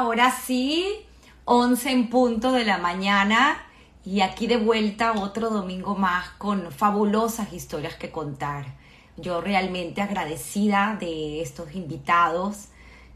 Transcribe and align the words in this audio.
Ahora 0.00 0.30
sí, 0.30 0.86
11 1.44 1.90
en 1.90 2.08
punto 2.08 2.52
de 2.52 2.64
la 2.64 2.78
mañana 2.78 3.62
y 4.02 4.22
aquí 4.22 4.46
de 4.46 4.56
vuelta 4.56 5.12
otro 5.12 5.50
domingo 5.50 5.94
más 5.94 6.30
con 6.38 6.72
fabulosas 6.72 7.52
historias 7.52 7.96
que 7.96 8.10
contar. 8.10 8.64
Yo 9.18 9.42
realmente 9.42 10.00
agradecida 10.00 10.96
de 10.98 11.42
estos 11.42 11.74
invitados 11.74 12.68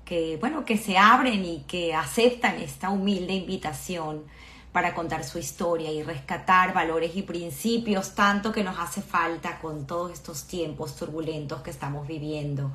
que, 0.04 0.36
bueno, 0.40 0.66
que 0.66 0.76
se 0.76 0.98
abren 0.98 1.42
y 1.46 1.60
que 1.60 1.94
aceptan 1.94 2.56
esta 2.56 2.90
humilde 2.90 3.32
invitación 3.32 4.22
para 4.70 4.92
contar 4.92 5.24
su 5.24 5.38
historia 5.38 5.90
y 5.90 6.02
rescatar 6.02 6.74
valores 6.74 7.16
y 7.16 7.22
principios 7.22 8.14
tanto 8.14 8.52
que 8.52 8.62
nos 8.62 8.78
hace 8.78 9.00
falta 9.00 9.58
con 9.58 9.86
todos 9.86 10.12
estos 10.12 10.46
tiempos 10.46 10.96
turbulentos 10.96 11.62
que 11.62 11.70
estamos 11.70 12.06
viviendo. 12.06 12.72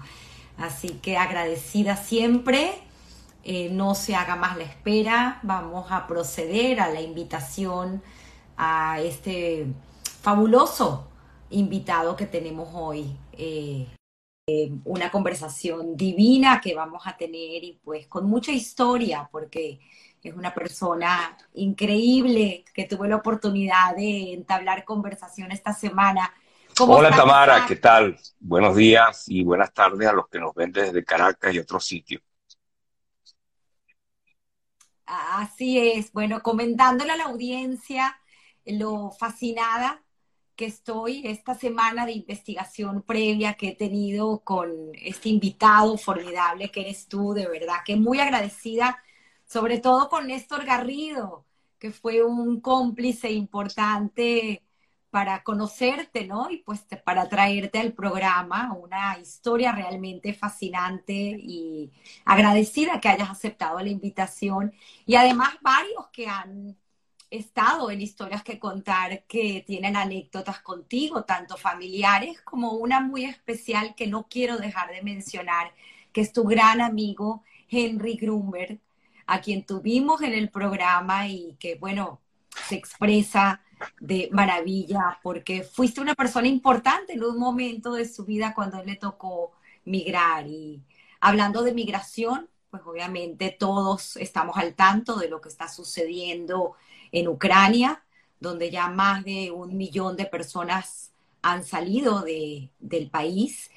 Así 0.57 0.97
que 0.99 1.16
agradecida 1.16 1.95
siempre 1.95 2.88
eh, 3.52 3.67
no 3.71 3.95
se 3.95 4.13
haga 4.13 4.35
más 4.35 4.58
la 4.58 4.63
espera, 4.63 5.39
vamos 5.41 5.91
a 5.91 6.05
proceder 6.05 6.80
a 6.80 6.88
la 6.91 7.02
invitación 7.02 8.03
a 8.55 9.02
este 9.02 9.66
fabuloso 10.22 11.09
invitado 11.49 12.16
que 12.16 12.27
tenemos 12.27 12.70
hoy. 12.73 13.17
Eh, 13.31 13.88
eh, 14.45 14.72
una 14.85 15.09
conversación 15.09 15.98
divina 15.98 16.62
que 16.62 16.75
vamos 16.75 17.08
a 17.08 17.17
tener 17.17 17.63
y 17.63 17.80
pues 17.84 18.05
con 18.05 18.30
mucha 18.30 18.52
historia 18.52 19.27
porque 19.31 19.80
es 20.22 20.36
una 20.36 20.53
persona 20.53 21.36
increíble 21.55 22.66
que 22.72 22.86
tuve 22.86 23.09
la 23.09 23.16
oportunidad 23.16 23.95
de 23.95 24.34
entablar 24.34 24.86
conversación 24.86 25.52
esta 25.52 25.73
semana. 25.73 26.31
Hola 26.81 27.09
Tamara, 27.09 27.66
¿qué 27.67 27.78
tal? 27.78 28.16
Buenos 28.39 28.75
días 28.75 29.23
y 29.28 29.44
buenas 29.44 29.73
tardes 29.73 30.08
a 30.08 30.13
los 30.13 30.28
que 30.28 30.38
nos 30.38 30.53
ven 30.53 30.72
desde 30.72 31.03
Caracas 31.03 31.52
y 31.56 31.58
otros 31.58 31.84
sitios. 31.84 32.22
Así 35.11 35.79
es, 35.79 36.13
bueno, 36.13 36.43
comentándole 36.43 37.11
a 37.13 37.17
la 37.17 37.25
audiencia 37.25 38.19
lo 38.65 39.09
fascinada 39.11 40.03
que 40.55 40.66
estoy 40.66 41.25
esta 41.25 41.55
semana 41.55 42.05
de 42.05 42.11
investigación 42.11 43.01
previa 43.01 43.55
que 43.55 43.69
he 43.69 43.75
tenido 43.75 44.41
con 44.41 44.91
este 44.93 45.29
invitado 45.29 45.97
formidable 45.97 46.69
que 46.69 46.81
eres 46.81 47.07
tú, 47.07 47.33
de 47.33 47.47
verdad 47.47 47.77
que 47.83 47.95
muy 47.95 48.19
agradecida, 48.19 49.01
sobre 49.45 49.79
todo 49.79 50.09
con 50.09 50.27
Néstor 50.27 50.63
Garrido, 50.66 51.45
que 51.79 51.91
fue 51.91 52.23
un 52.23 52.61
cómplice 52.61 53.31
importante 53.31 54.61
para 55.09 55.43
conocerte, 55.43 56.25
¿no? 56.27 56.49
Y 56.52 56.57
pues 56.57 56.85
para 57.03 57.27
traerte 57.27 57.79
al 57.79 57.93
programa 57.93 58.73
una 58.73 59.17
historia 59.19 59.71
realmente 59.71 60.33
fascinante 60.33 61.13
y 61.13 61.91
agradecida 62.25 62.99
que 62.99 63.09
hayas 63.09 63.29
aceptado 63.29 63.79
la 63.79 63.89
invitación 63.89 64.73
y 65.05 65.16
además 65.16 65.55
varios 65.61 66.07
que 66.11 66.27
han 66.27 66.77
estado 67.31 67.91
en 67.91 68.01
historias 68.01 68.43
que 68.43 68.59
contar 68.59 69.23
que 69.25 69.63
tienen 69.66 69.95
anécdotas 69.95 70.61
contigo, 70.61 71.23
tanto 71.25 71.57
familiares 71.57 72.41
como 72.41 72.73
una 72.73 73.01
muy 73.01 73.25
especial 73.25 73.95
que 73.95 74.07
no 74.07 74.27
quiero 74.29 74.57
dejar 74.57 74.91
de 74.91 75.01
mencionar, 75.03 75.73
que 76.11 76.21
es 76.21 76.33
tu 76.33 76.44
gran 76.44 76.81
amigo 76.81 77.44
Henry 77.69 78.16
Grumberg, 78.16 78.79
a 79.27 79.41
quien 79.41 79.63
tuvimos 79.63 80.21
en 80.23 80.33
el 80.33 80.49
programa 80.49 81.27
y 81.27 81.55
que, 81.59 81.75
bueno, 81.75 82.19
se 82.67 82.75
expresa 82.75 83.61
de 83.99 84.30
maravilla, 84.31 85.19
porque 85.23 85.63
fuiste 85.63 86.02
una 86.02 86.16
persona 86.16 86.47
importante 86.47 87.13
en 87.13 87.23
un 87.23 87.38
momento 87.38 87.94
de 87.94 88.07
su 88.07 88.25
vida 88.25 88.53
cuando 88.53 88.84
le 88.84 88.95
tocó 88.95 89.51
migrar. 89.85 90.47
Y 90.47 90.81
hablando 91.19 91.63
de 91.63 91.73
migración, 91.73 92.50
pues 92.69 92.84
obviamente 92.85 93.56
todos 93.57 94.16
estamos 94.17 94.57
al 94.57 94.73
tanto 94.75 95.17
de 95.17 95.29
lo 95.29 95.41
que 95.41 95.50
está 95.50 95.67
sucediendo 95.67 96.75
en 97.12 97.28
Ucrania, 97.28 98.03
donde 98.40 98.69
ya 98.69 98.90
más 98.90 99.23
de 99.25 99.51
un 99.51 99.75
millón 99.75 100.16
de 100.16 100.25
personas 100.25 101.11
han 101.41 101.63
salido 101.63 102.22
de, 102.22 102.69
del 102.79 103.09
país. 103.09 103.72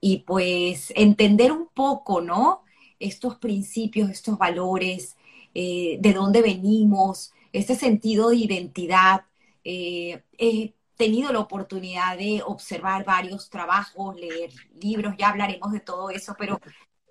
Y 0.00 0.18
pues 0.18 0.92
entender 0.94 1.52
un 1.52 1.68
poco, 1.72 2.20
¿no? 2.20 2.62
Estos 3.00 3.36
principios, 3.36 4.10
estos 4.10 4.38
valores, 4.38 5.16
eh, 5.54 5.96
de 6.00 6.12
dónde 6.12 6.42
venimos, 6.42 7.32
este 7.52 7.74
sentido 7.74 8.28
de 8.28 8.36
identidad 8.36 9.24
eh, 9.68 10.22
he 10.38 10.74
tenido 10.96 11.32
la 11.32 11.40
oportunidad 11.40 12.16
de 12.16 12.40
observar 12.46 13.04
varios 13.04 13.50
trabajos, 13.50 14.14
leer 14.14 14.50
libros, 14.80 15.16
ya 15.18 15.30
hablaremos 15.30 15.72
de 15.72 15.80
todo 15.80 16.08
eso, 16.10 16.36
pero 16.38 16.60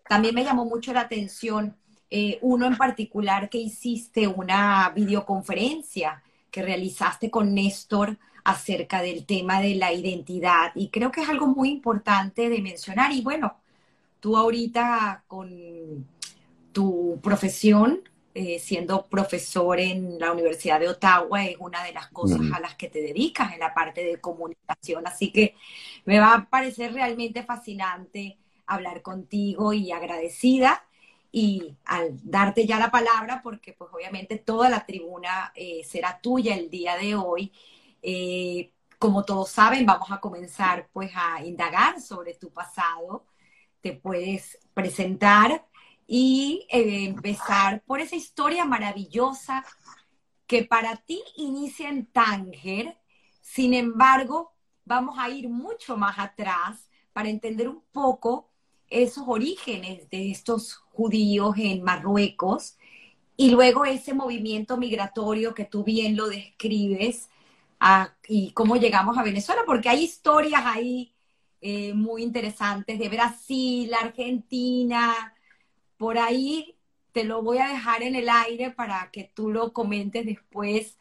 también 0.07 0.33
me 0.33 0.45
llamó 0.45 0.63
mucho 0.63 0.93
la 0.93 1.01
atención 1.01 1.75
eh, 2.09 2.39
uno 2.41 2.65
en 2.65 2.77
particular 2.77 3.49
que 3.49 3.57
hiciste 3.57 4.27
una 4.27 4.89
videoconferencia 4.95 6.23
que 6.49 6.61
realizaste 6.61 7.29
con 7.29 7.53
Néstor 7.53 8.17
acerca 8.45 9.01
del 9.01 9.25
tema 9.25 9.59
de 9.59 9.75
la 9.75 9.91
identidad 9.91 10.71
y 10.75 10.87
creo 10.87 11.11
que 11.11 11.23
es 11.23 11.29
algo 11.29 11.47
muy 11.47 11.69
importante 11.69 12.47
de 12.47 12.61
mencionar 12.61 13.11
y 13.11 13.21
bueno, 13.21 13.57
tú 14.21 14.37
ahorita 14.37 15.25
con 15.27 16.07
tu 16.71 17.19
profesión 17.21 18.01
eh, 18.37 18.59
siendo 18.59 19.05
profesor 19.07 19.79
en 19.79 20.19
la 20.19 20.33
Universidad 20.33 20.77
de 20.77 20.89
Ottawa, 20.89 21.45
es 21.45 21.55
una 21.57 21.81
de 21.85 21.93
las 21.93 22.09
cosas 22.09 22.41
a 22.53 22.59
las 22.59 22.75
que 22.75 22.89
te 22.89 23.01
dedicas 23.01 23.53
en 23.53 23.61
la 23.61 23.73
parte 23.73 24.03
de 24.03 24.19
comunicación. 24.19 25.07
Así 25.07 25.31
que 25.31 25.55
me 26.03 26.19
va 26.19 26.33
a 26.33 26.49
parecer 26.49 26.93
realmente 26.93 27.43
fascinante 27.43 28.37
hablar 28.65 29.01
contigo 29.01 29.71
y 29.71 29.93
agradecida. 29.93 30.83
Y 31.31 31.77
al 31.85 32.19
darte 32.23 32.65
ya 32.65 32.77
la 32.77 32.91
palabra, 32.91 33.39
porque 33.41 33.71
pues 33.71 33.89
obviamente 33.93 34.37
toda 34.37 34.69
la 34.69 34.85
tribuna 34.85 35.53
eh, 35.55 35.85
será 35.85 36.19
tuya 36.19 36.55
el 36.55 36.69
día 36.69 36.97
de 36.97 37.15
hoy, 37.15 37.53
eh, 38.01 38.71
como 38.99 39.23
todos 39.23 39.49
saben, 39.49 39.85
vamos 39.85 40.11
a 40.11 40.19
comenzar 40.19 40.89
pues 40.91 41.11
a 41.15 41.41
indagar 41.45 42.01
sobre 42.01 42.33
tu 42.33 42.51
pasado. 42.51 43.25
Te 43.79 43.93
puedes 43.93 44.59
presentar 44.73 45.65
y 46.07 46.67
eh, 46.69 47.05
empezar 47.05 47.83
por 47.85 47.99
esa 47.99 48.15
historia 48.15 48.65
maravillosa 48.65 49.63
que 50.47 50.63
para 50.63 50.95
ti 50.97 51.21
inicia 51.37 51.89
en 51.89 52.05
Tánger, 52.05 52.97
sin 53.41 53.73
embargo, 53.73 54.53
vamos 54.85 55.17
a 55.17 55.29
ir 55.29 55.49
mucho 55.49 55.97
más 55.97 56.19
atrás 56.19 56.89
para 57.13 57.29
entender 57.29 57.67
un 57.67 57.81
poco 57.91 58.51
esos 58.87 59.23
orígenes 59.27 60.09
de 60.09 60.31
estos 60.31 60.75
judíos 60.75 61.55
en 61.57 61.83
Marruecos 61.83 62.77
y 63.37 63.49
luego 63.49 63.85
ese 63.85 64.13
movimiento 64.13 64.77
migratorio 64.77 65.53
que 65.53 65.65
tú 65.65 65.83
bien 65.83 66.15
lo 66.15 66.27
describes 66.27 67.29
y 68.27 68.51
cómo 68.51 68.77
llegamos 68.77 69.17
a 69.17 69.23
Venezuela, 69.23 69.63
porque 69.65 69.89
hay 69.89 70.03
historias 70.03 70.63
ahí 70.65 71.13
eh, 71.61 71.93
muy 71.93 72.23
interesantes 72.23 72.97
de 72.97 73.09
Brasil, 73.09 73.93
Argentina, 73.93 75.34
por 75.97 76.17
ahí 76.17 76.75
te 77.11 77.23
lo 77.23 77.41
voy 77.41 77.59
a 77.59 77.69
dejar 77.69 78.03
en 78.03 78.15
el 78.15 78.27
aire 78.27 78.71
para 78.71 79.09
que 79.11 79.31
tú 79.33 79.49
lo 79.49 79.71
comentes 79.71 80.25
después. 80.25 80.97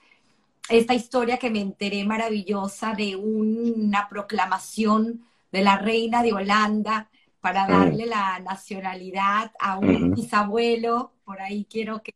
Esta 0.69 0.95
historia 0.95 1.39
que 1.39 1.51
me 1.51 1.61
enteré 1.61 2.05
maravillosa 2.05 2.95
de 2.95 3.17
una 3.17 4.09
proclamación 4.09 5.25
de 5.51 5.63
la 5.63 5.77
reina 5.77 6.23
de 6.23 6.33
Holanda 6.33 7.11
para 7.41 7.67
darle 7.67 8.07
la 8.07 8.39
nacionalidad 8.39 9.53
a 9.59 9.77
un 9.77 10.15
bisabuelo. 10.15 11.13
Por 11.25 11.41
ahí 11.41 11.67
quiero 11.69 12.03
que, 12.03 12.13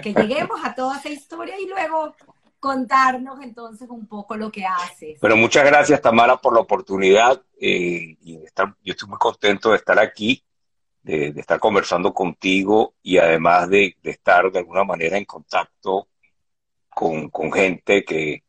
que 0.00 0.12
lleguemos 0.12 0.60
a 0.64 0.74
toda 0.74 0.98
esa 0.98 1.08
historia 1.08 1.58
y 1.58 1.66
luego 1.66 2.14
contarnos 2.58 3.40
entonces 3.40 3.88
un 3.88 4.06
poco 4.06 4.36
lo 4.36 4.52
que 4.52 4.66
haces. 4.66 5.18
Pero 5.20 5.36
muchas 5.36 5.64
gracias 5.64 6.02
Tamara 6.02 6.36
por 6.36 6.54
la 6.54 6.60
oportunidad 6.60 7.40
eh, 7.60 8.16
y 8.20 8.36
estar, 8.44 8.74
yo 8.84 8.92
estoy 8.92 9.08
muy 9.08 9.18
contento 9.18 9.70
de 9.70 9.76
estar 9.76 9.98
aquí 9.98 10.44
de, 11.02 11.28
estar 11.36 11.58
conversando 11.58 12.12
contigo 12.14 12.94
y 13.02 13.18
además 13.18 13.68
de, 13.68 13.96
estar 14.02 14.50
de 14.50 14.60
alguna 14.60 14.84
manera 14.84 15.18
en 15.18 15.24
contacto 15.24 16.08
con, 16.88 17.30
gente 17.52 18.04
que, 18.04 18.44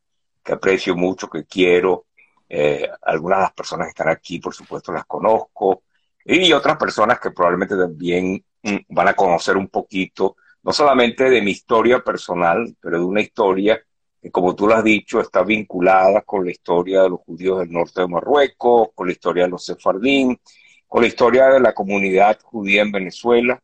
aprecio 0.46 0.96
mucho, 0.96 1.30
que 1.30 1.46
quiero. 1.46 2.06
Eh, 2.50 2.88
algunas 3.02 3.40
de 3.40 3.44
las 3.44 3.54
personas 3.54 3.88
que 3.88 3.92
están 3.92 4.10
aquí, 4.10 4.40
por 4.40 4.54
supuesto, 4.54 4.92
las 4.92 5.06
conozco. 5.06 5.84
Y 6.26 6.52
otras 6.54 6.78
personas 6.78 7.20
que 7.20 7.32
probablemente 7.32 7.76
también 7.76 8.44
mm, 8.62 8.78
van 8.90 9.08
a 9.08 9.14
conocer 9.14 9.58
un 9.58 9.70
poquito, 9.70 10.36
no 10.64 10.72
solamente 10.72 11.30
de 11.30 11.42
mi 11.42 11.52
historia 11.52 12.04
personal, 12.04 12.76
pero 12.80 13.00
de 13.00 13.06
una 13.06 13.22
historia 13.22 13.82
que, 14.22 14.32
como 14.32 14.56
tú 14.56 14.68
lo 14.68 14.76
has 14.76 14.84
dicho, 14.84 15.20
está 15.20 15.44
vinculada 15.44 16.22
con 16.22 16.46
la 16.46 16.52
historia 16.52 17.04
de 17.04 17.10
los 17.10 17.22
judíos 17.22 17.60
del 17.60 17.72
norte 17.72 18.02
de 18.02 18.08
Marruecos, 18.08 18.90
con 18.96 19.08
la 19.08 19.14
historia 19.14 19.44
de 19.44 19.50
los 19.50 19.66
sefardín, 19.66 20.40
con 20.94 21.02
la 21.02 21.08
historia 21.08 21.48
de 21.48 21.60
la 21.60 21.74
comunidad 21.74 22.40
judía 22.44 22.84
en 22.84 22.92
Venezuela 22.92 23.60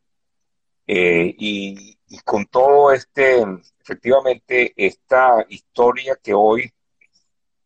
eh, 0.84 1.32
y, 1.38 1.96
con 2.24 2.44
todo 2.46 2.90
este, 2.90 3.46
efectivamente, 3.80 4.72
esta 4.74 5.46
historia 5.48 6.18
que 6.20 6.34
hoy 6.34 6.68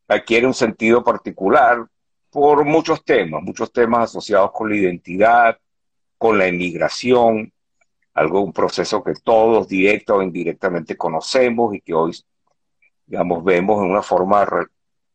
adquiere 0.06 0.46
un 0.46 0.52
sentido 0.52 1.02
particular 1.02 1.78
por 2.28 2.62
muchos 2.66 3.02
temas, 3.06 3.42
muchos 3.42 3.72
temas 3.72 4.10
asociados 4.10 4.52
con 4.52 4.68
la 4.68 4.76
identidad, 4.76 5.56
con 6.18 6.36
la 6.36 6.46
inmigración, 6.46 7.50
algo, 8.12 8.42
un 8.42 8.52
proceso 8.52 9.02
que 9.02 9.14
todos 9.14 9.66
directa 9.66 10.12
o 10.12 10.20
indirectamente 10.20 10.94
conocemos 10.94 11.74
y 11.74 11.80
que 11.80 11.94
hoy, 11.94 12.14
digamos, 13.06 13.42
vemos 13.42 13.82
en 13.82 13.92
una 13.92 14.02
forma 14.02 14.46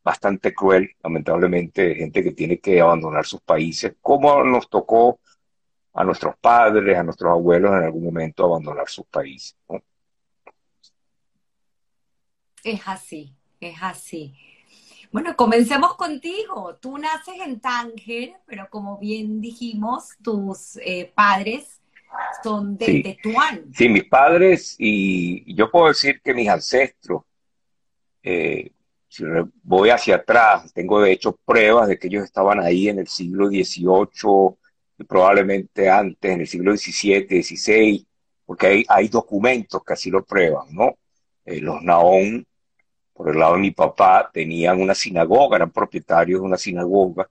bastante 0.10 0.56
cruel, 0.56 0.90
lamentablemente, 1.04 1.94
gente 1.94 2.24
que 2.24 2.32
tiene 2.32 2.58
que 2.58 2.82
abandonar 2.82 3.28
sus 3.28 3.42
países, 3.42 3.94
como 4.02 4.44
nos 4.44 4.68
tocó 4.68 5.20
a 5.94 6.04
nuestros 6.04 6.36
padres, 6.38 6.98
a 6.98 7.04
nuestros 7.04 7.30
abuelos 7.30 7.72
en 7.74 7.84
algún 7.84 8.06
momento 8.06 8.44
abandonar 8.44 8.90
sus 8.90 9.06
países. 9.06 9.56
Es 12.64 12.82
así, 12.88 13.36
es 13.60 13.76
así. 13.84 14.34
Bueno, 15.12 15.36
comencemos 15.36 15.96
contigo. 15.96 16.76
Tú 16.82 16.98
naces 16.98 17.36
en 17.46 17.60
Tánger, 17.60 18.34
pero 18.48 18.68
como 18.72 18.98
bien 18.98 19.40
dijimos, 19.40 20.18
tus 20.24 20.78
eh, 20.78 21.12
padres 21.14 21.82
son 22.42 22.78
de 22.80 23.04
Tetuán. 23.04 23.72
Sí, 23.76 23.88
mis 23.90 24.06
padres 24.06 24.76
y 24.80 25.54
yo 25.54 25.70
puedo 25.70 25.90
decir 25.90 26.20
que 26.24 26.34
mis 26.34 26.50
ancestros, 26.50 27.22
eh, 28.24 28.72
si 29.10 29.24
voy 29.64 29.90
hacia 29.90 30.18
atrás, 30.18 30.72
tengo 30.72 31.02
de 31.02 31.12
hecho 31.12 31.36
pruebas 31.44 31.88
de 31.88 31.98
que 31.98 32.08
ellos 32.08 32.24
estaban 32.24 32.60
ahí 32.60 32.90
en 32.90 33.00
el 33.00 33.08
siglo 33.08 33.48
XVIII, 33.48 34.56
probablemente 35.08 35.90
antes, 35.90 36.32
en 36.32 36.42
el 36.42 36.48
siglo 36.48 36.78
XVII, 36.78 37.44
XVI, 37.44 38.06
porque 38.46 38.68
hay, 38.68 38.86
hay 38.88 39.08
documentos 39.08 39.84
que 39.84 39.94
así 39.94 40.12
lo 40.12 40.24
prueban, 40.24 40.68
¿no? 40.74 40.96
Eh, 41.44 41.60
los 41.60 41.82
Naón, 41.82 42.46
por 43.14 43.30
el 43.30 43.40
lado 43.40 43.54
de 43.56 43.62
mi 43.62 43.72
papá, 43.72 44.30
tenían 44.32 44.80
una 44.80 44.94
sinagoga, 44.94 45.58
eran 45.58 45.72
propietarios 45.72 46.42
de 46.42 46.46
una 46.46 46.58
sinagoga 46.58 47.28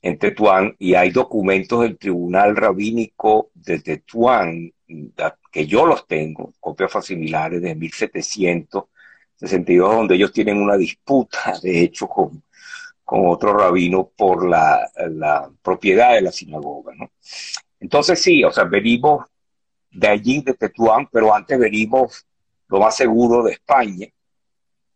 en 0.00 0.18
Tetuán, 0.18 0.76
y 0.78 0.94
hay 0.94 1.10
documentos 1.10 1.80
del 1.82 1.98
Tribunal 1.98 2.54
Rabínico 2.54 3.50
de 3.54 3.80
Tetuán, 3.80 4.72
que 5.50 5.66
yo 5.66 5.86
los 5.86 6.06
tengo, 6.06 6.52
copias 6.60 6.92
facimilares 6.92 7.62
de 7.62 7.70
1762, 9.44 9.96
donde 9.96 10.14
ellos 10.14 10.32
tienen 10.32 10.60
una 10.60 10.76
disputa, 10.76 11.54
de 11.62 11.82
hecho, 11.82 12.06
con, 12.08 12.42
con 13.04 13.26
otro 13.26 13.56
rabino 13.56 14.10
por 14.16 14.48
la, 14.48 14.90
propiedad 15.62 16.14
de 16.14 16.22
la 16.22 16.32
sinagoga, 16.32 16.94
¿no? 16.94 17.10
Entonces 17.80 18.20
sí, 18.20 18.42
o 18.44 18.50
sea, 18.50 18.64
venimos 18.64 19.26
de 19.90 20.08
allí, 20.08 20.40
de 20.40 20.54
Tetuán, 20.54 21.08
pero 21.12 21.34
antes 21.34 21.58
venimos 21.58 22.26
lo 22.68 22.80
más 22.80 22.96
seguro 22.96 23.42
de 23.42 23.52
España, 23.52 24.08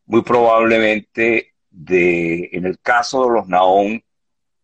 muy 0.07 0.23
probablemente 0.23 1.55
de, 1.71 2.49
en 2.53 2.65
el 2.65 2.79
caso 2.81 3.25
de 3.25 3.35
los 3.35 3.49
Naón, 3.49 4.03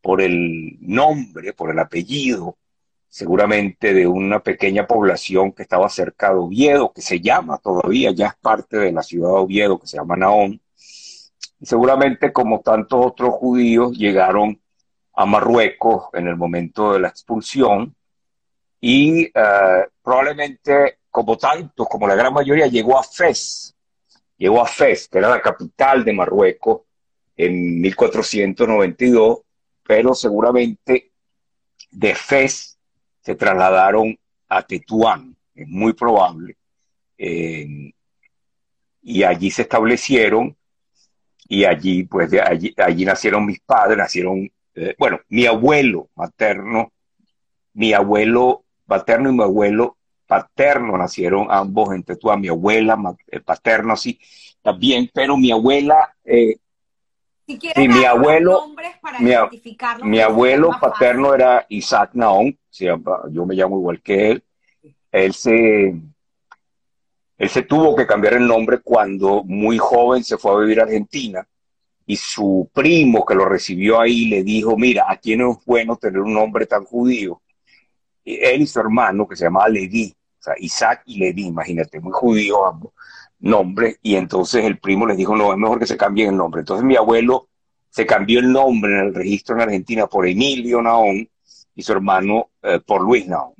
por 0.01 0.21
el 0.21 0.77
nombre, 0.81 1.53
por 1.53 1.71
el 1.71 1.79
apellido, 1.79 2.57
seguramente 3.15 3.95
de 3.95 4.09
una 4.09 4.41
pequeña 4.41 4.89
población 4.89 5.53
que 5.53 5.63
estaba 5.63 5.89
cerca 5.89 6.31
de 6.31 6.35
Oviedo, 6.35 6.93
que 6.93 7.01
se 7.01 7.21
llama 7.21 7.59
todavía, 7.59 8.11
ya 8.11 8.27
es 8.27 8.35
parte 8.35 8.77
de 8.77 8.91
la 8.91 9.05
ciudad 9.05 9.29
de 9.29 9.37
Oviedo, 9.37 9.79
que 9.79 9.87
se 9.87 9.99
llama 9.99 10.17
Naón, 10.17 10.61
seguramente 11.63 12.33
como 12.33 12.61
tantos 12.61 13.07
otros 13.07 13.35
judíos 13.35 13.97
llegaron 13.97 14.61
a 15.13 15.27
Marruecos 15.27 16.07
en 16.13 16.27
el 16.27 16.35
momento 16.35 16.93
de 16.93 16.99
la 16.99 17.07
expulsión. 17.07 17.95
Y 18.81 19.27
eh, 19.27 19.87
probablemente 20.03 20.99
como 21.09 21.39
tantos, 21.39 21.87
como 21.89 22.09
la 22.09 22.17
gran 22.17 22.35
mayoría, 22.35 22.67
llegó 22.67 22.99
a 22.99 23.05
Fez, 23.05 23.77
llegó 24.37 24.61
a 24.61 24.67
Fez, 24.67 25.07
que 25.07 25.19
era 25.19 25.29
la 25.29 25.41
capital 25.41 26.05
de 26.05 26.13
Marruecos 26.15 26.81
en 27.37 27.81
1492, 27.81 29.39
pero 29.85 30.17
seguramente 30.17 31.13
de 31.93 32.15
Fez 32.17 32.74
se 33.25 33.35
trasladaron 33.35 34.19
a 34.49 34.63
Tetuán, 34.63 35.35
es 35.55 35.67
muy 35.67 35.95
probable, 35.95 36.57
eh, 37.17 37.93
y 39.03 39.23
allí 39.23 39.51
se 39.51 39.63
establecieron 39.63 40.57
y 41.49 41.65
allí, 41.65 42.05
pues, 42.05 42.31
de 42.31 42.41
allí, 42.41 42.75
allí 42.77 43.05
nacieron 43.05 43.47
mis 43.47 43.61
padres, 43.61 43.97
nacieron, 43.99 44.51
eh, 44.75 44.95
bueno, 44.99 45.21
mi 45.29 45.47
abuelo 45.47 46.09
materno, 46.15 46.93
mi 47.73 47.93
abuelo 47.93 48.65
paterno 48.87 49.31
y 49.31 49.33
mi 49.33 49.43
abuelo 49.43 49.97
paterno 50.27 50.97
nacieron 50.97 51.47
ambos 51.51 51.95
en 51.95 52.03
Tetuán, 52.03 52.41
mi 52.41 52.49
abuela 52.49 52.99
el 53.29 53.43
paterno 53.43 53.97
sí, 53.97 54.19
también, 54.63 55.11
pero 55.13 55.37
mi 55.37 55.51
abuela... 55.51 56.15
Eh, 56.25 56.57
si 57.47 57.89
mi 57.89 58.05
abuelo, 58.05 58.75
para 59.03 59.21
mi, 59.21 59.33
mi 60.05 60.21
abuelo 60.21 60.71
paterno 60.81 61.35
era 61.35 61.67
Isaac 61.69 62.11
Naón, 62.15 62.59
yo 62.71 63.47
me 63.47 63.55
llamo 63.55 63.79
igual 63.79 64.01
que 64.01 64.31
él. 64.31 64.45
Él 65.13 65.35
se, 65.35 65.95
él 67.39 67.49
se 67.49 67.63
tuvo 67.63 67.95
que 67.95 68.07
cambiar 68.07 68.35
el 68.35 68.47
nombre 68.47 68.81
cuando 68.81 69.45
muy 69.45 69.79
joven 69.79 70.25
se 70.25 70.39
fue 70.39 70.53
a 70.53 70.59
vivir 70.59 70.81
a 70.81 70.85
Argentina 70.85 71.47
y 72.07 72.17
su 72.17 72.69
primo 72.73 73.25
que 73.25 73.35
lo 73.35 73.45
recibió 73.45 74.01
ahí 74.01 74.27
le 74.27 74.43
dijo, 74.43 74.77
mira, 74.77 75.07
aquí 75.09 75.37
no 75.37 75.53
es 75.53 75.59
bueno 75.65 75.97
tener 75.97 76.21
un 76.21 76.35
nombre 76.35 76.67
tan 76.67 76.85
judío. 76.85 77.41
Y 78.25 78.37
él 78.37 78.63
y 78.63 78.67
su 78.67 78.81
hermano, 78.81 79.29
que 79.29 79.37
se 79.37 79.45
llamaba 79.45 79.69
Levi, 79.69 80.15
o 80.39 80.43
sea, 80.43 80.55
Isaac 80.59 81.03
y 81.07 81.19
Levi, 81.19 81.47
imagínate, 81.47 82.01
muy 82.01 82.13
judío 82.13 82.67
ambos 82.67 82.93
nombres, 83.45 83.99
y 84.03 84.17
entonces 84.17 84.65
el 84.65 84.79
primo 84.79 85.07
les 85.07 85.17
dijo, 85.17 85.37
no, 85.37 85.53
es 85.53 85.59
mejor 85.59 85.79
que 85.79 85.87
se 85.87 85.97
cambie 85.97 86.27
el 86.27 86.37
nombre. 86.37 86.61
Entonces 86.61 86.85
mi 86.85 86.97
abuelo 86.97 87.49
se 87.91 88.07
cambió 88.07 88.41
el 88.41 88.51
nombre 88.51 88.93
en 88.93 89.07
el 89.07 89.15
registro 89.15 89.55
en 89.55 89.63
Argentina 89.63 90.07
por 90.07 90.27
Emilio 90.27 90.83
Naón 90.83 91.29
y 91.75 91.83
su 91.83 91.93
hermano 91.93 92.51
eh, 92.63 92.81
por 92.85 93.03
Luis 93.03 93.27
Naón. 93.27 93.55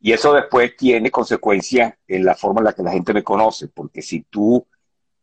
Y 0.00 0.12
eso 0.12 0.32
después 0.32 0.76
tiene 0.76 1.10
consecuencias 1.10 1.94
en 2.08 2.24
la 2.24 2.34
forma 2.34 2.60
en 2.60 2.64
la 2.64 2.72
que 2.72 2.82
la 2.82 2.92
gente 2.92 3.12
me 3.12 3.22
conoce, 3.22 3.68
porque 3.68 4.00
si 4.00 4.22
tú 4.22 4.66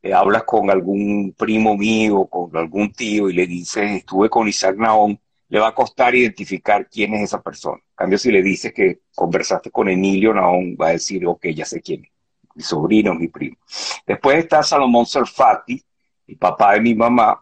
eh, 0.01 0.13
hablas 0.13 0.43
con 0.43 0.69
algún 0.69 1.33
primo 1.37 1.75
mío, 1.75 2.25
con 2.27 2.55
algún 2.55 2.93
tío 2.93 3.29
y 3.29 3.33
le 3.33 3.47
dices, 3.47 3.91
estuve 3.91 4.29
con 4.29 4.47
Isaac 4.47 4.77
Naón, 4.77 5.19
le 5.49 5.59
va 5.59 5.69
a 5.69 5.75
costar 5.75 6.13
identificar 6.13 6.87
quién 6.89 7.15
es 7.15 7.23
esa 7.23 7.41
persona. 7.41 7.77
En 7.77 7.95
cambio, 7.95 8.17
si 8.17 8.31
le 8.31 8.43
dices 8.43 8.73
que 8.73 8.99
conversaste 9.15 9.71
con 9.71 9.89
Emilio 9.89 10.33
Naón, 10.33 10.77
va 10.79 10.89
a 10.89 10.91
decir, 10.91 11.25
ok, 11.25 11.47
ya 11.47 11.65
sé 11.65 11.81
quién 11.81 12.05
es, 12.05 12.11
mi 12.57 12.63
sobrino, 12.63 13.13
mi 13.13 13.27
primo. 13.27 13.57
Después 14.05 14.39
está 14.39 14.63
Salomón 14.63 15.05
Serfati, 15.05 15.81
el 16.27 16.37
papá 16.37 16.73
de 16.73 16.81
mi 16.81 16.95
mamá, 16.95 17.41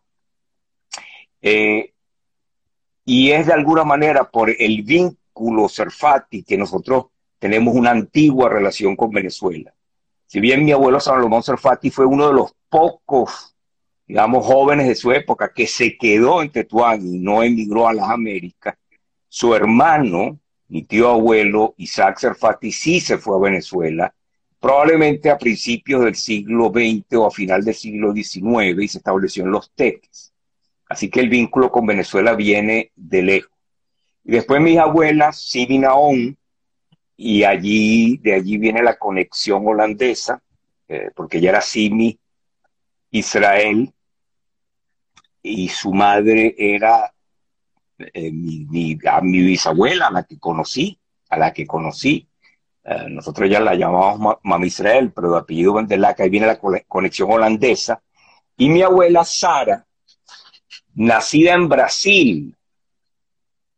eh, 1.41 1.93
y 3.05 3.31
es 3.31 3.47
de 3.47 3.53
alguna 3.53 3.85
manera 3.85 4.29
por 4.29 4.49
el 4.49 4.83
vínculo 4.83 5.69
Serfati 5.69 6.43
que 6.43 6.57
nosotros 6.57 7.05
tenemos 7.39 7.75
una 7.75 7.91
antigua 7.91 8.49
relación 8.49 8.95
con 8.95 9.11
Venezuela. 9.11 9.73
Si 10.25 10.39
bien 10.39 10.65
mi 10.65 10.73
abuelo 10.73 10.99
Salomón 10.99 11.43
Serfati 11.43 11.91
fue 11.91 12.05
uno 12.05 12.27
de 12.27 12.33
los 12.33 12.53
pocos, 12.67 13.55
digamos, 14.05 14.45
jóvenes 14.45 14.87
de 14.87 14.95
su 14.95 15.13
época 15.13 15.53
que 15.53 15.65
se 15.65 15.97
quedó 15.97 16.41
en 16.41 16.51
Tetuán 16.51 17.05
y 17.05 17.19
no 17.19 17.41
emigró 17.41 17.87
a 17.87 17.93
las 17.93 18.09
Américas, 18.09 18.75
su 19.29 19.55
hermano, 19.55 20.39
mi 20.67 20.83
tío 20.83 21.09
abuelo 21.09 21.73
Isaac 21.77 22.17
Serfati, 22.17 22.71
sí 22.71 22.99
se 22.99 23.17
fue 23.17 23.37
a 23.37 23.39
Venezuela, 23.39 24.13
probablemente 24.65 25.29
a 25.29 25.37
principios 25.37 26.05
del 26.05 26.15
siglo 26.15 26.71
XX 26.73 27.17
o 27.17 27.27
a 27.27 27.29
final 27.29 27.63
del 27.63 27.75
siglo 27.75 28.11
XIX 28.11 28.81
y 28.81 28.87
se 28.87 28.97
estableció 28.97 29.43
en 29.43 29.51
Los 29.51 29.69
Teques. 29.75 30.33
Así 30.89 31.07
que 31.07 31.19
el 31.19 31.29
vínculo 31.29 31.71
con 31.71 31.85
Venezuela 31.85 32.33
viene 32.33 32.91
de 32.95 33.21
lejos. 33.21 33.51
Y 34.23 34.31
después 34.31 34.59
mis 34.59 34.79
abuelas, 34.79 35.39
Sibi 35.39 35.77
Naón, 35.77 36.35
y 37.15 37.43
allí, 37.43 38.17
de 38.17 38.33
allí 38.33 38.57
viene 38.57 38.81
la 38.81 38.97
conexión 38.97 39.67
holandesa, 39.67 40.41
eh, 40.87 41.11
porque 41.15 41.37
ella 41.37 41.49
era 41.49 41.61
Simi 41.61 42.17
Israel, 43.11 43.93
y 45.43 45.69
su 45.69 45.93
madre 45.93 46.55
era 46.57 47.13
eh, 47.99 48.31
mi, 48.31 48.65
mi, 48.65 48.95
bisabuela, 49.43 50.07
a 50.07 50.11
la 50.11 50.23
que 50.23 50.39
conocí, 50.39 50.97
a 51.29 51.37
la 51.37 51.53
que 51.53 51.67
conocí. 51.67 52.27
Eh, 52.85 53.09
nosotros 53.09 53.49
ya 53.49 53.59
la 53.59 53.75
llamamos 53.75 54.37
Mami 54.43 54.67
Israel, 54.67 55.11
pero 55.13 55.31
de 55.31 55.39
apellido 55.39 55.73
Vendelaca, 55.73 56.23
ahí 56.23 56.29
viene 56.29 56.47
la 56.47 56.59
conexión 56.87 57.31
holandesa. 57.31 58.01
Y 58.57 58.69
mi 58.69 58.83
abuela 58.83 59.23
Sara, 59.25 59.85
nacida 60.93 61.53
en 61.53 61.67
Brasil, 61.67 62.55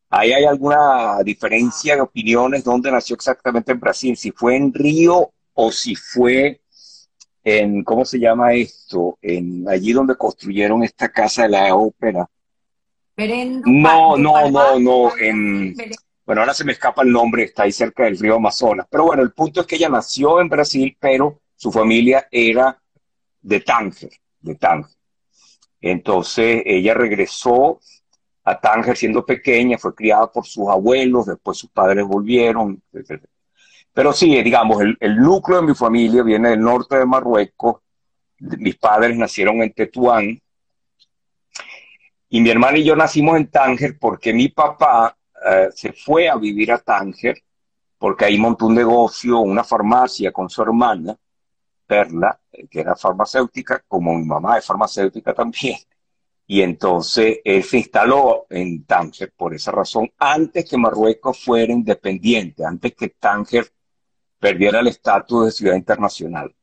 Ahí 0.09 0.31
hay 0.31 0.45
alguna 0.45 1.21
diferencia 1.23 1.95
de 1.95 2.01
opiniones 2.01 2.63
dónde 2.63 2.91
nació 2.91 3.15
exactamente 3.15 3.73
en 3.73 3.79
Brasil, 3.79 4.15
si 4.15 4.31
fue 4.31 4.55
en 4.55 4.73
Río 4.73 5.31
o 5.53 5.71
si 5.71 5.95
fue 5.95 6.61
en, 7.43 7.83
¿cómo 7.83 8.05
se 8.05 8.19
llama 8.19 8.53
esto? 8.53 9.17
En 9.21 9.67
allí 9.67 9.91
donde 9.91 10.15
construyeron 10.15 10.83
esta 10.83 11.09
casa 11.09 11.43
de 11.43 11.49
la 11.49 11.75
ópera. 11.75 12.29
no, 13.65 14.15
no, 14.15 14.49
no, 14.49 14.79
no, 14.79 15.17
en, 15.17 15.75
bueno, 16.27 16.41
ahora 16.41 16.53
se 16.53 16.65
me 16.65 16.74
escapa 16.74 17.03
el 17.03 17.12
nombre, 17.13 17.43
está 17.43 17.63
ahí 17.63 17.72
cerca 17.72 18.03
del 18.03 18.19
río 18.19 18.36
Amazonas. 18.36 18.86
Pero 18.91 19.05
bueno, 19.05 19.24
el 19.24 19.31
punto 19.31 19.62
es 19.62 19.65
que 19.65 19.77
ella 19.77 19.88
nació 19.88 20.41
en 20.41 20.50
Brasil, 20.50 20.98
pero 21.00 21.39
su 21.55 21.72
familia 21.72 22.27
era 22.29 22.77
de 23.41 23.62
Tánger, 23.62 24.12
de 24.41 24.55
Tánger. 24.55 24.91
Entonces 25.79 26.63
ella 26.65 26.93
regresó 26.96 27.79
a 28.43 28.60
Tánger 28.60 28.98
siendo 28.98 29.25
pequeña, 29.25 29.77
fue 29.77 29.96
criada 29.96 30.29
por 30.29 30.46
sus 30.46 30.67
abuelos, 30.67 31.27
después 31.27 31.60
sus 31.60 31.69
padres 31.69 32.05
volvieron, 32.05 32.81
etc. 32.91 33.24
Pero 33.93 34.12
sí, 34.12 34.43
digamos, 34.43 34.81
el, 34.81 34.98
el 35.00 35.15
núcleo 35.15 35.62
de 35.62 35.67
mi 35.67 35.75
familia 35.75 36.24
viene 36.24 36.50
del 36.50 36.60
norte 36.60 36.98
de 36.98 37.05
Marruecos. 37.05 37.77
Mis 38.39 38.75
padres 38.75 39.15
nacieron 39.15 39.62
en 39.62 39.72
Tetuán. 39.72 40.41
Y 42.27 42.41
mi 42.41 42.50
hermana 42.50 42.79
y 42.79 42.84
yo 42.84 42.98
nacimos 42.98 43.38
en 43.38 43.48
Tánger 43.48 43.98
porque 43.98 44.34
mi 44.34 44.50
papá 44.50 45.16
eh, 45.49 45.69
se 45.73 45.93
fue 45.93 46.29
a 46.29 46.35
vivir 46.35 46.71
a 46.71 46.79
Tánger 46.79 47.41
porque 47.97 48.25
ahí 48.25 48.37
montó 48.37 48.67
un 48.67 48.75
negocio, 48.75 49.39
una 49.39 49.63
farmacia 49.63 50.31
con 50.31 50.49
su 50.49 50.61
hermana, 50.61 51.17
Perla, 51.85 52.39
eh, 52.51 52.67
que 52.67 52.81
era 52.81 52.95
farmacéutica, 52.95 53.83
como 53.87 54.15
mi 54.15 54.25
mamá 54.25 54.57
es 54.57 54.65
farmacéutica 54.65 55.33
también. 55.33 55.77
Y 56.45 56.61
entonces 56.61 57.39
él 57.43 57.63
se 57.63 57.77
instaló 57.79 58.45
en 58.49 58.85
Tánger 58.85 59.33
por 59.35 59.53
esa 59.53 59.71
razón, 59.71 60.09
antes 60.17 60.69
que 60.69 60.77
Marruecos 60.77 61.43
fuera 61.43 61.73
independiente, 61.73 62.63
antes 62.65 62.93
que 62.95 63.09
Tánger 63.09 63.67
perdiera 64.39 64.79
el 64.79 64.87
estatus 64.87 65.45
de 65.45 65.51
ciudad 65.51 65.75
internacional. 65.75 66.53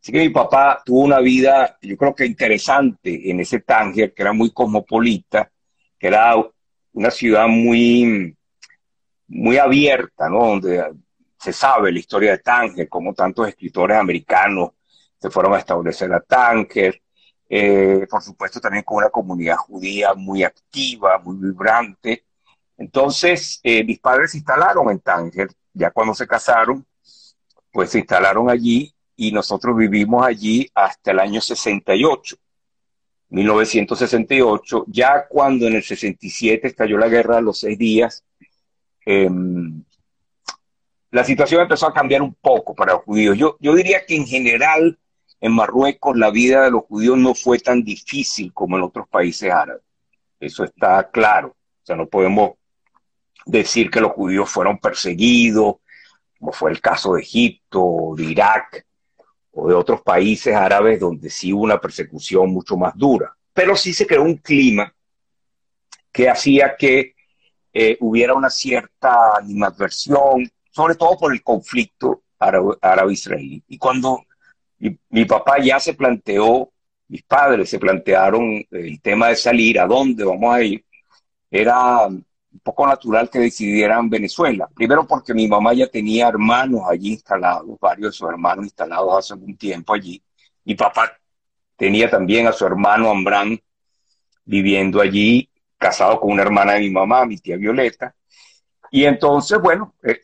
Así 0.00 0.12
que 0.12 0.20
mi 0.20 0.30
papá 0.30 0.82
tuvo 0.84 1.00
una 1.00 1.18
vida, 1.18 1.78
yo 1.82 1.96
creo 1.96 2.14
que 2.14 2.24
interesante 2.24 3.30
en 3.30 3.40
ese 3.40 3.60
Tánger, 3.60 4.14
que 4.14 4.22
era 4.22 4.32
muy 4.32 4.52
cosmopolita, 4.52 5.50
que 5.98 6.06
era 6.06 6.34
una 6.96 7.10
ciudad 7.10 7.46
muy, 7.46 8.34
muy 9.28 9.58
abierta, 9.58 10.30
¿no? 10.30 10.46
Donde 10.46 10.94
se 11.38 11.52
sabe 11.52 11.92
la 11.92 11.98
historia 11.98 12.30
de 12.32 12.38
Tánger, 12.38 12.88
como 12.88 13.12
tantos 13.12 13.48
escritores 13.48 13.98
americanos 13.98 14.70
se 15.20 15.30
fueron 15.30 15.54
a 15.54 15.58
establecer 15.58 16.12
a 16.14 16.20
Tánger. 16.20 17.02
Eh, 17.48 18.06
por 18.10 18.22
supuesto, 18.22 18.60
también 18.60 18.82
con 18.82 18.96
una 18.98 19.10
comunidad 19.10 19.56
judía 19.56 20.14
muy 20.14 20.42
activa, 20.42 21.18
muy 21.18 21.36
vibrante. 21.36 22.24
Entonces, 22.78 23.60
eh, 23.62 23.84
mis 23.84 24.00
padres 24.00 24.30
se 24.30 24.38
instalaron 24.38 24.90
en 24.90 25.00
Tánger, 25.00 25.48
ya 25.74 25.90
cuando 25.90 26.14
se 26.14 26.26
casaron, 26.26 26.86
pues 27.72 27.90
se 27.90 27.98
instalaron 27.98 28.48
allí 28.48 28.94
y 29.16 29.32
nosotros 29.32 29.76
vivimos 29.76 30.26
allí 30.26 30.70
hasta 30.74 31.10
el 31.10 31.20
año 31.20 31.42
68. 31.42 32.36
1968, 33.28 34.84
ya 34.88 35.26
cuando 35.28 35.66
en 35.66 35.74
el 35.74 35.82
67 35.82 36.66
estalló 36.66 36.98
la 36.98 37.08
guerra 37.08 37.36
de 37.36 37.42
los 37.42 37.58
seis 37.58 37.78
días, 37.78 38.24
eh, 39.04 39.28
la 41.10 41.24
situación 41.24 41.62
empezó 41.62 41.86
a 41.86 41.94
cambiar 41.94 42.22
un 42.22 42.34
poco 42.34 42.74
para 42.74 42.94
los 42.94 43.02
judíos. 43.02 43.36
Yo, 43.38 43.56
yo 43.60 43.74
diría 43.74 44.04
que 44.04 44.16
en 44.16 44.26
general 44.26 44.98
en 45.40 45.52
Marruecos 45.52 46.16
la 46.16 46.30
vida 46.30 46.64
de 46.64 46.70
los 46.70 46.84
judíos 46.84 47.16
no 47.18 47.34
fue 47.34 47.58
tan 47.58 47.82
difícil 47.84 48.52
como 48.52 48.76
en 48.76 48.82
otros 48.82 49.08
países 49.08 49.50
árabes. 49.50 49.82
Eso 50.40 50.64
está 50.64 51.10
claro. 51.10 51.48
O 51.48 51.86
sea, 51.86 51.96
no 51.96 52.06
podemos 52.06 52.52
decir 53.44 53.90
que 53.90 54.00
los 54.00 54.12
judíos 54.12 54.50
fueron 54.50 54.78
perseguidos, 54.78 55.76
como 56.38 56.52
fue 56.52 56.70
el 56.70 56.80
caso 56.80 57.14
de 57.14 57.22
Egipto, 57.22 58.14
de 58.16 58.24
Irak 58.24 58.86
o 59.58 59.68
de 59.68 59.74
otros 59.74 60.02
países 60.02 60.54
árabes 60.54 61.00
donde 61.00 61.30
sí 61.30 61.52
hubo 61.52 61.64
una 61.64 61.80
persecución 61.80 62.50
mucho 62.50 62.76
más 62.76 62.92
dura. 62.94 63.34
Pero 63.54 63.74
sí 63.74 63.94
se 63.94 64.06
creó 64.06 64.22
un 64.22 64.36
clima 64.36 64.94
que 66.12 66.28
hacía 66.28 66.76
que 66.76 67.14
eh, 67.72 67.96
hubiera 68.00 68.34
una 68.34 68.50
cierta 68.50 69.36
animadversión, 69.38 70.50
sobre 70.70 70.94
todo 70.94 71.16
por 71.16 71.32
el 71.32 71.42
conflicto 71.42 72.22
árabe-israelí. 72.38 73.62
y 73.66 73.78
cuando 73.78 74.24
mi, 74.78 74.98
mi, 75.08 75.24
papá 75.24 75.58
ya 75.58 75.80
se 75.80 75.94
planteó, 75.94 76.70
mis 77.08 77.22
padres 77.22 77.70
se 77.70 77.78
plantearon 77.78 78.62
el 78.70 79.00
tema 79.00 79.28
de 79.28 79.36
salir, 79.36 79.80
a 79.80 79.86
dónde 79.86 80.22
vamos 80.22 80.54
a 80.54 80.62
ir, 80.62 80.84
era 81.50 82.08
un 82.56 82.60
poco 82.60 82.86
natural 82.86 83.28
que 83.28 83.38
decidieran 83.38 84.08
Venezuela. 84.08 84.68
Primero 84.74 85.06
porque 85.06 85.34
mi 85.34 85.46
mamá 85.46 85.74
ya 85.74 85.88
tenía 85.88 86.28
hermanos 86.28 86.82
allí 86.88 87.12
instalados, 87.12 87.78
varios 87.78 88.12
de 88.12 88.16
sus 88.16 88.28
hermanos 88.28 88.64
instalados 88.64 89.18
hace 89.18 89.34
algún 89.34 89.56
tiempo 89.56 89.92
allí. 89.92 90.22
Mi 90.64 90.74
papá 90.74 91.12
tenía 91.76 92.08
también 92.08 92.46
a 92.46 92.52
su 92.52 92.64
hermano 92.64 93.10
Ambrán 93.10 93.60
viviendo 94.44 95.00
allí, 95.00 95.50
casado 95.76 96.18
con 96.18 96.32
una 96.32 96.42
hermana 96.42 96.74
de 96.74 96.80
mi 96.80 96.90
mamá, 96.90 97.26
mi 97.26 97.36
tía 97.36 97.56
Violeta. 97.56 98.14
Y 98.90 99.04
entonces, 99.04 99.60
bueno, 99.60 99.94
eh, 100.02 100.22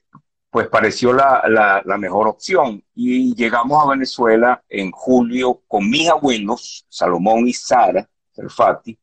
pues 0.49 0.69
pareció 0.69 1.13
la, 1.13 1.83
mejor 1.99 2.29
opción. 2.29 2.83
Y 2.95 3.35
llegamos 3.35 3.85
a 3.85 3.91
Venezuela 3.91 4.65
en 4.69 4.91
julio 4.91 5.63
con 5.69 5.91
mis 5.91 6.09
abuelos, 6.09 6.87
Salomón 6.89 7.47
y 7.47 7.53
Sara 7.53 8.09
Fati. 8.49 8.99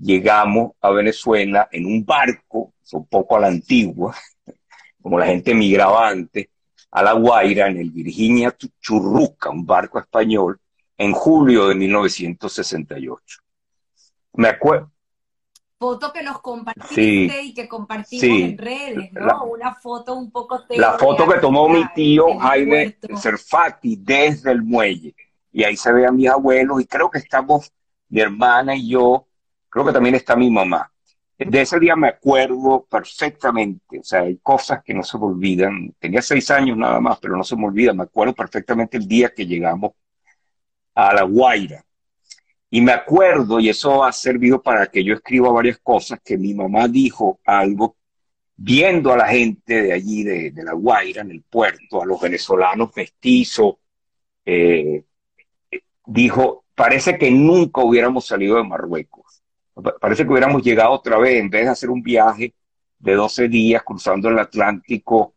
Llegamos 0.00 0.72
a 0.80 0.90
Venezuela 0.90 1.68
en 1.70 1.86
un 1.86 2.04
barco, 2.04 2.72
un 2.92 3.06
poco 3.06 3.36
a 3.36 3.40
la 3.40 3.48
antigua, 3.48 4.14
como 5.02 5.18
la 5.18 5.26
gente 5.26 5.54
migraba 5.54 6.08
antes, 6.08 6.48
a 6.90 7.02
La 7.02 7.12
Guaira, 7.12 7.68
en 7.68 7.78
el 7.78 7.90
Virginia 7.90 8.56
Churruca, 8.80 9.50
un 9.50 9.64
barco 9.64 9.98
español, 9.98 10.58
en 10.96 11.12
julio 11.12 11.68
de 11.68 11.74
1968. 11.74 13.38
Me 14.34 14.48
acuerdo, 14.48 14.90
foto 15.80 16.12
que 16.12 16.22
nos 16.22 16.42
compartiste 16.42 16.94
sí, 16.94 17.30
y 17.42 17.54
que 17.54 17.66
compartimos 17.66 18.20
sí. 18.20 18.42
en 18.42 18.58
redes, 18.58 19.12
¿no? 19.14 19.26
La, 19.26 19.42
una 19.42 19.74
foto 19.74 20.14
un 20.14 20.30
poco 20.30 20.62
La 20.76 20.98
foto 20.98 21.26
que 21.26 21.38
tomó 21.38 21.70
mi 21.70 21.82
tío 21.94 22.38
Jaime 22.38 22.98
Serfati 23.16 23.96
desde 23.96 24.52
el 24.52 24.62
muelle. 24.62 25.14
Y 25.50 25.64
ahí 25.64 25.76
se 25.76 25.90
ve 25.90 26.06
a 26.06 26.12
mis 26.12 26.28
abuelos 26.28 26.82
y 26.82 26.86
creo 26.86 27.10
que 27.10 27.18
estamos, 27.18 27.72
mi 28.10 28.20
hermana 28.20 28.76
y 28.76 28.90
yo, 28.90 29.26
creo 29.70 29.86
que 29.86 29.92
también 29.92 30.14
está 30.16 30.36
mi 30.36 30.50
mamá. 30.50 30.92
De 31.38 31.62
ese 31.62 31.80
día 31.80 31.96
me 31.96 32.08
acuerdo 32.08 32.86
perfectamente, 32.90 34.00
o 34.00 34.02
sea, 34.02 34.20
hay 34.20 34.36
cosas 34.42 34.82
que 34.84 34.92
no 34.92 35.02
se 35.02 35.16
me 35.18 35.24
olvidan. 35.24 35.94
Tenía 35.98 36.20
seis 36.20 36.50
años 36.50 36.76
nada 36.76 37.00
más, 37.00 37.18
pero 37.18 37.36
no 37.36 37.44
se 37.44 37.56
me 37.56 37.66
olvida. 37.66 37.94
Me 37.94 38.02
acuerdo 38.02 38.34
perfectamente 38.34 38.98
el 38.98 39.08
día 39.08 39.32
que 39.34 39.46
llegamos 39.46 39.92
a 40.94 41.14
La 41.14 41.22
Guaira 41.22 41.84
y 42.70 42.80
me 42.80 42.92
acuerdo, 42.92 43.58
y 43.58 43.68
eso 43.68 44.04
ha 44.04 44.12
servido 44.12 44.62
para 44.62 44.86
que 44.86 45.02
yo 45.02 45.14
escriba 45.14 45.50
varias 45.50 45.78
cosas, 45.78 46.20
que 46.24 46.38
mi 46.38 46.54
mamá 46.54 46.86
dijo 46.86 47.40
algo 47.44 47.96
viendo 48.56 49.12
a 49.12 49.16
la 49.16 49.26
gente 49.26 49.82
de 49.82 49.92
allí, 49.92 50.22
de, 50.22 50.52
La 50.62 50.74
Guaira, 50.74 51.22
en 51.22 51.32
el 51.32 51.42
puerto, 51.42 52.00
a 52.00 52.06
los 52.06 52.20
venezolanos 52.20 52.90
mestizos, 52.94 53.74
eh, 54.44 55.02
dijo, 56.06 56.64
parece 56.74 57.18
que 57.18 57.30
nunca 57.30 57.82
hubiéramos 57.82 58.26
salido 58.26 58.56
de 58.56 58.64
Marruecos. 58.64 59.19
Parece 60.00 60.24
que 60.24 60.30
hubiéramos 60.30 60.62
llegado 60.62 60.92
otra 60.92 61.18
vez, 61.18 61.40
en 61.40 61.50
vez 61.50 61.64
de 61.64 61.70
hacer 61.70 61.90
un 61.90 62.02
viaje 62.02 62.54
de 62.98 63.14
12 63.14 63.48
días 63.48 63.82
cruzando 63.82 64.28
el 64.28 64.38
Atlántico, 64.38 65.34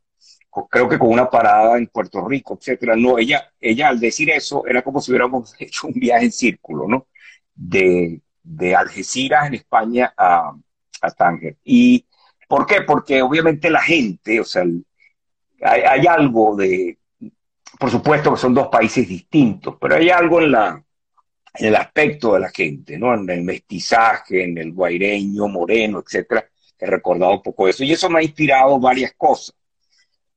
creo 0.70 0.88
que 0.88 1.00
con 1.00 1.10
una 1.10 1.30
parada 1.30 1.78
en 1.78 1.88
Puerto 1.88 2.28
Rico, 2.28 2.58
etcétera. 2.60 2.96
No, 2.96 3.18
ella, 3.18 3.52
ella 3.60 3.90
al 3.90 4.00
decir 4.00 4.30
eso 4.30 4.66
era 4.68 4.82
como 4.82 5.02
si 5.02 5.12
hubiéramos 5.12 5.56
hecho 5.60 5.88
un 5.88 5.94
viaje 5.94 6.26
en 6.26 6.32
círculo, 6.32 6.88
¿no? 6.88 7.08
de, 7.56 8.22
de 8.44 8.76
Algeciras 8.76 9.48
en 9.48 9.56
España 9.56 10.14
a, 10.18 10.54
a 11.02 11.12
Tánger. 11.12 11.58
¿Y 11.64 12.06
por 12.48 12.66
qué? 12.66 12.82
Porque 12.82 13.22
obviamente 13.22 13.70
la 13.70 13.82
gente, 13.82 14.40
o 14.40 14.44
sea, 14.44 14.64
hay, 15.62 15.82
hay, 15.82 16.08
algo 16.08 16.56
de, 16.56 16.98
por 17.80 17.90
supuesto 17.90 18.32
que 18.32 18.40
son 18.40 18.54
dos 18.54 18.68
países 18.68 19.08
distintos, 19.08 19.76
pero 19.80 19.96
hay 19.96 20.10
algo 20.10 20.42
en, 20.42 20.52
la, 20.52 20.83
en 21.54 21.68
el 21.68 21.76
aspecto 21.76 22.34
de 22.34 22.40
la 22.40 22.50
gente, 22.50 22.98
¿no? 22.98 23.14
En 23.14 23.30
el 23.30 23.44
mestizaje, 23.44 24.44
en 24.44 24.58
el 24.58 24.74
guaireño, 24.74 25.48
moreno, 25.48 26.00
etcétera, 26.00 26.46
he 26.80 26.86
recordado 26.86 27.34
un 27.34 27.42
poco 27.42 27.68
eso. 27.68 27.84
Y 27.84 27.92
eso 27.92 28.10
me 28.10 28.20
ha 28.20 28.24
inspirado 28.24 28.80
varias 28.80 29.14
cosas. 29.14 29.56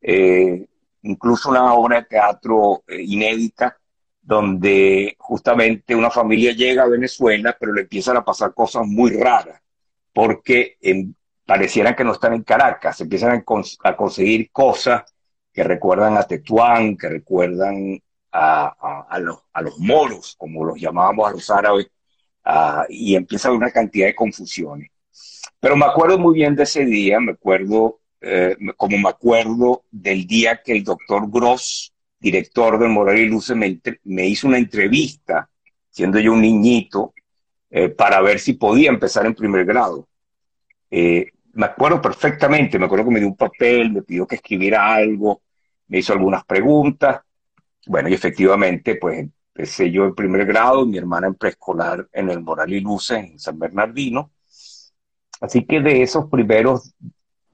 Eh, 0.01 0.67
incluso 1.03 1.51
una 1.51 1.75
obra 1.75 2.01
de 2.01 2.07
teatro 2.07 2.85
eh, 2.87 3.03
inédita 3.03 3.77
donde 4.21 5.15
justamente 5.19 5.95
una 5.95 6.11
familia 6.11 6.53
llega 6.53 6.83
a 6.83 6.89
Venezuela, 6.89 7.57
pero 7.59 7.73
le 7.73 7.83
empiezan 7.83 8.17
a 8.17 8.25
pasar 8.25 8.53
cosas 8.55 8.85
muy 8.85 9.13
raras, 9.13 9.63
porque 10.13 10.77
en, 10.81 11.15
parecieran 11.45 11.95
que 11.95 12.03
no 12.03 12.13
están 12.13 12.35
en 12.35 12.43
Caracas, 12.43 13.01
empiezan 13.01 13.31
a, 13.31 13.89
a, 13.89 13.97
conseguir 13.97 14.51
cosas 14.51 15.05
que 15.53 15.63
recuerdan 15.63 16.17
a 16.17 16.25
Tetuán, 16.25 16.97
que 16.97 17.09
recuerdan 17.09 18.01
a, 18.39 19.19
los, 19.19 19.39
a 19.53 19.63
los 19.63 19.79
moros, 19.79 20.35
como 20.37 20.65
los 20.65 20.81
llamábamos 20.81 21.29
a 21.29 21.33
los 21.33 21.51
árabes, 21.51 21.89
y 22.89 23.15
empieza 23.17 23.49
a 23.49 23.51
haber 23.51 23.63
una 23.63 23.71
cantidad 23.71 24.07
de 24.07 24.15
confusiones. 24.15 24.91
Pero 25.59 25.77
me 25.77 25.87
acuerdo 25.87 26.19
muy 26.19 26.35
bien 26.35 26.55
de 26.55 26.65
ese 26.65 26.85
día, 26.85 27.19
me 27.19 27.33
acuerdo, 27.33 28.01
eh, 28.21 28.57
como 28.77 28.99
me 28.99 29.09
acuerdo 29.09 29.85
del 29.91 30.27
día 30.27 30.61
que 30.63 30.73
el 30.73 30.85
doctor 30.85 31.31
Gross 31.31 31.93
director 32.19 32.79
del 32.79 32.89
Moral 32.89 33.19
y 33.19 33.27
Luces, 33.27 33.57
me, 33.57 33.81
me, 34.05 34.27
hizo 34.27 34.49
una 34.49 34.59
entrevista, 34.59 35.49
siendo 35.91 36.19
yo 36.19 36.33
un 36.33 36.41
niñito, 36.41 37.15
eh, 37.71 37.89
para 37.89 38.21
ver 38.21 38.41
si 38.41 38.55
podía 38.55 38.91
empezar 38.91 39.27
en 39.27 39.35
primer 39.35 39.65
grado. 39.65 40.09
Eh, 40.91 41.27
me 41.53 41.67
acuerdo 41.67 42.01
perfectamente, 42.01 42.79
me 42.79 42.87
acuerdo 42.87 43.07
que 43.07 43.11
me 43.13 43.21
dio 43.21 43.29
un 43.29 43.37
papel, 43.37 43.93
me 43.93 44.03
pidió 44.03 44.27
que 44.27 44.37
escribiera 44.37 44.95
algo, 44.95 45.43
me 45.89 45.99
hizo 45.99 46.13
algunas 46.13 46.45
preguntas. 46.45 47.21
Bueno, 47.87 48.09
y 48.09 48.15
efectivamente, 48.15 48.97
pues 48.97 49.29
empecé 49.55 49.91
yo 49.91 50.05
en 50.05 50.15
primer 50.15 50.45
grado, 50.45 50.85
mi 50.85 50.99
hermana 50.99 51.29
en 51.29 51.35
preescolar 51.35 52.09
en 52.13 52.31
el 52.31 52.43
Moral 52.43 52.73
y 52.73 52.81
Luces, 52.81 53.19
en 53.19 53.39
San 53.39 53.59
Bernardino. 53.59 54.31
Así 55.41 55.65
que 55.65 55.81
de 55.81 56.03
esos 56.03 56.29
primeros 56.29 56.95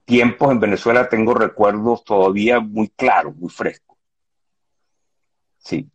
tiempos 0.04 0.50
en 0.50 0.60
Venezuela 0.60 1.08
tengo 1.08 1.34
recuerdos 1.34 2.04
todavía 2.04 2.60
muy 2.60 2.88
claros, 2.88 3.36
muy 3.36 3.50
frescos. 3.50 3.96
Sí. 5.58 5.88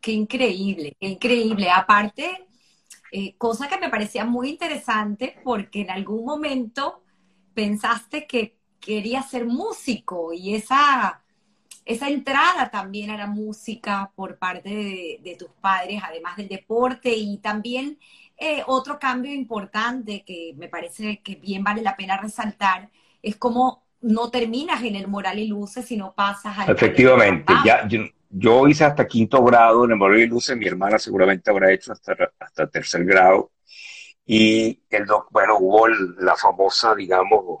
Qué 0.00 0.12
increíble, 0.12 0.96
qué 0.98 1.08
increíble. 1.08 1.68
Aparte, 1.70 2.46
eh, 3.12 3.34
cosa 3.36 3.68
que 3.68 3.78
me 3.78 3.90
parecía 3.90 4.24
muy 4.24 4.50
interesante 4.50 5.36
porque 5.44 5.82
en 5.82 5.90
algún 5.90 6.24
momento 6.24 7.02
pensaste 7.54 8.26
que 8.26 8.56
querías 8.80 9.30
ser 9.30 9.46
músico 9.46 10.32
y 10.32 10.54
esa, 10.54 11.24
esa 11.86 12.08
entrada 12.08 12.68
también 12.70 13.10
a 13.10 13.16
la 13.16 13.28
música 13.28 14.10
por 14.16 14.38
parte 14.38 14.68
de, 15.22 15.36
tus 15.38 15.48
padres, 15.60 16.02
además 16.04 16.36
del 16.36 16.48
deporte 16.48 17.14
y 17.14 17.38
también 17.38 17.98
eh, 18.36 18.62
otro 18.66 18.98
cambio 18.98 19.32
importante 19.32 20.24
que 20.26 20.52
me 20.56 20.68
parece 20.68 21.20
que 21.22 21.36
bien 21.36 21.62
vale 21.62 21.82
la 21.82 21.96
pena 21.96 22.20
resaltar 22.20 22.90
es 23.22 23.36
como 23.36 23.84
no 24.02 24.30
terminas 24.30 24.82
en 24.82 24.96
el 24.96 25.06
Moral 25.08 25.38
y 25.38 25.46
Luces, 25.46 25.86
sino 25.86 26.12
pasas 26.12 26.58
al... 26.58 26.70
Efectivamente, 26.70 27.52
ya, 27.64 27.88
yo, 28.30 28.68
hice 28.68 28.84
hasta 28.84 29.06
quinto 29.06 29.42
grado 29.42 29.84
en 29.84 29.92
el 29.92 29.96
Moral 29.96 30.20
y 30.20 30.26
Luces, 30.26 30.56
mi 30.56 30.66
hermana 30.66 30.98
seguramente 30.98 31.50
habrá 31.50 31.72
hecho 31.72 31.92
hasta, 31.92 32.16
hasta 32.38 32.66
tercer 32.68 33.04
grado, 33.04 33.52
y 34.24 34.82
el, 34.90 35.06
bueno, 35.30 35.58
hubo 35.60 35.86
la 35.88 36.36
famosa, 36.36 36.94
digamos, 36.96 37.60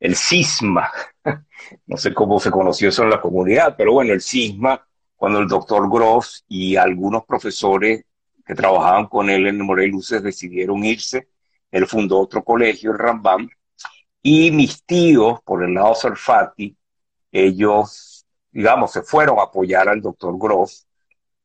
el 0.00 0.16
cisma, 0.16 0.90
no 1.86 1.96
sé 1.96 2.14
cómo 2.14 2.40
se 2.40 2.50
conoció 2.50 2.88
eso 2.88 3.04
en 3.04 3.10
la 3.10 3.20
comunidad, 3.20 3.74
pero 3.76 3.92
bueno, 3.92 4.12
el 4.12 4.20
cisma, 4.20 4.84
cuando 5.14 5.38
el 5.38 5.48
doctor 5.48 5.88
Gross 5.90 6.44
y 6.48 6.76
algunos 6.76 7.24
profesores 7.24 8.04
que 8.44 8.54
trabajaban 8.54 9.06
con 9.06 9.30
él 9.30 9.46
en 9.46 9.56
el 9.56 9.64
Moral 9.64 9.86
y 9.86 9.90
Luces 9.90 10.22
decidieron 10.22 10.84
irse, 10.84 11.28
él 11.70 11.86
fundó 11.86 12.18
otro 12.18 12.42
colegio, 12.42 12.92
el 12.92 12.98
Rambam, 12.98 13.48
y 14.22 14.50
mis 14.50 14.84
tíos, 14.84 15.40
por 15.44 15.62
el 15.62 15.74
lado 15.74 15.94
Sarfati, 15.94 16.76
ellos, 17.32 18.26
digamos, 18.50 18.92
se 18.92 19.02
fueron 19.02 19.38
a 19.38 19.44
apoyar 19.44 19.88
al 19.88 20.02
doctor 20.02 20.36
Gross 20.38 20.86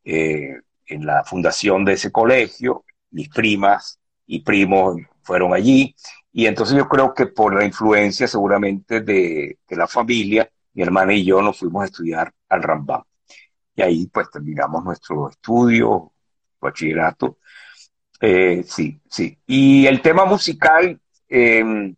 eh, 0.04 0.56
en 0.88 1.06
la 1.06 1.24
fundación 1.24 1.86
de 1.86 1.94
ese 1.94 2.12
colegio. 2.12 2.84
Mis 3.12 3.30
primas 3.30 4.00
y 4.26 4.42
primos 4.42 4.98
fueron 5.22 5.54
allí. 5.54 5.96
Y 6.38 6.48
entonces 6.48 6.76
yo 6.76 6.90
creo 6.90 7.14
que 7.14 7.28
por 7.28 7.56
la 7.56 7.64
influencia 7.64 8.28
seguramente 8.28 9.00
de, 9.00 9.58
la 9.70 9.88
familia, 9.88 10.50
mi 10.74 10.84
hermana 10.84 11.14
y 11.14 11.24
yo 11.24 11.42
nos 11.42 11.58
fuimos 11.58 11.84
a 11.84 11.86
estudiar 11.86 12.34
al 12.50 12.62
Rambam. 12.62 13.04
Y 13.74 13.82
ahí 13.82 14.08
pues 14.08 14.30
terminamos 14.30 14.84
nuestro 14.84 15.30
estudio, 15.30 16.12
bachillerato. 16.60 17.38
Eh, 18.20 18.66
sí, 18.68 19.00
sí. 19.10 19.40
Y 19.48 19.88
el 19.88 20.02
tema 20.02 20.26
musical, 20.26 21.00
eh, 21.30 21.96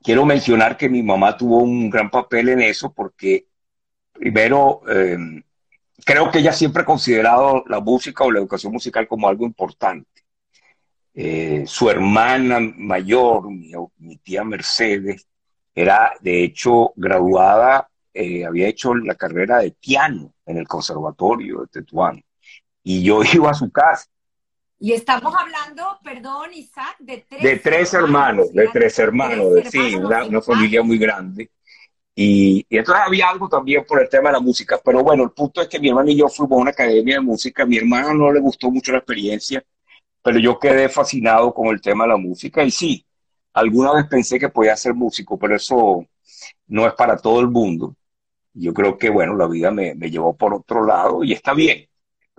quiero 0.00 0.24
mencionar 0.24 0.76
que 0.76 0.88
mi 0.88 1.02
mamá 1.02 1.36
tuvo 1.36 1.58
un 1.58 1.90
gran 1.90 2.08
papel 2.08 2.50
en 2.50 2.62
eso 2.62 2.92
porque, 2.92 3.48
primero, 4.12 4.82
em, 4.88 5.42
creo 6.04 6.30
que 6.30 6.38
ella 6.38 6.52
siempre 6.52 6.82
ha 6.82 6.86
considerado 6.86 7.64
la 7.66 7.80
música 7.80 8.22
o 8.22 8.30
la 8.30 8.38
educación 8.38 8.72
musical 8.72 9.08
como 9.08 9.28
algo 9.28 9.44
importante. 9.44 10.19
Eh, 11.22 11.64
su 11.66 11.90
hermana 11.90 12.60
mayor, 12.60 13.50
mi, 13.50 14.16
tía 14.16 14.42
Mercedes, 14.42 15.28
era 15.74 16.14
de 16.20 16.44
hecho 16.44 16.94
graduada, 16.96 17.90
eh, 18.14 18.46
había 18.46 18.68
hecho 18.68 18.94
la 18.94 19.14
carrera 19.16 19.58
de 19.58 19.72
piano 19.72 20.32
en 20.46 20.56
el 20.56 20.66
conservatorio 20.66 21.60
de 21.60 21.66
Tetuán. 21.66 22.24
Y 22.82 23.02
yo 23.02 23.20
iba 23.34 23.50
a 23.50 23.54
su 23.54 23.70
casa 23.70 24.06
y 24.82 24.94
estamos 24.94 25.34
hablando, 25.38 25.98
perdón, 26.02 26.54
Isaac, 26.54 26.96
de 27.00 27.26
tres, 27.28 27.42
de 27.42 27.56
tres 27.58 27.92
hermanos, 27.92 28.50
de 28.54 28.66
tres 28.68 28.98
hermanos, 28.98 29.52
de, 29.52 29.70
sí, 29.70 29.94
una, 29.94 30.40
familia 30.40 30.82
muy 30.82 30.96
grande. 30.96 31.50
Y, 32.14 32.64
y, 32.66 32.78
entonces 32.78 33.04
había 33.06 33.28
algo 33.28 33.46
también 33.46 33.84
por 33.86 34.00
el 34.00 34.08
tema 34.08 34.30
de 34.30 34.36
la 34.36 34.40
música. 34.40 34.80
Pero 34.82 35.02
bueno, 35.02 35.24
el 35.24 35.32
punto 35.32 35.60
es 35.60 35.68
que 35.68 35.78
mi 35.78 35.90
hermano 35.90 36.10
y 36.10 36.16
yo 36.16 36.28
fuimos 36.28 36.56
a 36.56 36.62
una 36.62 36.70
academia 36.70 37.16
de 37.16 37.20
música. 37.20 37.64
A 37.64 37.66
mi 37.66 37.76
hermano 37.76 38.14
no 38.14 38.32
le 38.32 38.40
gustó 38.40 38.70
mucho 38.70 38.92
la 38.92 38.98
experiencia, 38.98 39.62
pero 40.22 40.38
yo 40.38 40.58
quedé 40.58 40.88
fascinado 40.88 41.54
con 41.54 41.68
el 41.68 41.80
tema 41.80 42.04
de 42.04 42.10
la 42.10 42.16
música. 42.16 42.64
Y 42.64 42.70
sí, 42.70 43.06
alguna 43.52 43.92
vez 43.94 44.06
pensé 44.08 44.38
que 44.38 44.48
podía 44.48 44.76
ser 44.76 44.94
músico, 44.94 45.38
pero 45.38 45.56
eso 45.56 46.06
no 46.66 46.86
es 46.86 46.94
para 46.94 47.16
todo 47.16 47.40
el 47.40 47.48
mundo. 47.48 47.96
Yo 48.54 48.74
creo 48.74 48.98
que, 48.98 49.10
bueno, 49.10 49.36
la 49.36 49.46
vida 49.48 49.70
me, 49.70 49.94
me 49.94 50.10
llevó 50.10 50.36
por 50.36 50.54
otro 50.54 50.84
lado 50.84 51.24
y 51.24 51.32
está 51.32 51.54
bien. 51.54 51.90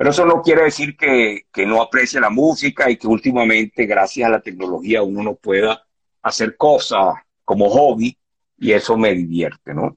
Pero 0.02 0.10
eso 0.10 0.26
no 0.26 0.42
quiere 0.42 0.64
decir 0.64 0.98
que, 0.98 1.46
no 1.68 1.80
aprecie 1.80 2.20
la 2.20 2.32
música 2.32 2.90
y 2.90 2.98
que 2.98 3.06
últimamente, 3.06 3.86
gracias 3.86 4.28
a 4.28 4.32
la 4.32 4.42
tecnología, 4.42 5.04
uno 5.04 5.22
no 5.22 5.36
pueda 5.36 5.86
hacer 6.24 6.58
cosas 6.58 7.18
como 7.46 7.70
hobby 7.70 8.18
y 8.58 8.72
eso 8.72 8.98
me 8.98 9.14
divierte, 9.14 9.76
¿no? 9.76 9.96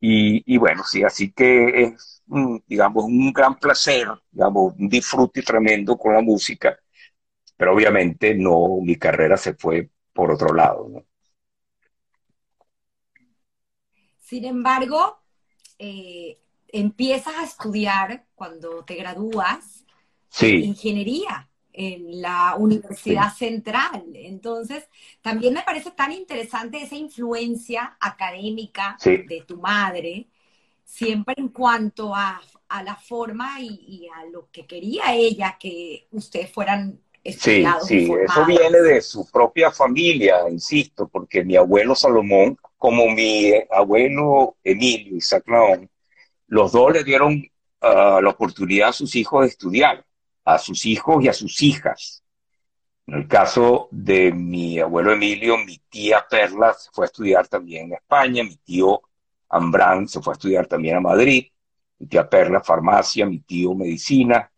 Y, 0.00 0.56
bueno, 0.58 0.82
sí, 0.84 1.04
así 1.04 1.30
que 1.30 1.84
es, 1.84 2.24
digamos, 2.66 3.04
un 3.04 3.32
gran 3.32 3.60
placer, 3.60 4.08
digamos, 4.32 4.74
un 4.76 4.88
disfrute 4.88 5.42
tremendo 5.42 5.96
con 5.96 6.14
la 6.14 6.20
música, 6.20 6.76
pero 7.62 7.74
obviamente 7.74 8.34
no, 8.34 8.80
mi 8.82 8.96
carrera 8.96 9.36
se 9.36 9.54
fue 9.54 9.88
por 10.12 10.32
otro 10.32 10.52
lado, 10.52 10.88
¿no? 10.88 11.04
Sin 14.18 14.44
embargo, 14.44 15.20
eh, 15.78 16.40
empiezas 16.66 17.36
a 17.36 17.44
estudiar 17.44 18.24
cuando 18.34 18.84
te 18.84 18.96
gradúas 18.96 19.84
ingeniería 20.40 21.48
en 21.72 22.20
la 22.20 22.56
Universidad 22.56 23.32
Central. 23.32 24.06
Entonces, 24.12 24.88
también 25.20 25.54
me 25.54 25.62
parece 25.62 25.92
tan 25.92 26.10
interesante 26.10 26.82
esa 26.82 26.96
influencia 26.96 27.96
académica 28.00 28.96
de 29.04 29.44
tu 29.46 29.58
madre, 29.58 30.26
siempre 30.82 31.36
en 31.38 31.50
cuanto 31.50 32.12
a, 32.12 32.42
la 32.84 32.96
forma 32.96 33.60
y, 33.60 34.08
a 34.12 34.24
lo 34.24 34.50
que 34.50 34.66
quería 34.66 35.14
ella 35.14 35.56
que 35.60 36.08
ustedes 36.10 36.50
fueran 36.50 36.98
Sí, 37.24 37.64
sí, 37.86 38.12
eso 38.24 38.44
viene 38.44 38.80
de 38.80 39.00
su 39.00 39.30
propia 39.30 39.70
familia, 39.70 40.48
insisto, 40.50 41.08
porque 41.08 41.44
mi 41.44 41.54
abuelo 41.56 41.94
Salomón, 41.94 42.56
como 42.76 43.08
mi 43.10 43.52
abuelo 43.70 44.56
Emilio 44.64 45.16
Isaac 45.16 45.44
Naón, 45.46 45.88
los 46.48 46.72
dos 46.72 46.92
le 46.92 47.04
dieron 47.04 47.42
ah, 47.80 48.20
la 48.22 48.30
oportunidad 48.30 48.88
a 48.88 48.92
sus 48.92 49.14
hijos 49.14 49.42
de 49.42 49.48
estudiar, 49.48 50.04
a 50.44 50.58
sus 50.58 50.84
hijos 50.84 51.22
y 51.24 51.28
a 51.28 51.32
sus 51.32 51.62
hijas. 51.62 52.24
En 53.06 53.14
el 53.14 53.28
caso 53.28 53.88
de 53.90 54.32
mi 54.32 54.80
abuelo 54.80 55.12
Emilio, 55.12 55.58
mi 55.58 55.78
tía 55.88 56.24
Perla 56.28 56.74
se 56.74 56.90
fue 56.92 57.04
a 57.04 57.06
estudiar 57.06 57.48
también 57.48 57.86
en 57.86 57.94
España, 57.94 58.42
mi 58.42 58.56
tío 58.56 59.00
Ambrán 59.48 60.08
se 60.08 60.20
fue 60.20 60.32
a 60.32 60.36
estudiar 60.36 60.66
también 60.66 60.96
a 60.96 61.00
Madrid, 61.00 61.46
mi 61.98 62.06
tía 62.06 62.28
Perla 62.28 62.60
farmacia, 62.60 63.26
mi 63.26 63.40
tío 63.40 63.74
medicina. 63.74 64.51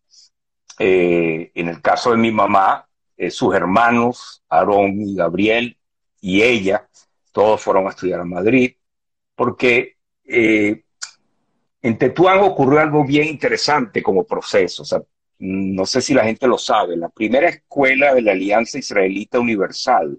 Eh, 0.79 1.53
en 1.55 1.69
el 1.69 1.81
caso 1.81 2.11
de 2.11 2.17
mi 2.17 2.33
mamá, 2.33 2.89
eh, 3.17 3.31
sus 3.31 3.55
hermanos, 3.55 4.43
Aarón 4.49 5.01
y 5.01 5.15
Gabriel, 5.15 5.79
y 6.21 6.43
ella, 6.43 6.89
todos 7.33 7.61
fueron 7.61 7.87
a 7.87 7.91
estudiar 7.91 8.21
a 8.21 8.25
Madrid, 8.25 8.75
porque 9.37 9.97
eh, 10.25 10.85
en 11.83 11.99
Tetuán 11.99 12.41
ocurrió 12.41 12.81
algo 12.81 13.05
bien 13.05 13.29
interesante 13.29 14.03
como 14.03 14.25
proceso. 14.25 14.83
No 15.39 15.87
sé 15.87 16.01
si 16.01 16.15
la 16.15 16.25
gente 16.25 16.47
lo 16.47 16.59
sabe. 16.59 16.97
La 16.97 17.09
primera 17.09 17.49
escuela 17.49 18.15
de 18.15 18.23
la 18.23 18.33
Alianza 18.33 18.79
Israelita 18.79 19.39
Universal, 19.39 20.19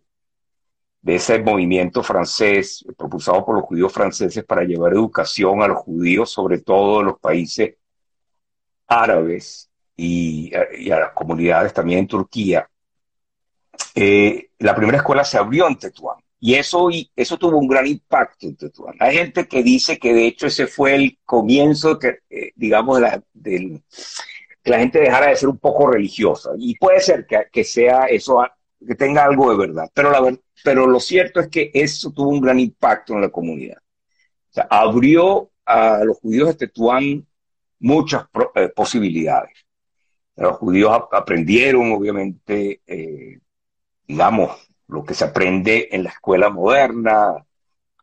de 1.01 1.15
ese 1.15 1.39
movimiento 1.39 2.03
francés, 2.03 2.85
propulsado 2.97 3.45
por 3.45 3.55
los 3.55 3.65
judíos 3.65 3.93
franceses 3.93 4.43
para 4.43 4.63
llevar 4.63 4.93
educación 4.93 5.61
a 5.61 5.67
los 5.67 5.79
judíos, 5.79 6.31
sobre 6.31 6.59
todo 6.61 7.01
en 7.01 7.07
los 7.07 7.19
países 7.19 7.75
árabes 8.87 9.69
y, 9.95 10.53
a 10.53 10.99
las 10.99 11.11
comunidades 11.11 11.73
también 11.73 11.99
en 11.99 12.07
Turquía. 12.07 12.69
Eh, 13.93 14.49
la 14.59 14.75
primera 14.75 14.97
escuela 14.97 15.23
se 15.23 15.37
abrió 15.37 15.67
en 15.67 15.77
Tetuán. 15.77 16.17
Y 16.39 16.55
eso, 16.55 16.89
eso 17.15 17.37
tuvo 17.37 17.57
un 17.57 17.67
gran 17.67 17.87
impacto 17.87 18.45
en 18.45 18.55
Tetuán. 18.55 18.95
Hay 18.99 19.17
gente 19.17 19.47
que 19.47 19.63
dice 19.63 19.97
que 19.97 20.13
de 20.13 20.27
hecho 20.27 20.47
ese 20.47 20.67
fue 20.67 20.95
el 20.95 21.17
comienzo, 21.25 21.97
que, 21.97 22.19
eh, 22.29 22.51
digamos, 22.55 23.01
de 23.33 23.81
que 24.61 24.71
la 24.71 24.79
gente 24.79 24.99
dejara 24.99 25.27
de 25.27 25.35
ser 25.35 25.49
un 25.49 25.57
poco 25.57 25.87
religiosa. 25.87 26.51
Y 26.57 26.75
puede 26.77 26.99
ser 26.99 27.25
que, 27.25 27.47
que 27.51 27.63
sea 27.63 28.05
eso, 28.05 28.45
que 28.85 28.95
tenga 28.95 29.23
algo 29.23 29.51
de 29.51 29.57
verdad. 29.67 29.89
Pero, 29.93 30.11
la, 30.11 30.37
pero 30.63 30.87
lo 30.87 30.99
cierto 30.99 31.39
es 31.39 31.47
que 31.47 31.71
eso 31.73 32.11
tuvo 32.11 32.29
un 32.29 32.41
gran 32.41 32.59
impacto 32.59 33.13
en 33.13 33.21
la 33.21 33.29
comunidad. 33.29 33.77
O 33.77 34.53
sea, 34.53 34.67
abrió 34.69 35.51
a 35.65 36.03
los 36.03 36.17
judíos 36.19 36.49
de 36.49 36.67
Tetuán 36.67 37.27
muchas 37.79 38.25
eh, 38.55 38.69
posibilidades. 38.69 39.64
Los 40.35 40.57
judíos 40.57 40.91
aprendieron, 41.11 41.91
obviamente, 41.91 42.81
eh, 42.85 43.39
digamos, 44.07 44.69
lo 44.87 45.03
que 45.03 45.13
se 45.13 45.25
aprende 45.25 45.89
en 45.91 46.03
la 46.03 46.09
escuela 46.09 46.49
moderna. 46.49 47.45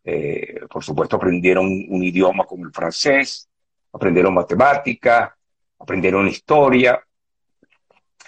Eh, 0.04 0.60
por 0.70 0.82
supuesto, 0.82 1.16
aprendieron 1.16 1.66
un 1.66 2.02
idioma 2.02 2.44
como 2.44 2.64
el 2.64 2.72
francés, 2.72 3.48
aprendieron 3.92 4.34
matemática, 4.34 5.36
aprendieron 5.78 6.26
historia. 6.28 7.02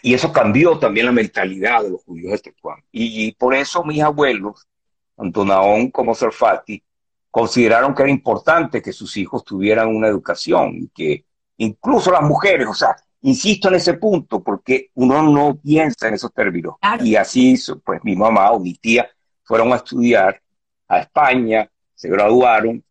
Y 0.02 0.12
eso 0.12 0.32
cambió 0.32 0.78
también 0.78 1.06
la 1.06 1.12
mentalidad 1.12 1.82
de 1.82 1.90
los 1.90 2.04
judíos 2.04 2.32
de 2.32 2.38
Tetuán. 2.38 2.84
Y, 2.92 3.32
por 3.32 3.54
eso 3.54 3.82
mis 3.84 4.02
abuelos 4.02 4.68
tanto 5.16 5.44
Naón 5.44 5.90
como 5.90 6.14
Serfati, 6.14 6.82
consideraron 7.30 7.94
que 7.94 8.02
era 8.02 8.10
importante 8.10 8.82
que 8.82 8.92
sus 8.92 9.16
hijos 9.16 9.44
tuvieran 9.44 9.88
una 9.88 10.08
educación 10.08 10.74
y 10.76 10.88
que 10.88 11.24
incluso 11.58 12.10
las 12.10 12.22
mujeres, 12.22 12.66
o 12.68 12.74
sea, 12.74 12.96
insisto 13.24 13.68
en 13.68 13.74
ese 13.74 13.94
punto 13.94 14.42
porque 14.42 14.90
uno 14.94 15.22
no 15.22 15.56
piensa 15.56 16.08
en 16.08 16.14
esos 16.14 16.32
términos. 16.32 16.76
Y 17.00 17.16
así 17.16 17.56
pues 17.82 18.00
mi 18.04 18.14
mamá 18.16 18.52
o 18.52 18.60
mi 18.60 18.74
tía 18.74 19.08
fueron 19.42 19.72
a 19.72 19.76
estudiar 19.76 20.40
a 20.88 21.00
España, 21.00 21.70
se 21.94 22.08
graduaron 22.08 22.84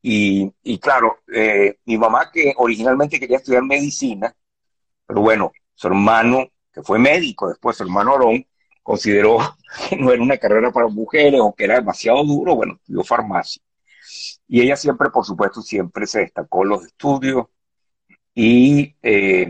y, 0.00 0.50
y 0.62 0.78
claro, 0.78 1.18
eh, 1.34 1.78
mi 1.84 1.98
mamá 1.98 2.30
que 2.32 2.54
originalmente 2.56 3.20
quería 3.20 3.38
estudiar 3.38 3.62
medicina, 3.62 4.34
pero 5.06 5.20
bueno, 5.20 5.52
su 5.74 5.88
hermano, 5.88 6.48
que 6.72 6.82
fue 6.82 6.98
médico, 6.98 7.48
después 7.48 7.76
su 7.76 7.82
hermano 7.82 8.14
Orón, 8.14 8.46
consideró 8.82 9.38
que 9.88 9.96
no 9.96 10.12
era 10.12 10.22
una 10.22 10.38
carrera 10.38 10.72
para 10.72 10.88
mujeres 10.88 11.40
o 11.42 11.54
que 11.54 11.64
era 11.64 11.76
demasiado 11.76 12.24
duro, 12.24 12.54
bueno, 12.56 12.74
estudió 12.74 13.04
farmacia. 13.04 13.62
Y 14.48 14.62
ella 14.62 14.76
siempre, 14.76 15.10
por 15.10 15.24
supuesto, 15.24 15.60
siempre 15.60 16.06
se 16.06 16.20
destacó 16.20 16.62
en 16.62 16.68
los 16.70 16.86
estudios 16.86 17.46
y, 18.34 18.94
eh, 19.02 19.48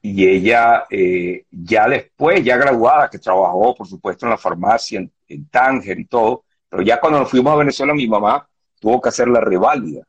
y 0.00 0.26
ella 0.28 0.84
eh, 0.90 1.44
ya 1.50 1.88
después, 1.88 2.44
ya 2.44 2.56
graduada, 2.56 3.08
que 3.08 3.18
trabajó, 3.18 3.74
por 3.74 3.86
supuesto, 3.86 4.26
en 4.26 4.30
la 4.30 4.38
farmacia, 4.38 4.98
en, 4.98 5.12
en 5.28 5.48
Tánger 5.48 5.98
y 5.98 6.06
todo, 6.06 6.44
pero 6.68 6.82
ya 6.82 6.98
cuando 7.00 7.20
nos 7.20 7.30
fuimos 7.30 7.52
a 7.52 7.56
Venezuela, 7.56 7.94
mi 7.94 8.08
mamá 8.08 8.48
tuvo 8.80 9.00
que 9.00 9.10
hacer 9.10 9.28
la 9.28 9.40
reválida, 9.40 10.02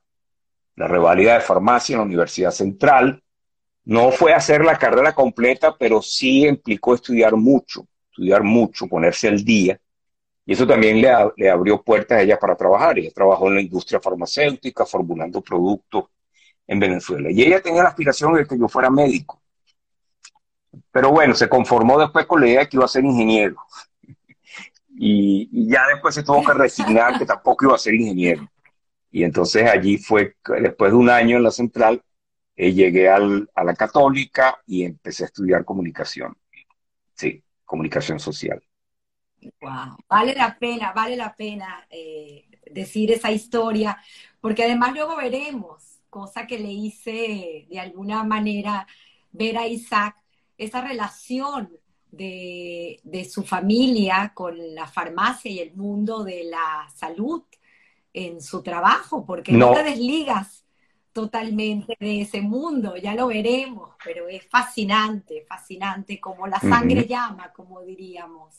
la 0.76 0.88
reválida 0.88 1.36
de 1.36 1.42
farmacia 1.42 1.94
en 1.94 2.00
la 2.00 2.06
Universidad 2.06 2.52
Central. 2.52 3.22
No 3.86 4.12
fue 4.12 4.34
hacer 4.34 4.64
la 4.64 4.78
carrera 4.78 5.14
completa, 5.14 5.76
pero 5.78 6.02
sí 6.02 6.48
implicó 6.48 6.96
estudiar 6.96 7.36
mucho, 7.36 7.86
estudiar 8.10 8.42
mucho, 8.42 8.88
ponerse 8.88 9.28
al 9.28 9.44
día. 9.44 9.78
Y 10.46 10.54
eso 10.54 10.66
también 10.66 11.02
le, 11.02 11.12
le 11.36 11.50
abrió 11.50 11.82
puertas 11.84 12.18
a 12.18 12.22
ella 12.22 12.40
para 12.40 12.56
trabajar. 12.56 12.98
Ella 12.98 13.12
trabajó 13.14 13.50
en 13.50 13.56
la 13.56 13.62
industria 13.62 14.00
farmacéutica, 14.00 14.86
formulando 14.86 15.42
productos 15.42 16.06
en 16.68 16.80
Venezuela. 16.80 17.30
Y 17.32 17.44
ella 17.44 17.62
tenía 17.62 17.84
la 17.84 17.90
aspiración 17.90 18.34
de 18.34 18.46
que 18.46 18.58
yo 18.58 18.68
fuera 18.68 18.90
médico. 18.90 19.42
Pero 20.92 21.12
bueno, 21.12 21.34
se 21.36 21.50
conformó 21.50 22.00
después 22.00 22.26
con 22.26 22.42
la 22.42 22.48
idea 22.48 22.60
de 22.62 22.70
que 22.70 22.78
iba 22.78 22.86
a 22.86 22.90
ser 22.90 23.04
ingeniero. 23.04 23.58
Y, 24.96 25.50
ya 25.70 25.88
después 25.88 26.16
se 26.16 26.24
tuvo 26.24 26.44
que 26.44 26.54
resignar 26.54 27.18
que 27.18 27.26
tampoco 27.26 27.66
iba 27.66 27.76
a 27.76 27.80
ser 27.80 27.96
ingeniero. 27.96 28.48
Y 29.12 29.24
entonces 29.24 29.70
allí 29.70 29.98
fue, 29.98 30.36
después 30.60 30.92
de 30.92 30.98
un 30.98 31.10
año 31.10 31.38
en 31.38 31.44
la 31.44 31.52
central, 31.52 32.02
eh, 32.56 32.74
llegué 32.74 33.10
al, 33.10 33.50
a 33.56 33.64
la 33.64 33.76
católica 33.76 34.60
y 34.66 34.84
empecé 34.84 35.24
a 35.24 35.28
estudiar 35.28 35.66
comunicación. 35.66 36.36
Sí, 37.16 37.44
comunicación 37.66 38.20
social. 38.20 38.62
Wow, 39.62 39.98
vale 40.08 40.34
la 40.36 40.58
pena, 40.58 40.94
vale 40.94 41.16
la 41.16 41.36
pena 41.36 41.86
eh, 41.90 42.46
decir 42.72 43.12
esa 43.12 43.32
historia, 43.32 43.98
porque 44.40 44.64
además 44.64 44.94
luego 44.94 45.16
veremos, 45.18 45.93
cosa 46.14 46.46
que 46.46 46.60
le 46.60 46.72
hice 46.72 47.66
de 47.68 47.80
alguna 47.80 48.24
manera 48.24 48.86
ver 49.32 49.58
a 49.58 49.66
Isaac, 49.66 50.16
esa 50.60 50.80
relación 50.80 51.72
de, 52.12 53.00
de, 53.04 53.26
su 53.26 53.42
familia 53.44 54.32
con 54.36 54.56
la 54.76 54.86
farmacia 54.86 55.50
y 55.50 55.60
el 55.60 55.74
mundo 55.74 56.24
de 56.24 56.44
la 56.44 56.88
salud 56.94 57.42
en 58.14 58.42
su 58.42 58.62
trabajo, 58.62 59.26
porque 59.26 59.54
no, 59.54 59.74
te 59.74 59.82
desligas 59.82 60.68
totalmente 61.12 61.98
de 62.00 62.22
ese 62.22 62.42
mundo, 62.42 62.96
ya 62.96 63.16
lo 63.16 63.26
veremos, 63.26 63.96
pero 64.04 64.28
es 64.28 64.48
fascinante, 64.48 65.44
fascinante, 65.50 66.20
como 66.20 66.46
la 66.46 66.60
sangre 66.60 67.02
uh 67.02 67.04
-huh. 67.06 67.08
llama, 67.08 67.52
como 67.54 67.82
diríamos. 67.82 68.54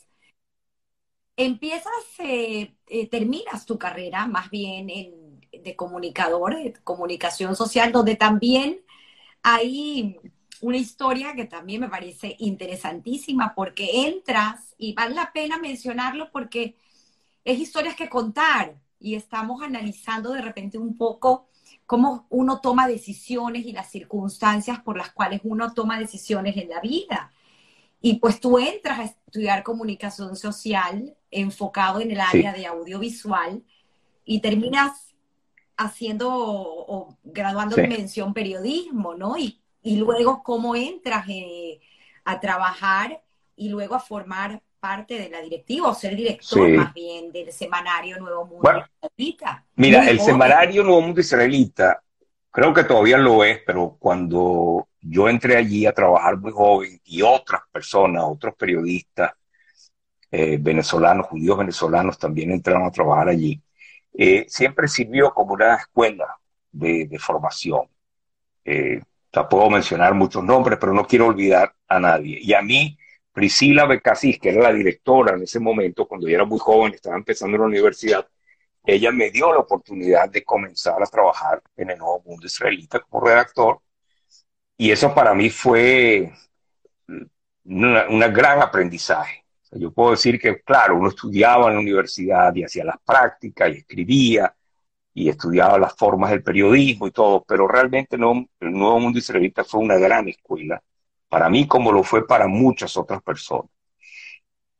Empiezas, 1.37 1.93
eh, 2.19 2.75
eh, 2.87 3.07
terminas 3.07 3.65
tu 3.65 3.77
carrera 3.77 4.27
más 4.27 4.49
bien 4.49 4.89
en, 4.89 5.24
de 5.65 5.75
comunicador, 5.75 6.55
de 6.55 6.73
comunicación 6.83 7.55
social, 7.57 7.91
donde 7.91 8.15
también 8.15 8.79
hay 9.43 10.17
una 10.61 10.77
historia 10.77 11.35
que 11.35 11.45
también 11.45 11.81
me 11.81 11.89
parece 11.89 12.37
interesantísima 12.39 13.53
porque 13.53 14.07
entras 14.07 14.73
y 14.77 14.93
vale 14.93 15.15
la 15.15 15.33
pena 15.33 15.57
mencionarlo 15.57 16.31
porque 16.31 16.77
es 17.43 17.59
historias 17.59 17.95
que 17.95 18.09
contar, 18.09 18.75
y 18.99 19.15
estamos 19.15 19.61
analizando 19.61 20.31
de 20.31 20.41
repente 20.41 20.77
un 20.77 20.97
poco 20.97 21.47
cómo 21.85 22.25
uno 22.29 22.59
toma 22.59 22.87
decisiones 22.87 23.65
y 23.65 23.71
las 23.71 23.91
circunstancias 23.91 24.79
por 24.79 24.97
las 24.97 25.11
cuales 25.11 25.41
uno 25.43 25.73
toma 25.73 25.99
decisiones 25.99 26.57
en 26.57 26.69
la 26.69 26.79
vida. 26.79 27.31
Y 28.01 28.15
pues 28.15 28.39
tú 28.39 28.57
entras 28.57 28.99
a 28.99 29.03
estudiar 29.03 29.63
comunicación 29.63 30.35
social 30.35 31.15
enfocado 31.29 31.99
en 31.99 32.11
el 32.11 32.19
área 32.19 32.53
sí. 32.53 32.61
de 32.61 32.67
audiovisual 32.67 33.63
y 34.23 34.39
terminas 34.39 35.14
haciendo 35.77 36.29
o, 36.31 37.17
graduando 37.23 37.75
sí. 37.75 37.81
en 37.81 37.89
mención 37.89 38.33
periodismo, 38.33 39.15
¿no? 39.15 39.37
Y, 39.37 39.61
y 39.81 39.97
luego 39.97 40.43
cómo 40.43 40.75
entras 40.75 41.25
eh, 41.29 41.79
a 42.23 42.39
trabajar 42.39 43.21
y 43.55 43.69
luego 43.69 43.95
a 43.95 43.99
formar 43.99 44.61
parte 44.79 45.19
de 45.19 45.29
la 45.29 45.41
directiva 45.41 45.89
o 45.89 45.95
ser 45.95 46.15
director 46.15 46.67
sí. 46.67 46.73
más 46.73 46.93
bien 46.93 47.31
del 47.31 47.51
semanario 47.51 48.19
Nuevo 48.19 48.45
Mundo 48.45 48.61
bueno, 48.61 48.85
Israelita. 49.01 49.65
Mira, 49.75 50.01
Muy 50.01 50.09
el 50.09 50.17
joven. 50.17 50.31
semanario 50.33 50.83
Nuevo 50.83 51.01
Mundo 51.01 51.21
Israelita 51.21 52.01
creo 52.55 52.73
que 52.73 52.85
todavía 52.85 53.17
lo 53.17 53.43
es, 53.43 53.59
pero 53.65 53.97
cuando 53.99 54.87
yo 55.01 55.27
entré 55.27 55.57
allí 55.57 55.85
a 55.85 55.91
trabajar 55.91 56.37
muy 56.37 56.53
joven 56.53 57.01
y 57.03 57.21
otras 57.21 57.61
personas, 57.69 58.23
otros 58.25 58.55
periodistas 58.55 59.33
eh, 60.31 60.57
venezolanos, 60.59 61.27
judíos 61.27 61.57
venezolanos 61.57 62.17
también 62.17 62.51
entraron 62.51 62.87
a 62.87 62.91
trabajar 62.91 63.27
allí, 63.27 63.61
eh, 64.17 64.45
siempre 64.47 64.87
sirvió 64.87 65.33
como 65.33 65.53
una 65.53 65.75
escuela 65.75 66.37
de, 66.71 67.07
de 67.07 67.19
formación. 67.19 67.87
Eh, 68.63 69.01
puedo 69.49 69.69
mencionar 69.69 70.13
muchos 70.13 70.43
nombres, 70.43 70.77
pero 70.79 70.93
no 70.93 71.05
quiero 71.05 71.27
olvidar 71.27 71.75
a 71.87 71.99
nadie. 71.99 72.39
Y 72.41 72.53
a 72.53 72.61
mí, 72.61 72.97
Priscila 73.33 73.85
Becasís, 73.85 74.39
que 74.39 74.49
era 74.49 74.63
la 74.63 74.73
directora 74.73 75.35
en 75.35 75.43
ese 75.43 75.59
momento, 75.59 76.07
cuando 76.07 76.27
yo 76.27 76.35
era 76.35 76.45
muy 76.45 76.59
joven, 76.59 76.93
estaba 76.93 77.17
empezando 77.17 77.57
la 77.57 77.65
universidad, 77.65 78.27
ella 78.85 79.11
me 79.11 79.31
dio 79.31 79.51
la 79.51 79.59
oportunidad 79.59 80.29
de 80.29 80.43
comenzar 80.43 81.01
a 81.01 81.07
trabajar 81.07 81.61
en 81.75 81.89
el 81.89 81.97
Nuevo 81.97 82.21
Mundo 82.25 82.45
Israelita 82.45 82.99
como 82.99 83.25
redactor. 83.25 83.81
Y 84.77 84.91
eso 84.91 85.13
para 85.13 85.33
mí 85.33 85.49
fue 85.49 86.31
un 87.65 88.19
gran 88.33 88.61
aprendizaje. 88.61 89.44
Yo 89.79 89.91
puedo 89.91 90.11
decir 90.11 90.39
que, 90.39 90.61
claro, 90.61 90.97
uno 90.97 91.09
estudiaba 91.09 91.67
en 91.67 91.75
la 91.75 91.79
universidad 91.81 92.55
y 92.55 92.63
hacía 92.63 92.85
las 92.85 92.97
prácticas 93.05 93.69
y 93.69 93.77
escribía 93.79 94.55
y 95.13 95.29
estudiaba 95.29 95.77
las 95.77 95.95
formas 95.95 96.31
del 96.31 96.43
periodismo 96.43 97.07
y 97.07 97.11
todo, 97.11 97.43
pero 97.47 97.67
realmente 97.67 98.17
no, 98.17 98.47
el 98.59 98.71
Nuevo 98.71 98.99
Mundo 98.99 99.19
Israelita 99.19 99.63
fue 99.63 99.81
una 99.81 99.97
gran 99.97 100.27
escuela 100.27 100.81
para 101.29 101.49
mí 101.49 101.67
como 101.67 101.91
lo 101.91 102.03
fue 102.03 102.25
para 102.25 102.47
muchas 102.47 102.95
otras 102.97 103.21
personas. 103.21 103.69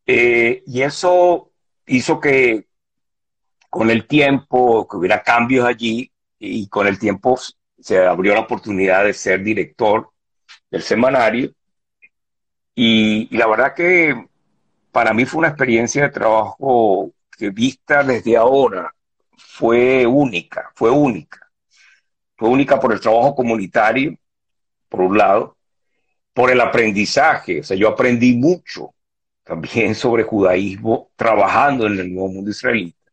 Eh, 0.05 0.63
y 0.65 0.81
eso 0.81 1.51
hizo 1.87 2.19
que 2.19 2.67
con 3.69 3.89
el 3.89 4.07
tiempo, 4.07 4.87
que 4.87 4.97
hubiera 4.97 5.21
cambios 5.23 5.65
allí, 5.65 6.11
y 6.39 6.67
con 6.69 6.87
el 6.87 6.99
tiempo 6.99 7.37
se 7.79 8.05
abrió 8.05 8.33
la 8.33 8.41
oportunidad 8.41 9.03
de 9.03 9.13
ser 9.13 9.43
director 9.43 10.09
del 10.71 10.81
semanario. 10.81 11.51
Y, 12.73 13.27
y 13.31 13.37
la 13.37 13.47
verdad 13.47 13.73
que 13.73 14.27
para 14.95 15.13
mí 15.13 15.25
fue 15.25 15.39
una 15.39 15.49
experiencia 15.49 16.03
de 16.03 16.09
trabajo 16.09 17.11
que 17.37 17.49
vista 17.49 18.01
desde 18.01 18.37
ahora 18.37 18.95
fue 19.37 20.05
única, 20.05 20.71
fue 20.73 20.89
única. 20.89 21.51
Fue 22.37 22.47
única 22.47 22.79
por 22.79 22.93
el 22.93 23.01
trabajo 23.01 23.35
comunitario, 23.35 24.17
por 24.87 25.01
un 25.01 25.17
lado, 25.17 25.57
por 26.31 26.49
el 26.49 26.61
aprendizaje. 26.61 27.59
O 27.59 27.63
sea, 27.65 27.75
yo 27.75 27.89
aprendí 27.89 28.37
mucho 28.37 28.95
también 29.43 29.95
sobre 29.95 30.23
judaísmo 30.23 31.09
trabajando 31.17 31.87
en 31.87 31.99
el 31.99 32.13
nuevo 32.13 32.29
mundo 32.29 32.51
israelita. 32.51 33.11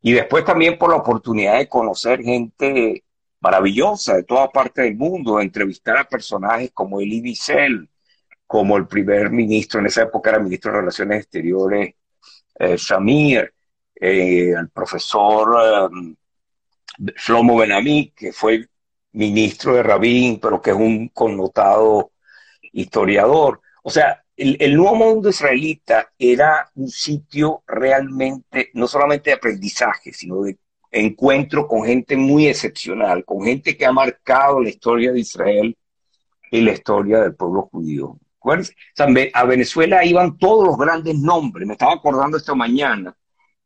Y 0.00 0.12
después 0.12 0.44
también 0.44 0.78
por 0.78 0.90
la 0.90 0.96
oportunidad 0.98 1.58
de 1.58 1.68
conocer 1.68 2.22
gente 2.22 3.02
maravillosa 3.40 4.14
de 4.14 4.22
toda 4.22 4.48
parte 4.48 4.82
del 4.82 4.94
mundo, 4.94 5.40
entrevistar 5.40 5.96
a 5.96 6.08
personajes 6.08 6.70
como 6.72 7.00
Elie 7.00 7.20
Wiesel, 7.20 7.89
como 8.50 8.76
el 8.76 8.88
primer 8.88 9.30
ministro, 9.30 9.78
en 9.78 9.86
esa 9.86 10.02
época 10.02 10.30
era 10.30 10.40
ministro 10.40 10.72
de 10.72 10.78
Relaciones 10.78 11.20
Exteriores, 11.20 11.94
eh, 12.58 12.76
eh, 14.00 14.54
el 14.58 14.68
profesor 14.70 15.88
eh, 15.88 17.12
Shlomo 17.16 17.58
Benami, 17.58 18.10
que 18.10 18.32
fue 18.32 18.66
ministro 19.12 19.76
de 19.76 19.84
Rabin, 19.84 20.40
pero 20.40 20.60
que 20.60 20.70
es 20.70 20.76
un 20.76 21.10
connotado 21.10 22.10
historiador. 22.72 23.60
O 23.84 23.90
sea, 23.90 24.20
el, 24.36 24.56
el, 24.58 24.76
nuevo 24.76 24.96
mundo 24.96 25.28
israelita 25.28 26.10
era 26.18 26.72
un 26.74 26.88
sitio 26.88 27.62
realmente, 27.68 28.70
no 28.74 28.88
solamente 28.88 29.30
de 29.30 29.36
aprendizaje, 29.36 30.12
sino 30.12 30.42
de 30.42 30.58
encuentro 30.90 31.68
con 31.68 31.84
gente 31.84 32.16
muy 32.16 32.48
excepcional, 32.48 33.24
con 33.24 33.44
gente 33.44 33.76
que 33.76 33.86
ha 33.86 33.92
marcado 33.92 34.60
la 34.60 34.70
historia 34.70 35.12
de 35.12 35.20
Israel 35.20 35.76
y 36.50 36.62
la 36.62 36.72
historia 36.72 37.20
del 37.20 37.36
pueblo 37.36 37.68
judío. 37.70 38.18
O 38.42 38.56
sea, 38.94 39.06
a 39.34 39.44
Venezuela 39.44 40.04
iban 40.04 40.38
todos 40.38 40.66
los 40.66 40.78
grandes 40.78 41.16
nombres, 41.18 41.66
me 41.66 41.74
estaba 41.74 41.94
acordando 41.94 42.36
esta 42.36 42.54
mañana, 42.54 43.14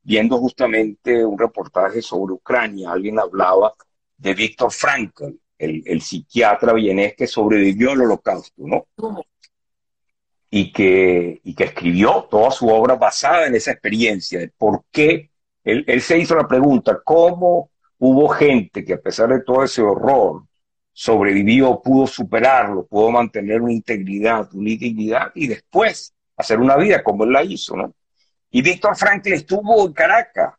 viendo 0.03 0.39
justamente 0.39 1.25
un 1.25 1.39
reportaje 1.39 2.03
sobre 2.03 2.35
Ucrania, 2.35 2.91
alguien 2.93 3.19
hablaba 3.19 3.73
de 4.17 4.35
Víctor 4.35 4.73
Frankl, 4.73 5.37
el, 5.59 5.83
el, 5.87 6.03
psiquiatra 6.03 6.73
vienés 6.73 7.15
que 7.15 7.27
sobrevivió 7.27 7.93
al 7.93 8.03
holocausto, 8.03 8.63
¿no? 8.67 8.87
Y 10.51 10.73
que, 10.73 11.41
y 11.43 11.55
que 11.55 11.65
escribió 11.65 12.27
toda 12.31 12.51
su 12.51 12.69
obra 12.69 12.97
basada 12.97 13.47
en 13.47 13.55
esa 13.55 13.73
experiencia, 13.73 14.41
de 14.41 14.49
por 14.49 14.85
qué 14.91 15.31
él, 15.63 15.85
él 15.87 16.01
se 16.03 16.19
hizo 16.19 16.35
la 16.35 16.47
pregunta, 16.47 17.01
¿cómo 17.05 17.71
hubo 17.99 18.29
gente 18.29 18.85
que 18.85 18.95
a 18.95 19.01
pesar 19.01 19.31
de 19.31 19.43
todo 19.43 19.65
ese 19.65 19.83
horror 19.83 20.45
sobrevivió, 20.95 21.83
pudo 21.83 22.07
superarlo, 22.07 22.87
pudo 22.87 23.11
mantener 23.11 23.61
una 23.61 23.73
integridad, 23.73 24.49
una 24.55 24.71
dignidad 24.71 25.33
y 25.35 25.49
después 25.49 26.15
hacer 26.37 26.61
una 26.61 26.77
vida 26.77 27.03
como 27.03 27.25
él 27.25 27.33
la 27.33 27.43
hizo, 27.43 27.77
¿no? 27.77 27.93
Y 28.51 28.63
Víctor 28.63 28.97
Frankl 28.97 29.33
estuvo 29.33 29.85
en 29.85 29.93
Caracas 29.93 30.55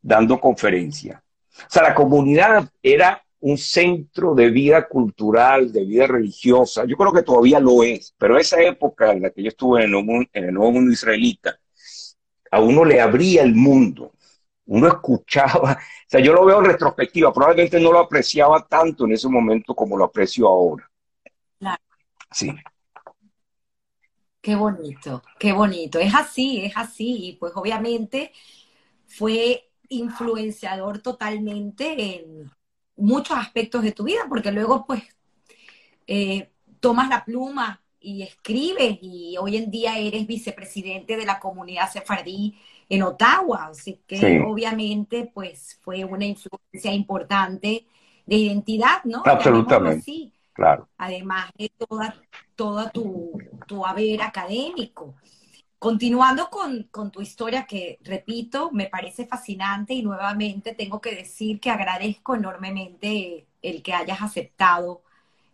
dando 0.00 0.40
conferencia. 0.40 1.22
O 1.58 1.70
sea, 1.70 1.82
la 1.82 1.94
comunidad 1.94 2.70
era 2.82 3.22
un 3.40 3.58
centro 3.58 4.34
de 4.34 4.48
vida 4.48 4.88
cultural, 4.88 5.70
de 5.70 5.84
vida 5.84 6.06
religiosa. 6.06 6.86
Yo 6.86 6.96
creo 6.96 7.12
que 7.12 7.22
todavía 7.22 7.60
lo 7.60 7.82
es, 7.82 8.14
pero 8.16 8.38
esa 8.38 8.62
época 8.62 9.12
en 9.12 9.22
la 9.22 9.30
que 9.30 9.42
yo 9.42 9.48
estuve 9.48 9.84
en 9.84 9.94
el 10.32 10.54
nuevo 10.54 10.72
mundo 10.72 10.90
israelita, 10.90 11.58
a 12.50 12.60
uno 12.60 12.84
le 12.84 13.00
abría 13.00 13.42
el 13.42 13.54
mundo. 13.54 14.14
Uno 14.72 14.86
escuchaba, 14.86 15.72
o 15.72 15.76
sea, 16.06 16.20
yo 16.20 16.32
lo 16.32 16.44
veo 16.44 16.60
en 16.60 16.66
retrospectiva, 16.66 17.32
probablemente 17.32 17.80
no 17.80 17.90
lo 17.90 17.98
apreciaba 17.98 18.64
tanto 18.68 19.04
en 19.04 19.12
ese 19.12 19.28
momento 19.28 19.74
como 19.74 19.96
lo 19.96 20.04
aprecio 20.04 20.46
ahora. 20.46 20.88
Claro. 21.58 21.82
Sí. 22.30 22.54
Qué 24.40 24.54
bonito, 24.54 25.24
qué 25.40 25.52
bonito. 25.52 25.98
Es 25.98 26.14
así, 26.14 26.64
es 26.64 26.72
así. 26.76 27.30
Y 27.30 27.32
pues 27.32 27.52
obviamente 27.56 28.32
fue 29.08 29.68
influenciador 29.88 31.00
totalmente 31.00 32.20
en 32.20 32.52
muchos 32.94 33.36
aspectos 33.36 33.82
de 33.82 33.90
tu 33.90 34.04
vida, 34.04 34.20
porque 34.28 34.52
luego 34.52 34.86
pues 34.86 35.02
eh, 36.06 36.52
tomas 36.78 37.08
la 37.08 37.24
pluma 37.24 37.82
y 37.98 38.22
escribes 38.22 38.98
y 39.02 39.36
hoy 39.36 39.56
en 39.56 39.68
día 39.68 39.98
eres 39.98 40.28
vicepresidente 40.28 41.16
de 41.16 41.26
la 41.26 41.40
comunidad 41.40 41.90
sefardí 41.90 42.56
en 42.90 43.02
Ottawa, 43.04 43.68
así 43.68 44.02
que 44.06 44.18
Sí. 44.20 44.38
obviamente 44.44 45.30
pues 45.34 45.78
fue 45.82 46.04
una 46.04 46.26
influencia 46.26 46.92
importante 46.92 47.86
de 48.26 48.36
identidad, 48.36 49.04
¿no? 49.04 49.22
Absolutamente. 49.24 50.00
Así 50.00 50.32
Claro. 50.52 50.88
además 50.98 51.50
de 51.58 51.70
toda, 51.70 52.16
toda 52.56 52.90
tu, 52.92 53.32
tu 53.66 53.86
haber 53.86 54.22
académico. 54.22 55.16
Continuando 55.78 56.50
con, 56.50 56.84
con 56.90 57.10
tu 57.10 57.22
historia, 57.22 57.64
que 57.66 57.98
repito, 58.02 58.70
me 58.72 58.86
parece 58.88 59.26
fascinante 59.26 59.94
y 59.94 60.02
nuevamente 60.02 60.74
tengo 60.74 61.00
que 61.00 61.14
decir 61.16 61.58
que 61.60 61.70
agradezco 61.70 62.34
enormemente 62.34 63.46
el 63.62 63.82
que 63.82 63.94
hayas 63.94 64.20
aceptado 64.22 65.02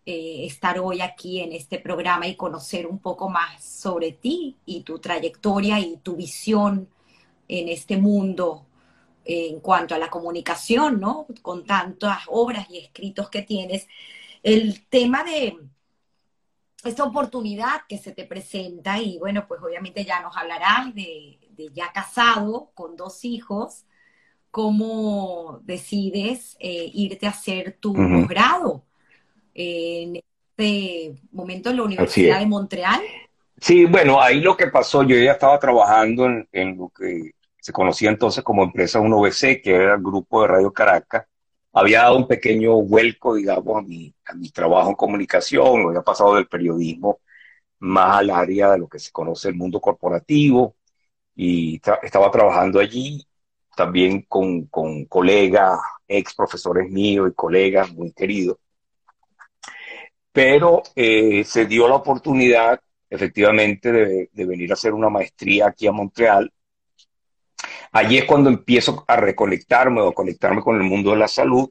eh, 0.05 0.45
estar 0.45 0.79
hoy 0.79 1.01
aquí 1.01 1.39
en 1.41 1.53
este 1.53 1.79
programa 1.79 2.27
y 2.27 2.35
conocer 2.35 2.87
un 2.87 2.99
poco 2.99 3.29
más 3.29 3.63
sobre 3.63 4.13
ti 4.13 4.57
y 4.65 4.81
tu 4.83 4.99
trayectoria 4.99 5.79
y 5.79 5.97
tu 5.97 6.15
visión 6.17 6.89
en 7.47 7.69
este 7.69 7.97
mundo 7.97 8.65
eh, 9.25 9.49
en 9.49 9.59
cuanto 9.59 9.95
a 9.95 9.97
la 9.97 10.09
comunicación, 10.09 10.99
¿no? 10.99 11.27
Con 11.41 11.65
tantas 11.65 12.23
obras 12.27 12.69
y 12.69 12.77
escritos 12.77 13.29
que 13.29 13.41
tienes 13.41 13.87
el 14.43 14.85
tema 14.87 15.23
de 15.23 15.57
esta 16.83 17.03
oportunidad 17.03 17.81
que 17.89 17.97
se 17.97 18.11
te 18.13 18.23
presenta 18.23 18.99
y 18.99 19.17
bueno, 19.17 19.45
pues 19.47 19.61
obviamente 19.61 20.05
ya 20.05 20.21
nos 20.21 20.37
hablarás 20.37 20.93
de, 20.95 21.39
de 21.49 21.69
ya 21.73 21.91
casado 21.91 22.71
con 22.73 22.95
dos 22.95 23.25
hijos, 23.25 23.85
cómo 24.51 25.59
decides 25.63 26.55
eh, 26.59 26.89
irte 26.93 27.25
a 27.25 27.31
hacer 27.31 27.77
tu 27.79 27.91
Ujú. 27.91 28.21
posgrado 28.21 28.83
en 29.53 30.21
este 30.55 31.15
momento 31.31 31.69
en 31.71 31.77
la 31.77 31.83
Universidad 31.83 32.39
de 32.39 32.45
Montreal. 32.45 33.01
Sí, 33.59 33.85
bueno, 33.85 34.21
ahí 34.21 34.39
lo 34.39 34.55
que 34.55 34.67
pasó, 34.67 35.03
yo 35.03 35.17
ya 35.17 35.33
estaba 35.33 35.59
trabajando 35.59 36.27
en, 36.27 36.47
en 36.51 36.77
lo 36.77 36.89
que 36.89 37.33
se 37.67 37.73
conocía 37.73 38.09
entonces 38.09 38.45
como 38.45 38.63
Empresa 38.63 39.01
1BC, 39.01 39.61
que 39.61 39.75
era 39.75 39.95
el 39.95 40.01
grupo 40.01 40.41
de 40.41 40.47
Radio 40.47 40.71
Caracas. 40.71 41.25
Había 41.73 42.03
dado 42.03 42.15
un 42.17 42.25
pequeño 42.27 42.81
vuelco, 42.81 43.35
digamos, 43.35 43.77
a 43.77 43.81
mi, 43.81 44.15
a 44.25 44.33
mi 44.35 44.49
trabajo 44.51 44.89
en 44.89 44.95
comunicación, 44.95 45.89
había 45.89 46.01
pasado 46.01 46.35
del 46.35 46.47
periodismo 46.47 47.19
más 47.79 48.19
al 48.19 48.29
área 48.31 48.71
de 48.71 48.79
lo 48.79 48.87
que 48.89 48.99
se 48.99 49.11
conoce 49.11 49.49
el 49.49 49.55
mundo 49.55 49.81
corporativo 49.81 50.77
y 51.35 51.81
estaba 52.03 52.31
trabajando 52.31 52.79
allí 52.79 53.27
también 53.75 54.23
con, 54.23 54.67
con 54.67 55.05
colegas, 55.05 55.79
ex 56.07 56.35
profesores 56.35 56.89
míos 56.89 57.29
y 57.31 57.35
colegas 57.35 57.91
muy 57.93 58.13
queridos. 58.13 58.57
Pero 60.31 60.83
eh, 60.95 61.43
se 61.43 61.65
dio 61.65 61.87
la 61.87 61.95
oportunidad 61.95 62.79
efectivamente 63.09 63.91
de, 63.91 64.29
de 64.31 64.45
venir 64.45 64.71
a 64.71 64.73
hacer 64.75 64.93
una 64.93 65.09
maestría 65.09 65.67
aquí 65.67 65.87
a 65.87 65.91
Montreal. 65.91 66.51
Allí 67.97 68.19
es 68.19 68.25
cuando 68.25 68.51
empiezo 68.51 69.03
a 69.07 69.15
reconectarme 69.15 70.01
o 70.01 70.09
a 70.09 70.13
conectarme 70.13 70.61
con 70.61 70.75
el 70.75 70.83
mundo 70.83 71.09
de 71.09 71.17
la 71.17 71.27
salud, 71.27 71.67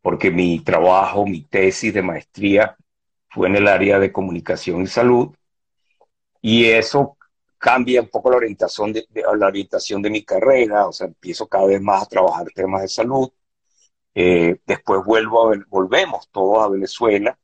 porque 0.00 0.30
mi 0.30 0.60
trabajo, 0.60 1.26
mi 1.26 1.42
tesis 1.42 1.92
de 1.92 2.00
maestría 2.00 2.74
fue 3.28 3.48
en 3.48 3.56
el 3.56 3.68
área 3.68 3.98
de 3.98 4.10
comunicación 4.10 4.80
y 4.80 4.86
salud, 4.86 5.36
y 6.40 6.64
eso 6.64 7.18
cambia 7.58 8.00
un 8.00 8.08
poco 8.08 8.30
la 8.30 8.38
orientación 8.38 8.94
de, 8.94 9.06
la 9.12 9.46
orientación 9.46 10.00
de 10.00 10.08
mi 10.08 10.24
carrera, 10.24 10.86
o 10.86 10.92
sea, 10.92 11.06
empiezo 11.06 11.46
cada 11.46 11.66
vez 11.66 11.82
más 11.82 12.04
a 12.04 12.08
trabajar 12.08 12.46
temas 12.54 12.80
de 12.80 12.88
salud. 12.88 13.28
Eh, 14.14 14.58
después 14.64 15.04
vuelvo 15.04 15.52
volvemos 15.68 16.30
todos 16.30 16.64
a 16.64 16.70
Venezuela. 16.70 17.38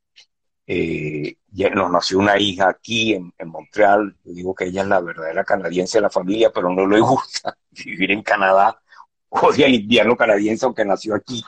Eh, 0.67 1.37
nos 1.53 1.91
nació 1.91 2.19
una 2.19 2.39
hija 2.39 2.69
aquí 2.69 3.15
en, 3.15 3.33
Montreal. 3.45 4.17
Yo 4.25 4.33
digo 4.33 4.55
que 4.55 4.65
ella 4.67 4.83
es 4.83 4.89
la 4.89 5.01
verdadera 5.01 5.45
canadiense 5.45 5.99
de 5.99 6.03
la 6.03 6.11
familia, 6.11 6.51
pero 6.53 6.71
no 6.71 6.87
le 6.87 7.01
gusta 7.01 7.57
vivir 7.85 8.11
en 8.11 8.23
Canadá. 8.23 8.81
Odia 9.29 9.67
el 9.67 9.75
invierno 9.75 10.17
canadiense, 10.17 10.65
aunque 10.65 10.85
nació 10.85 11.15
aquí. 11.15 11.43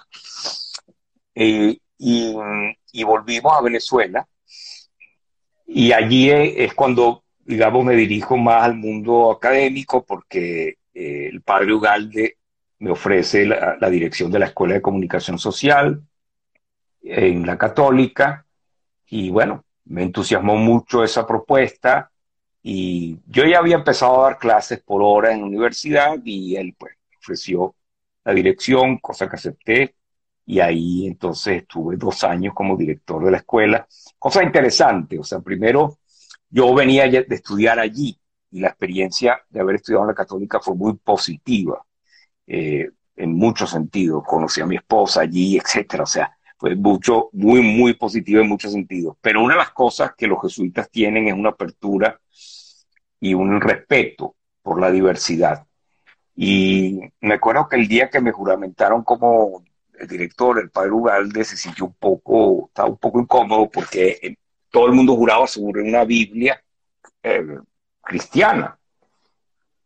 Eh, 1.34 1.78
y, 1.98 3.04
volvimos 3.04 3.52
a 3.56 3.62
Venezuela. 3.62 4.26
Y 5.66 5.92
allí 5.92 6.30
es, 6.30 6.54
es 6.56 6.74
cuando, 6.74 7.24
digamos, 7.40 7.84
me 7.84 7.94
dirijo 7.94 8.36
más 8.36 8.64
al 8.64 8.74
mundo 8.76 9.30
académico, 9.30 10.04
porque 10.04 10.78
eh, 10.92 11.28
el 11.32 11.42
padre 11.42 11.74
Ugalde 11.74 12.38
me 12.78 12.90
ofrece 12.90 13.46
la, 13.46 13.78
la 13.80 13.90
dirección 13.90 14.30
de 14.30 14.38
la 14.38 14.46
Escuela 14.46 14.74
de 14.74 14.82
Comunicación 14.82 15.38
Social 15.38 16.02
en 17.02 17.46
la 17.46 17.56
Católica. 17.56 18.46
Y 19.06 19.30
bueno, 19.30 19.64
me 19.86 20.02
entusiasmó 20.02 20.56
mucho 20.56 21.04
esa 21.04 21.26
propuesta. 21.26 22.10
Y 22.62 23.18
yo 23.26 23.44
ya 23.44 23.58
había 23.58 23.76
empezado 23.76 24.20
a 24.20 24.30
dar 24.30 24.38
clases 24.38 24.82
por 24.82 25.02
hora 25.02 25.32
en 25.32 25.40
la 25.40 25.46
universidad 25.46 26.18
y 26.24 26.56
él 26.56 26.74
pues 26.78 26.94
ofreció 27.18 27.74
la 28.24 28.32
dirección, 28.34 28.98
cosa 28.98 29.28
que 29.28 29.36
acepté. 29.36 29.96
Y 30.46 30.60
ahí 30.60 31.06
entonces 31.06 31.62
estuve 31.62 31.96
dos 31.96 32.24
años 32.24 32.54
como 32.54 32.76
director 32.76 33.24
de 33.24 33.30
la 33.30 33.38
escuela. 33.38 33.86
Cosa 34.18 34.42
interesante, 34.42 35.18
o 35.18 35.24
sea, 35.24 35.40
primero 35.40 35.98
yo 36.48 36.72
venía 36.74 37.08
de 37.08 37.26
estudiar 37.30 37.78
allí 37.80 38.18
y 38.50 38.60
la 38.60 38.68
experiencia 38.68 39.42
de 39.48 39.60
haber 39.60 39.76
estudiado 39.76 40.04
en 40.04 40.08
la 40.08 40.14
católica 40.14 40.60
fue 40.60 40.76
muy 40.76 40.94
positiva 40.94 41.84
eh, 42.46 42.90
en 43.16 43.34
muchos 43.34 43.70
sentidos. 43.70 44.22
Conocí 44.24 44.60
a 44.60 44.66
mi 44.66 44.76
esposa 44.76 45.22
allí, 45.22 45.58
etcétera. 45.58 46.04
O 46.04 46.06
sea, 46.06 46.36
mucho, 46.76 47.28
muy, 47.32 47.60
muy 47.60 47.94
positivo 47.94 48.40
en 48.40 48.48
muchos 48.48 48.72
sentidos. 48.72 49.16
Pero 49.20 49.42
una 49.42 49.54
de 49.54 49.60
las 49.60 49.70
cosas 49.70 50.14
que 50.16 50.26
los 50.26 50.40
jesuitas 50.42 50.90
tienen 50.90 51.28
es 51.28 51.34
una 51.34 51.50
apertura 51.50 52.20
y 53.20 53.34
un 53.34 53.60
respeto 53.60 54.34
por 54.62 54.80
la 54.80 54.90
diversidad. 54.90 55.66
Y 56.36 57.00
me 57.20 57.34
acuerdo 57.34 57.68
que 57.68 57.76
el 57.76 57.86
día 57.88 58.10
que 58.10 58.20
me 58.20 58.32
juramentaron 58.32 59.04
como 59.04 59.62
director, 60.08 60.58
el 60.58 60.70
padre 60.70 60.90
Ugalde, 60.90 61.44
se 61.44 61.56
sintió 61.56 61.86
un 61.86 61.94
poco, 61.94 62.66
estaba 62.68 62.88
un 62.88 62.98
poco 62.98 63.20
incómodo 63.20 63.70
porque 63.70 64.18
eh, 64.22 64.36
todo 64.70 64.86
el 64.86 64.92
mundo 64.92 65.16
juraba 65.16 65.46
sobre 65.46 65.82
una 65.82 66.04
Biblia 66.04 66.62
eh, 67.22 67.58
cristiana. 68.02 68.78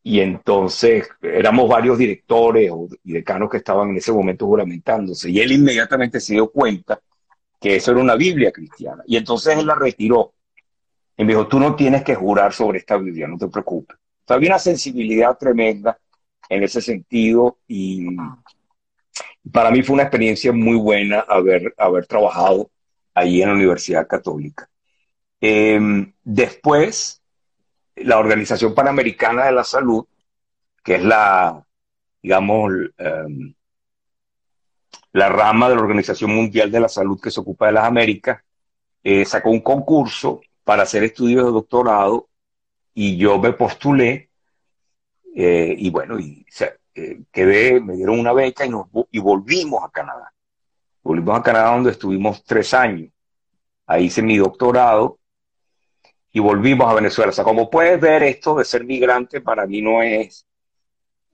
Y 0.02 0.20
entonces 0.20 1.08
éramos 1.20 1.68
varios 1.68 1.98
directores 1.98 2.70
y 3.04 3.12
decanos 3.12 3.50
que 3.50 3.58
estaban 3.58 3.90
en 3.90 3.96
ese 3.96 4.12
momento 4.12 4.46
juramentándose. 4.46 5.30
Y 5.30 5.40
él 5.40 5.52
inmediatamente 5.52 6.20
se 6.20 6.34
dio 6.34 6.50
cuenta 6.50 7.00
que 7.60 7.76
eso 7.76 7.90
era 7.90 8.00
una 8.00 8.14
Biblia 8.14 8.52
cristiana. 8.52 9.02
Y 9.06 9.16
entonces 9.16 9.58
él 9.58 9.66
la 9.66 9.74
retiró. 9.74 10.32
Y 11.16 11.24
me 11.24 11.32
dijo, 11.32 11.48
tú 11.48 11.58
no 11.58 11.74
tienes 11.74 12.04
que 12.04 12.14
jurar 12.14 12.52
sobre 12.52 12.78
esta 12.78 12.96
Biblia, 12.96 13.26
no 13.26 13.36
te 13.36 13.48
preocupes. 13.48 13.96
O 13.96 14.24
sea, 14.26 14.36
había 14.36 14.50
una 14.50 14.58
sensibilidad 14.58 15.36
tremenda 15.36 15.98
en 16.48 16.62
ese 16.62 16.80
sentido 16.80 17.58
y 17.66 18.06
para 19.52 19.70
mí 19.70 19.82
fue 19.82 19.94
una 19.94 20.04
experiencia 20.04 20.52
muy 20.52 20.76
buena 20.76 21.20
haber, 21.20 21.74
haber 21.76 22.06
trabajado 22.06 22.70
ahí 23.14 23.42
en 23.42 23.48
la 23.48 23.54
Universidad 23.54 24.06
Católica. 24.06 24.68
Eh, 25.40 25.80
después, 26.22 27.17
la 28.02 28.18
Organización 28.18 28.74
Panamericana 28.74 29.46
de 29.46 29.52
la 29.52 29.64
Salud, 29.64 30.06
que 30.82 30.96
es 30.96 31.02
la, 31.02 31.64
digamos, 32.22 32.72
em, 32.96 33.54
la 35.12 35.28
rama 35.28 35.68
de 35.68 35.76
la 35.76 35.82
Organización 35.82 36.34
Mundial 36.34 36.70
de 36.70 36.80
la 36.80 36.88
Salud 36.88 37.20
que 37.20 37.30
se 37.30 37.40
ocupa 37.40 37.66
de 37.66 37.72
las 37.72 37.84
Américas, 37.84 38.42
eh, 39.02 39.24
sacó 39.24 39.50
un 39.50 39.60
concurso 39.60 40.40
para 40.64 40.82
hacer 40.82 41.02
estudios 41.02 41.46
de 41.46 41.52
doctorado 41.52 42.28
y 42.94 43.16
yo 43.16 43.38
me 43.38 43.52
postulé 43.52 44.30
eh, 45.34 45.74
y 45.78 45.90
bueno, 45.90 46.18
y 46.18 46.44
eh, 46.94 47.20
quedé, 47.30 47.80
me 47.80 47.94
dieron 47.94 48.18
una 48.18 48.32
beca 48.32 48.66
y, 48.66 48.70
nos, 48.70 48.86
y 49.10 49.18
volvimos 49.20 49.84
a 49.84 49.90
Canadá. 49.90 50.32
Volvimos 51.02 51.38
a 51.38 51.42
Canadá 51.42 51.70
donde 51.70 51.92
estuvimos 51.92 52.42
tres 52.44 52.74
años. 52.74 53.10
Ahí 53.86 54.06
hice 54.06 54.20
mi 54.20 54.36
doctorado 54.36 55.17
y 56.32 56.40
volvimos 56.40 56.88
a 56.88 56.94
Venezuela. 56.94 57.30
O 57.30 57.32
sea, 57.32 57.44
como 57.44 57.70
puedes 57.70 58.00
ver, 58.00 58.22
esto 58.22 58.56
de 58.56 58.64
ser 58.64 58.84
migrante 58.84 59.40
para 59.40 59.66
mí 59.66 59.80
no 59.80 60.02
es, 60.02 60.46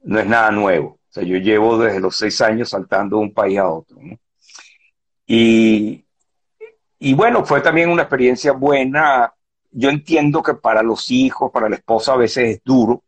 no 0.03 0.19
es 0.19 0.27
nada 0.27 0.51
nuevo. 0.51 0.89
O 0.89 1.13
sea, 1.15 1.23
yo 1.23 1.37
llevo 1.39 1.79
desde 1.79 2.01
los 2.01 2.17
seis 2.17 2.41
años 2.41 2.71
saltando 2.71 3.17
de 3.17 3.23
un 3.23 3.35
país 3.35 3.59
a 3.59 3.69
otro. 3.69 3.99
Y, 5.27 6.05
y 6.99 7.15
bueno, 7.15 7.45
fue 7.45 7.61
también 7.61 7.91
una 7.91 8.03
experiencia 8.03 8.53
buena. 8.53 9.33
Yo 9.71 9.91
entiendo 9.91 10.43
que 10.43 10.55
para 10.55 10.83
los 10.83 11.11
hijos, 11.11 11.51
para 11.53 11.69
la 11.69 11.77
esposa 11.77 12.15
a 12.15 12.17
veces 12.17 12.57
es 12.57 12.65
duro. 12.65 13.03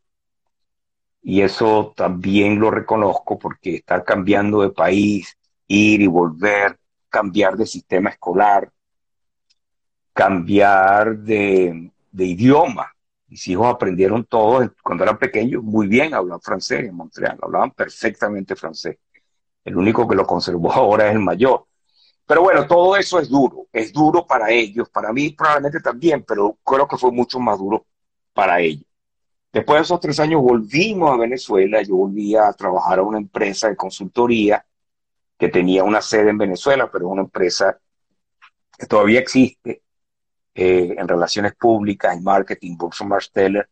Y 1.23 1.43
eso 1.43 1.93
también 1.97 2.61
lo 2.61 2.71
reconozco 2.71 3.39
porque 3.39 3.77
estar 3.77 4.05
cambiando 4.05 4.63
de 4.63 4.71
país, 4.71 5.37
ir 5.67 6.01
y 6.01 6.07
volver, 6.07 6.79
cambiar 7.09 7.57
de 7.57 7.67
sistema 7.67 8.11
escolar, 8.11 8.71
cambiar 10.17 11.19
de, 11.19 11.93
idioma. 12.17 12.91
Mis 13.29 13.47
hijos 13.49 13.67
aprendieron 13.67 14.25
todos 14.25 14.71
cuando 14.83 15.05
eran 15.05 15.19
pequeños 15.19 15.63
muy 15.63 15.89
bien 15.89 16.15
hablar 16.15 16.41
francés 16.43 16.89
en 16.89 16.95
Montreal, 16.95 17.39
hablaban 17.43 17.73
perfectamente 17.73 18.57
francés. 18.57 18.97
El 19.63 19.77
único 19.77 20.09
que 20.09 20.17
lo 20.17 20.27
conservó 20.27 20.73
ahora 20.73 21.09
es 21.09 21.13
el 21.13 21.19
mayor. 21.19 21.67
Pero 22.27 22.43
bueno, 22.43 22.67
todo 22.67 22.97
eso 22.97 23.21
es 23.21 23.29
duro, 23.29 23.67
es 23.71 23.93
duro 23.93 24.27
para 24.27 24.51
ellos, 24.51 24.89
para 24.89 25.13
mí 25.13 25.31
probablemente 25.31 25.81
también, 25.81 26.25
pero 26.27 26.57
creo 26.65 26.89
que 26.89 26.97
fue 26.97 27.13
mucho 27.13 27.39
más 27.39 27.59
duro 27.59 27.85
para 28.33 28.59
ellos. 28.59 28.87
Después 29.53 29.81
de 29.81 29.83
esos 29.83 30.01
tres 30.01 30.19
años 30.19 30.41
volvimos 30.41 31.11
a 31.11 31.19
Venezuela, 31.19 31.83
yo 31.83 31.95
volví 31.95 32.35
a 32.35 32.51
trabajar 32.55 33.01
a 33.01 33.03
una 33.03 33.19
empresa 33.19 33.69
de 33.69 33.77
consultoría 33.77 34.65
que 35.39 35.49
tenía 35.51 35.85
una 35.85 36.01
sede 36.01 36.31
en 36.31 36.39
Venezuela, 36.39 36.91
pero 36.91 37.07
es 37.07 37.13
una 37.13 37.23
empresa 37.23 37.79
que 38.79 38.87
todavía 38.87 39.21
existe, 39.21 39.83
eh, 40.59 40.95
en 40.97 41.07
relaciones 41.07 41.55
públicas, 41.55 42.17
en 42.17 42.25
marketing, 42.25 42.79
Burson 42.79 43.09
Marsteller, 43.09 43.69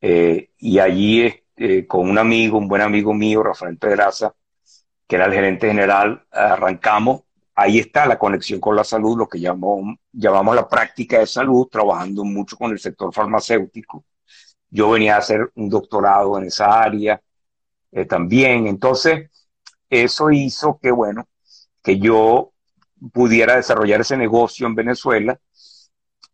eh, 0.00 0.50
y 0.58 0.80
allí 0.80 1.32
eh, 1.56 1.86
con 1.86 2.10
un 2.10 2.18
amigo, 2.18 2.58
un 2.58 2.66
buen 2.66 2.82
amigo 2.82 3.14
mío, 3.14 3.44
Rafael 3.44 3.78
Pedraza, 3.78 4.34
que 5.06 5.14
era 5.14 5.26
el 5.26 5.32
gerente 5.32 5.68
general, 5.68 6.26
arrancamos. 6.32 7.22
Ahí 7.54 7.78
está 7.78 8.06
la 8.06 8.18
conexión 8.18 8.58
con 8.58 8.74
la 8.74 8.82
salud, 8.82 9.16
lo 9.16 9.28
que 9.28 9.38
llamamos, 9.38 9.98
llamamos 10.10 10.56
la 10.56 10.68
práctica 10.68 11.20
de 11.20 11.28
salud, 11.28 11.68
trabajando 11.68 12.24
mucho 12.24 12.56
con 12.56 12.72
el 12.72 12.80
sector 12.80 13.14
farmacéutico. 13.14 14.04
Yo 14.68 14.90
venía 14.90 15.14
a 15.14 15.18
hacer 15.18 15.52
un 15.54 15.68
doctorado 15.68 16.38
en 16.38 16.46
esa 16.46 16.82
área 16.82 17.22
también. 18.08 18.66
Entonces, 18.66 19.30
eso 19.88 20.32
hizo 20.32 20.76
que, 20.82 20.90
bueno, 20.90 21.28
que 21.84 22.00
yo 22.00 22.52
pudiera 23.12 23.54
desarrollar 23.54 24.00
ese 24.00 24.16
negocio 24.16 24.66
en 24.66 24.74
Venezuela 24.74 25.38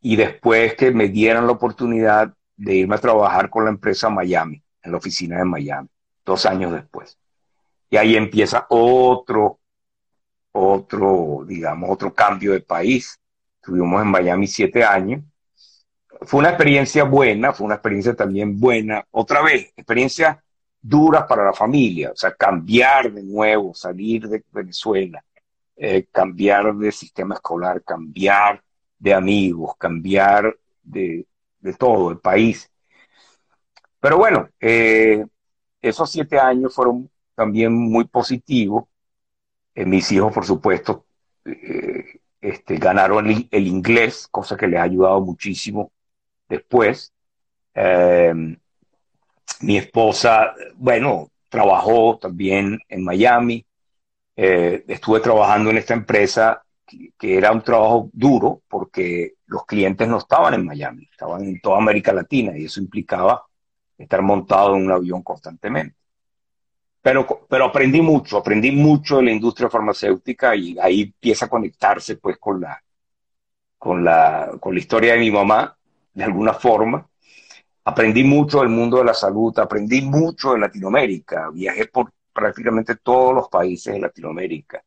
y 0.03 0.17
después 0.17 0.75
que 0.75 0.91
me 0.91 1.09
dieran 1.09 1.47
la 1.47 1.53
oportunidad 1.53 2.35
de 2.57 2.75
irme 2.75 2.97
a 2.97 3.01
trabajar 3.01 3.49
con 3.49 3.65
la 3.65 3.71
empresa 3.71 4.11
Miami, 4.11 4.63
en 4.83 4.91
la 4.91 4.99
oficina 4.99 5.39
de 5.39 5.45
Miami, 5.45 5.89
dos 6.25 6.45
años 6.45 6.73
después. 6.73 7.17
Y 7.89 7.97
ahí 7.97 8.17
empieza 8.17 8.67
otro, 8.69 9.61
otro, 10.51 11.45
digamos, 11.47 11.89
otro 11.89 12.13
cambio 12.13 12.53
de 12.53 12.61
país. 12.61 13.19
Estuvimos 13.57 14.03
en 14.03 14.09
Miami 14.09 14.47
siete 14.49 14.83
años. 14.83 15.23
Fue 16.23 16.41
una 16.41 16.51
experiencia 16.51 17.05
buena, 17.05 17.53
fue 17.53 17.67
una 17.67 17.77
experiencia 17.77 18.15
también 18.15 18.59
buena. 18.59 19.05
Otra 19.13 19.41
vez, 19.41 19.73
experiencia 19.77 20.43
dura 20.81 21.27
para 21.29 21.45
la 21.45 21.53
familia, 21.53 22.11
o 22.11 22.17
sea, 22.17 22.35
cambiar 22.35 23.13
de 23.13 23.23
nuevo, 23.23 23.73
salir 23.73 24.29
de 24.29 24.43
Venezuela, 24.51 25.25
eh, 25.77 26.07
cambiar 26.11 26.75
de 26.75 26.91
sistema 26.91 27.37
escolar, 27.37 27.83
cambiar 27.85 28.61
de 29.03 29.15
amigos, 29.15 29.75
cambiar 29.79 30.57
de, 30.85 31.27
todo, 31.77 32.13
el 32.13 32.19
país. 32.21 32.71
Pero 33.99 34.17
bueno, 34.17 34.49
eh, 34.61 35.27
esos 35.81 36.09
siete 36.11 36.39
años 36.39 36.73
fueron 36.73 37.11
también 37.35 37.73
muy 37.73 38.05
positivos. 38.05 38.85
Eh, 39.75 39.85
mis 39.85 40.11
hijos, 40.13 40.33
por 40.33 40.47
supuesto, 40.47 41.05
eh, 41.45 42.21
este, 42.41 42.77
ganaron 42.77 43.27
el, 43.51 43.67
inglés, 43.67 44.29
cosa 44.31 44.57
que 44.57 44.69
les 44.69 44.79
ha 44.79 44.85
ayudado 44.85 45.21
muchísimo 45.21 45.91
después. 46.49 47.13
mi 49.61 49.77
esposa, 49.77 50.55
bueno, 50.77 51.31
trabajó 51.49 52.19
también 52.19 52.79
en 52.89 53.05
Miami. 53.05 53.67
estuve 54.37 55.21
trabajando 55.21 55.71
en 55.71 55.79
esta 55.79 55.95
empresa 55.95 56.63
que, 57.19 57.37
era 57.37 57.53
un 57.53 57.63
trabajo 57.63 58.11
duro 58.13 58.63
porque 58.69 59.35
los 59.47 59.65
clientes 59.67 60.09
no 60.09 60.19
estaban 60.19 60.55
en 60.55 60.65
Miami, 60.67 61.09
estaban 61.11 61.45
en 61.45 61.61
toda 61.61 61.79
América 61.79 62.13
Latina 62.13 62.57
y 62.57 62.65
eso 62.67 62.81
implicaba 62.81 63.45
estar 63.97 64.23
montado 64.23 64.77
en 64.77 64.85
un 64.85 64.93
avión 64.93 65.23
constantemente. 65.23 65.97
Pero, 67.01 67.47
pero 67.49 67.65
aprendí 67.67 68.01
mucho, 68.01 68.39
aprendí 68.39 68.71
mucho 68.71 69.17
de 69.17 69.25
la 69.25 69.33
industria 69.33 69.69
farmacéutica 69.69 70.55
y 70.55 70.79
ahí 70.79 71.03
empieza 71.03 71.47
a 71.47 71.49
conectarse 71.49 72.17
pues 72.17 72.39
con 72.39 72.61
la, 72.61 72.83
con 73.79 74.05
la, 74.05 74.53
con 74.61 74.75
la 74.75 74.81
historia 74.81 75.15
de 75.15 75.21
mi 75.21 75.31
mamá, 75.31 75.77
de 76.15 76.25
alguna 76.25 76.55
forma. 76.55 77.09
Aprendí 77.85 78.23
mucho 78.23 78.61
del 78.61 78.69
mundo 78.69 78.99
de 78.99 79.05
la 79.05 79.15
salud, 79.15 79.59
aprendí 79.59 80.03
mucho 80.03 80.53
de 80.53 80.61
Latinoamérica, 80.61 81.51
viajé 81.51 81.87
por 81.87 82.13
prácticamente 82.33 82.97
todos 82.97 83.35
los 83.35 83.49
países 83.49 83.95
de 83.95 84.01
Latinoamérica 84.01 84.83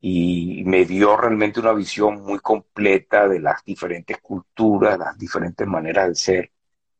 y 0.00 0.62
me 0.64 0.84
dio 0.84 1.16
realmente 1.16 1.60
una 1.60 1.72
visión 1.72 2.22
muy 2.22 2.38
completa 2.38 3.28
de 3.28 3.40
las 3.40 3.64
diferentes 3.64 4.18
culturas, 4.18 4.98
las 4.98 5.18
diferentes 5.18 5.66
maneras 5.66 6.08
de 6.08 6.14
ser 6.14 6.50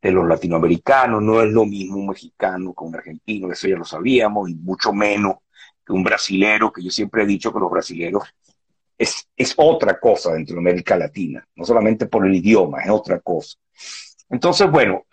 de 0.03 0.11
los 0.11 0.27
latinoamericanos. 0.27 1.23
No 1.23 1.41
es 1.41 1.51
lo 1.53 1.65
mismo 1.65 1.99
un 1.99 2.09
mexicano 2.09 2.75
que 2.77 2.85
un 2.85 2.97
argentino, 2.97 3.53
eso 3.53 3.69
ya 3.69 3.77
lo 3.77 3.85
sabíamos, 3.85 4.51
y 4.51 4.55
mucho 4.55 4.93
menos 4.93 5.37
que 5.87 5.93
un 5.93 6.03
brasilero, 6.03 6.73
que 6.73 6.83
yo 6.83 6.91
siempre 6.91 7.23
he 7.23 7.27
dicho 7.27 7.53
que 7.53 7.61
los 7.61 7.71
brasileros 7.71 8.25
es, 8.97 9.29
es 9.37 9.55
otra 9.57 9.99
cosa 10.01 10.33
dentro 10.33 10.55
de 10.55 10.61
América 10.61 10.97
Latina, 10.97 11.47
no 11.55 11.65
solamente 11.65 12.07
por 12.07 12.27
el 12.27 12.35
idioma, 12.35 12.83
es 12.83 12.91
otra 12.91 13.21
cosa. 13.21 13.57
Entonces, 14.29 14.69
bueno, 14.71 15.05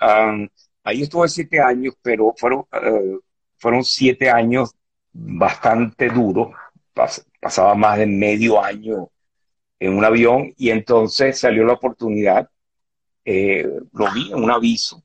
ahí 0.83 1.03
estuve 1.03 1.29
siete 1.29 1.59
años, 1.61 1.93
pero 2.01 2.33
fueron, 2.35 2.65
eh, 2.71 3.19
fueron 3.57 3.83
siete 3.83 4.29
años 4.29 4.71
bastante 5.13 6.09
duros 6.09 6.49
pasaba 7.39 7.75
más 7.75 7.97
de 7.97 8.07
medio 8.07 8.63
año 8.63 9.09
en 9.79 9.93
un 9.97 10.05
avión 10.05 10.53
y 10.57 10.69
entonces 10.69 11.37
salió 11.37 11.65
la 11.65 11.73
oportunidad, 11.73 12.49
eh, 13.23 13.67
lo 13.93 14.11
vi 14.13 14.31
en 14.31 14.43
un 14.43 14.51
aviso 14.51 15.03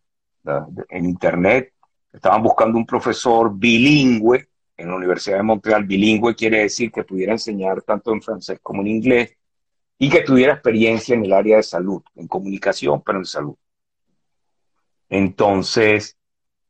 en 0.88 1.05
internet, 1.05 1.74
estaban 2.12 2.42
buscando 2.42 2.79
un 2.79 2.87
profesor 2.87 3.52
bilingüe 3.54 4.48
en 4.77 4.88
la 4.88 4.96
Universidad 4.96 5.37
de 5.37 5.42
Montreal. 5.42 5.85
Bilingüe 5.85 6.35
quiere 6.35 6.62
decir 6.62 6.90
que 6.90 7.04
pudiera 7.04 7.33
enseñar 7.33 7.83
tanto 7.83 8.12
en 8.12 8.23
francés 8.23 8.58
como 8.62 8.81
en 8.83 8.88
inglés 8.88 9.37
y 9.98 10.08
que 10.08 10.23
tuviera 10.23 10.54
experiencia 10.54 11.14
en 11.14 11.25
el 11.25 11.33
área 11.33 11.58
de 11.58 11.62
salud, 11.62 12.02
en 12.14 12.27
comunicación, 12.27 13.02
pero 13.02 13.19
en 13.19 13.27
salud. 13.27 13.54
Entonces 15.08 16.17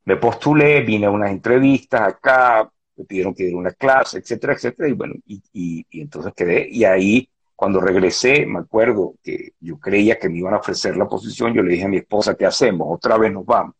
me 0.04 0.16
postulé, 0.16 0.80
vine 0.80 1.06
a 1.06 1.10
unas 1.10 1.30
entrevistas 1.30 2.00
acá, 2.00 2.70
me 3.00 3.06
pidieron 3.06 3.34
que 3.34 3.44
diera 3.44 3.58
una 3.58 3.72
clase, 3.72 4.18
etcétera, 4.18 4.52
etcétera, 4.52 4.88
y 4.88 4.92
bueno, 4.92 5.14
y, 5.26 5.42
y, 5.52 6.00
entonces 6.02 6.34
quedé, 6.36 6.68
y 6.70 6.84
ahí 6.84 7.28
cuando 7.56 7.80
regresé, 7.80 8.44
me 8.44 8.58
acuerdo 8.58 9.14
que 9.22 9.54
yo 9.60 9.78
creía 9.78 10.18
que 10.18 10.28
me 10.28 10.38
iban 10.38 10.54
a 10.54 10.58
ofrecer 10.58 10.96
la 10.96 11.08
posición, 11.08 11.54
yo 11.54 11.62
le 11.62 11.72
dije 11.72 11.84
a 11.84 11.88
mi 11.88 11.96
esposa, 11.96 12.34
¿qué 12.34 12.44
hacemos? 12.44 12.86
Otra 12.90 13.16
vez 13.16 13.32
nos 13.32 13.46
vamos, 13.46 13.74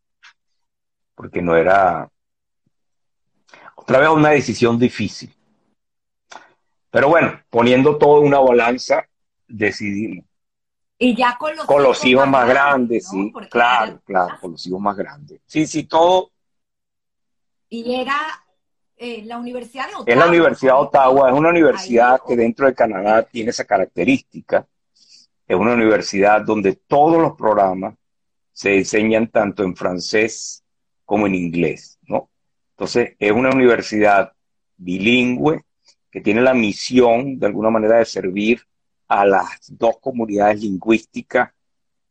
porque 1.15 1.43
no 1.43 1.55
era, 1.55 2.11
otra 3.75 3.99
vez 3.99 4.09
una 4.09 4.31
decisión 4.31 4.79
difícil. 4.79 5.35
Pero 6.91 7.09
bueno, 7.09 7.41
poniendo 7.51 7.99
todo 7.99 8.21
en 8.21 8.29
una 8.29 8.41
balanza, 8.41 9.07
decidimos. 9.47 10.25
Y 10.99 11.15
ya 11.15 11.37
con 11.39 11.57
los, 11.57 11.67
con 11.67 11.83
los 11.83 12.05
hijos, 12.05 12.27
más 12.27 12.49
grandes, 12.49 13.09
sí, 13.09 13.33
claro, 13.51 14.01
claro, 14.05 14.37
con 14.41 14.53
los 14.53 14.67
hijos 14.67 14.81
más 14.81 14.97
grandes. 14.97 15.41
Sí, 15.47 15.67
sí, 15.67 15.85
todo. 15.85 16.31
Y 17.71 17.95
era 17.95 18.45
eh, 19.03 19.23
la 19.25 19.39
Universidad 19.39 19.87
de 19.87 19.95
Ottawa. 19.95 20.05
Es 20.07 20.17
la 20.19 20.27
Universidad 20.27 20.75
de 20.75 20.79
Ottawa, 20.79 21.31
es 21.31 21.35
una 21.35 21.49
universidad 21.49 22.21
que 22.27 22.37
dentro 22.37 22.67
de 22.67 22.75
Canadá 22.75 23.23
tiene 23.23 23.49
esa 23.49 23.65
característica. 23.65 24.67
Es 25.49 25.57
una 25.57 25.73
universidad 25.73 26.43
donde 26.43 26.75
todos 26.87 27.21
los 27.21 27.33
programas 27.33 27.95
se 28.53 28.77
enseñan 28.77 29.29
tanto 29.29 29.63
en 29.63 29.75
francés 29.75 30.63
como 31.07 31.27
en 31.27 31.35
inglés, 31.35 31.99
¿no? 32.03 32.29
Entonces, 32.73 33.17
es 33.19 33.33
una 33.33 33.49
universidad 33.49 34.33
bilingüe 34.77 35.63
que 36.11 36.21
tiene 36.21 36.43
la 36.43 36.53
misión, 36.53 37.39
de 37.39 37.47
alguna 37.47 37.71
manera, 37.71 37.97
de 37.97 38.05
servir 38.05 38.61
a 39.09 39.25
las 39.25 39.61
dos 39.69 39.99
comunidades 39.99 40.61
lingüísticas 40.61 41.51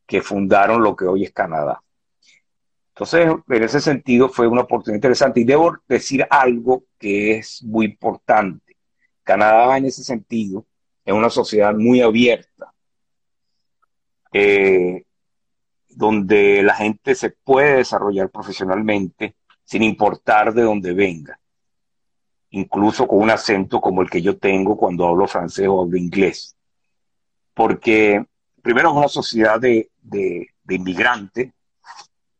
que 0.06 0.22
fundaron 0.22 0.82
lo 0.82 0.96
que 0.96 1.04
hoy 1.04 1.22
es 1.22 1.32
Canadá. 1.32 1.80
Entonces, 3.00 3.34
en 3.48 3.62
ese 3.62 3.80
sentido, 3.80 4.28
fue 4.28 4.46
una 4.46 4.60
oportunidad 4.60 4.96
interesante. 4.98 5.40
Y 5.40 5.44
debo 5.44 5.74
decir 5.88 6.26
algo 6.28 6.84
que 6.98 7.38
es 7.38 7.62
muy 7.62 7.86
importante. 7.86 8.76
Canadá, 9.22 9.78
en 9.78 9.86
ese 9.86 10.04
sentido, 10.04 10.66
es 11.02 11.14
una 11.14 11.30
sociedad 11.30 11.74
muy 11.74 12.02
abierta, 12.02 12.74
eh, 14.34 15.04
donde 15.88 16.62
la 16.62 16.74
gente 16.74 17.14
se 17.14 17.30
puede 17.30 17.76
desarrollar 17.76 18.28
profesionalmente 18.28 19.34
sin 19.64 19.82
importar 19.82 20.52
de 20.52 20.60
dónde 20.60 20.92
venga, 20.92 21.40
incluso 22.50 23.08
con 23.08 23.20
un 23.20 23.30
acento 23.30 23.80
como 23.80 24.02
el 24.02 24.10
que 24.10 24.20
yo 24.20 24.36
tengo 24.36 24.76
cuando 24.76 25.06
hablo 25.06 25.26
francés 25.26 25.66
o 25.68 25.80
hablo 25.80 25.96
inglés. 25.96 26.54
Porque 27.54 28.22
primero 28.60 28.90
es 28.90 28.96
una 28.96 29.08
sociedad 29.08 29.58
de, 29.58 29.90
de, 30.02 30.48
inmigrantes, 30.68 31.50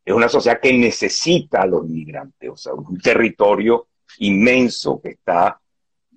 es 0.03 0.13
una 0.13 0.29
sociedad 0.29 0.59
que 0.59 0.73
necesita 0.73 1.61
a 1.61 1.65
los 1.65 1.85
inmigrantes, 1.85 2.49
o 2.49 2.57
sea, 2.57 2.73
un 2.73 2.99
territorio 2.99 3.87
inmenso 4.19 4.99
que 5.01 5.09
está 5.09 5.59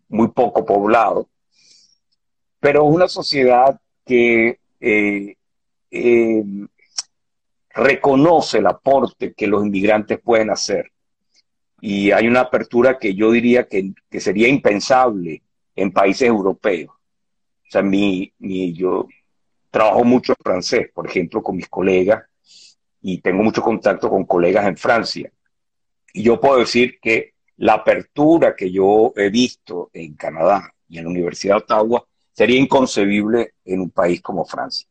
muy 0.09 0.29
poco 0.29 0.65
poblado, 0.65 1.29
pero 2.61 2.89
es 2.89 2.95
una 2.95 3.09
sociedad 3.09 3.79
que 4.05 4.59
eh, 4.81 5.37
eh, 5.91 6.45
reconoce 7.71 8.59
el 8.59 8.67
aporte 8.67 9.35
que 9.35 9.47
los 9.47 9.65
inmigrantes 9.65 10.21
pueden 10.21 10.51
hacer 10.51 10.91
y 11.81 12.13
hay 12.13 12.27
una 12.27 12.41
apertura 12.41 12.99
que 12.99 13.15
yo 13.15 13.31
diría 13.31 13.69
que, 13.69 13.93
sería 14.19 14.49
impensable 14.49 15.43
en 15.77 15.93
países 15.93 16.27
europeos. 16.27 16.95
O 16.95 17.71
sea, 17.71 17.83
mi, 17.83 18.33
mi, 18.39 18.73
yo 18.73 19.07
trabajo 19.71 20.03
mucho 20.03 20.33
en 20.33 20.43
francés, 20.43 20.91
por 20.95 21.07
ejemplo, 21.07 21.43
con 21.43 21.57
mis 21.57 21.69
colegas 21.69 22.25
y 23.07 23.19
tengo 23.19 23.43
mucho 23.43 23.61
contacto 23.61 24.09
con 24.09 24.25
colegas 24.25 24.67
en 24.67 24.79
Francia. 24.79 25.31
Y 26.15 26.23
yo 26.23 26.41
puedo 26.41 26.59
decir 26.59 26.99
que 27.01 27.35
la 27.59 27.75
apertura 27.75 28.57
que 28.57 28.73
yo 28.73 29.13
he 29.15 29.29
visto 29.29 29.91
en 29.93 30.15
Canadá 30.15 30.75
y 30.89 30.97
en 30.97 31.05
la 31.05 31.11
Universidad 31.11 31.57
de 31.57 31.63
Ottawa 31.65 32.07
sería 32.33 32.59
inconcebible 32.59 33.57
en 33.63 33.83
un 33.83 33.91
país 33.91 34.23
como 34.23 34.47
Francia. 34.47 34.89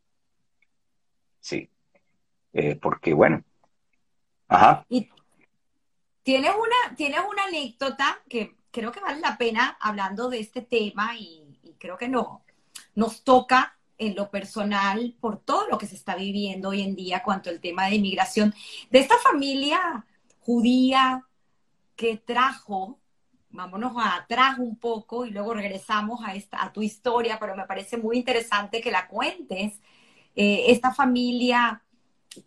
Sí, 1.39 1.67
eh, 2.53 2.75
porque 2.79 3.13
bueno. 3.13 3.43
Ajá. 4.47 4.85
Tienes 6.21 6.51
una, 6.51 6.95
tienes 6.95 7.21
una 7.27 7.45
anécdota 7.45 8.21
que 8.29 8.57
creo 8.69 8.91
que 8.91 8.99
vale 8.99 9.21
la 9.21 9.39
pena 9.39 9.75
hablando 9.81 10.29
de 10.29 10.39
este 10.39 10.61
tema 10.61 11.17
y, 11.17 11.39
creo 11.79 11.97
que 11.97 12.07
no, 12.07 12.43
nos 12.93 13.23
toca 13.23 13.75
en 14.07 14.15
lo 14.15 14.29
personal 14.29 15.15
por 15.19 15.39
todo 15.39 15.67
lo 15.69 15.77
que 15.77 15.87
se 15.87 15.95
está 15.95 16.15
viviendo 16.15 16.69
hoy 16.69 16.81
en 16.81 16.95
día 16.95 17.23
cuanto 17.23 17.49
al 17.49 17.59
tema 17.59 17.87
de 17.87 17.95
inmigración, 17.95 18.53
de 18.89 18.99
esta 18.99 19.17
familia 19.17 20.05
judía 20.39 21.23
que 21.95 22.17
trajo, 22.17 22.99
vámonos 23.49 23.93
a 23.97 24.15
atrás 24.15 24.57
un 24.59 24.77
poco 24.77 25.25
y 25.25 25.31
luego 25.31 25.53
regresamos 25.53 26.21
a, 26.25 26.35
esta, 26.35 26.63
a 26.63 26.73
tu 26.73 26.81
historia, 26.81 27.37
pero 27.39 27.55
me 27.55 27.65
parece 27.65 27.97
muy 27.97 28.17
interesante 28.17 28.81
que 28.81 28.91
la 28.91 29.07
cuentes, 29.07 29.79
eh, 30.35 30.65
esta 30.67 30.93
familia 30.93 31.81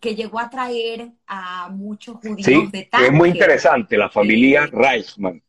que 0.01 0.15
llegó 0.15 0.39
a 0.39 0.49
traer 0.49 1.11
a 1.25 1.69
muchos 1.69 2.17
judíos 2.17 2.71
de 2.71 2.89
Es 2.91 3.11
muy 3.11 3.29
interesante, 3.29 3.97
la 3.97 4.09
familia 4.09 4.67
Reichmann. 4.67 5.41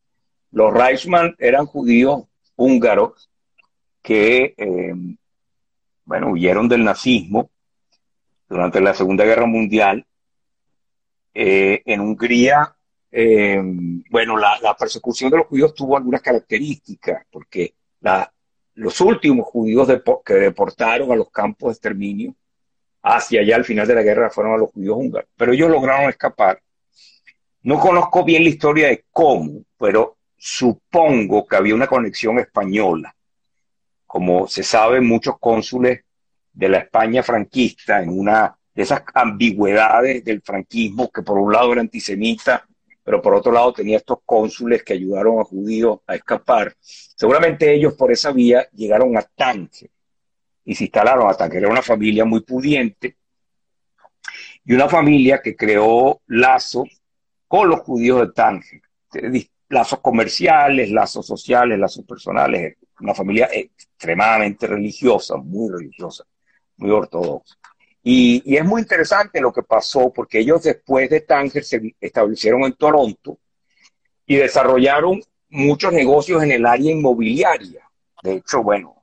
Los 0.53 0.73
Reichmann 0.73 1.35
eran 1.39 1.67
judíos 1.67 2.23
húngaros 2.57 3.29
que, 4.01 4.55
eh, 4.57 4.95
bueno, 6.09 6.31
huyeron 6.31 6.69
del 6.69 6.85
nazismo 6.85 7.51
durante 8.49 8.81
la 8.81 8.95
Segunda 8.95 9.27
Guerra 9.27 9.45
Mundial. 9.45 10.07
Eh, 11.35 11.83
en 11.85 12.01
Hungría, 12.01 12.75
eh, 13.13 13.61
bueno, 14.11 14.39
la, 14.39 14.75
persecución 14.79 15.31
de 15.31 15.37
los 15.37 15.47
judíos 15.49 15.75
tuvo 15.75 15.99
algunas 15.99 16.23
características, 16.23 17.27
porque 17.31 17.75
los 18.73 19.01
últimos 19.03 19.47
judíos 19.49 19.87
que 20.25 20.35
deportaron 20.35 21.13
a 21.13 21.17
los 21.17 21.31
campos 21.31 21.69
de 21.69 21.73
exterminio 21.73 22.35
hacia 23.03 23.43
allá 23.43 23.57
al 23.57 23.67
final 23.67 23.87
de 23.87 23.95
la 23.95 24.03
guerra 24.03 24.31
fueron 24.31 24.55
a 24.55 24.57
los 24.57 24.71
judíos 24.71 24.97
húngaros. 24.97 25.29
Pero 25.37 25.53
ellos 25.53 25.71
lograron 25.71 26.09
escapar. 26.09 26.63
No 27.65 27.79
conozco 27.79 28.25
bien 28.25 28.45
la 28.45 28.49
historia 28.49 28.89
de 28.89 29.05
cómo, 29.13 29.63
pero 29.77 30.17
supongo 30.39 31.47
que 31.47 31.57
había 31.57 31.75
una 31.75 31.87
conexión 31.87 32.39
española. 32.39 33.15
Como 34.09 34.49
se 34.49 34.63
sabe, 34.63 35.03
muchos 35.03 35.39
cónsules 35.39 36.01
de 36.51 36.69
la 36.69 36.79
España 36.79 37.23
franquista, 37.23 38.03
en 38.03 38.09
una 38.09 38.57
de 38.75 38.83
esas 38.83 39.03
ambigüedades 39.13 40.25
del 40.25 40.41
franquismo, 40.41 41.11
que 41.11 41.23
por 41.23 41.39
un 41.39 41.53
lado 41.53 41.73
era 41.73 41.83
antisemita, 41.83 42.67
pero 43.05 43.21
por 43.21 43.35
otro 43.35 43.53
lado 43.53 43.75
tenía 43.75 43.99
estos 43.99 44.21
cónsules 44.25 44.83
que 44.83 44.95
ayudaron 44.95 45.39
a 45.41 45.45
judíos 45.45 46.01
a 46.07 46.15
escapar. 46.15 46.75
Seguramente 46.81 47.71
ellos 47.73 47.95
por 47.95 48.11
esa 48.11 48.33
vía 48.33 48.67
llegaron 48.73 49.15
a 49.19 49.23
Tánger, 49.23 49.91
y 50.65 50.75
se 50.75 50.85
instalaron 50.85 51.29
hasta 51.29 51.51
que 51.51 51.59
era 51.59 51.69
una 51.69 51.83
familia 51.83 52.25
muy 52.25 52.41
pudiente 52.41 53.17
y 54.65 54.73
una 54.73 54.89
familia 54.89 55.41
que 55.43 55.55
creó 55.55 56.23
lazos 56.27 56.89
con 57.47 57.69
los 57.69 57.81
judíos 57.81 58.21
de 58.21 58.33
Tánger, 58.33 58.81
lazos 59.69 60.01
comerciales, 60.01 60.91
lazos 60.91 61.27
sociales, 61.27 61.79
lazos 61.79 62.05
personales, 62.07 62.77
una 63.01 63.15
familia 63.15 63.49
extremadamente 63.53 64.67
religiosa, 64.67 65.37
muy 65.37 65.71
religiosa, 65.71 66.25
muy 66.77 66.91
ortodoxa. 66.91 67.57
Y, 68.03 68.57
es 68.57 68.65
muy 68.65 68.83
interesante 68.83 69.41
lo 69.41 69.53
que 69.53 69.63
pasó 69.63 70.13
porque 70.13 70.39
ellos 70.41 70.63
después 70.63 71.11
de 71.11 71.21
Tánger 71.21 71.65
se 71.65 71.95
establecieron 72.01 72.65
en 72.65 72.73
Toronto 72.75 73.39
y 74.27 74.37
desarrollaron 74.37 75.21
muchos 75.51 75.93
negocios 75.93 76.43
en 76.43 76.53
el 76.53 76.67
área 76.67 76.93
inmobiliaria. 76.93 77.89
De 78.23 78.35
hecho, 78.35 78.63
bueno, 78.63 79.03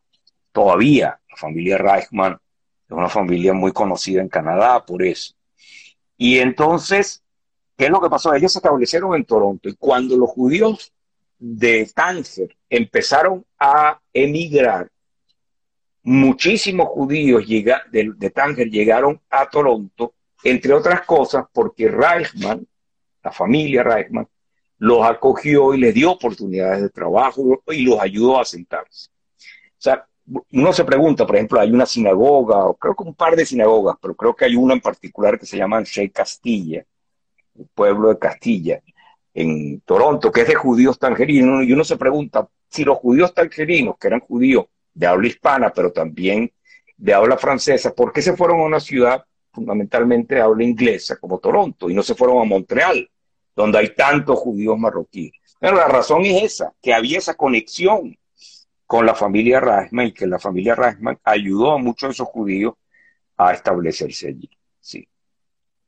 todavía 0.52 1.20
familia 1.36 1.78
Reichmann 1.78 2.34
es 2.34 2.91
una 2.91 3.10
familia 3.10 3.54
muy 3.54 3.72
conocida 3.72 4.22
en 4.22 4.30
Canadá 4.30 4.86
por 4.86 5.04
eso. 5.04 5.34
Y 6.18 6.39
entonces, 6.39 7.24
¿qué 7.78 7.86
es 7.86 7.91
lo 7.91 8.02
que 8.02 8.10
pasó? 8.10 8.34
Ellos 8.34 8.54
se 8.54 8.60
establecieron 8.60 9.16
en 9.16 9.26
Toronto 9.26 9.70
y 9.70 9.76
cuando 9.76 10.16
los 10.18 10.30
judíos 10.30 10.93
de 11.48 11.88
Tánger 11.93 12.58
empezaron 12.68 13.46
a 13.60 14.00
emigrar, 14.12 14.89
muchísimos 16.02 16.88
judíos 16.88 17.48
de, 17.48 18.14
de 18.16 18.30
Tánger 18.32 18.68
llegaron 18.68 19.22
a 19.30 19.48
Toronto, 19.48 20.16
entre 20.43 20.74
otras 20.74 21.02
cosas 21.02 21.46
porque 21.54 21.88
Reichmann, 21.88 22.68
la 23.24 23.32
familia 23.32 23.84
Reichmann, 23.84 24.28
los 24.80 25.06
acogió 25.06 25.76
y 25.76 25.80
les 25.80 25.93
dio 25.93 26.12
oportunidades 26.12 26.82
de 26.82 26.89
trabajo 26.89 27.62
y 27.68 27.84
los 27.84 28.00
ayudó 28.00 28.39
a 28.39 28.46
sentarse. 28.46 29.10
O 29.38 29.82
sea, 29.86 30.08
uno 30.52 30.74
se 30.74 30.84
pregunta, 30.84 31.28
por 31.28 31.36
ejemplo, 31.36 31.60
hay 31.60 31.70
una 31.70 31.86
sinagoga, 31.86 32.66
o 32.66 32.74
creo 32.74 32.96
que 32.96 33.04
un 33.04 33.14
par 33.14 33.36
de 33.36 33.46
sinagogas, 33.46 33.98
pero 34.02 34.16
creo 34.16 34.36
que 34.36 34.46
hay 34.46 34.56
una 34.56 34.74
en 34.74 34.82
particular 34.82 35.39
que 35.39 35.46
se 35.46 35.58
llama 35.58 35.84
Shea 35.84 36.10
Castilla, 36.10 36.84
el 37.56 37.68
pueblo 37.74 38.10
de 38.10 38.18
Castilla, 38.18 38.82
en 39.36 39.81
Toronto, 39.81 40.31
que 40.31 40.41
es 40.41 40.47
de 40.47 40.55
judíos 40.55 40.97
tangerinos, 40.97 41.65
y 41.65 41.73
uno 41.73 41.83
se 41.83 41.97
pregunta 41.97 42.47
si 42.69 42.86
los 42.86 42.97
judíos 42.97 43.33
tangerinos, 43.33 43.97
que 43.99 44.07
eran 44.07 44.21
judíos 44.21 44.67
de 44.93 45.07
habla 45.07 45.27
hispana, 45.27 45.71
pero 45.75 45.91
también 45.91 46.51
de 46.95 47.13
habla 47.13 47.38
francesa, 47.38 47.93
¿por 47.93 48.13
qué 48.13 48.21
se 48.21 48.38
fueron 48.38 48.61
a 48.61 48.63
una 48.63 48.79
ciudad 48.79 49.25
fundamentalmente 49.51 50.36
de 50.36 50.41
habla 50.41 50.63
inglesa 50.63 51.17
como 51.17 51.39
Toronto 51.39 51.89
y 51.89 51.93
no 51.93 52.01
se 52.01 52.15
fueron 52.15 52.41
a 52.41 52.45
Montreal, 52.45 53.09
donde 53.53 53.77
hay 53.77 53.93
tantos 53.93 54.39
judíos 54.39 54.79
marroquíes? 54.79 55.33
Pero 55.59 55.75
la 55.75 55.89
razón 55.89 56.23
es 56.23 56.43
esa, 56.43 56.73
que 56.81 56.93
había 56.93 57.17
esa 57.17 57.33
conexión 57.33 58.17
con 58.86 59.05
la 59.05 59.15
familia 59.15 59.59
Rasman 59.59 60.07
y 60.07 60.13
que 60.13 60.27
la 60.27 60.39
familia 60.39 60.75
Rasman 60.75 61.19
ayudó 61.25 61.73
a 61.73 61.77
muchos 61.77 62.09
de 62.09 62.13
esos 62.13 62.27
judíos 62.29 62.75
a 63.36 63.51
establecerse 63.51 64.29
allí. 64.29 64.49
Sí. 64.79 65.05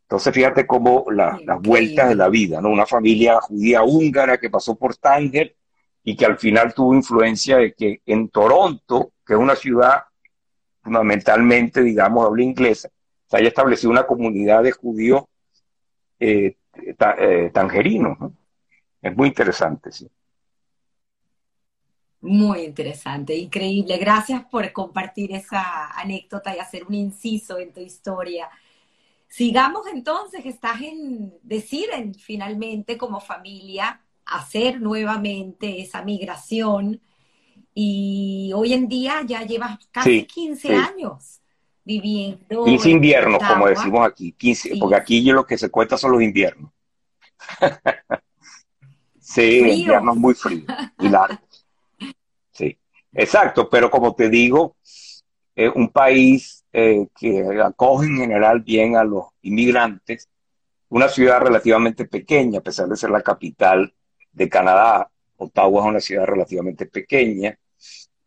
Entonces, 0.08 0.34
fíjate 0.34 0.66
cómo 0.66 1.05
las 1.12 1.62
vueltas 1.62 2.08
de 2.08 2.16
la 2.16 2.30
vida, 2.30 2.62
¿no? 2.62 2.70
Una 2.70 2.86
familia 2.86 3.41
judía 3.41 3.84
húngara 3.84 4.38
que 4.38 4.49
pasó 4.49 4.76
por 4.76 4.95
Tánger 4.95 5.53
y 6.01 6.16
que 6.16 6.26
al 6.26 6.38
final 6.38 6.74
tuvo 6.74 6.95
influencia 6.95 7.58
de 7.58 7.74
que 7.74 8.01
en 8.05 8.30
Toronto, 8.30 9.12
que 9.26 9.34
es 9.34 9.39
una 9.39 9.58
ciudad 9.58 10.03
fundamentalmente, 10.82 11.84
digamos, 11.84 12.26
habla 12.26 12.41
inglesa, 12.41 12.88
se 13.30 13.36
haya 13.36 13.49
establecido 13.49 13.91
una 13.91 14.08
comunidad 14.08 14.64
de 14.64 14.72
judíos 14.72 15.24
eh, 16.18 16.55
eh, 16.74 17.51
tangerinos. 17.53 18.18
¿no? 18.18 18.34
Es 19.01 19.14
muy 19.14 19.28
interesante, 19.28 19.91
sí. 19.91 20.10
Muy 22.22 22.62
interesante, 22.62 23.36
increíble. 23.36 23.97
Gracias 23.97 24.45
por 24.45 24.72
compartir 24.72 25.34
esa 25.34 25.91
anécdota 25.99 26.55
y 26.55 26.60
hacer 26.60 26.86
un 26.86 26.93
inciso 26.93 27.60
en 27.60 27.74
tu 27.74 27.82
historia. 27.82 28.49
Sigamos 29.28 29.88
entonces, 29.88 30.45
estás 30.45 30.82
en, 30.82 31.34
deciden 31.43 32.13
finalmente 32.15 32.97
como 32.97 33.19
familia 33.19 34.01
hacer 34.25 34.82
nuevamente 34.82 35.82
esa 35.82 36.01
migración 36.01 37.01
y 37.73 38.51
hoy 38.55 38.73
en 38.73 38.88
día 38.88 39.21
ya 39.25 39.43
llevas 39.43 39.78
casi 39.91 40.25
15 40.25 40.75
años 40.75 41.41
viviendo. 41.84 42.65
15 42.65 42.89
inviernos, 42.89 43.41
como 43.43 43.67
decimos 43.67 44.07
aquí, 44.07 44.32
15, 44.32 44.78
porque 44.80 44.95
aquí 44.95 45.21
lo 45.21 45.45
que 45.45 45.57
se 45.57 45.69
cuenta 45.69 45.97
son 45.97 46.11
los 46.13 46.21
inviernos. 46.21 46.71
sí, 49.19 49.59
inviernos 49.59 50.17
muy 50.17 50.34
fríos 50.34 50.65
y 50.99 51.09
largos. 51.09 51.65
Sí, 52.51 52.78
exacto, 53.13 53.69
pero 53.69 53.91
como 53.91 54.15
te 54.15 54.30
digo, 54.30 54.75
es 55.55 55.71
un 55.75 55.89
país 55.89 56.65
eh, 56.80 57.07
que 57.19 57.43
acoge 57.59 58.05
en 58.05 58.17
general 58.17 58.61
bien 58.61 58.95
a 58.97 59.03
los 59.03 59.30
inmigrantes, 59.41 60.30
una 60.89 61.09
ciudad 61.09 61.41
relativamente 61.41 62.05
pequeña, 62.05 62.59
a 62.59 62.61
pesar 62.61 62.88
de 62.88 62.95
ser 62.95 63.09
la 63.09 63.23
capital 63.23 63.91
de 64.32 64.47
Canadá. 64.47 65.09
Ottawa 65.38 65.82
es 65.82 65.88
una 65.88 65.99
ciudad 65.99 66.25
relativamente 66.25 66.86
pequeña, 66.86 67.57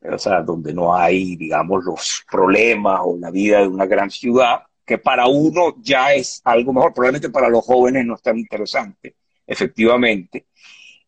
o 0.03 0.19
sea, 0.19 0.43
donde 0.43 0.75
no 0.75 0.97
hay, 0.97 1.37
digamos, 1.37 1.85
los 1.85 2.25
problemas 2.29 3.01
o 3.05 3.17
la 3.17 3.31
vida 3.31 3.61
de 3.61 3.69
una 3.69 3.87
gran 3.87 4.11
ciudad, 4.11 4.63
que 4.85 4.99
para 4.99 5.29
uno 5.29 5.77
ya 5.81 6.13
es 6.13 6.41
algo 6.43 6.73
mejor, 6.73 6.93
probablemente 6.93 7.31
para 7.31 7.49
los 7.49 7.65
jóvenes 7.65 8.05
no 8.05 8.17
es 8.17 8.23
tan 8.23 8.37
interesante, 8.37 9.15
efectivamente, 9.47 10.47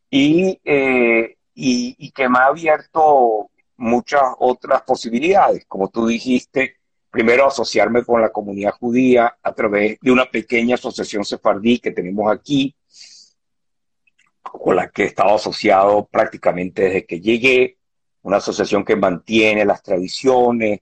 y, 0.09 0.61
eh, 0.64 1.36
y 1.55 2.11
que 2.12 2.28
me 2.28 2.38
ha 2.38 2.45
abierto 2.47 3.51
muchas 3.78 4.22
otras 4.38 4.82
posibilidades, 4.82 5.64
como 5.66 5.88
tú 5.88 6.07
dijiste, 6.07 6.76
primero 7.12 7.46
asociarme 7.46 8.04
con 8.04 8.22
la 8.22 8.30
comunidad 8.30 8.72
judía 8.72 9.36
a 9.42 9.52
través 9.52 9.98
de 10.00 10.10
una 10.10 10.24
pequeña 10.24 10.76
asociación 10.76 11.26
sefardí 11.26 11.78
que 11.78 11.90
tenemos 11.90 12.32
aquí, 12.32 12.74
con 14.40 14.76
la 14.76 14.88
que 14.88 15.02
he 15.02 15.06
estado 15.06 15.34
asociado 15.34 16.08
prácticamente 16.10 16.84
desde 16.84 17.04
que 17.04 17.20
llegué, 17.20 17.76
una 18.22 18.38
asociación 18.38 18.82
que 18.82 18.96
mantiene 18.96 19.66
las 19.66 19.82
tradiciones, 19.82 20.80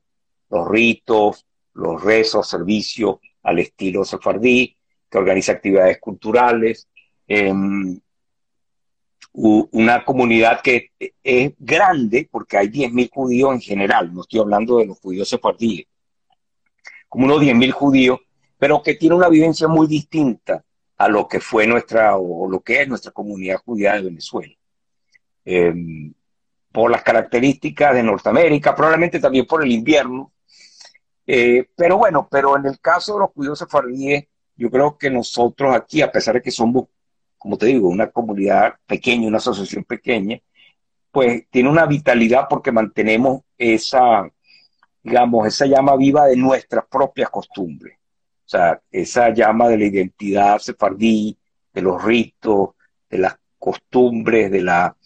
los 0.49 0.69
ritos, 0.69 1.45
los 1.75 2.01
rezos, 2.01 2.49
servicios 2.49 3.17
al 3.43 3.59
estilo 3.59 4.05
sefardí, 4.05 4.77
que 5.11 5.19
organiza 5.19 5.51
actividades 5.51 5.99
culturales, 5.99 6.89
em, 7.27 7.99
una 9.33 10.05
comunidad 10.05 10.61
que 10.61 10.93
es 11.25 11.53
grande 11.59 12.29
porque 12.31 12.57
hay 12.57 12.69
10.000 12.69 13.11
judíos 13.11 13.53
en 13.53 13.61
general, 13.61 14.15
no 14.15 14.21
estoy 14.21 14.41
hablando 14.41 14.79
de 14.79 14.87
los 14.87 14.99
judíos 15.01 15.29
sefardíes, 15.29 15.87
como 17.11 17.27
unos 17.27 17.43
10.000 17.43 17.73
judíos, 17.73 18.21
pero 18.57 18.83
que 18.83 18.95
tiene 18.95 19.17
una 19.17 19.29
vivencia 19.29 19.69
muy 19.69 19.87
distinta 19.87 20.65
a 20.97 21.09
lo 21.09 21.27
que 21.29 21.41
fue 21.41 21.67
nuestra 21.67 22.17
o 22.17 22.49
lo 22.49 22.61
que 22.61 22.83
es 22.83 22.89
nuestra 22.89 23.11
comunidad 23.11 23.61
judía 23.65 23.95
de 23.95 24.03
Venezuela. 24.03 24.55
Em, 25.45 26.15
por 26.71 26.91
las 26.91 27.03
características 27.03 27.95
de 27.95 28.03
Norteamérica, 28.03 28.75
probablemente 28.77 29.19
también 29.19 29.45
por 29.45 29.65
el 29.65 29.73
invierno. 29.73 30.33
Eh, 31.27 31.69
pero 31.75 31.99
bueno, 31.99 32.29
pero 32.31 32.57
en 32.57 32.67
el 32.67 32.79
caso 32.81 33.15
de 33.15 33.21
los 33.21 33.31
judíos 33.31 33.59
sefardíes, 33.59 34.27
yo 34.57 34.71
creo 34.71 34.97
que 34.97 35.11
nosotros 35.11 35.75
aquí, 35.75 36.03
a 36.03 36.13
pesar 36.13 36.35
de 36.35 36.43
que 36.43 36.51
somos, 36.53 36.85
como 37.39 37.59
te 37.59 37.67
digo, 37.67 37.89
una 37.89 38.11
comunidad 38.11 38.75
pequeña, 38.87 39.27
una 39.27 39.39
asociación 39.39 39.83
pequeña, 39.85 40.39
pues 41.11 41.45
tiene 41.51 41.71
una 41.71 41.87
vitalidad 41.87 42.47
porque 42.49 42.71
mantenemos 42.71 43.43
esa, 43.59 44.31
digamos, 45.03 45.47
esa 45.47 45.67
llama 45.67 45.97
viva 45.97 46.27
de 46.27 46.37
nuestras 46.37 46.85
propias 46.87 47.31
costumbres. 47.31 47.97
O 47.97 48.49
sea, 48.51 48.81
esa 48.91 49.33
llama 49.33 49.69
de 49.69 49.79
la 49.79 49.85
identidad 49.85 50.59
sefardí, 50.59 51.37
de 51.73 51.83
los 51.83 52.03
ritos, 52.03 52.71
de 53.09 53.19
las 53.19 53.37
costumbres, 53.59 54.51
de 54.51 54.63
la, 54.63 54.97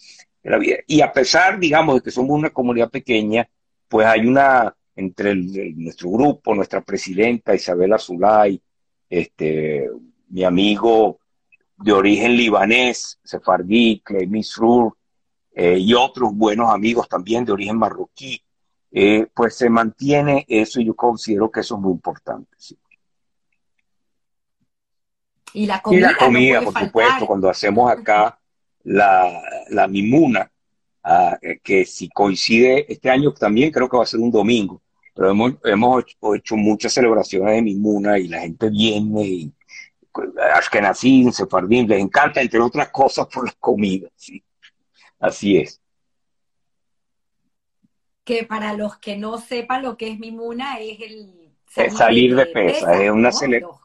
de 0.42 0.50
la 0.50 0.58
vida. 0.58 0.76
Y 0.86 1.00
a 1.00 1.12
pesar, 1.12 1.58
digamos, 1.58 1.96
de 1.96 2.02
que 2.02 2.10
somos 2.10 2.38
una 2.38 2.50
comunidad 2.50 2.90
pequeña, 2.90 3.48
pues 3.88 4.06
hay 4.06 4.26
una, 4.26 4.74
entre 4.96 5.34
nuestro 5.34 6.10
grupo, 6.10 6.54
nuestra 6.54 6.80
presidenta 6.80 7.54
Isabel 7.54 7.94
Zulay, 7.98 8.60
este, 9.08 9.90
mi 10.28 10.44
amigo 10.44 11.20
de 11.76 11.92
origen 11.92 12.36
libanés, 12.36 13.18
sefardí, 13.22 14.00
Clay 14.04 14.26
Misrur, 14.26 14.96
eh, 15.54 15.78
y 15.78 15.94
otros 15.94 16.34
buenos 16.34 16.72
amigos 16.72 17.08
también 17.08 17.44
de 17.44 17.52
origen 17.52 17.78
marroquí, 17.78 18.42
eh, 18.96 19.26
pues 19.34 19.56
se 19.56 19.68
mantiene 19.68 20.46
eso 20.46 20.80
y 20.80 20.84
yo 20.84 20.94
considero 20.94 21.50
que 21.50 21.60
eso 21.60 21.74
es 21.74 21.80
muy 21.80 21.90
importante. 21.90 22.56
Y 25.52 25.66
la 25.66 25.82
comida, 25.82 26.62
por 26.62 26.78
supuesto, 26.78 27.26
cuando 27.26 27.50
hacemos 27.50 27.90
acá 27.90 28.38
la, 28.84 29.42
la 29.70 29.88
mimuna, 29.88 30.48
ah, 31.02 31.36
eh, 31.42 31.58
que 31.60 31.84
si 31.84 32.08
coincide 32.08 32.86
este 32.88 33.10
año 33.10 33.32
también 33.32 33.72
creo 33.72 33.88
que 33.88 33.96
va 33.96 34.04
a 34.04 34.06
ser 34.06 34.20
un 34.20 34.30
domingo, 34.30 34.80
pero 35.12 35.28
hemos, 35.32 35.54
hemos 35.64 36.04
hecho 36.36 36.54
muchas 36.54 36.92
celebraciones 36.92 37.52
de 37.52 37.62
mimuna 37.62 38.16
y 38.16 38.28
la 38.28 38.42
gente 38.42 38.70
viene 38.70 39.26
y 39.26 39.52
Ashkenazim, 40.54 41.32
Sefardín, 41.32 41.88
les 41.88 42.00
encanta, 42.00 42.40
entre 42.40 42.60
otras 42.60 42.90
cosas, 42.90 43.26
por 43.26 43.44
la 43.44 43.54
comida. 43.58 44.08
¿sí? 44.14 44.40
Así 45.18 45.56
es 45.56 45.80
que 48.24 48.44
para 48.44 48.72
los 48.72 48.96
que 48.98 49.16
no 49.16 49.38
sepan 49.38 49.82
lo 49.82 49.96
que 49.96 50.10
es 50.10 50.18
Mimuna 50.18 50.78
es 50.80 51.00
el 51.00 51.44
salir 51.90 52.34
de, 52.34 52.46
pesa, 52.46 53.02
es 53.02 53.10
una 53.10 53.30
celebración. 53.32 53.80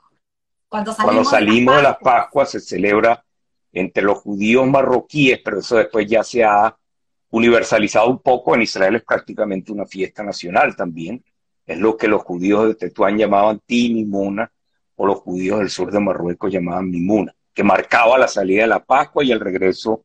Cuando 0.70 0.94
salimos, 1.24 1.78
de, 1.78 1.82
las 1.82 1.98
Pascuas 1.98 2.52
se 2.52 2.60
celebra 2.60 3.24
entre 3.72 4.04
los 4.04 4.20
judíos 4.20 4.68
marroquíes, 4.68 5.40
pero 5.44 5.60
eso 5.60 5.78
después 5.78 6.08
ya 6.08 6.24
se 6.24 6.44
ha 6.44 6.78
universalizado 7.32 8.08
un 8.08 8.20
poco. 8.20 8.54
En 8.54 8.62
Israel 8.62 8.96
es 8.96 9.04
prácticamente 9.04 9.72
una 9.72 9.86
fiesta 9.86 10.24
nacional 10.24 10.76
también. 10.76 11.24
Es 11.66 11.80
lo 11.80 11.98
que 11.98 12.08
los 12.08 12.22
judíos 12.22 12.68
de 12.68 12.76
Tetuán 12.76 13.18
llamaban 13.18 13.60
Timimuna 13.66 14.52
o 14.96 15.08
los 15.08 15.20
judíos 15.20 15.60
del 15.60 15.70
sur 15.70 15.92
de 15.92 16.00
Marruecos 16.00 16.52
llamaban 16.52 16.90
Mimuna, 16.90 17.34
que 17.54 17.64
marcaba 17.64 18.18
la 18.18 18.28
salida 18.28 18.64
de 18.64 18.68
la 18.68 18.84
Pascua 18.84 19.24
y 19.24 19.32
el 19.32 19.40
regreso 19.40 20.04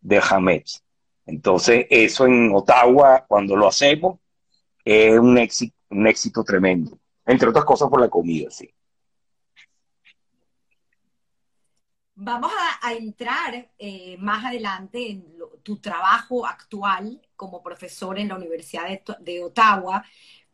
de 0.00 0.20
Hametz. 0.22 0.83
Entonces, 1.26 1.86
eso 1.90 2.26
en 2.26 2.52
Ottawa, 2.54 3.24
cuando 3.26 3.56
lo 3.56 3.66
hacemos, 3.68 4.18
es 4.84 5.18
un 5.18 5.38
éxito, 5.38 5.74
un 5.90 6.06
éxito 6.06 6.44
tremendo. 6.44 6.98
Entre 7.24 7.48
otras 7.48 7.64
cosas 7.64 7.88
por 7.88 8.00
la 8.00 8.08
comida, 8.08 8.50
sí. 8.50 8.68
Vamos 12.16 12.52
a, 12.82 12.92
entrar 12.92 13.72
eh, 13.76 14.16
más 14.20 14.44
adelante 14.44 15.10
en 15.10 15.24
tu 15.64 15.78
trabajo 15.78 16.46
actual 16.46 17.20
como 17.34 17.60
profesor 17.60 18.18
en 18.18 18.28
la 18.28 18.36
Universidad 18.36 18.86
de, 18.86 19.02
de, 19.20 19.42
Ottawa, 19.42 20.04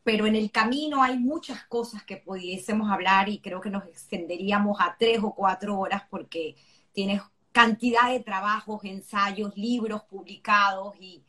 pero 0.02 0.26
en 0.26 0.36
el 0.36 0.50
camino 0.50 1.02
hay 1.02 1.18
muchas 1.18 1.64
cosas 1.64 2.02
que 2.04 2.16
pudiésemos 2.16 2.90
hablar 2.90 3.28
y 3.28 3.40
creo 3.40 3.60
que 3.60 3.68
nos 3.68 3.84
extenderíamos 3.84 4.80
a 4.80 4.96
tres 4.98 5.20
o 5.22 5.34
cuatro 5.34 5.78
horas 5.78 6.04
porque 6.08 6.56
tienes 6.92 7.20
cantidad 7.52 8.10
de 8.10 8.20
trabajos, 8.20 8.84
ensayos, 8.84 9.56
libros 9.56 10.02
publicados 10.04 10.94
y 11.00 11.24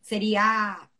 sería 0.00 0.90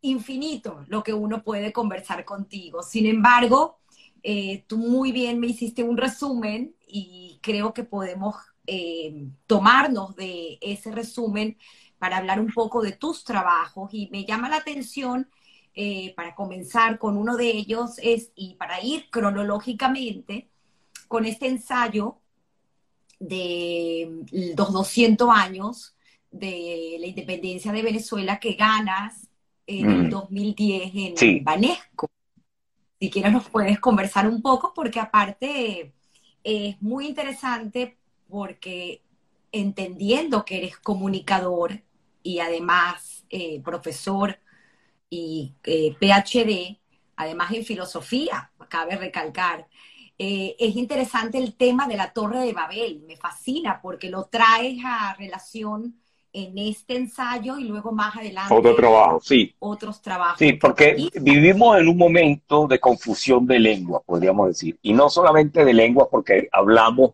infinito 0.00 0.84
lo 0.88 1.02
que 1.02 1.12
uno 1.12 1.42
puede 1.42 1.72
conversar 1.72 2.24
contigo. 2.24 2.82
Sin 2.82 3.06
embargo, 3.06 3.78
eh, 4.22 4.64
tú 4.66 4.78
muy 4.78 5.12
bien 5.12 5.40
me 5.40 5.48
hiciste 5.48 5.82
un 5.82 5.96
resumen 5.96 6.74
y 6.86 7.38
creo 7.42 7.74
que 7.74 7.84
podemos 7.84 8.36
eh, 8.66 9.28
tomarnos 9.46 10.14
de 10.14 10.58
ese 10.60 10.92
resumen 10.92 11.56
para 11.98 12.18
hablar 12.18 12.40
un 12.40 12.52
poco 12.52 12.82
de 12.82 12.92
tus 12.92 13.24
trabajos 13.24 13.92
y 13.92 14.08
me 14.10 14.24
llama 14.24 14.48
la 14.48 14.56
atención 14.56 15.28
eh, 15.74 16.14
para 16.16 16.34
comenzar 16.34 16.98
con 16.98 17.16
uno 17.16 17.36
de 17.36 17.50
ellos 17.50 17.92
es, 18.02 18.30
y 18.34 18.54
para 18.54 18.82
ir 18.82 19.08
cronológicamente 19.10 20.50
con 21.08 21.24
este 21.24 21.46
ensayo 21.46 22.21
de 23.22 24.24
los 24.56 24.72
200 24.72 25.28
años 25.30 25.94
de 26.30 26.96
la 26.98 27.06
independencia 27.06 27.70
de 27.72 27.82
Venezuela 27.82 28.40
que 28.40 28.54
ganas 28.54 29.28
en 29.66 29.90
el 29.90 30.10
2010 30.10 30.94
mm. 30.94 31.24
en 31.24 31.44
Banesco. 31.44 32.10
Si 32.98 33.10
quieres 33.10 33.32
nos 33.32 33.48
puedes 33.48 33.78
conversar 33.78 34.28
un 34.28 34.42
poco 34.42 34.72
porque 34.74 34.98
aparte 34.98 35.92
es 36.42 36.82
muy 36.82 37.06
interesante 37.06 37.96
porque 38.28 39.02
entendiendo 39.52 40.44
que 40.44 40.58
eres 40.58 40.76
comunicador 40.78 41.82
y 42.22 42.40
además 42.40 43.24
eh, 43.30 43.60
profesor 43.62 44.38
y 45.10 45.54
eh, 45.64 45.94
PhD, 46.00 46.80
además 47.16 47.52
en 47.52 47.64
filosofía, 47.64 48.50
cabe 48.68 48.96
recalcar, 48.96 49.68
eh, 50.18 50.56
es 50.58 50.76
interesante 50.76 51.38
el 51.38 51.54
tema 51.54 51.88
de 51.88 51.96
la 51.96 52.12
Torre 52.12 52.40
de 52.40 52.52
Babel, 52.52 53.02
me 53.06 53.16
fascina 53.16 53.80
porque 53.82 54.10
lo 54.10 54.24
traes 54.24 54.78
a 54.84 55.14
relación 55.14 55.96
en 56.32 56.56
este 56.56 56.96
ensayo 56.96 57.58
y 57.58 57.64
luego 57.64 57.92
más 57.92 58.16
adelante. 58.16 58.54
Otro 58.54 58.74
trabajo, 58.74 59.20
sí. 59.22 59.54
Otros 59.58 60.00
trabajos. 60.00 60.38
Sí, 60.38 60.54
porque 60.54 61.08
vivimos 61.20 61.78
en 61.78 61.88
un 61.88 61.96
momento 61.96 62.66
de 62.66 62.80
confusión 62.80 63.46
de 63.46 63.58
lengua, 63.58 64.00
podríamos 64.04 64.48
decir. 64.48 64.78
Y 64.82 64.92
no 64.92 65.10
solamente 65.10 65.64
de 65.64 65.74
lengua 65.74 66.08
porque 66.10 66.48
hablamos 66.52 67.12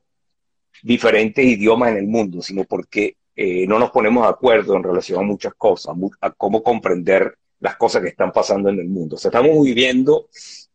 diferentes 0.83 1.45
idiomas 1.45 1.91
en 1.91 1.97
el 1.99 2.07
mundo, 2.07 2.43
sino 2.43 2.65
porque 2.65 3.17
eh, 3.35 3.67
no 3.67 3.79
nos 3.79 3.91
ponemos 3.91 4.25
de 4.25 4.31
acuerdo 4.31 4.77
en 4.77 4.83
relación 4.83 5.21
a 5.21 5.27
muchas 5.27 5.55
cosas, 5.55 5.97
a 6.21 6.31
cómo 6.31 6.63
comprender 6.63 7.37
las 7.61 7.77
cosas 7.77 8.03
que 8.03 8.09
están 8.09 8.33
pasando 8.33 8.69
en 8.69 8.79
el 8.79 8.89
mundo. 8.89 9.17
O 9.17 9.19
sea, 9.19 9.31
estamos 9.31 9.65
viviendo 9.65 10.29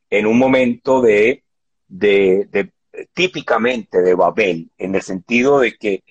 en 0.09 0.25
un 0.25 0.37
momento 0.37 1.01
de, 1.01 1.42
de, 1.93 2.47
de 2.51 2.71
típicamente 3.13 4.01
de 4.01 4.15
Babel, 4.15 4.69
en 4.77 4.95
el 4.95 5.01
sentido 5.01 5.59
de 5.59 5.77
que 5.77 6.03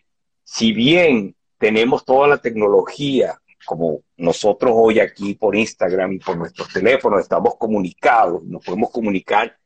si 0.45 0.73
bien 0.73 1.35
tenemos 1.59 2.05
toda 2.05 2.29
la 2.29 2.39
tecnología, 2.39 3.39
como 3.65 4.03
nosotros 4.17 4.73
hoy 4.75 5.01
aquí 5.01 5.35
por 5.35 5.55
Instagram 5.55 6.15
y 6.15 6.19
por 6.19 6.37
nuestros 6.37 6.73
teléfonos 6.73 7.21
estamos 7.21 7.57
comunicados, 7.57 8.43
nos 8.45 8.65
podemos 8.65 8.91
comunicar 8.91 9.57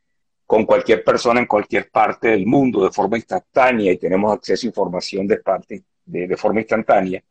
con 0.46 0.64
cualquier 0.64 1.02
persona 1.02 1.40
en 1.40 1.46
cualquier 1.46 1.90
parte 1.90 2.28
del 2.28 2.46
mundo 2.46 2.84
de 2.84 2.92
forma 2.92 3.16
instantánea 3.16 3.92
y 3.92 3.98
tenemos 3.98 4.32
acceso 4.32 4.66
a 4.66 4.68
información 4.68 5.26
de, 5.26 5.38
parte, 5.38 5.84
de, 6.04 6.36
forma 6.36 6.60
instantánea. 6.60 7.22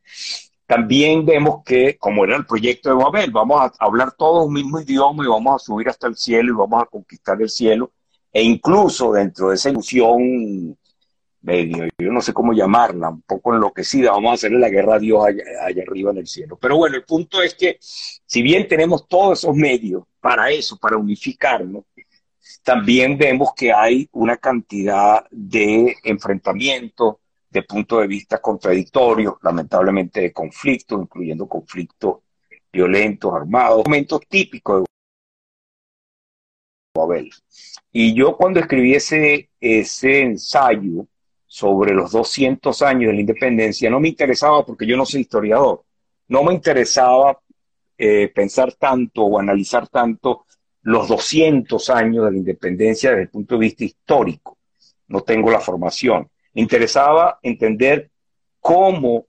También 0.65 1.25
vemos 1.25 1.63
que, 1.63 1.97
como 1.97 2.25
era 2.25 2.35
el 2.35 2.45
proyecto 2.45 2.89
de 2.89 2.95
Babel, 2.95 3.31
vamos 3.31 3.61
a 3.61 3.71
hablar 3.79 4.13
todos 4.17 4.47
un 4.47 4.53
mismo 4.53 4.81
idioma 4.81 5.23
y 5.23 5.27
vamos 5.27 5.61
a 5.61 5.65
subir 5.65 5.87
hasta 5.87 6.07
el 6.07 6.17
cielo 6.17 6.51
y 6.51 6.57
vamos 6.57 6.83
a 6.83 6.87
conquistar 6.87 7.41
el 7.41 7.49
cielo. 7.49 7.91
E 8.35 8.43
incluso 8.43 9.13
dentro 9.13 9.47
de 9.47 9.55
esa 9.55 9.69
ilusión 9.69 10.77
medio, 11.39 11.87
yo 11.97 12.11
no 12.11 12.19
sé 12.19 12.33
cómo 12.33 12.51
llamarla, 12.51 13.07
un 13.07 13.21
poco 13.21 13.53
enloquecida, 13.53 14.11
vamos 14.11 14.31
a 14.31 14.33
hacerle 14.33 14.59
la 14.59 14.67
guerra 14.67 14.95
a 14.95 14.99
Dios 14.99 15.25
allá, 15.25 15.83
arriba 15.87 16.11
en 16.11 16.17
el 16.17 16.27
cielo. 16.27 16.57
Pero 16.59 16.75
bueno, 16.75 16.97
el 16.97 17.05
punto 17.05 17.41
es 17.41 17.55
que 17.55 17.77
si 17.79 18.41
bien 18.41 18.67
tenemos 18.67 19.07
todos 19.07 19.39
esos 19.39 19.55
medios 19.55 20.03
para 20.19 20.51
eso, 20.51 20.77
para 20.77 20.97
unificarnos, 20.97 21.85
también 22.61 23.17
vemos 23.17 23.53
que 23.55 23.71
hay 23.71 24.09
una 24.11 24.35
cantidad 24.35 25.25
de 25.31 25.95
enfrentamientos, 26.03 27.15
de 27.49 27.63
puntos 27.63 28.01
de 28.01 28.07
vista 28.07 28.41
contradictorios, 28.41 29.35
lamentablemente 29.43 30.19
de 30.19 30.33
conflictos, 30.33 31.01
incluyendo 31.01 31.47
conflictos 31.47 32.17
violentos, 32.69 33.33
armados, 33.33 33.85
momentos 33.85 34.19
típicos 34.27 34.81
de 34.81 34.94
Y 37.91 38.13
yo 38.13 38.35
cuando 38.35 38.59
escribí 38.59 38.95
ese, 38.95 39.49
ese 39.59 40.21
ensayo 40.21 41.07
sobre 41.45 41.93
los 41.93 42.11
200 42.11 42.81
años 42.81 43.09
de 43.09 43.13
la 43.13 43.19
independencia, 43.21 43.89
no 43.89 43.99
me 43.99 44.09
interesaba 44.09 44.65
porque 44.65 44.85
yo 44.85 44.97
no 44.97 45.05
soy 45.05 45.21
historiador, 45.21 45.83
no 46.27 46.43
me 46.43 46.53
interesaba 46.53 47.39
eh, 47.97 48.31
pensar 48.33 48.73
tanto 48.73 49.23
o 49.23 49.39
analizar 49.39 49.87
tanto 49.87 50.45
los 50.81 51.07
200 51.07 51.89
años 51.89 52.25
de 52.25 52.31
la 52.31 52.37
independencia 52.37 53.09
desde 53.09 53.23
el 53.23 53.29
punto 53.29 53.55
de 53.55 53.61
vista 53.61 53.83
histórico. 53.85 54.57
No 55.07 55.21
tengo 55.21 55.49
la 55.49 55.59
formación. 55.59 56.29
Me 56.53 56.61
interesaba 56.61 57.39
entender 57.41 58.09
cómo 58.59 59.27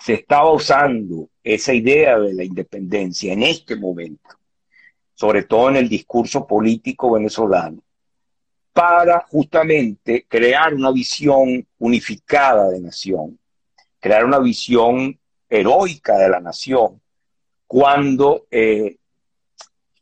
se 0.00 0.14
estaba 0.14 0.52
usando 0.52 1.28
esa 1.42 1.72
idea 1.72 2.18
de 2.18 2.34
la 2.34 2.44
independencia 2.44 3.32
en 3.32 3.42
este 3.42 3.76
momento, 3.76 4.36
sobre 5.16 5.44
todo 5.44 5.70
en 5.70 5.76
el 5.76 5.88
discurso 5.88 6.46
político 6.46 7.10
venezolano, 7.12 7.82
para 8.72 9.26
justamente 9.30 10.26
crear 10.28 10.74
una 10.74 10.92
visión 10.92 11.66
unificada 11.78 12.68
de 12.68 12.80
nación, 12.80 13.38
crear 13.98 14.26
una 14.26 14.38
visión 14.38 15.18
heroica 15.48 16.18
de 16.18 16.28
la 16.28 16.38
nación, 16.38 17.00
cuando 17.66 18.46
eh, 18.50 18.98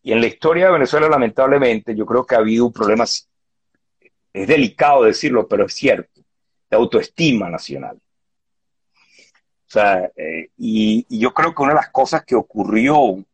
y 0.03 0.13
en 0.13 0.21
la 0.21 0.27
historia 0.27 0.67
de 0.67 0.73
Venezuela, 0.73 1.09
lamentablemente, 1.09 1.95
yo 1.95 2.05
creo 2.05 2.27
que 2.27 2.35
ha 2.35 2.39
habido 2.39 2.67
un 2.67 2.73
problema, 2.73 3.05
es 3.05 3.29
delicado 4.33 5.05
decirlo, 5.05 5.49
pero 5.49 5.65
es 5.65 5.75
cierto, 5.75 6.21
de 6.69 6.77
autoestima 6.77 7.49
nacional. 7.49 7.97
O 7.97 9.71
sea, 9.75 10.11
eh, 10.15 10.51
y, 10.59 11.07
y 11.09 11.19
yo 11.21 11.33
creo 11.33 11.55
que 11.55 11.63
una 11.63 11.73
de 11.73 11.81
las 11.81 11.89
cosas 11.89 12.23
que 12.25 12.35
ocurrió 12.35 13.25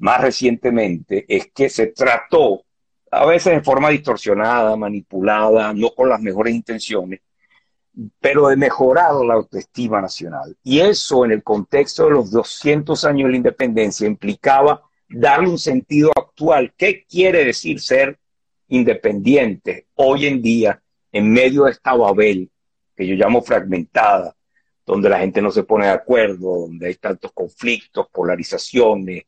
más 0.00 0.20
recientemente 0.22 1.26
es 1.28 1.50
que 1.52 1.68
se 1.68 1.88
trató, 1.88 2.64
a 3.10 3.26
veces 3.26 3.54
de 3.54 3.62
forma 3.62 3.90
distorsionada, 3.90 4.76
manipulada, 4.76 5.72
no 5.74 5.90
con 5.90 6.08
las 6.08 6.20
mejores 6.20 6.54
intenciones, 6.54 7.20
pero 8.18 8.48
de 8.48 8.56
mejorar 8.56 9.14
la 9.14 9.34
autoestima 9.34 10.00
nacional. 10.00 10.56
Y 10.62 10.80
eso 10.80 11.24
en 11.24 11.32
el 11.32 11.42
contexto 11.42 12.04
de 12.04 12.12
los 12.12 12.30
200 12.30 13.04
años 13.04 13.26
de 13.26 13.30
la 13.32 13.36
independencia 13.36 14.06
implicaba 14.06 14.82
darle 15.08 15.50
un 15.50 15.58
sentido 15.58 16.10
actual. 16.16 16.72
¿Qué 16.76 17.04
quiere 17.04 17.44
decir 17.44 17.80
ser 17.80 18.18
independiente 18.68 19.86
hoy 19.96 20.26
en 20.26 20.40
día 20.40 20.80
en 21.12 21.30
medio 21.30 21.64
de 21.64 21.72
esta 21.72 21.94
Babel 21.94 22.50
que 22.96 23.06
yo 23.06 23.16
llamo 23.16 23.42
fragmentada, 23.42 24.34
donde 24.86 25.08
la 25.10 25.18
gente 25.18 25.42
no 25.42 25.50
se 25.50 25.64
pone 25.64 25.86
de 25.86 25.92
acuerdo, 25.92 26.60
donde 26.60 26.86
hay 26.86 26.94
tantos 26.94 27.32
conflictos, 27.32 28.06
polarizaciones, 28.10 29.24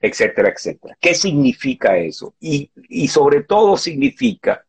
etcétera, 0.00 0.50
etcétera? 0.50 0.96
¿Qué 1.00 1.14
significa 1.14 1.96
eso? 1.98 2.34
Y, 2.40 2.70
y 2.88 3.08
sobre 3.08 3.42
todo 3.42 3.76
significa 3.76 4.64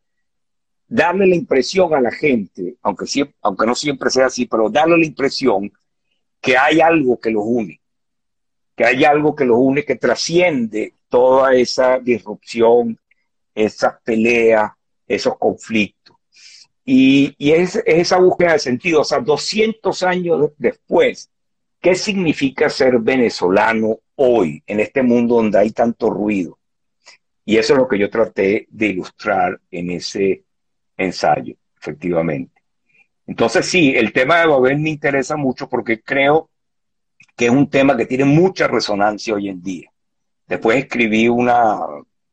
darle 0.86 1.26
la 1.26 1.36
impresión 1.36 1.94
a 1.94 2.00
la 2.00 2.10
gente, 2.10 2.76
aunque, 2.82 3.06
aunque 3.40 3.66
no 3.66 3.74
siempre 3.74 4.10
sea 4.10 4.26
así, 4.26 4.46
pero 4.46 4.68
darle 4.68 4.98
la 4.98 5.06
impresión 5.06 5.72
que 6.40 6.56
hay 6.56 6.80
algo 6.80 7.18
que 7.18 7.30
los 7.30 7.44
une 7.46 7.82
que 8.76 8.84
hay 8.84 9.04
algo 9.04 9.34
que 9.34 9.44
los 9.44 9.58
une, 9.58 9.84
que 9.84 9.96
trasciende 9.96 10.94
toda 11.08 11.54
esa 11.54 11.98
disrupción, 11.98 12.98
esas 13.54 13.94
peleas, 14.02 14.72
esos 15.06 15.36
conflictos. 15.38 16.16
Y, 16.84 17.34
es, 17.38 17.80
esa 17.86 18.18
búsqueda 18.18 18.54
de 18.54 18.58
sentido, 18.58 19.02
o 19.02 19.04
sea, 19.04 19.20
200 19.20 20.02
años 20.02 20.50
después, 20.56 21.30
¿qué 21.80 21.94
significa 21.94 22.68
ser 22.68 22.98
venezolano 22.98 24.00
hoy, 24.22 24.62
en 24.66 24.80
este 24.80 25.02
mundo 25.02 25.36
donde 25.36 25.58
hay 25.58 25.70
tanto 25.70 26.10
ruido? 26.10 26.58
Y 27.44 27.56
eso 27.56 27.72
es 27.72 27.78
lo 27.78 27.88
que 27.88 27.98
yo 27.98 28.08
traté 28.08 28.66
de 28.70 28.86
ilustrar 28.86 29.60
en 29.70 29.90
ese 29.90 30.44
ensayo, 30.96 31.56
efectivamente. 31.78 32.62
Entonces, 33.26 33.66
sí, 33.66 33.94
el 33.96 34.12
tema 34.12 34.40
de 34.40 34.46
Babel 34.46 34.78
me 34.78 34.90
interesa 34.90 35.36
mucho 35.36 35.68
porque 35.68 36.02
creo 36.02 36.50
que 37.36 37.46
es 37.46 37.50
un 37.50 37.68
tema 37.68 37.96
que 37.96 38.06
tiene 38.06 38.24
mucha 38.24 38.68
resonancia 38.68 39.34
hoy 39.34 39.48
en 39.48 39.62
día. 39.62 39.90
Después 40.46 40.78
escribí 40.78 41.28
una, 41.28 41.78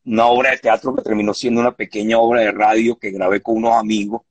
una 0.06 0.26
obra 0.26 0.52
de 0.52 0.58
teatro 0.58 0.96
que 0.96 1.04
terminó 1.04 1.34
siendo 1.34 1.62
una 1.62 1.76
pequeña 1.76 2.20
obra 2.20 2.42
de 2.42 2.52
radio 2.52 2.98
que 2.98 3.12
grabé 3.12 3.42
con 3.42 3.58
unos 3.58 3.76
amigos, 3.76 4.22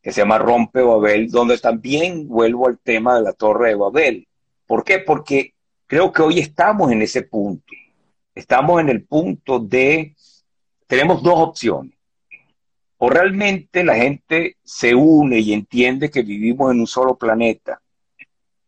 que 0.00 0.12
se 0.12 0.20
llama 0.20 0.38
Rompe 0.38 0.82
Babel, 0.82 1.30
donde 1.30 1.58
también 1.58 2.28
vuelvo 2.28 2.68
al 2.68 2.78
tema 2.78 3.16
de 3.16 3.22
la 3.22 3.32
Torre 3.32 3.70
de 3.70 3.74
Babel. 3.74 4.28
¿Por 4.66 4.84
qué? 4.84 5.00
Porque 5.00 5.54
creo 5.88 6.12
que 6.12 6.22
hoy 6.22 6.38
estamos 6.38 6.92
en 6.92 7.02
ese 7.02 7.22
punto. 7.22 7.74
Estamos 8.34 8.80
en 8.80 8.90
el 8.90 9.04
punto 9.04 9.58
de, 9.58 10.14
tenemos 10.86 11.20
dos 11.22 11.34
opciones. 11.36 11.94
O 12.98 13.10
realmente 13.10 13.82
la 13.82 13.96
gente 13.96 14.56
se 14.62 14.94
une 14.94 15.40
y 15.40 15.52
entiende 15.52 16.10
que 16.10 16.22
vivimos 16.22 16.70
en 16.70 16.80
un 16.80 16.86
solo 16.86 17.16
planeta 17.16 17.80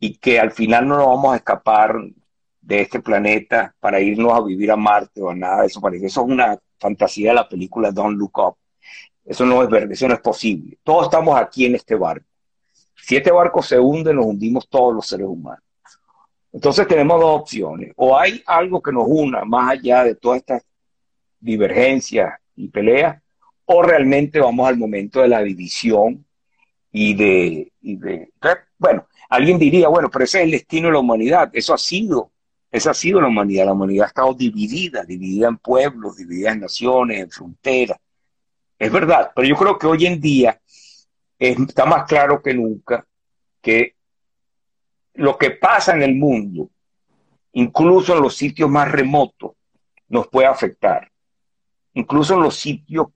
y 0.01 0.17
que 0.17 0.41
al 0.41 0.51
final 0.51 0.89
no 0.89 0.97
nos 0.97 1.07
vamos 1.07 1.35
a 1.35 1.37
escapar 1.37 1.95
de 2.61 2.81
este 2.81 3.01
planeta 3.01 3.75
para 3.81 4.01
irnos 4.01 4.33
a 4.33 4.41
vivir 4.41 4.71
a 4.71 4.77
Marte 4.77 5.21
o 5.21 5.31
a 5.31 5.35
nada 5.35 5.61
de 5.61 5.67
eso. 5.67 5.81
Parece. 5.81 6.07
Eso 6.07 6.23
es 6.23 6.29
una 6.29 6.59
fantasía 6.79 7.31
de 7.31 7.35
la 7.35 7.49
película 7.49 7.93
Don't 7.93 8.19
Look 8.19 8.39
Up. 8.39 8.57
Eso 9.25 9.45
no 9.45 9.63
es 9.63 9.69
verdad, 9.69 9.93
eso 9.93 10.09
no 10.09 10.15
es 10.15 10.21
posible. 10.21 10.79
Todos 10.83 11.05
estamos 11.05 11.39
aquí 11.39 11.67
en 11.67 11.75
este 11.75 11.95
barco. 11.95 12.27
Si 12.97 13.17
este 13.17 13.31
barco 13.31 13.63
se 13.63 13.79
hunde, 13.79 14.15
nos 14.15 14.27
hundimos 14.27 14.69
todos 14.69 14.95
los 14.95 15.07
seres 15.07 15.27
humanos. 15.27 15.70
Entonces 16.53 16.87
tenemos 16.89 17.21
dos 17.21 17.41
opciones. 17.41 17.93
O 17.97 18.19
hay 18.19 18.43
algo 18.47 18.83
que 18.83 18.93
nos 18.93 19.05
una 19.07 19.45
más 19.45 19.71
allá 19.71 20.05
de 20.05 20.15
todas 20.15 20.39
estas 20.39 20.63
divergencias 21.39 22.35
y 22.57 22.69
peleas, 22.69 23.23
o 23.65 23.83
realmente 23.83 24.41
vamos 24.41 24.69
al 24.69 24.77
momento 24.77 25.21
de 25.21 25.29
la 25.29 25.43
división 25.43 26.25
y 26.93 27.15
de, 27.15 27.73
bueno, 28.79 29.07
Alguien 29.31 29.61
diría, 29.61 29.87
bueno, 29.87 30.11
pero 30.11 30.25
ese 30.25 30.39
es 30.39 30.45
el 30.45 30.51
destino 30.51 30.89
de 30.89 30.95
la 30.95 30.99
humanidad. 30.99 31.51
Eso 31.53 31.73
ha 31.73 31.79
sido, 31.79 32.33
eso 32.69 32.91
ha 32.91 32.95
sido 32.95 33.21
la 33.21 33.29
humanidad. 33.29 33.65
La 33.65 33.73
humanidad 33.73 34.07
ha 34.07 34.09
estado 34.09 34.35
dividida, 34.35 35.05
dividida 35.05 35.47
en 35.47 35.57
pueblos, 35.59 36.17
dividida 36.17 36.51
en 36.51 36.61
naciones, 36.61 37.21
en 37.21 37.31
fronteras. 37.31 37.99
Es 38.77 38.91
verdad, 38.91 39.31
pero 39.35 39.47
yo 39.47 39.55
creo 39.55 39.79
que 39.79 39.87
hoy 39.87 40.07
en 40.07 40.21
día 40.21 40.61
está 41.39 41.85
más 41.87 42.07
claro 42.07 42.43
que 42.43 42.55
nunca 42.55 43.07
que 43.63 43.95
lo 45.21 45.37
que 45.37 45.51
pasa 45.51 45.93
en 45.93 46.03
el 46.03 46.15
mundo, 46.15 46.71
incluso 47.53 48.17
en 48.17 48.23
los 48.23 48.35
sitios 48.35 48.71
más 48.71 48.91
remotos, 48.91 49.53
nos 50.09 50.29
puede 50.29 50.47
afectar. 50.47 51.11
Incluso 51.93 52.35
en 52.35 52.43
los 52.43 52.57
sitios, 52.57 53.09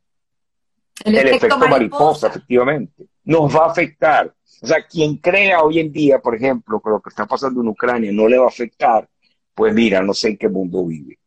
el, 1.02 1.16
efecto, 1.16 1.58
mariposa, 1.58 2.28
efectivamente, 2.28 3.06
nos 3.24 3.54
va 3.54 3.64
a 3.64 3.70
afectar. 3.70 4.32
O 4.62 4.66
sea, 4.66 4.86
quien 4.86 5.16
crea 5.16 5.62
hoy 5.62 5.78
en 5.80 5.90
día, 5.90 6.18
por 6.18 6.34
ejemplo, 6.34 6.78
que 6.80 6.90
lo 6.90 7.00
que 7.00 7.08
está 7.08 7.26
pasando 7.26 7.62
en 7.62 7.68
Ucrania 7.68 8.12
no 8.12 8.28
le 8.28 8.36
va 8.36 8.44
a 8.44 8.48
afectar, 8.48 9.08
pues 9.54 9.72
mira, 9.72 10.02
no 10.02 10.12
sé 10.12 10.28
en 10.28 10.36
qué 10.36 10.48
mundo 10.48 10.84
vive. 10.84 11.18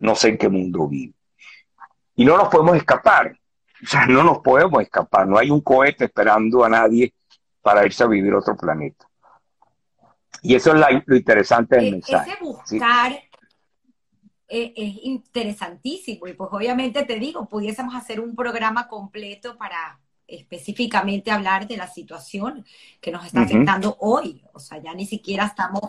No 0.00 0.16
sé 0.16 0.30
en 0.30 0.38
qué 0.38 0.48
mundo 0.48 0.88
vive. 0.88 1.14
Y 2.16 2.24
no 2.24 2.36
nos 2.36 2.48
podemos 2.48 2.76
escapar. 2.76 3.38
O 3.82 3.86
sea, 3.86 4.06
no 4.06 4.24
nos 4.24 4.40
podemos 4.40 4.82
escapar. 4.82 5.28
No 5.28 5.38
hay 5.38 5.50
un 5.50 5.60
cohete 5.60 6.06
esperando 6.06 6.64
a 6.64 6.68
nadie 6.68 7.14
para 7.62 7.86
irse 7.86 8.02
a 8.02 8.08
vivir 8.08 8.32
a 8.32 8.38
otro 8.38 8.56
planeta. 8.56 9.09
Y 10.42 10.54
eso 10.54 10.74
es 10.74 11.02
lo 11.06 11.16
interesante 11.16 11.76
del 11.76 11.86
e, 11.86 11.90
mensaje. 11.92 12.30
Ese 12.30 12.44
buscar 12.44 13.12
e, 14.48 14.72
es 14.76 14.94
interesantísimo 15.02 16.26
y 16.26 16.32
pues 16.32 16.50
obviamente 16.52 17.04
te 17.04 17.18
digo, 17.18 17.48
pudiésemos 17.48 17.94
hacer 17.94 18.20
un 18.20 18.34
programa 18.34 18.88
completo 18.88 19.56
para 19.56 20.00
específicamente 20.26 21.30
hablar 21.30 21.66
de 21.66 21.76
la 21.76 21.88
situación 21.88 22.64
que 23.00 23.10
nos 23.10 23.26
está 23.26 23.42
afectando 23.42 23.96
hoy. 24.00 24.42
O 24.52 24.58
sea, 24.58 24.78
ya 24.78 24.94
ni 24.94 25.06
siquiera 25.06 25.46
estamos 25.46 25.82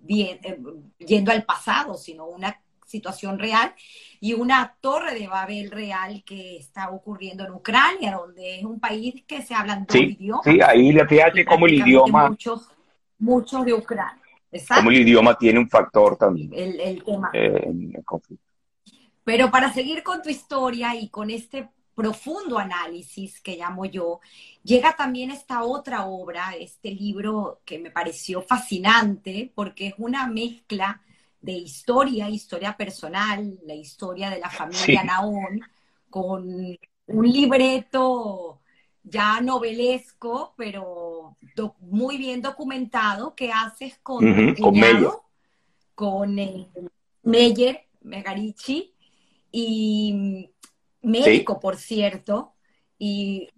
bien, 0.00 0.38
eh, 0.42 0.58
yendo 0.98 1.32
al 1.32 1.44
pasado, 1.44 1.94
sino 1.96 2.26
una 2.26 2.60
situación 2.86 3.38
real 3.38 3.74
y 4.20 4.34
una 4.34 4.76
torre 4.80 5.18
de 5.18 5.26
Babel 5.26 5.70
real 5.70 6.22
que 6.24 6.56
está 6.56 6.90
ocurriendo 6.90 7.44
en 7.44 7.52
Ucrania, 7.52 8.16
donde 8.16 8.58
es 8.58 8.64
un 8.64 8.78
país 8.78 9.24
que 9.26 9.42
se 9.42 9.54
hablan 9.54 9.86
dos 9.86 9.96
idiomas. 9.96 10.44
Sí, 10.44 10.60
ahí 10.60 10.92
fíjate 11.08 11.44
cómo 11.44 11.66
el 11.66 11.74
idioma... 11.74 12.30
Muchos, 12.30 12.70
muchos 13.18 13.64
de 13.64 13.72
Ucrania. 13.72 14.22
Como 14.68 14.90
el 14.90 15.00
idioma 15.00 15.36
tiene 15.36 15.58
un 15.58 15.68
factor 15.68 16.16
también. 16.16 16.50
El, 16.54 17.02
tema. 17.02 17.30
Eh, 17.32 17.62
en 17.64 17.94
el 17.94 18.04
conflicto. 18.04 18.44
Pero 19.24 19.50
para 19.50 19.72
seguir 19.72 20.02
con 20.02 20.22
tu 20.22 20.28
historia 20.28 20.94
y 20.94 21.08
con 21.08 21.30
este 21.30 21.68
profundo 21.94 22.58
análisis 22.58 23.40
que 23.40 23.56
llamo 23.56 23.86
yo, 23.86 24.20
llega 24.62 24.94
también 24.94 25.30
esta 25.30 25.64
otra 25.64 26.06
obra, 26.06 26.54
este 26.58 26.90
libro 26.90 27.60
que 27.64 27.78
me 27.78 27.90
pareció 27.90 28.42
fascinante 28.42 29.50
porque 29.54 29.88
es 29.88 29.94
una 29.98 30.26
mezcla 30.26 31.00
de 31.40 31.52
historia, 31.52 32.28
historia 32.28 32.76
personal, 32.76 33.58
la 33.64 33.74
historia 33.74 34.30
de 34.30 34.40
la 34.40 34.50
familia 34.50 35.04
Naón, 35.04 35.60
con 36.10 36.78
un 37.06 37.28
libreto 37.28 38.60
ya 39.02 39.40
novelesco, 39.40 40.54
pero 40.56 41.05
muy 41.80 42.18
bien 42.18 42.42
documentado 42.42 43.34
que 43.34 43.50
haces 43.52 43.98
con 44.02 44.54
con, 44.54 44.74
con 45.94 46.38
eh, 46.38 46.68
Meyer, 47.22 47.86
Megarici, 48.02 48.94
y 49.50 50.50
médico, 51.02 51.58
por 51.58 51.76
cierto, 51.76 52.52
y, 52.98 53.48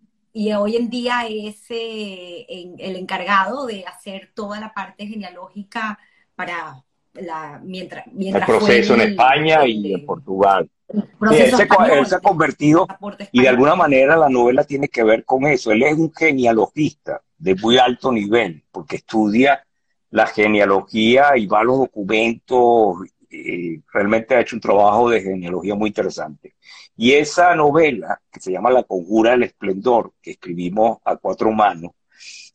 hoy 0.56 0.76
en 0.76 0.88
día 0.88 1.26
es 1.28 1.64
eh, 1.70 2.46
el 2.78 2.94
encargado 2.96 3.66
de 3.66 3.84
hacer 3.84 4.30
toda 4.34 4.60
la 4.60 4.72
parte 4.72 5.06
genealógica 5.06 5.98
para 6.36 6.84
la, 7.14 7.60
mientras, 7.64 8.06
mientras 8.12 8.48
el 8.48 8.56
proceso 8.56 8.94
en 8.94 9.00
España 9.00 9.66
y 9.66 9.94
en 9.94 10.06
Portugal. 10.06 10.70
Él, 10.89 12.07
se, 12.07 12.14
ha 12.14 12.20
convertido 12.20 12.86
y 13.32 13.43
de 13.43 13.49
alguna 13.49 13.74
manera 13.74 14.16
la 14.16 14.28
novela 14.28 14.64
tiene 14.64 14.89
que 14.89 15.03
ver 15.03 15.24
con 15.24 15.47
eso. 15.47 15.70
Él 15.70 15.82
es 15.82 15.95
un 15.95 16.12
genealogista 16.12 17.22
de 17.36 17.55
muy 17.57 17.78
alto 17.78 18.11
nivel 18.11 18.64
porque 18.72 18.97
estudia 18.97 19.64
la 20.11 20.26
genealogía 20.26 21.36
y 21.36 21.47
va 21.47 21.61
a 21.61 21.64
los 21.64 21.78
documentos. 21.78 22.97
Y 23.30 23.82
realmente 23.93 24.34
ha 24.34 24.41
hecho 24.41 24.57
un 24.57 24.61
trabajo 24.61 25.11
de 25.11 25.20
genealogía 25.20 25.74
muy 25.74 25.89
interesante. 25.89 26.55
Y 26.97 27.12
esa 27.12 27.55
novela, 27.55 28.20
que 28.32 28.41
se 28.41 28.51
llama 28.51 28.70
La 28.70 28.84
Conjura 28.84 29.32
del 29.32 29.43
Esplendor, 29.43 30.14
que 30.22 30.32
escribimos 30.32 30.99
a 31.05 31.16
cuatro 31.16 31.53
manos, 31.53 31.93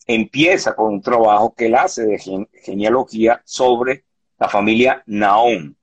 empieza 0.07 0.75
con 0.75 0.93
un 0.93 1.01
trabajo 1.01 1.53
que 1.53 1.67
él 1.67 1.75
hace 1.75 2.03
de 2.03 2.47
genealogía 2.63 3.41
sobre 3.45 4.05
la 4.39 4.49
familia 4.49 5.03
Naón. 5.05 5.77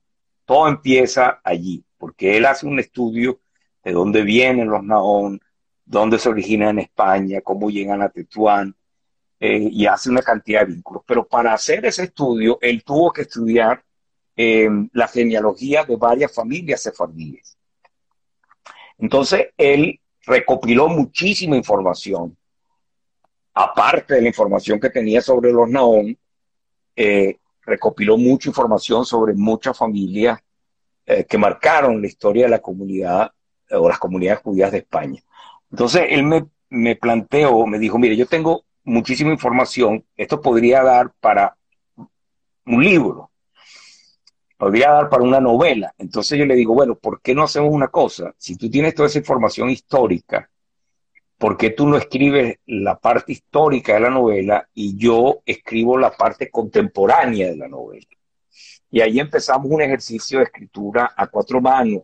Todo 0.45 0.67
empieza 0.67 1.39
allí, 1.43 1.83
porque 2.01 2.35
él 2.35 2.47
hace 2.47 2.65
un 2.65 2.79
estudio 2.79 3.41
de 3.83 3.91
dónde 3.91 4.23
vienen 4.23 4.67
los 4.67 4.83
Naón, 4.83 5.39
dónde 5.85 6.17
se 6.17 6.29
originan 6.29 6.69
en 6.69 6.79
España, 6.79 7.41
cómo 7.41 7.69
llegan 7.69 8.01
a 8.01 8.09
Tetuán, 8.09 8.75
eh, 9.39 9.69
y 9.71 9.85
hace 9.85 10.09
una 10.09 10.23
cantidad 10.23 10.61
de 10.61 10.73
vínculos. 10.73 11.03
Pero 11.05 11.27
para 11.27 11.53
hacer 11.53 11.85
ese 11.85 12.05
estudio, 12.05 12.57
él 12.59 12.83
tuvo 12.83 13.13
que 13.13 13.21
estudiar 13.21 13.85
eh, 14.35 14.67
la 14.93 15.07
genealogía 15.07 15.83
de 15.83 15.95
varias 15.95 16.33
familias 16.33 16.81
sefardíes. 16.81 17.55
Entonces, 18.97 19.49
él 19.55 19.99
recopiló 20.25 20.87
muchísima 20.87 21.55
información, 21.55 22.35
aparte 23.53 24.15
de 24.15 24.23
la 24.23 24.27
información 24.27 24.79
que 24.79 24.89
tenía 24.89 25.21
sobre 25.21 25.53
los 25.53 25.69
Naón, 25.69 26.17
eh, 26.95 27.37
recopiló 27.61 28.17
mucha 28.17 28.49
información 28.49 29.05
sobre 29.05 29.35
muchas 29.35 29.77
familias 29.77 30.39
eh, 31.11 31.25
que 31.25 31.37
marcaron 31.37 32.01
la 32.01 32.07
historia 32.07 32.45
de 32.45 32.49
la 32.49 32.59
comunidad 32.59 33.31
eh, 33.69 33.75
o 33.75 33.87
las 33.87 33.99
comunidades 33.99 34.41
judías 34.41 34.71
de 34.71 34.79
España. 34.79 35.21
Entonces, 35.69 36.03
él 36.09 36.23
me, 36.23 36.45
me 36.69 36.95
planteó, 36.95 37.65
me 37.65 37.79
dijo, 37.79 37.97
mire, 37.97 38.15
yo 38.15 38.25
tengo 38.25 38.65
muchísima 38.83 39.31
información, 39.31 40.05
esto 40.15 40.41
podría 40.41 40.83
dar 40.83 41.11
para 41.19 41.55
un 42.65 42.83
libro 42.83 43.31
podría 44.61 44.91
dar 44.91 45.09
para 45.09 45.23
una 45.23 45.39
novela. 45.39 45.91
Entonces 45.97 46.37
yo 46.37 46.45
le 46.45 46.53
digo, 46.53 46.75
bueno, 46.75 46.93
¿por 46.93 47.19
qué 47.19 47.33
no 47.33 47.41
hacemos 47.41 47.73
una 47.73 47.87
cosa? 47.87 48.31
Si 48.37 48.57
tú 48.57 48.69
tienes 48.69 48.93
toda 48.93 49.07
esa 49.07 49.17
información 49.17 49.71
histórica, 49.71 50.51
¿por 51.39 51.57
qué 51.57 51.71
tú 51.71 51.87
no 51.87 51.97
escribes 51.97 52.59
la 52.67 52.99
parte 52.99 53.31
histórica 53.31 53.95
de 53.95 54.01
la 54.01 54.11
novela 54.11 54.69
y 54.75 54.95
yo 54.97 55.41
escribo 55.47 55.97
la 55.97 56.11
parte 56.11 56.51
contemporánea 56.51 57.49
de 57.49 57.57
la 57.57 57.67
novela? 57.67 58.05
Y 58.91 58.99
ahí 58.99 59.19
empezamos 59.19 59.71
un 59.71 59.81
ejercicio 59.81 60.39
de 60.39 60.45
escritura 60.45 61.13
a 61.15 61.27
cuatro 61.27 61.61
manos, 61.61 62.03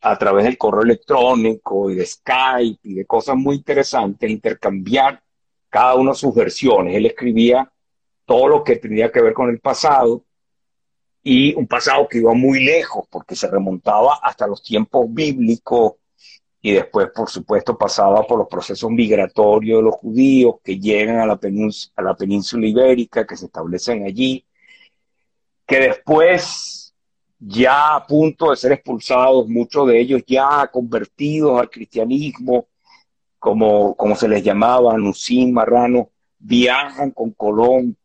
a 0.00 0.16
través 0.16 0.44
del 0.44 0.58
correo 0.58 0.82
electrónico 0.82 1.90
y 1.90 1.96
de 1.96 2.06
Skype 2.06 2.80
y 2.82 2.94
de 2.94 3.06
cosas 3.06 3.36
muy 3.36 3.56
interesantes, 3.56 4.30
intercambiar 4.30 5.22
cada 5.70 5.94
uno 5.94 6.14
sus 6.14 6.34
versiones. 6.34 6.94
Él 6.94 7.06
escribía 7.06 7.72
todo 8.26 8.46
lo 8.46 8.62
que 8.62 8.76
tenía 8.76 9.10
que 9.10 9.22
ver 9.22 9.32
con 9.32 9.48
el 9.48 9.58
pasado 9.58 10.22
y 11.22 11.54
un 11.54 11.66
pasado 11.66 12.06
que 12.06 12.18
iba 12.18 12.34
muy 12.34 12.62
lejos 12.62 13.06
porque 13.10 13.34
se 13.34 13.50
remontaba 13.50 14.18
hasta 14.22 14.46
los 14.46 14.62
tiempos 14.62 15.06
bíblicos 15.08 15.94
y 16.60 16.72
después, 16.72 17.08
por 17.14 17.30
supuesto, 17.30 17.78
pasaba 17.78 18.26
por 18.26 18.38
los 18.38 18.48
procesos 18.48 18.90
migratorios 18.90 19.78
de 19.78 19.82
los 19.82 19.94
judíos 19.94 20.56
que 20.62 20.78
llegan 20.78 21.20
a 21.20 21.26
la, 21.26 21.38
a 21.96 22.02
la 22.02 22.16
península 22.16 22.66
ibérica, 22.66 23.26
que 23.26 23.36
se 23.36 23.46
establecen 23.46 24.04
allí, 24.04 24.44
que 25.68 25.80
después, 25.80 26.94
ya 27.38 27.94
a 27.96 28.06
punto 28.06 28.50
de 28.50 28.56
ser 28.56 28.72
expulsados, 28.72 29.46
muchos 29.46 29.86
de 29.86 30.00
ellos 30.00 30.22
ya 30.26 30.66
convertidos 30.72 31.60
al 31.60 31.68
cristianismo, 31.68 32.68
como, 33.38 33.94
como 33.94 34.16
se 34.16 34.28
les 34.28 34.42
llamaba, 34.42 34.96
Nucín, 34.96 35.52
Marrano, 35.52 36.10
viajan 36.38 37.10
con 37.10 37.32
Colón 37.32 37.98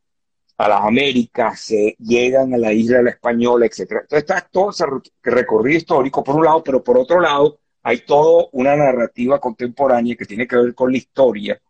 a 0.58 0.68
las 0.68 0.82
Américas, 0.82 1.62
se 1.62 1.96
llegan 2.00 2.54
a 2.54 2.58
la 2.58 2.74
isla 2.74 2.98
de 2.98 3.04
la 3.04 3.10
Española, 3.12 3.66
etc. 3.66 3.80
Entonces 3.80 4.20
está 4.20 4.42
todo 4.42 4.72
ese 4.72 4.86
recorrido 5.24 5.78
histórico 5.78 6.22
por 6.22 6.36
un 6.36 6.44
lado, 6.44 6.62
pero 6.62 6.84
por 6.84 6.98
otro 6.98 7.22
lado 7.22 7.60
hay 7.82 8.00
toda 8.00 8.48
una 8.52 8.76
narrativa 8.76 9.40
contemporánea 9.40 10.18
que 10.18 10.26
tiene 10.26 10.46
que 10.46 10.58
ver 10.58 10.76
con 10.76 10.92
la 10.92 10.98
historia 10.98 11.62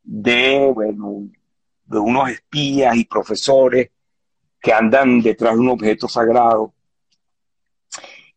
de, 0.00 0.70
bueno, 0.72 1.28
de 1.86 1.98
unos 1.98 2.30
espías 2.30 2.96
y 2.96 3.04
profesores 3.04 3.90
que 4.64 4.72
andan 4.72 5.20
detrás 5.20 5.52
de 5.52 5.60
un 5.60 5.68
objeto 5.68 6.08
sagrado 6.08 6.72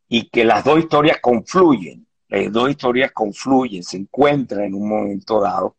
y 0.10 0.28
que 0.28 0.44
las 0.44 0.62
dos 0.66 0.78
historias 0.80 1.20
confluyen, 1.22 2.06
las 2.28 2.52
dos 2.52 2.70
historias 2.70 3.14
confluyen, 3.14 3.82
se 3.82 3.96
encuentran 3.96 4.66
en 4.66 4.74
un 4.74 4.90
momento 4.90 5.40
dado 5.40 5.78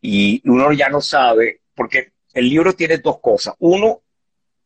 y 0.00 0.40
uno 0.48 0.72
ya 0.72 0.88
no 0.88 1.02
sabe, 1.02 1.60
porque 1.74 2.12
el 2.32 2.48
libro 2.48 2.72
tiene 2.72 2.96
dos 2.96 3.20
cosas. 3.20 3.56
Uno, 3.58 4.00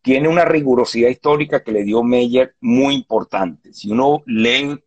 tiene 0.03 0.29
una 0.29 0.45
rigurosidad 0.45 1.09
histórica 1.09 1.65
que 1.65 1.73
le 1.73 1.83
dio 1.83 2.05
Meyer 2.05 2.55
muy 2.61 2.95
importante. 2.95 3.73
Si 3.73 3.91
uno 3.91 4.23
lee 4.25 4.79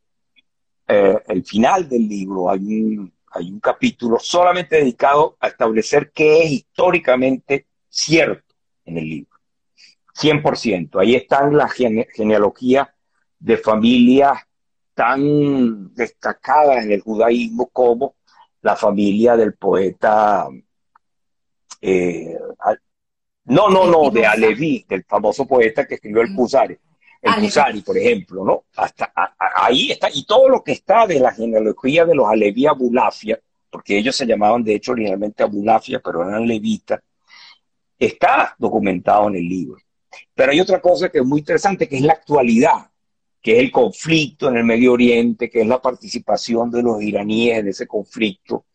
eh, 0.88 1.20
el 1.28 1.44
final 1.44 1.90
del 1.90 2.08
libro, 2.08 2.50
hay 2.50 2.60
un, 2.60 3.14
hay 3.34 3.52
un 3.52 3.60
capítulo 3.60 4.18
solamente 4.18 4.78
dedicado 4.78 5.36
a 5.42 5.50
establecer 5.50 6.10
qué 6.14 6.44
es 6.44 6.52
históricamente 6.52 7.66
cierto 7.90 8.56
en 8.86 8.98
el 8.98 9.10
libro. 9.10 9.31
100%. 10.14 11.00
Ahí 11.00 11.16
están 11.16 11.56
las 11.56 11.72
genealogías 11.74 12.88
de 13.40 13.58
familias 13.58 14.40
tan 14.94 15.94
destacadas 15.94 16.86
en 16.86 16.92
el 16.92 17.02
judaísmo 17.02 17.68
como 17.68 18.16
la 18.62 18.76
familia 18.76 19.36
del 19.36 19.56
poeta 19.56 20.48
eh, 21.82 22.38
no, 23.46 23.70
no, 23.70 23.88
no, 23.88 24.12
de 24.12 24.26
Alevi, 24.26 24.86
del 24.88 25.04
famoso 25.04 25.48
poeta 25.48 25.88
que 25.88 25.96
escribió 25.96 26.22
el 26.22 26.34
Pusari, 26.36 26.78
el 27.22 27.36
Pusari, 27.42 27.82
por 27.82 27.98
ejemplo, 27.98 28.46
¿no? 28.46 28.66
Hasta 28.76 29.12
ahí 29.56 29.92
está, 29.92 30.10
y 30.14 30.26
todo 30.26 30.48
lo 30.48 30.64
que 30.64 30.74
está 30.74 31.08
de 31.08 31.20
la 31.20 31.34
genealogía 31.34 32.06
de 32.06 32.16
los 32.16 32.28
Alevi 32.28 32.68
Abulafia, 32.68 33.40
porque 33.70 33.98
ellos 33.98 34.16
se 34.16 34.28
llamaban 34.28 34.64
de 34.64 34.76
hecho 34.76 34.92
originalmente 34.92 35.44
Abulafia, 35.44 36.00
pero 36.00 36.28
eran 36.28 36.48
levitas, 36.48 37.02
está 37.98 38.56
documentado 38.58 39.28
en 39.30 39.36
el 39.36 39.48
libro. 39.48 39.80
Pero 40.34 40.52
hay 40.52 40.60
otra 40.60 40.82
cosa 40.82 41.10
que 41.10 41.20
es 41.20 41.26
muy 41.26 41.40
interesante, 41.40 41.88
que 41.88 41.98
es 41.98 42.02
la 42.02 42.14
actualidad, 42.14 42.90
que 43.42 43.54
es 43.54 43.60
el 43.60 43.72
conflicto 43.72 44.50
en 44.50 44.58
el 44.58 44.64
Medio 44.64 44.94
Oriente, 44.94 45.50
que 45.50 45.62
es 45.62 45.68
la 45.68 45.82
participación 45.82 46.70
de 46.70 46.84
los 46.84 47.02
iraníes 47.02 47.60
en 47.60 47.68
ese 47.70 47.88
conflicto, 47.88 48.66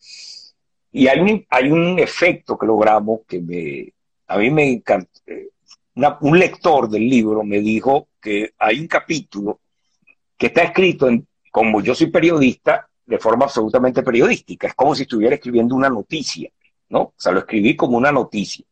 y 0.97 1.09
hay 1.09 1.21
un, 1.71 1.99
efecto 1.99 2.57
que 2.57 2.65
logramos 2.65 3.21
que 3.29 3.39
me, 3.39 3.93
a 4.29 4.39
mí 4.39 4.51
me 4.51 4.71
encanta, 4.71 5.11
eh, 5.27 5.49
un 6.23 6.39
lector 6.39 6.89
del 6.89 7.07
libro 7.07 7.45
me 7.45 7.61
dijo 7.61 8.09
que 8.19 8.55
hay 8.59 8.81
un 8.81 8.87
capítulo 8.87 9.61
que 10.39 10.47
está 10.47 10.63
escrito, 10.63 11.09
como 11.51 11.83
yo 11.83 11.95
soy 11.95 12.07
periodista, 12.07 12.89
de 13.05 13.19
forma 13.19 13.45
absolutamente 13.45 14.03
periodística. 14.03 14.69
Es 14.69 14.75
como 14.75 14.95
si 14.95 15.03
estuviera 15.03 15.35
escribiendo 15.35 15.75
una 15.75 15.91
noticia, 15.91 16.51
¿no? 16.89 17.01
O 17.01 17.15
sea, 17.15 17.33
lo 17.33 17.41
escribí 17.41 17.77
como 17.77 17.99
una 17.99 18.11
noticia. 18.11 18.65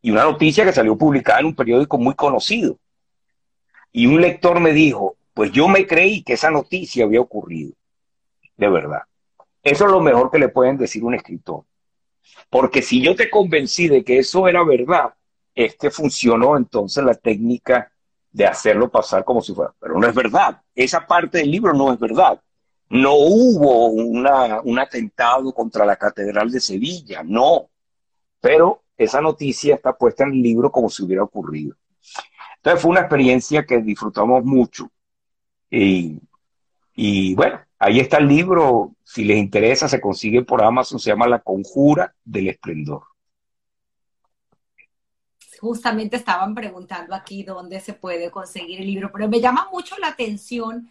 Y 0.00 0.10
una 0.10 0.24
noticia 0.24 0.64
que 0.64 0.72
salió 0.72 0.96
publicada 0.96 1.40
en 1.40 1.46
un 1.46 1.54
periódico 1.54 1.98
muy 1.98 2.14
conocido. 2.14 2.78
Y 3.92 4.06
un 4.06 4.20
lector 4.20 4.60
me 4.60 4.72
dijo, 4.72 5.16
pues 5.34 5.50
yo 5.52 5.68
me 5.68 5.86
creí 5.86 6.22
que 6.22 6.34
esa 6.34 6.50
noticia 6.50 7.04
había 7.04 7.20
ocurrido. 7.20 7.72
De 8.56 8.68
verdad. 8.68 9.02
Eso 9.62 9.86
es 9.86 9.90
lo 9.90 10.00
mejor 10.00 10.30
que 10.30 10.38
le 10.38 10.48
pueden 10.48 10.76
decir 10.76 11.04
un 11.04 11.14
escritor. 11.14 11.64
Porque 12.50 12.82
si 12.82 13.02
yo 13.02 13.14
te 13.14 13.30
convencí 13.30 13.88
de 13.88 14.04
que 14.04 14.18
eso 14.18 14.48
era 14.48 14.64
verdad, 14.64 15.14
es 15.54 15.76
que 15.76 15.90
funcionó 15.90 16.56
entonces 16.56 17.02
la 17.04 17.14
técnica 17.14 17.90
de 18.30 18.46
hacerlo 18.46 18.90
pasar 18.90 19.24
como 19.24 19.40
si 19.40 19.54
fuera. 19.54 19.74
Pero 19.78 19.98
no 19.98 20.06
es 20.06 20.14
verdad. 20.14 20.60
Esa 20.74 21.06
parte 21.06 21.38
del 21.38 21.50
libro 21.50 21.72
no 21.72 21.92
es 21.92 21.98
verdad. 21.98 22.40
No 22.90 23.14
hubo 23.14 23.88
un 23.88 24.78
atentado 24.78 25.52
contra 25.52 25.84
la 25.84 25.96
Catedral 25.96 26.50
de 26.50 26.60
Sevilla, 26.60 27.22
no. 27.22 27.68
Pero 28.40 28.82
esa 28.98 29.20
noticia 29.20 29.76
está 29.76 29.96
puesta 29.96 30.24
en 30.24 30.32
el 30.32 30.42
libro 30.42 30.70
como 30.70 30.90
si 30.90 31.04
hubiera 31.04 31.22
ocurrido. 31.22 31.76
Entonces 32.56 32.82
fue 32.82 32.90
una 32.90 33.00
experiencia 33.00 33.64
que 33.64 33.78
disfrutamos 33.78 34.44
mucho. 34.44 34.90
Y, 35.70 36.20
y 36.94 37.34
bueno, 37.34 37.60
ahí 37.78 38.00
está 38.00 38.18
el 38.18 38.28
libro. 38.28 38.94
Si 39.04 39.24
les 39.24 39.38
interesa, 39.38 39.88
se 39.88 40.00
consigue 40.00 40.42
por 40.44 40.62
Amazon. 40.62 40.98
Se 40.98 41.10
llama 41.10 41.28
La 41.28 41.40
Conjura 41.40 42.14
del 42.24 42.48
Esplendor 42.48 43.02
justamente 45.58 46.16
estaban 46.16 46.54
preguntando 46.54 47.14
aquí 47.14 47.42
dónde 47.42 47.80
se 47.80 47.92
puede 47.92 48.30
conseguir 48.30 48.80
el 48.80 48.86
libro, 48.86 49.10
pero 49.12 49.28
me 49.28 49.40
llama 49.40 49.68
mucho 49.72 49.96
la 49.98 50.08
atención 50.08 50.88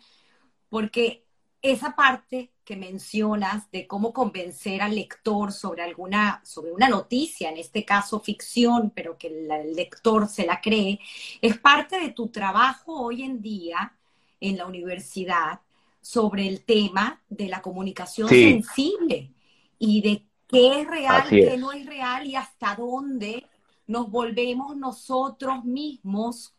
porque 0.69 1.26
esa 1.61 1.95
parte 1.95 2.51
que 2.63 2.75
mencionas 2.75 3.69
de 3.71 3.87
cómo 3.87 4.13
convencer 4.13 4.81
al 4.81 4.95
lector 4.95 5.51
sobre 5.51 5.83
alguna, 5.83 6.41
sobre 6.43 6.71
una 6.71 6.89
noticia, 6.89 7.49
en 7.49 7.57
este 7.57 7.85
caso 7.85 8.19
ficción, 8.19 8.91
pero 8.93 9.17
que 9.17 9.27
el 9.27 9.73
lector 9.73 10.27
se 10.27 10.45
la 10.45 10.61
cree, 10.61 10.99
es 11.41 11.57
parte 11.57 11.99
de 11.99 12.09
tu 12.09 12.27
trabajo 12.27 13.01
hoy 13.01 13.23
en 13.23 13.41
día 13.41 13.93
en 14.39 14.57
la 14.57 14.65
universidad 14.65 15.61
sobre 16.01 16.47
el 16.47 16.63
tema 16.63 17.21
de 17.29 17.47
la 17.47 17.61
comunicación 17.61 18.29
sensible 18.29 19.31
y 19.79 20.01
de 20.01 20.23
qué 20.47 20.81
es 20.81 20.87
real, 20.87 21.27
qué 21.27 21.57
no 21.57 21.71
es 21.71 21.85
real 21.85 22.25
y 22.27 22.35
hasta 22.35 22.75
dónde 22.75 23.45
nos 23.87 24.09
volvemos 24.11 24.75
nosotros 24.75 25.63
mismos 25.65 26.53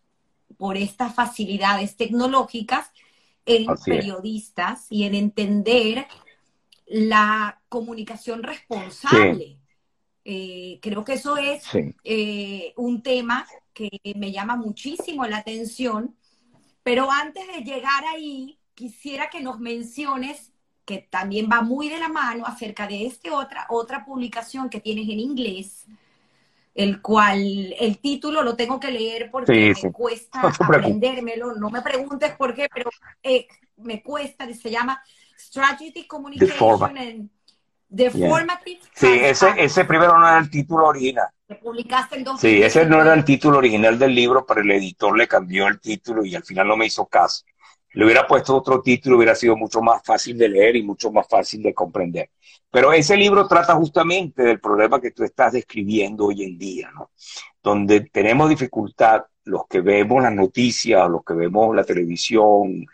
por 0.56 0.76
estas 0.76 1.14
facilidades 1.14 1.96
tecnológicas 1.96 2.90
en 3.48 3.66
periodistas 3.84 4.86
y 4.90 5.04
en 5.04 5.14
entender 5.14 6.06
la 6.86 7.60
comunicación 7.68 8.42
responsable. 8.42 9.58
Eh, 10.24 10.78
creo 10.82 11.04
que 11.04 11.14
eso 11.14 11.38
es 11.38 11.62
eh, 12.04 12.74
un 12.76 13.02
tema 13.02 13.46
que 13.72 13.88
me 14.16 14.30
llama 14.30 14.56
muchísimo 14.56 15.24
la 15.26 15.38
atención, 15.38 16.14
pero 16.82 17.10
antes 17.10 17.46
de 17.46 17.62
llegar 17.62 18.04
ahí, 18.04 18.58
quisiera 18.74 19.30
que 19.30 19.40
nos 19.40 19.58
menciones, 19.58 20.52
que 20.84 20.98
también 20.98 21.48
va 21.50 21.62
muy 21.62 21.88
de 21.88 21.98
la 21.98 22.08
mano, 22.08 22.44
acerca 22.44 22.86
de 22.86 23.06
esta 23.06 23.34
otra, 23.34 23.66
otra 23.70 24.04
publicación 24.04 24.68
que 24.68 24.80
tienes 24.80 25.08
en 25.08 25.20
inglés, 25.20 25.86
el 26.78 27.02
cual 27.02 27.74
el 27.80 27.98
título 27.98 28.44
lo 28.44 28.54
tengo 28.54 28.78
que 28.78 28.92
leer 28.92 29.32
porque 29.32 29.74
me 29.82 29.92
cuesta 29.92 30.42
aprendérmelo. 30.42 31.56
No 31.56 31.70
me 31.70 31.82
preguntes 31.82 32.36
por 32.36 32.54
qué, 32.54 32.68
pero 32.72 32.88
eh, 33.20 33.48
me 33.78 34.00
cuesta. 34.00 34.46
Se 34.54 34.70
llama 34.70 35.02
Strategic 35.36 36.06
Communication 36.06 36.96
and 36.96 37.30
Deformative. 37.88 38.78
Sí, 38.94 39.08
ese, 39.08 39.54
ese 39.56 39.84
primero 39.86 40.16
no 40.20 40.28
era 40.28 40.38
el 40.38 40.48
título 40.48 40.86
original. 40.86 41.26
publicaste 41.60 42.16
en 42.16 42.22
dos 42.22 42.40
Sí, 42.40 42.62
ese 42.62 42.86
no 42.86 43.02
era 43.02 43.12
el 43.12 43.24
título 43.24 43.58
original 43.58 43.98
del 43.98 44.14
libro, 44.14 44.46
pero 44.46 44.60
el 44.60 44.70
editor 44.70 45.18
le 45.18 45.26
cambió 45.26 45.66
el 45.66 45.80
título 45.80 46.24
y 46.24 46.36
al 46.36 46.44
final 46.44 46.68
no 46.68 46.76
me 46.76 46.86
hizo 46.86 47.06
caso. 47.06 47.44
Le 47.92 48.04
hubiera 48.04 48.26
puesto 48.26 48.56
otro 48.56 48.82
título, 48.82 49.16
hubiera 49.16 49.34
sido 49.34 49.56
mucho 49.56 49.80
más 49.80 50.02
fácil 50.04 50.36
de 50.36 50.48
leer 50.48 50.76
y 50.76 50.82
mucho 50.82 51.10
más 51.10 51.26
fácil 51.26 51.62
de 51.62 51.72
comprender. 51.72 52.30
Pero 52.70 52.92
ese 52.92 53.16
libro 53.16 53.48
trata 53.48 53.74
justamente 53.74 54.42
del 54.42 54.60
problema 54.60 55.00
que 55.00 55.10
tú 55.10 55.24
estás 55.24 55.52
describiendo 55.52 56.26
hoy 56.26 56.44
en 56.44 56.58
día, 56.58 56.90
¿no? 56.94 57.10
Donde 57.62 58.00
tenemos 58.00 58.50
dificultad, 58.50 59.22
los 59.44 59.66
que 59.66 59.80
vemos 59.80 60.22
las 60.22 60.34
noticias, 60.34 61.08
los 61.08 61.24
que 61.24 61.32
vemos 61.32 61.74
la 61.74 61.84
televisión, 61.84 62.86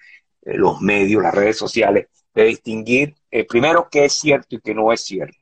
eh, 0.42 0.54
los 0.56 0.80
medios, 0.80 1.22
las 1.22 1.34
redes 1.34 1.58
sociales, 1.58 2.06
de 2.32 2.44
distinguir 2.44 3.14
eh, 3.30 3.44
primero 3.44 3.88
qué 3.90 4.04
es 4.04 4.12
cierto 4.14 4.54
y 4.56 4.60
qué 4.60 4.74
no 4.74 4.92
es 4.92 5.00
cierto. 5.00 5.38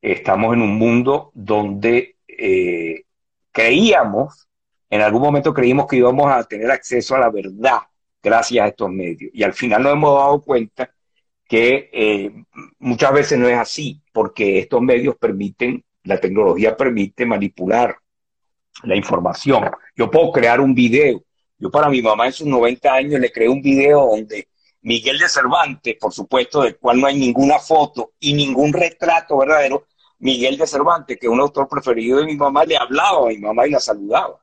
Estamos 0.00 0.54
en 0.54 0.62
un 0.62 0.76
mundo 0.78 1.30
donde 1.34 2.16
eh, 2.26 3.04
creíamos, 3.52 4.48
en 4.88 5.02
algún 5.02 5.20
momento 5.20 5.52
creímos 5.52 5.86
que 5.86 5.96
íbamos 5.96 6.32
a 6.32 6.42
tener 6.44 6.70
acceso 6.70 7.14
a 7.14 7.20
la 7.20 7.30
verdad 7.30 7.80
gracias 8.22 8.64
a 8.64 8.68
estos 8.68 8.90
medios. 8.90 9.30
Y 9.34 9.42
al 9.42 9.54
final 9.54 9.82
nos 9.82 9.92
hemos 9.92 10.18
dado 10.18 10.42
cuenta 10.42 10.92
que 11.46 11.90
eh, 11.92 12.44
muchas 12.78 13.12
veces 13.12 13.38
no 13.38 13.48
es 13.48 13.58
así, 13.58 14.00
porque 14.12 14.60
estos 14.60 14.80
medios 14.80 15.16
permiten, 15.16 15.84
la 16.04 16.20
tecnología 16.20 16.76
permite 16.76 17.26
manipular 17.26 17.96
la 18.84 18.96
información. 18.96 19.70
Yo 19.96 20.10
puedo 20.10 20.30
crear 20.32 20.60
un 20.60 20.74
video. 20.74 21.22
Yo 21.58 21.70
para 21.70 21.88
mi 21.88 22.00
mamá 22.00 22.26
en 22.26 22.32
sus 22.32 22.46
90 22.46 22.92
años 22.92 23.20
le 23.20 23.32
creé 23.32 23.48
un 23.48 23.60
video 23.60 24.06
donde 24.06 24.48
Miguel 24.82 25.18
de 25.18 25.28
Cervantes, 25.28 25.96
por 26.00 26.12
supuesto, 26.12 26.62
del 26.62 26.78
cual 26.78 27.00
no 27.00 27.06
hay 27.06 27.18
ninguna 27.18 27.58
foto 27.58 28.12
y 28.18 28.32
ningún 28.32 28.72
retrato 28.72 29.38
verdadero, 29.38 29.86
Miguel 30.20 30.56
de 30.56 30.66
Cervantes, 30.66 31.18
que 31.18 31.26
es 31.26 31.32
un 31.32 31.40
autor 31.40 31.68
preferido 31.68 32.18
de 32.18 32.26
mi 32.26 32.36
mamá, 32.36 32.64
le 32.64 32.76
hablaba 32.76 33.26
a 33.26 33.28
mi 33.28 33.38
mamá 33.38 33.66
y 33.66 33.70
la 33.70 33.80
saludaba. 33.80 34.40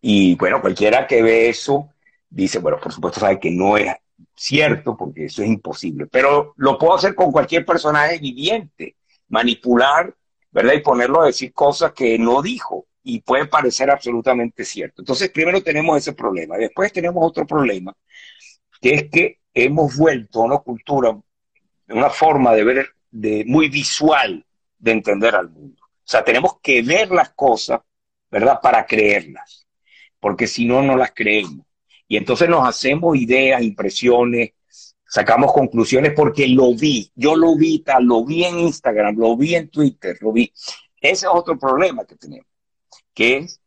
Y 0.00 0.36
bueno, 0.36 0.60
cualquiera 0.60 1.06
que 1.06 1.22
ve 1.22 1.48
eso 1.48 1.90
dice, 2.30 2.58
bueno, 2.58 2.78
por 2.80 2.92
supuesto 2.92 3.20
sabe 3.20 3.38
que 3.40 3.50
no 3.50 3.76
es 3.76 3.92
cierto, 4.34 4.96
porque 4.96 5.26
eso 5.26 5.42
es 5.42 5.48
imposible, 5.48 6.06
pero 6.06 6.54
lo 6.56 6.78
puedo 6.78 6.94
hacer 6.94 7.14
con 7.14 7.32
cualquier 7.32 7.64
personaje 7.64 8.18
viviente, 8.18 8.96
manipular, 9.28 10.14
¿verdad? 10.50 10.74
Y 10.74 10.80
ponerlo 10.80 11.22
a 11.22 11.26
decir 11.26 11.52
cosas 11.52 11.92
que 11.92 12.18
no 12.18 12.40
dijo 12.42 12.86
y 13.02 13.20
puede 13.20 13.46
parecer 13.46 13.90
absolutamente 13.90 14.64
cierto. 14.64 15.02
Entonces, 15.02 15.30
primero 15.30 15.62
tenemos 15.62 15.96
ese 15.98 16.12
problema. 16.12 16.56
Después 16.56 16.92
tenemos 16.92 17.24
otro 17.26 17.46
problema, 17.46 17.94
que 18.80 18.94
es 18.94 19.10
que 19.10 19.38
hemos 19.54 19.96
vuelto 19.96 20.42
a 20.42 20.44
una 20.44 20.58
cultura, 20.58 21.18
una 21.88 22.10
forma 22.10 22.54
de 22.54 22.64
ver 22.64 22.88
de, 23.10 23.44
muy 23.46 23.68
visual 23.68 24.44
de 24.78 24.92
entender 24.92 25.34
al 25.34 25.50
mundo. 25.50 25.82
O 25.82 26.10
sea, 26.10 26.24
tenemos 26.24 26.58
que 26.62 26.82
ver 26.82 27.10
las 27.10 27.30
cosas, 27.30 27.80
¿verdad? 28.30 28.60
Para 28.62 28.86
creerlas, 28.86 29.66
porque 30.20 30.46
si 30.46 30.66
no, 30.66 30.82
no 30.82 30.96
las 30.96 31.12
creemos. 31.12 31.67
Y 32.08 32.16
entonces 32.16 32.48
nos 32.48 32.66
hacemos 32.66 33.16
ideas, 33.16 33.62
impresiones, 33.62 34.52
sacamos 35.06 35.52
conclusiones 35.52 36.12
porque 36.16 36.48
lo 36.48 36.74
vi, 36.74 37.10
yo 37.14 37.36
lo 37.36 37.54
vi, 37.54 37.80
tal, 37.80 38.04
lo 38.04 38.24
vi 38.24 38.44
en 38.44 38.58
Instagram, 38.60 39.16
lo 39.16 39.36
vi 39.36 39.54
en 39.54 39.68
Twitter, 39.68 40.16
lo 40.20 40.32
vi. 40.32 40.50
Ese 41.00 41.26
es 41.26 41.32
otro 41.32 41.58
problema 41.58 42.04
que 42.06 42.16
tenemos, 42.16 42.46
que 43.14 43.36
es 43.36 43.60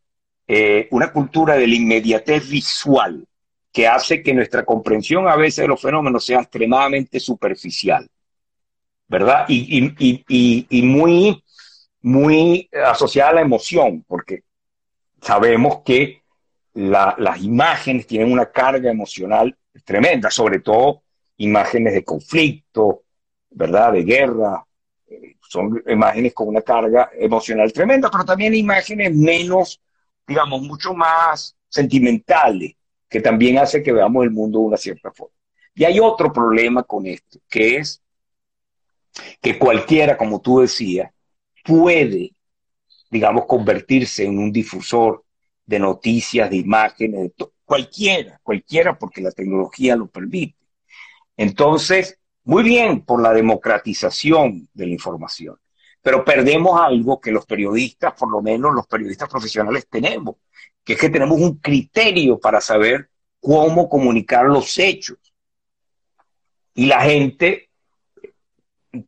eh, 0.48 0.88
una 0.90 1.12
cultura 1.12 1.54
de 1.56 1.68
la 1.68 1.74
inmediatez 1.74 2.48
visual 2.48 3.26
que 3.72 3.86
hace 3.86 4.22
que 4.22 4.34
nuestra 4.34 4.64
comprensión 4.64 5.28
a 5.28 5.36
veces 5.36 5.62
de 5.62 5.68
los 5.68 5.80
fenómenos 5.80 6.24
sea 6.24 6.40
extremadamente 6.40 7.20
superficial, 7.20 8.08
¿verdad? 9.08 9.46
Y, 9.48 9.94
y, 9.98 10.66
y 10.68 10.82
muy, 10.82 11.42
muy 12.02 12.68
asociada 12.84 13.30
a 13.30 13.34
la 13.34 13.40
emoción, 13.40 14.04
porque 14.06 14.42
sabemos 15.22 15.78
que 15.84 16.21
las 16.74 17.42
imágenes 17.42 18.06
tienen 18.06 18.32
una 18.32 18.50
carga 18.50 18.90
emocional 18.90 19.56
tremenda, 19.84 20.30
sobre 20.30 20.60
todo 20.60 21.02
imágenes 21.38 21.94
de 21.94 22.04
conflicto, 22.04 23.02
¿verdad? 23.50 23.92
De 23.92 24.02
guerra. 24.04 24.64
Eh, 25.06 25.36
son 25.48 25.82
imágenes 25.86 26.32
con 26.32 26.48
una 26.48 26.62
carga 26.62 27.10
emocional 27.14 27.72
tremenda, 27.72 28.10
pero 28.10 28.24
también 28.24 28.54
imágenes 28.54 29.14
menos, 29.14 29.80
digamos, 30.26 30.62
mucho 30.62 30.94
más 30.94 31.56
sentimentales, 31.68 32.74
que 33.08 33.20
también 33.20 33.58
hace 33.58 33.82
que 33.82 33.92
veamos 33.92 34.24
el 34.24 34.30
mundo 34.30 34.60
de 34.60 34.64
una 34.66 34.76
cierta 34.76 35.10
forma. 35.10 35.34
Y 35.74 35.84
hay 35.84 36.00
otro 36.00 36.32
problema 36.32 36.82
con 36.82 37.06
esto, 37.06 37.38
que 37.48 37.76
es 37.76 38.02
que 39.40 39.58
cualquiera, 39.58 40.16
como 40.16 40.40
tú 40.40 40.60
decías, 40.60 41.10
puede, 41.64 42.34
digamos, 43.10 43.44
convertirse 43.46 44.24
en 44.24 44.38
un 44.38 44.52
difusor 44.52 45.24
de 45.72 45.78
noticias, 45.78 46.50
de 46.50 46.56
imágenes, 46.56 47.32
de 47.34 47.46
cualquiera, 47.64 48.38
cualquiera, 48.42 48.98
porque 48.98 49.22
la 49.22 49.30
tecnología 49.30 49.96
lo 49.96 50.06
permite. 50.06 50.58
Entonces, 51.34 52.18
muy 52.44 52.62
bien 52.62 53.00
por 53.00 53.22
la 53.22 53.32
democratización 53.32 54.68
de 54.74 54.86
la 54.86 54.92
información, 54.92 55.56
pero 56.02 56.26
perdemos 56.26 56.78
algo 56.78 57.18
que 57.18 57.32
los 57.32 57.46
periodistas, 57.46 58.12
por 58.12 58.30
lo 58.30 58.42
menos 58.42 58.74
los 58.74 58.86
periodistas 58.86 59.30
profesionales 59.30 59.88
tenemos, 59.88 60.36
que 60.84 60.92
es 60.92 60.98
que 60.98 61.08
tenemos 61.08 61.40
un 61.40 61.56
criterio 61.56 62.38
para 62.38 62.60
saber 62.60 63.08
cómo 63.40 63.88
comunicar 63.88 64.44
los 64.44 64.78
hechos. 64.78 65.16
Y 66.74 66.84
la 66.84 67.00
gente, 67.00 67.70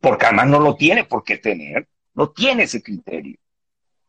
porque 0.01 0.25
además 0.25 0.47
no 0.47 0.59
lo 0.59 0.75
tiene 0.75 1.03
por 1.03 1.23
qué 1.23 1.37
tener, 1.37 1.87
no 2.15 2.31
tiene 2.31 2.63
ese 2.63 2.81
criterio. 2.81 3.37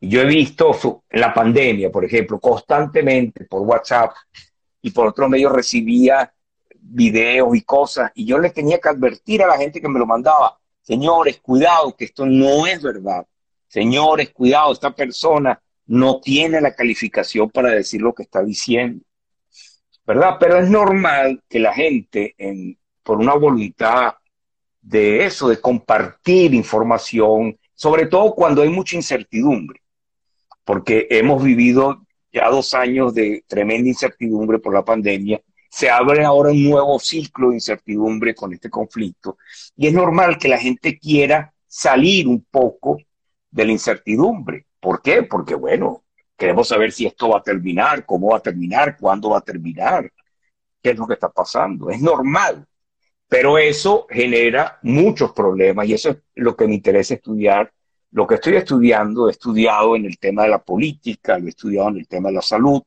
Yo 0.01 0.21
he 0.21 0.27
visto 0.27 1.03
en 1.09 1.21
la 1.21 1.33
pandemia, 1.33 1.91
por 1.91 2.05
ejemplo, 2.05 2.39
constantemente 2.39 3.45
por 3.45 3.63
WhatsApp 3.63 4.13
y 4.83 4.91
por 4.91 5.09
otros 5.09 5.29
medios 5.29 5.53
recibía 5.53 6.33
videos 6.89 7.57
y 7.57 7.63
cosas, 7.63 8.13
y 8.15 8.25
yo 8.25 8.39
les 8.39 8.55
tenía 8.55 8.79
que 8.79 8.89
advertir 8.89 9.43
a 9.43 9.47
la 9.47 9.57
gente 9.57 9.81
que 9.81 9.89
me 9.89 9.99
lo 9.99 10.07
mandaba, 10.07 10.59
señores, 10.83 11.41
cuidado, 11.41 11.97
que 11.97 12.05
esto 12.05 12.25
no 12.27 12.67
es 12.67 12.81
verdad. 12.83 13.27
Señores, 13.67 14.31
cuidado, 14.31 14.73
esta 14.73 14.95
persona 14.95 15.61
no 15.87 16.21
tiene 16.21 16.61
la 16.61 16.75
calificación 16.75 17.51
para 17.51 17.71
decir 17.71 18.01
lo 18.01 18.15
que 18.15 18.23
está 18.23 18.43
diciendo. 18.43 19.05
¿Verdad? 20.07 20.37
Pero 20.39 20.59
es 20.59 20.71
normal 20.71 21.43
que 21.49 21.59
la 21.59 21.75
gente, 21.75 22.35
en, 22.39 22.79
por 23.03 23.19
una 23.19 23.35
voluntad 23.35 24.15
de 24.81 25.25
eso, 25.25 25.49
de 25.49 25.61
compartir 25.61 26.55
información, 26.55 27.59
sobre 27.75 28.07
todo 28.07 28.33
cuando 28.35 28.63
hay 28.63 28.69
mucha 28.69 28.95
incertidumbre, 28.95 29.81
porque 30.67 31.07
hemos 31.11 31.43
vivido 31.45 32.03
ya 32.33 32.51
dos 32.51 32.75
años 32.75 33.15
de 33.15 33.45
tremenda 33.47 33.89
incertidumbre 33.89 34.59
por 34.59 34.75
la 34.75 34.85
pandemia, 34.85 35.41
se 35.71 35.89
abre 35.89 36.25
ahora 36.25 36.51
un 36.51 36.65
nuevo 36.65 36.99
ciclo 36.99 37.51
de 37.51 37.55
incertidumbre 37.55 38.35
con 38.35 38.53
este 38.53 38.69
conflicto 38.69 39.39
y 39.77 39.87
es 39.87 39.95
normal 39.95 40.37
que 40.39 40.49
la 40.49 40.59
gente 40.59 40.99
quiera 40.99 41.55
salir 41.67 42.27
un 42.27 42.45
poco 42.51 42.99
de 43.51 43.65
la 43.65 43.73
incertidumbre. 43.73 44.67
¿Por 44.81 45.03
qué? 45.03 45.23
Porque, 45.23 45.55
bueno, 45.55 46.03
queremos 46.37 46.69
saber 46.69 46.91
si 46.91 47.07
esto 47.07 47.29
va 47.29 47.39
a 47.39 47.43
terminar, 47.43 48.05
cómo 48.05 48.31
va 48.31 48.39
a 48.39 48.43
terminar, 48.43 48.97
cuándo 48.99 49.31
va 49.31 49.39
a 49.39 49.43
terminar, 49.43 50.11
qué 50.83 50.91
es 50.91 50.97
lo 50.99 51.07
que 51.07 51.15
está 51.15 51.31
pasando. 51.31 51.91
Es 51.91 52.01
normal, 52.01 52.67
pero 53.29 53.57
eso 53.57 54.07
genera 54.11 54.79
muchos 54.83 55.33
problemas 55.33 55.87
y 55.87 55.95
eso 55.95 56.11
es 56.11 56.17
lo 56.35 56.57
que 56.57 56.67
me 56.67 56.75
interesa 56.75 57.15
estudiar. 57.15 57.73
Lo 58.13 58.27
que 58.27 58.37
estoy 58.37 58.57
estudiando, 58.57 59.29
he 59.29 59.33
estudiado 59.33 59.97
en 59.97 60.07
el 60.07 60.19
tema 60.19 60.45
de 60.45 60.51
la 60.51 60.63
política, 60.63 61.39
lo 61.39 61.47
he 61.47 61.51
estudiado 61.51 61.91
en 61.91 61.99
el 61.99 62.09
tema 62.09 62.29
de 62.29 62.37
la 62.37 62.43
salud, 62.43 62.83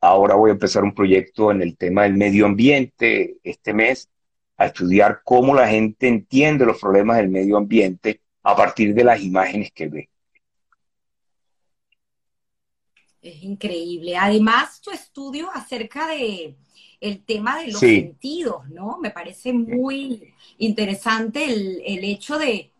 Ahora 0.00 0.34
voy 0.34 0.50
a 0.50 0.54
empezar 0.54 0.82
un 0.82 0.94
proyecto 0.94 1.50
en 1.50 1.60
el 1.60 1.76
tema 1.76 2.04
del 2.04 2.14
medio 2.14 2.46
ambiente 2.46 3.36
este 3.42 3.74
mes, 3.74 4.08
a 4.56 4.66
estudiar 4.66 5.20
cómo 5.24 5.54
la 5.54 5.68
gente 5.68 6.08
entiende 6.08 6.64
los 6.64 6.80
problemas 6.80 7.18
del 7.18 7.28
medio 7.28 7.58
ambiente 7.58 8.22
a 8.42 8.56
partir 8.56 8.94
de 8.94 9.04
las 9.04 9.20
imágenes 9.20 9.70
que 9.72 9.88
ve. 9.88 10.08
Es 13.20 13.42
increíble. 13.42 14.16
Además, 14.16 14.80
tu 14.80 14.90
estudio 14.90 15.50
acerca 15.52 16.06
de 16.08 16.56
el 17.00 17.22
tema 17.24 17.60
de 17.60 17.72
los 17.72 17.80
sentidos, 17.80 18.68
¿no? 18.70 18.98
Me 18.98 19.10
parece 19.10 19.52
muy 19.52 20.34
interesante 20.56 21.44
el, 21.44 21.82
el 21.84 22.04
hecho 22.04 22.38
de 22.38 22.70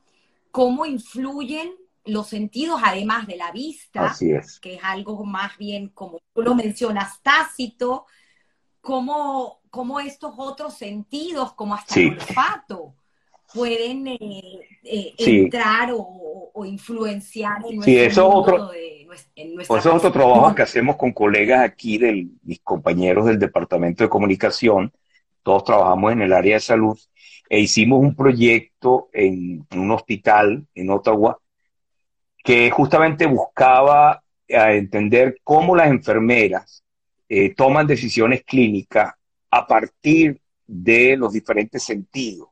cómo 0.50 0.86
influyen 0.86 1.72
los 2.04 2.28
sentidos, 2.28 2.80
además 2.82 3.26
de 3.26 3.36
la 3.36 3.52
vista, 3.52 4.14
que 4.60 4.74
es 4.74 4.80
algo 4.82 5.24
más 5.24 5.56
bien, 5.58 5.88
como 5.88 6.20
tú 6.32 6.42
lo 6.42 6.54
mencionas, 6.54 7.20
tácito, 7.22 8.06
como, 8.80 9.60
como 9.70 10.00
estos 10.00 10.34
otros 10.36 10.74
sentidos, 10.74 11.52
como 11.52 11.74
hasta 11.74 12.00
el 12.00 12.10
olfato, 12.10 12.94
pueden 13.52 14.06
eh, 14.06 14.18
eh, 14.84 15.14
entrar 15.18 15.90
o, 15.92 16.64
influenciar 16.64 17.58
en 17.66 17.76
nuestro 17.76 18.02
eso 18.02 18.28
otro, 18.28 18.68
de, 18.68 19.08
eso 19.60 19.78
es 19.78 19.86
otro 19.86 20.12
trabajo 20.12 20.54
que 20.54 20.60
hacemos 20.60 20.96
con 20.96 21.12
colegas 21.12 21.60
aquí, 21.60 21.96
de 21.96 22.28
mis 22.42 22.60
compañeros 22.60 23.24
del 23.26 23.38
Departamento 23.38 24.04
de 24.04 24.10
Comunicación, 24.10 24.92
todos 25.42 25.64
trabajamos 25.64 26.12
en 26.12 26.22
el 26.22 26.32
área 26.34 26.56
de 26.56 26.60
salud, 26.60 26.98
e 27.50 27.58
hicimos 27.58 28.00
un 28.00 28.14
proyecto 28.14 29.10
en 29.12 29.66
un 29.72 29.90
hospital 29.90 30.64
en 30.72 30.90
Ottawa, 30.90 31.36
que 32.44 32.70
justamente 32.70 33.26
buscaba 33.26 34.22
eh, 34.46 34.76
entender 34.76 35.40
cómo 35.42 35.74
las 35.74 35.88
enfermeras 35.88 36.84
eh, 37.28 37.52
toman 37.54 37.88
decisiones 37.88 38.44
clínicas 38.44 39.12
a 39.50 39.66
partir 39.66 40.40
de 40.64 41.16
los 41.16 41.32
diferentes 41.32 41.82
sentidos. 41.82 42.48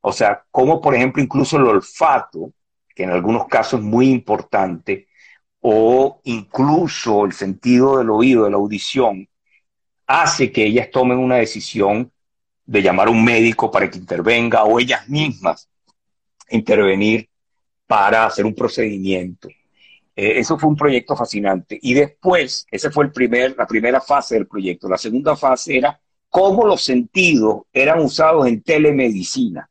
O 0.00 0.12
sea, 0.12 0.44
cómo, 0.50 0.80
por 0.80 0.96
ejemplo, 0.96 1.22
incluso 1.22 1.56
el 1.56 1.66
olfato, 1.66 2.52
que 2.96 3.04
en 3.04 3.10
algunos 3.10 3.46
casos 3.46 3.78
es 3.78 3.86
muy 3.86 4.10
importante, 4.10 5.06
o 5.60 6.20
incluso 6.24 7.26
el 7.26 7.32
sentido 7.32 7.98
del 7.98 8.10
oído, 8.10 8.44
de 8.44 8.50
la 8.50 8.56
audición, 8.56 9.28
hace 10.04 10.50
que 10.50 10.64
ellas 10.64 10.90
tomen 10.90 11.18
una 11.18 11.36
decisión 11.36 12.10
de 12.66 12.82
llamar 12.82 13.08
a 13.08 13.10
un 13.10 13.24
médico 13.24 13.70
para 13.70 13.88
que 13.88 13.98
intervenga 13.98 14.64
o 14.64 14.78
ellas 14.78 15.08
mismas 15.08 15.68
intervenir 16.50 17.28
para 17.86 18.26
hacer 18.26 18.44
un 18.44 18.54
procedimiento. 18.54 19.48
Eh, 20.14 20.38
eso 20.38 20.58
fue 20.58 20.70
un 20.70 20.76
proyecto 20.76 21.14
fascinante. 21.14 21.78
Y 21.80 21.94
después, 21.94 22.66
esa 22.70 22.90
fue 22.90 23.04
el 23.04 23.12
primer, 23.12 23.54
la 23.56 23.66
primera 23.66 24.00
fase 24.00 24.34
del 24.34 24.46
proyecto. 24.46 24.88
La 24.88 24.98
segunda 24.98 25.36
fase 25.36 25.76
era 25.76 26.00
cómo 26.28 26.66
los 26.66 26.82
sentidos 26.82 27.62
eran 27.72 28.00
usados 28.00 28.46
en 28.46 28.62
telemedicina, 28.62 29.68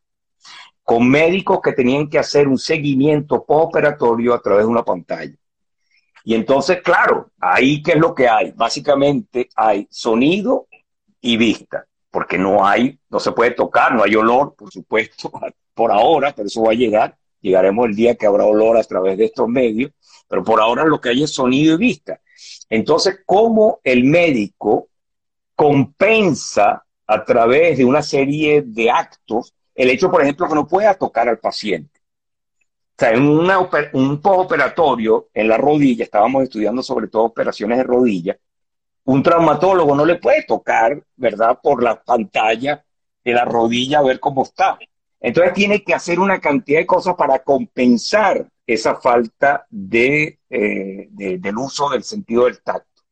con 0.82 1.08
médicos 1.08 1.60
que 1.62 1.72
tenían 1.72 2.08
que 2.08 2.18
hacer 2.18 2.48
un 2.48 2.58
seguimiento 2.58 3.44
postoperatorio 3.44 4.34
a 4.34 4.40
través 4.40 4.64
de 4.64 4.70
una 4.70 4.84
pantalla. 4.84 5.36
Y 6.24 6.34
entonces, 6.34 6.80
claro, 6.82 7.30
ahí 7.38 7.82
qué 7.82 7.92
es 7.92 7.98
lo 7.98 8.14
que 8.14 8.28
hay. 8.28 8.52
Básicamente 8.52 9.48
hay 9.54 9.86
sonido 9.90 10.66
y 11.20 11.36
vista, 11.36 11.86
porque 12.16 12.38
no 12.38 12.66
hay, 12.66 12.98
no 13.10 13.20
se 13.20 13.30
puede 13.32 13.50
tocar, 13.50 13.94
no 13.94 14.02
hay 14.02 14.14
olor, 14.14 14.54
por 14.54 14.72
supuesto, 14.72 15.30
por 15.74 15.92
ahora, 15.92 16.32
pero 16.34 16.48
eso 16.48 16.62
va 16.62 16.72
a 16.72 16.74
llegar 16.74 17.18
Llegaremos 17.42 17.90
el 17.90 17.94
día 17.94 18.14
que 18.14 18.24
habrá 18.24 18.46
olor 18.46 18.78
a 18.78 18.84
través 18.84 19.18
de 19.18 19.26
estos 19.26 19.46
medios, 19.46 19.92
pero 20.26 20.42
por 20.42 20.62
ahora 20.62 20.86
lo 20.86 20.98
que 20.98 21.10
hay 21.10 21.24
es 21.24 21.30
sonido 21.30 21.74
y 21.74 21.76
vista. 21.76 22.18
Entonces, 22.70 23.20
¿cómo 23.26 23.80
el 23.84 24.02
médico 24.04 24.88
compensa 25.54 26.86
a 27.06 27.24
través 27.26 27.76
de 27.76 27.84
una 27.84 28.00
serie 28.00 28.62
de 28.62 28.90
actos 28.90 29.52
el 29.74 29.90
hecho, 29.90 30.10
por 30.10 30.22
ejemplo, 30.22 30.48
que 30.48 30.54
no 30.54 30.66
pueda 30.66 30.94
tocar 30.94 31.28
al 31.28 31.38
paciente? 31.38 32.00
O 32.00 32.98
sea, 32.98 33.10
en 33.10 33.28
un 33.92 34.22
postoperatorio 34.22 35.28
en 35.34 35.48
la 35.48 35.58
rodilla, 35.58 36.02
estábamos 36.02 36.44
estudiando 36.44 36.82
sobre 36.82 37.08
todo 37.08 37.24
operaciones 37.24 37.76
de 37.76 37.84
rodilla, 37.84 38.38
un 39.06 39.22
traumatólogo 39.22 39.94
no 39.94 40.04
le 40.04 40.16
puede 40.16 40.42
tocar, 40.42 41.00
¿verdad?, 41.16 41.58
por 41.62 41.82
la 41.82 42.02
pantalla 42.02 42.84
de 43.24 43.32
la 43.32 43.44
rodilla 43.44 44.00
a 44.00 44.02
ver 44.02 44.20
cómo 44.20 44.42
está. 44.42 44.78
Entonces 45.20 45.54
tiene 45.54 45.82
que 45.82 45.94
hacer 45.94 46.18
una 46.18 46.40
cantidad 46.40 46.80
de 46.80 46.86
cosas 46.86 47.14
para 47.14 47.38
compensar 47.38 48.46
esa 48.66 48.96
falta 48.96 49.66
de, 49.70 50.40
eh, 50.50 51.08
del 51.10 51.56
uso 51.56 51.88
del 51.90 52.02
sentido 52.02 52.44
del 52.44 52.60
tacto. 52.62 53.02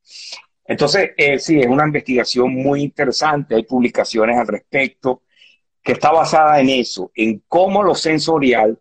Entonces, 0.66 1.10
eh, 1.16 1.38
sí, 1.38 1.60
es 1.60 1.66
una 1.66 1.86
investigación 1.86 2.52
muy 2.52 2.82
interesante, 2.82 3.54
hay 3.54 3.62
publicaciones 3.62 4.36
al 4.36 4.48
respecto, 4.48 5.22
que 5.80 5.92
está 5.92 6.10
basada 6.10 6.58
en 6.60 6.70
eso, 6.70 7.12
en 7.14 7.42
cómo 7.46 7.82
lo 7.82 7.94
sensorial 7.94 8.78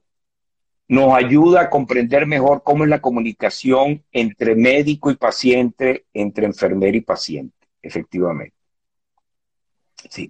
nos 0.87 1.13
ayuda 1.13 1.61
a 1.61 1.69
comprender 1.69 2.25
mejor 2.25 2.63
cómo 2.63 2.83
es 2.83 2.89
la 2.89 3.01
comunicación 3.01 4.03
entre 4.11 4.55
médico 4.55 5.11
y 5.11 5.15
paciente, 5.15 6.05
entre 6.13 6.45
enfermera 6.45 6.97
y 6.97 7.01
paciente, 7.01 7.55
efectivamente. 7.81 8.55
Sí. 10.09 10.27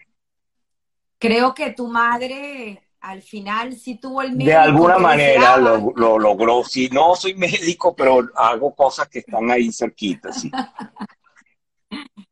Creo 1.17 1.53
que 1.53 1.71
tu 1.71 1.87
madre 1.87 2.83
al 3.03 3.21
final 3.21 3.75
sí 3.75 3.95
tuvo 3.95 4.21
el 4.21 4.31
médico. 4.31 4.49
De 4.49 4.55
alguna 4.55 4.97
manera 4.97 5.57
lo, 5.57 5.93
logró. 6.17 6.63
Sí, 6.63 6.89
no 6.91 7.15
soy 7.15 7.35
médico, 7.35 7.93
pero 7.95 8.29
hago 8.35 8.73
cosas 8.73 9.09
que 9.09 9.19
están 9.19 9.51
ahí 9.51 9.71
cerquitas. 9.71 10.41
Sí. 10.41 10.51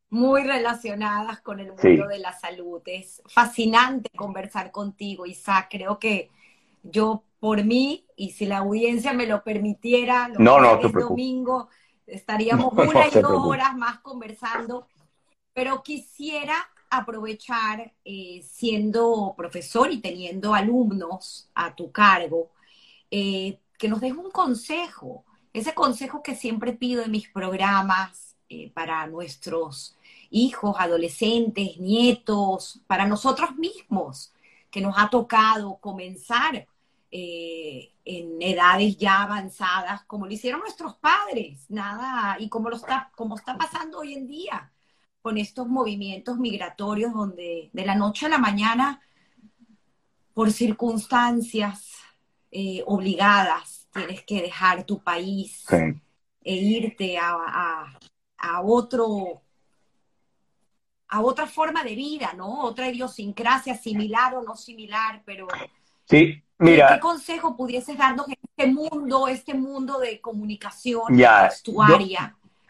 Muy 0.10 0.44
relacionadas 0.44 1.42
con 1.42 1.60
el 1.60 1.74
mundo 1.74 2.08
de 2.08 2.20
la 2.20 2.34
salud. 2.34 2.82
Es 2.86 3.22
fascinante 3.28 4.10
conversar 4.16 4.72
contigo, 4.72 5.26
Isaac. 5.26 5.68
Creo 5.72 6.00
que 6.00 6.30
yo, 6.84 7.24
por 7.42 7.64
mí, 7.64 8.06
y 8.16 8.30
si 8.30 8.46
la 8.46 8.60
audiencia 8.60 9.14
me 9.14 9.26
lo 9.26 9.44
permitiera, 9.44 10.28
lo 10.30 10.38
no, 10.38 10.60
no, 10.60 10.78
domingo, 10.78 11.70
estaríamos 12.06 12.72
una 12.78 13.08
y 13.08 13.20
dos 13.20 13.48
horas 13.48 13.76
más 13.76 14.00
conversando. 14.02 14.88
Pero 15.52 15.82
quisiera 15.82 16.56
aprovechar 16.92 17.94
eh, 18.06 18.44
siendo 18.48 19.34
profesor 19.36 19.92
y 19.92 19.98
teniendo 19.98 20.54
alumnos 20.54 21.50
a 21.56 21.74
tu 21.74 21.92
cargo, 21.92 22.52
eh, 23.10 23.58
que 23.80 23.90
nos 23.90 24.02
des 24.02 24.14
un 24.14 24.30
consejo, 24.30 25.26
ese 25.52 25.74
consejo 25.74 26.22
que 26.22 26.36
siempre 26.36 26.74
pido 26.74 27.02
en 27.02 27.10
mis 27.10 27.28
programas 27.28 28.36
eh, 28.50 28.70
para 28.70 29.08
nuestros 29.08 29.98
hijos, 30.30 30.76
adolescentes, 30.78 31.80
nietos, 31.80 32.82
para 32.86 33.08
nosotros 33.08 33.56
mismos, 33.56 34.32
que 34.70 34.80
nos 34.80 34.94
ha 34.96 35.10
tocado 35.10 35.78
comenzar 35.78 36.68
eh, 37.12 37.94
en 38.06 38.42
edades 38.42 38.98
ya 38.98 39.24
avanzadas, 39.24 40.06
como 40.06 40.26
lo 40.26 40.32
hicieron 40.32 40.62
nuestros 40.62 40.96
padres, 40.96 41.66
nada, 41.70 42.38
y 42.40 42.48
como 42.48 42.70
lo 42.70 42.78
está, 42.78 43.12
como 43.16 43.36
está 43.36 43.58
pasando 43.58 44.00
hoy 44.00 44.14
en 44.14 44.28
día, 44.28 44.72
con 45.22 45.38
estos 45.38 45.68
movimientos 45.68 46.38
migratorios 46.38 47.14
donde 47.14 47.70
de 47.74 47.86
la 47.86 47.96
noche 47.96 48.28
a 48.28 48.30
la 48.30 48.38
mañana, 48.38 49.02
por 50.34 50.52
circunstancias 50.52 51.92
eh, 52.50 52.82
obligadas, 52.86 53.88
tienes 53.92 54.24
que 54.24 54.42
dejar 54.42 54.86
tu 54.86 55.04
país 55.04 55.66
e 56.44 56.56
irte 56.56 57.18
a, 57.18 57.86
a 58.38 58.62
otro 58.62 59.42
a 61.10 61.20
otra 61.20 61.46
forma 61.46 61.84
de 61.84 61.94
vida, 61.94 62.32
¿no? 62.38 62.64
Otra 62.64 62.90
idiosincrasia 62.90 63.76
similar 63.76 64.34
o 64.36 64.44
no 64.44 64.56
similar, 64.56 65.22
pero 65.26 65.46
Sí, 66.12 66.44
mira. 66.62 66.96
¿Qué 66.96 67.00
consejo 67.00 67.56
pudieses 67.56 67.98
darnos 67.98 68.28
en 68.28 68.38
este 68.42 68.72
mundo, 68.72 69.28
este 69.28 69.54
mundo 69.54 70.00
de 70.00 70.22
comunicación 70.22 71.18
ya, 71.18 71.52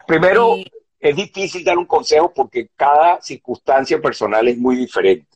primero, 0.06 0.56
eh, 0.56 0.70
es 0.98 1.16
difícil 1.16 1.64
dar 1.64 1.78
un 1.78 1.86
consejo 1.86 2.32
porque 2.32 2.68
cada 2.76 3.20
circunstancia 3.20 4.00
personal 4.00 4.46
es 4.48 4.56
muy 4.56 4.76
diferente. 4.76 5.26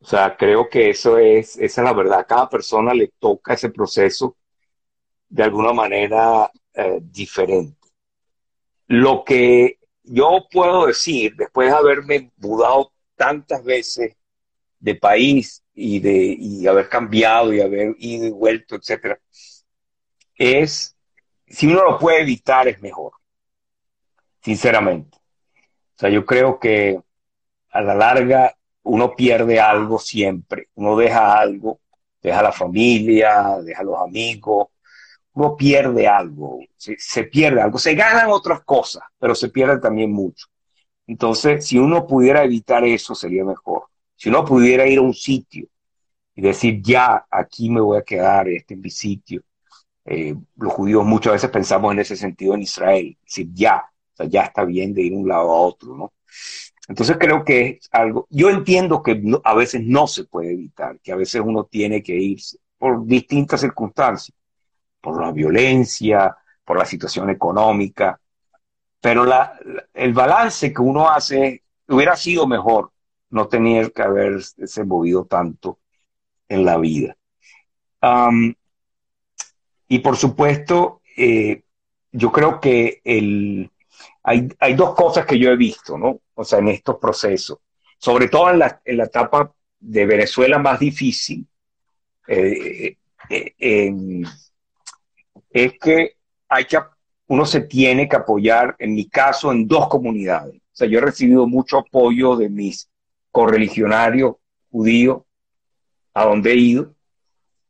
O 0.00 0.06
sea, 0.06 0.36
creo 0.36 0.68
que 0.68 0.90
eso 0.90 1.18
es, 1.18 1.56
esa 1.56 1.80
es 1.80 1.84
la 1.84 1.92
verdad. 1.92 2.26
Cada 2.28 2.48
persona 2.48 2.94
le 2.94 3.08
toca 3.18 3.54
ese 3.54 3.70
proceso 3.70 4.36
de 5.28 5.42
alguna 5.42 5.72
manera 5.72 6.50
eh, 6.72 6.98
diferente. 7.00 7.76
Lo 8.86 9.24
que 9.24 9.78
yo 10.04 10.46
puedo 10.50 10.86
decir, 10.86 11.34
después 11.36 11.70
de 11.70 11.76
haberme 11.76 12.30
mudado 12.36 12.92
tantas 13.16 13.62
veces 13.62 14.16
de 14.78 14.94
país 14.94 15.62
y 15.78 16.00
de 16.00 16.36
y 16.38 16.66
haber 16.66 16.88
cambiado 16.88 17.52
y 17.52 17.60
haber 17.60 17.94
ido 17.98 18.26
y 18.26 18.30
vuelto, 18.30 18.76
etcétera, 18.76 19.18
es 20.36 20.96
si 21.46 21.66
uno 21.66 21.82
lo 21.84 21.98
puede 21.98 22.22
evitar 22.22 22.68
es 22.68 22.80
mejor, 22.82 23.12
sinceramente. 24.42 25.16
O 25.18 25.98
sea, 26.00 26.10
yo 26.10 26.24
creo 26.26 26.58
que 26.58 27.00
a 27.70 27.80
la 27.80 27.94
larga 27.94 28.56
uno 28.82 29.14
pierde 29.14 29.60
algo 29.60 29.98
siempre, 29.98 30.68
uno 30.74 30.96
deja 30.96 31.38
algo, 31.38 31.80
deja 32.22 32.42
la 32.42 32.52
familia, 32.52 33.58
deja 33.62 33.82
los 33.82 33.98
amigos, 34.00 34.68
uno 35.34 35.56
pierde 35.56 36.08
algo, 36.08 36.60
se, 36.76 36.96
se 36.98 37.24
pierde 37.24 37.62
algo, 37.62 37.78
se 37.78 37.94
ganan 37.94 38.30
otras 38.30 38.62
cosas, 38.64 39.04
pero 39.18 39.34
se 39.34 39.48
pierde 39.50 39.80
también 39.80 40.12
mucho. 40.12 40.46
Entonces, 41.06 41.66
si 41.66 41.78
uno 41.78 42.06
pudiera 42.06 42.44
evitar 42.44 42.84
eso, 42.84 43.14
sería 43.14 43.44
mejor. 43.44 43.84
Si 44.18 44.28
uno 44.28 44.44
pudiera 44.44 44.84
ir 44.84 44.98
a 44.98 45.02
un 45.02 45.14
sitio 45.14 45.68
y 46.34 46.42
decir, 46.42 46.82
ya, 46.82 47.24
aquí 47.30 47.70
me 47.70 47.80
voy 47.80 47.98
a 47.98 48.02
quedar, 48.02 48.48
este 48.48 48.74
es 48.74 48.80
mi 48.80 48.90
sitio. 48.90 49.42
Eh, 50.04 50.34
los 50.56 50.72
judíos 50.72 51.04
muchas 51.04 51.34
veces 51.34 51.50
pensamos 51.50 51.92
en 51.92 52.00
ese 52.00 52.16
sentido 52.16 52.54
en 52.54 52.62
Israel, 52.62 53.16
decir, 53.22 53.48
ya, 53.52 53.84
ya 54.28 54.42
está 54.42 54.64
bien 54.64 54.92
de 54.92 55.02
ir 55.02 55.12
de 55.12 55.18
un 55.18 55.28
lado 55.28 55.50
a 55.52 55.60
otro, 55.60 55.94
¿no? 55.94 56.12
Entonces 56.88 57.16
creo 57.20 57.44
que 57.44 57.78
es 57.80 57.88
algo, 57.92 58.26
yo 58.30 58.50
entiendo 58.50 59.04
que 59.04 59.22
a 59.44 59.54
veces 59.54 59.82
no 59.84 60.08
se 60.08 60.24
puede 60.24 60.52
evitar, 60.52 60.98
que 60.98 61.12
a 61.12 61.16
veces 61.16 61.40
uno 61.44 61.64
tiene 61.64 62.02
que 62.02 62.16
irse 62.16 62.58
por 62.76 63.06
distintas 63.06 63.60
circunstancias, 63.60 64.36
por 65.00 65.22
la 65.22 65.30
violencia, 65.30 66.36
por 66.64 66.76
la 66.76 66.84
situación 66.84 67.30
económica, 67.30 68.18
pero 69.00 69.24
el 69.94 70.12
balance 70.12 70.72
que 70.72 70.82
uno 70.82 71.08
hace 71.08 71.62
hubiera 71.86 72.16
sido 72.16 72.48
mejor 72.48 72.90
no 73.30 73.48
tenía 73.48 73.88
que 73.90 74.02
haberse 74.02 74.84
movido 74.84 75.24
tanto 75.26 75.78
en 76.48 76.64
la 76.64 76.78
vida. 76.78 77.16
y 79.88 79.98
por 80.00 80.16
supuesto, 80.16 81.02
eh, 81.16 81.62
yo 82.12 82.32
creo 82.32 82.60
que 82.60 83.00
el, 83.04 83.70
hay, 84.22 84.48
hay, 84.60 84.74
dos 84.74 84.94
cosas 84.94 85.26
que 85.26 85.38
yo 85.38 85.50
he 85.50 85.56
visto, 85.56 85.98
¿no? 85.98 86.20
O 86.34 86.44
sea, 86.44 86.58
en 86.58 86.68
estos 86.68 86.96
procesos, 86.96 87.58
sobre 87.98 88.28
todo 88.28 88.50
en 88.50 88.60
la, 88.60 88.80
en 88.84 88.96
la 88.96 89.04
etapa 89.04 89.52
de 89.80 90.06
Venezuela 90.06 90.58
más 90.58 90.78
difícil, 90.78 91.46
eh, 92.26 92.96
eh, 93.28 93.94
es 95.50 95.78
que 95.78 96.16
hay 96.48 96.64
que, 96.64 96.78
uno 97.26 97.44
se 97.44 97.62
tiene 97.62 98.08
que 98.08 98.16
apoyar, 98.16 98.76
en 98.78 98.94
mi 98.94 99.08
caso, 99.08 99.50
en 99.52 99.66
dos 99.66 99.88
comunidades. 99.88 100.56
O 100.56 100.76
sea, 100.78 100.88
yo 100.88 100.98
he 100.98 101.02
recibido 101.02 101.46
mucho 101.46 101.78
apoyo 101.78 102.36
de 102.36 102.48
mis 102.48 102.88
correligionario 103.30 104.40
judío 104.70 105.26
a 106.14 106.24
donde 106.24 106.52
he 106.52 106.56
ido, 106.56 106.94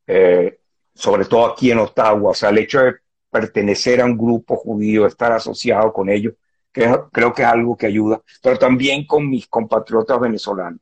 eh, 0.06 0.58
sobre 0.94 1.24
todo 1.26 1.46
aquí 1.46 1.70
en 1.70 1.78
Ottawa, 1.78 2.30
o 2.30 2.34
sea, 2.34 2.50
el 2.50 2.58
hecho 2.58 2.80
de 2.80 2.94
pertenecer 3.30 4.00
a 4.00 4.04
un 4.04 4.16
grupo 4.16 4.56
judío, 4.56 5.06
estar 5.06 5.32
asociado 5.32 5.92
con 5.92 6.08
ellos, 6.08 6.34
creo 6.72 7.32
que 7.34 7.42
es 7.42 7.48
algo 7.48 7.76
que 7.76 7.86
ayuda, 7.86 8.22
pero 8.42 8.58
también 8.58 9.06
con 9.06 9.28
mis 9.28 9.46
compatriotas 9.48 10.18
venezolanos. 10.20 10.80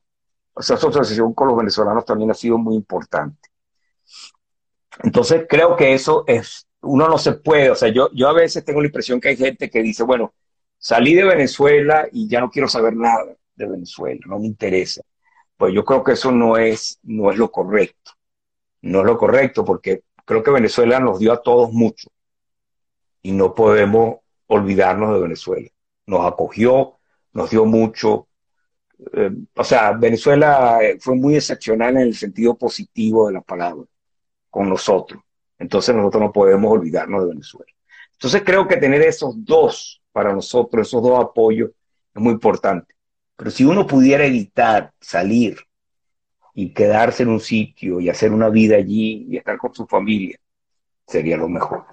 O 0.53 0.61
sea, 0.61 0.75
esa 0.75 0.87
asociación 0.87 1.33
con 1.33 1.47
los 1.47 1.57
venezolanos 1.57 2.05
también 2.05 2.31
ha 2.31 2.33
sido 2.33 2.57
muy 2.57 2.75
importante. 2.75 3.49
Entonces, 5.03 5.45
creo 5.47 5.75
que 5.75 5.93
eso 5.93 6.23
es, 6.25 6.67
uno 6.81 7.07
no 7.07 7.17
se 7.17 7.33
puede, 7.33 7.69
o 7.69 7.75
sea, 7.75 7.89
yo, 7.89 8.09
yo 8.13 8.27
a 8.27 8.33
veces 8.33 8.65
tengo 8.65 8.81
la 8.81 8.87
impresión 8.87 9.19
que 9.19 9.29
hay 9.29 9.37
gente 9.37 9.69
que 9.69 9.83
dice, 9.83 10.03
bueno, 10.03 10.33
salí 10.77 11.13
de 11.13 11.25
Venezuela 11.25 12.07
y 12.11 12.27
ya 12.27 12.39
no 12.39 12.49
quiero 12.49 12.67
saber 12.67 12.95
nada 12.95 13.35
de 13.57 13.67
Venezuela, 13.67 14.19
no 14.27 14.39
me 14.39 14.47
interesa. 14.47 15.01
Pues 15.57 15.73
yo 15.73 15.83
creo 15.83 16.03
que 16.03 16.13
eso 16.13 16.31
no 16.31 16.57
es, 16.57 16.99
no 17.03 17.31
es 17.31 17.37
lo 17.37 17.51
correcto. 17.51 18.11
No 18.81 18.99
es 18.99 19.05
lo 19.05 19.17
correcto 19.17 19.65
porque 19.65 20.03
creo 20.25 20.43
que 20.43 20.51
Venezuela 20.51 20.99
nos 20.99 21.19
dio 21.19 21.33
a 21.33 21.41
todos 21.41 21.71
mucho 21.73 22.09
y 23.21 23.31
no 23.31 23.55
podemos 23.55 24.17
olvidarnos 24.47 25.13
de 25.13 25.21
Venezuela. 25.21 25.69
Nos 26.05 26.25
acogió, 26.25 26.99
nos 27.33 27.49
dio 27.49 27.65
mucho. 27.65 28.27
Eh, 29.13 29.31
o 29.55 29.63
sea, 29.63 29.91
Venezuela 29.93 30.79
eh, 30.81 30.97
fue 30.99 31.15
muy 31.15 31.35
excepcional 31.35 31.97
en 31.97 32.03
el 32.03 32.15
sentido 32.15 32.55
positivo 32.55 33.27
de 33.27 33.33
la 33.33 33.41
palabra 33.41 33.85
con 34.49 34.69
nosotros. 34.69 35.21
Entonces 35.59 35.95
nosotros 35.95 36.21
no 36.21 36.31
podemos 36.31 36.71
olvidarnos 36.71 37.23
de 37.23 37.29
Venezuela. 37.29 37.71
Entonces 38.13 38.43
creo 38.45 38.67
que 38.67 38.77
tener 38.77 39.01
esos 39.01 39.43
dos 39.43 40.01
para 40.11 40.33
nosotros, 40.33 40.87
esos 40.87 41.01
dos 41.01 41.19
apoyos, 41.23 41.71
es 42.15 42.21
muy 42.21 42.33
importante. 42.33 42.96
Pero 43.37 43.51
si 43.51 43.63
uno 43.63 43.85
pudiera 43.85 44.25
evitar 44.25 44.91
salir 44.99 45.59
y 46.55 46.73
quedarse 46.73 47.21
en 47.21 47.29
un 47.29 47.39
sitio 47.39 47.99
y 48.01 48.09
hacer 48.09 48.31
una 48.33 48.49
vida 48.49 48.77
allí 48.77 49.27
y 49.29 49.37
estar 49.37 49.59
con 49.59 49.73
su 49.75 49.85
familia, 49.85 50.39
sería 51.05 51.37
lo 51.37 51.47
mejor. 51.47 51.85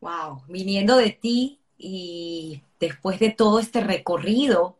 Wow, 0.00 0.42
viniendo 0.46 0.96
de 0.96 1.10
ti 1.10 1.58
y 1.78 2.62
después 2.78 3.18
de 3.18 3.30
todo 3.30 3.60
este 3.60 3.80
recorrido 3.80 4.76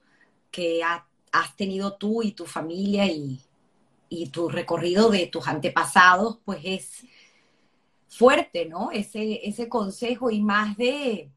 que 0.51 0.83
has 0.85 1.57
tenido 1.57 1.95
tú 1.95 2.23
y 2.23 2.33
tu 2.33 2.45
familia 2.45 3.07
y, 3.07 3.41
y 4.11 4.27
tu 4.29 4.51
recorrido 4.51 5.09
de 5.09 5.27
tus 5.29 5.49
antepasados, 5.49 6.39
pues 6.45 6.61
es 6.65 7.07
fuerte, 8.09 8.67
¿no? 8.67 8.91
Ese, 8.91 9.49
ese 9.49 9.71
consejo 9.71 10.31
y 10.31 10.43
más 10.43 10.77
de 10.77 11.31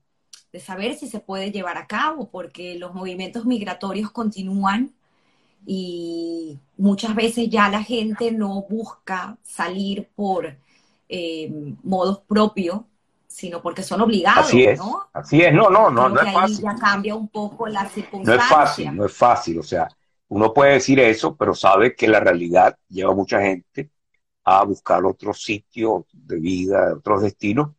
de 0.55 0.61
saber 0.61 0.95
si 0.95 1.09
se 1.09 1.19
puede 1.19 1.51
llevar 1.51 1.77
a 1.77 1.85
cabo, 1.85 2.29
porque 2.29 2.79
los 2.79 2.93
movimientos 2.93 3.43
migratorios 3.43 4.09
continúan 4.09 4.93
y 5.65 6.57
muchas 6.77 7.13
veces 7.13 7.49
ya 7.49 7.67
la 7.67 7.83
gente 7.83 8.31
no 8.31 8.61
busca 8.61 9.37
salir 9.43 10.07
por 10.15 10.55
eh, 11.09 11.73
modos 11.83 12.19
propios, 12.19 12.83
sino 13.27 13.61
porque 13.61 13.83
son 13.83 13.99
obligados, 13.99 14.45
así 14.45 14.63
es, 14.63 14.79
¿no? 14.79 15.01
Así 15.11 15.41
es, 15.41 15.53
no, 15.53 15.69
no, 15.69 15.91
no, 15.91 16.07
no 16.07 16.21
es 16.21 16.31
fácil. 16.31 16.61
ya 16.61 16.75
cambia 16.75 17.15
un 17.15 17.27
poco 17.27 17.67
la 17.67 17.89
circunstancia. 17.89 18.37
No 18.37 18.41
es 18.41 18.47
fácil, 18.47 18.95
no 18.95 19.05
es 19.07 19.13
fácil, 19.13 19.59
o 19.59 19.63
sea, 19.63 19.89
uno 20.29 20.53
puede 20.53 20.75
decir 20.75 21.01
eso, 21.01 21.35
pero 21.35 21.53
sabe 21.53 21.93
que 21.93 22.07
la 22.07 22.21
realidad 22.21 22.77
lleva 22.87 23.11
a 23.11 23.15
mucha 23.15 23.41
gente 23.41 23.89
a 24.45 24.63
buscar 24.63 25.03
otros 25.03 25.43
sitios 25.43 26.05
de 26.13 26.39
vida, 26.39 26.93
otros 26.95 27.23
destinos, 27.23 27.71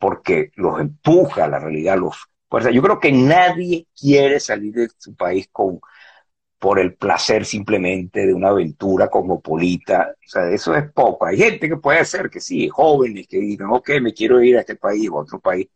porque 0.00 0.50
los 0.56 0.80
empuja 0.80 1.46
la 1.46 1.60
realidad, 1.60 1.98
los 1.98 2.16
fuerza. 2.48 2.70
Yo 2.72 2.82
creo 2.82 2.98
que 2.98 3.12
nadie 3.12 3.86
quiere 3.96 4.40
salir 4.40 4.74
de 4.74 4.88
su 4.98 5.14
país 5.14 5.48
con 5.52 5.80
por 6.58 6.78
el 6.78 6.94
placer 6.94 7.46
simplemente 7.46 8.26
de 8.26 8.34
una 8.34 8.50
aventura 8.50 9.08
cosmopolita. 9.08 10.14
O 10.14 10.28
sea, 10.28 10.50
eso 10.50 10.74
es 10.74 10.92
poco. 10.92 11.24
Hay 11.24 11.38
gente 11.38 11.68
que 11.68 11.78
puede 11.78 12.04
ser 12.04 12.28
que 12.28 12.40
sí, 12.40 12.68
jóvenes 12.68 13.26
que 13.28 13.38
digan, 13.38 13.70
ok, 13.70 13.92
me 14.02 14.12
quiero 14.12 14.42
ir 14.42 14.58
a 14.58 14.60
este 14.60 14.76
país 14.76 15.08
o 15.10 15.18
a 15.18 15.22
otro 15.22 15.40
país. 15.40 15.68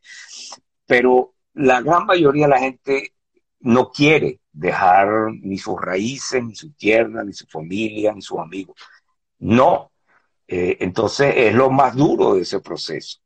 Pero 0.87 1.35
la 1.55 1.81
gran 1.81 2.05
mayoría 2.05 2.45
de 2.47 2.51
la 2.51 2.59
gente 2.59 3.15
no 3.61 3.91
quiere 3.91 4.41
dejar 4.53 5.09
ni 5.41 5.57
sus 5.57 5.81
raíces, 5.81 6.45
ni 6.45 6.55
su 6.55 6.73
tierra, 6.75 7.25
ni 7.25 7.33
su 7.33 7.47
familia, 7.47 8.13
ni 8.13 8.21
sus 8.21 8.39
amigos. 8.39 8.77
No. 9.39 9.91
Eh, 10.47 10.77
entonces 10.81 11.33
es 11.35 11.55
lo 11.55 11.71
más 11.71 11.97
duro 11.97 12.35
de 12.35 12.43
ese 12.43 12.61
proceso. 12.61 13.24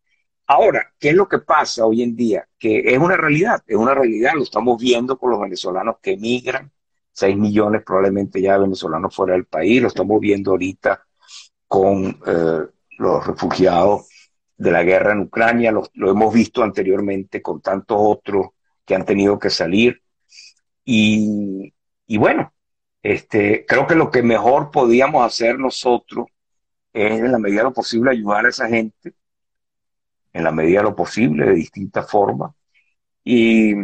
Ahora, 0.50 0.94
¿qué 0.98 1.10
es 1.10 1.14
lo 1.14 1.28
que 1.28 1.40
pasa 1.40 1.84
hoy 1.84 2.02
en 2.02 2.16
día? 2.16 2.48
Que 2.58 2.80
es 2.80 2.98
una 2.98 3.18
realidad, 3.18 3.62
es 3.66 3.76
una 3.76 3.94
realidad, 3.94 4.32
lo 4.34 4.44
estamos 4.44 4.80
viendo 4.80 5.18
con 5.18 5.30
los 5.30 5.40
venezolanos 5.40 5.96
que 6.02 6.12
emigran, 6.12 6.72
6 7.12 7.36
millones 7.36 7.82
probablemente 7.84 8.40
ya 8.40 8.56
venezolanos 8.56 9.14
fuera 9.14 9.34
del 9.34 9.44
país, 9.44 9.82
lo 9.82 9.88
estamos 9.88 10.18
viendo 10.20 10.52
ahorita 10.52 11.04
con 11.66 12.18
eh, 12.26 12.60
los 12.98 13.26
refugiados 13.26 14.08
de 14.56 14.70
la 14.72 14.84
guerra 14.84 15.12
en 15.12 15.20
Ucrania, 15.20 15.70
lo, 15.70 16.10
hemos 16.10 16.32
visto 16.32 16.62
anteriormente 16.62 17.42
con 17.42 17.60
tantos 17.60 17.98
otros 18.00 18.48
que 18.86 18.94
han 18.94 19.04
tenido 19.04 19.38
que 19.38 19.50
salir. 19.50 20.02
Y, 20.84 21.74
y 22.06 22.16
bueno, 22.16 22.54
este, 23.02 23.66
creo 23.66 23.86
que 23.86 23.94
lo 23.94 24.10
que 24.10 24.22
mejor 24.22 24.70
podíamos 24.70 25.26
hacer 25.26 25.58
nosotros 25.58 26.26
es 26.92 27.20
en 27.20 27.32
la 27.32 27.38
medida 27.38 27.58
de 27.58 27.64
lo 27.64 27.72
posible 27.74 28.12
ayudar 28.12 28.46
a 28.46 28.48
esa 28.48 28.66
gente, 28.68 29.14
en 30.32 30.44
la 30.44 30.52
medida 30.52 30.80
de 30.80 30.84
lo 30.84 30.96
posible, 30.96 31.46
de 31.46 31.54
distintas 31.54 32.10
formas, 32.10 32.52
y, 33.24 33.74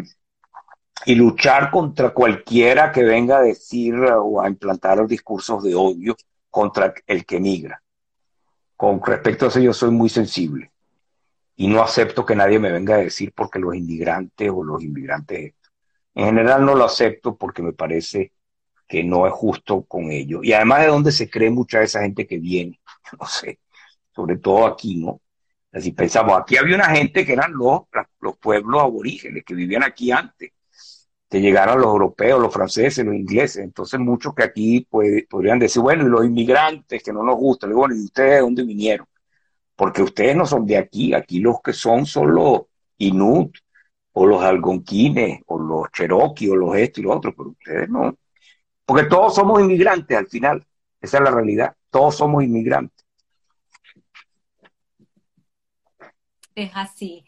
y 1.06 1.14
luchar 1.14 1.70
contra 1.70 2.10
cualquiera 2.10 2.92
que 2.92 3.02
venga 3.04 3.38
a 3.38 3.42
decir 3.42 3.94
o 3.96 4.40
a 4.40 4.48
implantar 4.48 5.06
discursos 5.06 5.62
de 5.62 5.74
odio 5.74 6.16
contra 6.50 6.94
el 7.06 7.24
que 7.26 7.40
migra. 7.40 7.82
Con 8.76 9.00
respecto 9.04 9.46
a 9.46 9.48
eso 9.48 9.60
yo 9.60 9.72
soy 9.72 9.90
muy 9.90 10.08
sensible 10.08 10.72
y 11.56 11.68
no 11.68 11.82
acepto 11.82 12.26
que 12.26 12.36
nadie 12.36 12.58
me 12.58 12.72
venga 12.72 12.96
a 12.96 12.98
decir 12.98 13.32
porque 13.34 13.58
los 13.58 13.74
inmigrantes 13.74 14.50
o 14.50 14.64
los 14.64 14.82
inmigrantes 14.82 15.54
En 16.14 16.26
general 16.26 16.64
no 16.66 16.74
lo 16.76 16.84
acepto 16.84 17.36
porque 17.36 17.62
me 17.62 17.72
parece 17.72 18.32
que 18.88 19.04
no 19.04 19.26
es 19.26 19.32
justo 19.32 19.84
con 19.84 20.10
ellos. 20.12 20.42
Y 20.44 20.52
además 20.52 20.82
de 20.82 20.88
donde 20.88 21.12
se 21.12 21.30
cree 21.30 21.50
mucha 21.50 21.80
de 21.80 21.86
esa 21.86 22.02
gente 22.02 22.26
que 22.26 22.38
viene, 22.38 22.80
no 23.20 23.26
sé, 23.26 23.60
sobre 24.14 24.38
todo 24.38 24.66
aquí, 24.66 24.96
¿no? 24.96 25.20
Así 25.74 25.90
pensamos, 25.90 26.38
aquí 26.38 26.56
había 26.56 26.76
una 26.76 26.90
gente 26.94 27.26
que 27.26 27.32
eran 27.32 27.52
los, 27.52 27.82
los 28.20 28.38
pueblos 28.38 28.80
aborígenes 28.80 29.42
que 29.44 29.55
vivían 29.56 29.82
aquí 29.82 30.12
antes, 30.12 30.52
que 31.28 31.40
llegaron 31.40 31.80
los 31.80 31.88
europeos, 31.88 32.40
los 32.40 32.55
franceses, 32.55 33.05
los 33.05 33.14
ingleses. 33.14 33.64
Entonces 33.64 33.98
muchos 33.98 34.34
que 34.36 34.44
aquí 34.44 34.86
podrían 35.28 35.59
decir, 35.59 35.82
bueno, 35.82 36.06
y 36.06 36.10
los 36.10 36.24
inmigrantes 36.24 37.02
que 37.02 37.12
no 37.12 37.24
nos 37.24 37.36
gustan, 37.36 37.70
le 37.70 37.76
bueno, 37.76 37.94
¿y 37.96 38.05
ustedes 38.05 38.34
de 38.34 38.40
dónde 38.40 38.62
vinieron? 38.62 39.06
Porque 39.74 40.02
ustedes 40.02 40.36
no 40.36 40.46
son 40.46 40.64
de 40.64 40.76
aquí, 40.76 41.12
aquí 41.12 41.40
los 41.40 41.60
que 41.60 41.72
son 41.72 42.06
son 42.06 42.32
los 42.34 42.62
Inut, 42.98 43.56
o 44.12 44.26
los 44.26 44.42
algonquines, 44.44 45.40
o 45.46 45.59
los 45.59 45.90
cherokee, 45.92 46.51
o 46.51 46.56
los 46.56 46.76
esto 46.76 47.01
y 47.01 47.05
los 47.05 47.16
otros, 47.16 47.34
pero 47.36 47.51
ustedes 47.51 47.88
no. 47.88 48.16
Porque 48.86 49.05
todos 49.05 49.34
somos 49.34 49.60
inmigrantes 49.60 50.16
al 50.16 50.28
final, 50.28 50.64
esa 51.01 51.18
es 51.18 51.24
la 51.24 51.30
realidad, 51.32 51.74
todos 51.90 52.14
somos 52.16 52.44
inmigrantes. 52.44 53.03
Es 56.55 56.70
así. 56.74 57.24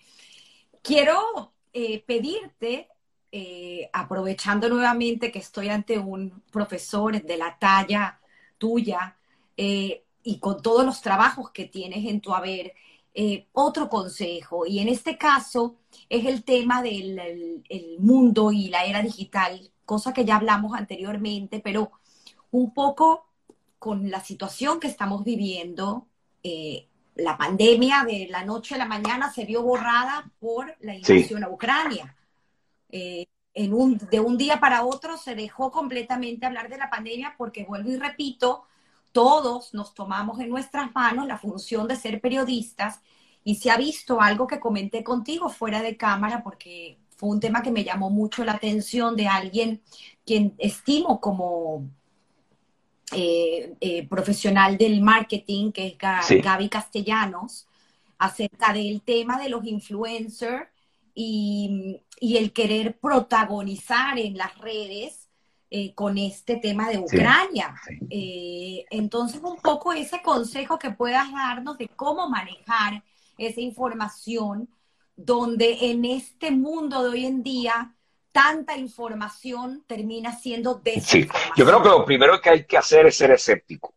Quiero 0.82 1.53
eh, 1.73 2.03
pedirte, 2.07 2.89
eh, 3.32 3.90
aprovechando 3.93 4.69
nuevamente 4.69 5.32
que 5.32 5.40
estoy 5.40 5.69
ante 5.69 5.98
un 5.98 6.43
profesor 6.51 7.20
de 7.20 7.36
la 7.36 7.59
talla 7.59 8.20
tuya 8.57 9.16
eh, 9.57 10.05
y 10.23 10.39
con 10.39 10.62
todos 10.62 10.86
los 10.86 11.03
trabajos 11.03 11.51
que 11.51 11.66
tienes 11.66 12.07
en 12.07 12.20
tu 12.20 12.35
haber, 12.35 12.74
otro 13.53 13.89
consejo. 13.89 14.66
Y 14.66 14.78
en 14.81 14.89
este 14.89 15.16
caso 15.16 15.77
es 16.11 16.27
el 16.27 16.44
tema 16.44 16.82
del 16.82 17.65
mundo 17.98 18.53
y 18.53 18.69
la 18.69 18.85
era 18.85 19.01
digital 19.01 19.70
cosa 19.86 20.12
que 20.12 20.27
ya 20.27 20.36
hablamos 20.36 20.74
anteriormente, 20.74 21.61
pero 21.61 21.93
un 22.51 22.74
poco 22.74 23.27
con 23.78 24.11
la 24.11 24.20
situación 24.20 24.81
que 24.81 24.89
estamos 24.89 25.24
viviendo, 25.24 26.09
la 27.16 27.36
pandemia 27.36 28.05
de 28.05 28.28
la 28.30 28.44
noche 28.44 28.74
a 28.74 28.78
la 28.78 28.84
mañana 28.84 29.32
se 29.32 29.44
vio 29.44 29.62
borrada 29.62 30.30
por 30.38 30.76
la 30.80 30.94
invasión 30.94 31.43
a 31.44 31.48
Ucrania. 31.48 32.14
Eh, 32.90 33.26
en 33.55 33.72
un, 33.72 33.97
de 33.97 34.20
un 34.20 34.36
día 34.36 34.60
para 34.60 34.84
otro 34.84 35.16
se 35.16 35.34
dejó 35.34 35.70
completamente 35.70 36.44
hablar 36.44 36.68
de 36.68 36.76
la 36.76 36.90
pandemia 36.90 37.34
porque, 37.38 37.64
vuelvo 37.64 37.90
y 37.90 37.97
repito, 37.97 38.64
todos 39.12 39.72
nos 39.72 39.94
tomamos 39.94 40.40
en 40.40 40.51
nuestras 40.51 40.94
manos 40.94 41.26
la 41.26 41.38
función 41.38 41.88
de 41.88 41.97
ser 41.97 42.20
periodistas 42.20 43.01
y 43.44 43.55
se 43.55 43.70
ha 43.70 43.78
visto 43.78 44.20
algo 44.20 44.47
que 44.47 44.60
comenté 44.60 45.02
contigo 45.02 45.48
fuera 45.48 45.80
de 45.80 45.97
cámara 45.97 46.43
porque 46.43 46.98
fue 47.16 47.30
un 47.30 47.40
tema 47.40 47.62
que 47.62 47.70
me 47.70 47.82
llamó 47.82 48.10
mucho 48.10 48.44
la 48.44 48.52
atención 48.52 49.16
de 49.16 49.26
alguien 49.26 49.80
quien 50.26 50.55
estimo 50.59 51.18
como 51.18 51.88
eh, 53.12 53.74
eh, 53.81 54.07
profesional 54.09 54.77
del 54.77 55.01
marketing, 55.01 55.70
que 55.70 55.87
es 55.87 55.97
Gaby 56.43 56.69
Castellanos, 56.69 57.69
acerca 58.19 58.73
del 58.73 59.03
tema 59.03 59.41
de 59.41 59.49
los 59.49 59.65
influencers 59.65 60.69
y, 61.15 62.01
el 62.20 62.53
querer 62.53 62.99
protagonizar 62.99 64.19
en 64.19 64.37
las 64.37 64.57
redes 64.59 65.28
eh, 65.70 65.95
con 65.95 66.19
este 66.19 66.57
tema 66.57 66.89
de 66.89 66.99
Ucrania. 66.99 67.74
entonces, 68.11 69.41
un 69.43 69.61
poco 69.61 69.93
ese 69.93 70.20
consejo 70.23 70.78
que 70.78 70.91
puedas 70.91 71.31
darnos 71.31 71.78
de 71.78 71.89
cómo 71.89 72.28
manejar 72.28 73.05
esa 73.39 73.61
información 73.61 74.69
donde 75.15 75.91
en 75.91 76.05
este 76.05 76.51
mundo 76.51 77.03
de 77.05 77.09
hoy 77.11 77.27
en 77.27 77.43
día 77.43 77.95
tanta 78.36 78.76
información 78.76 79.82
termina 79.86 80.30
siendo. 80.30 80.82
Sí, 81.00 81.26
yo 81.56 81.64
creo 81.64 81.82
que 81.82 81.88
lo 81.88 82.04
primero 82.04 82.38
que 82.38 82.50
hay 82.50 82.66
que 82.66 82.76
hacer 82.76 83.06
es 83.06 83.16
ser 83.16 83.30
escéptico. 83.30 83.94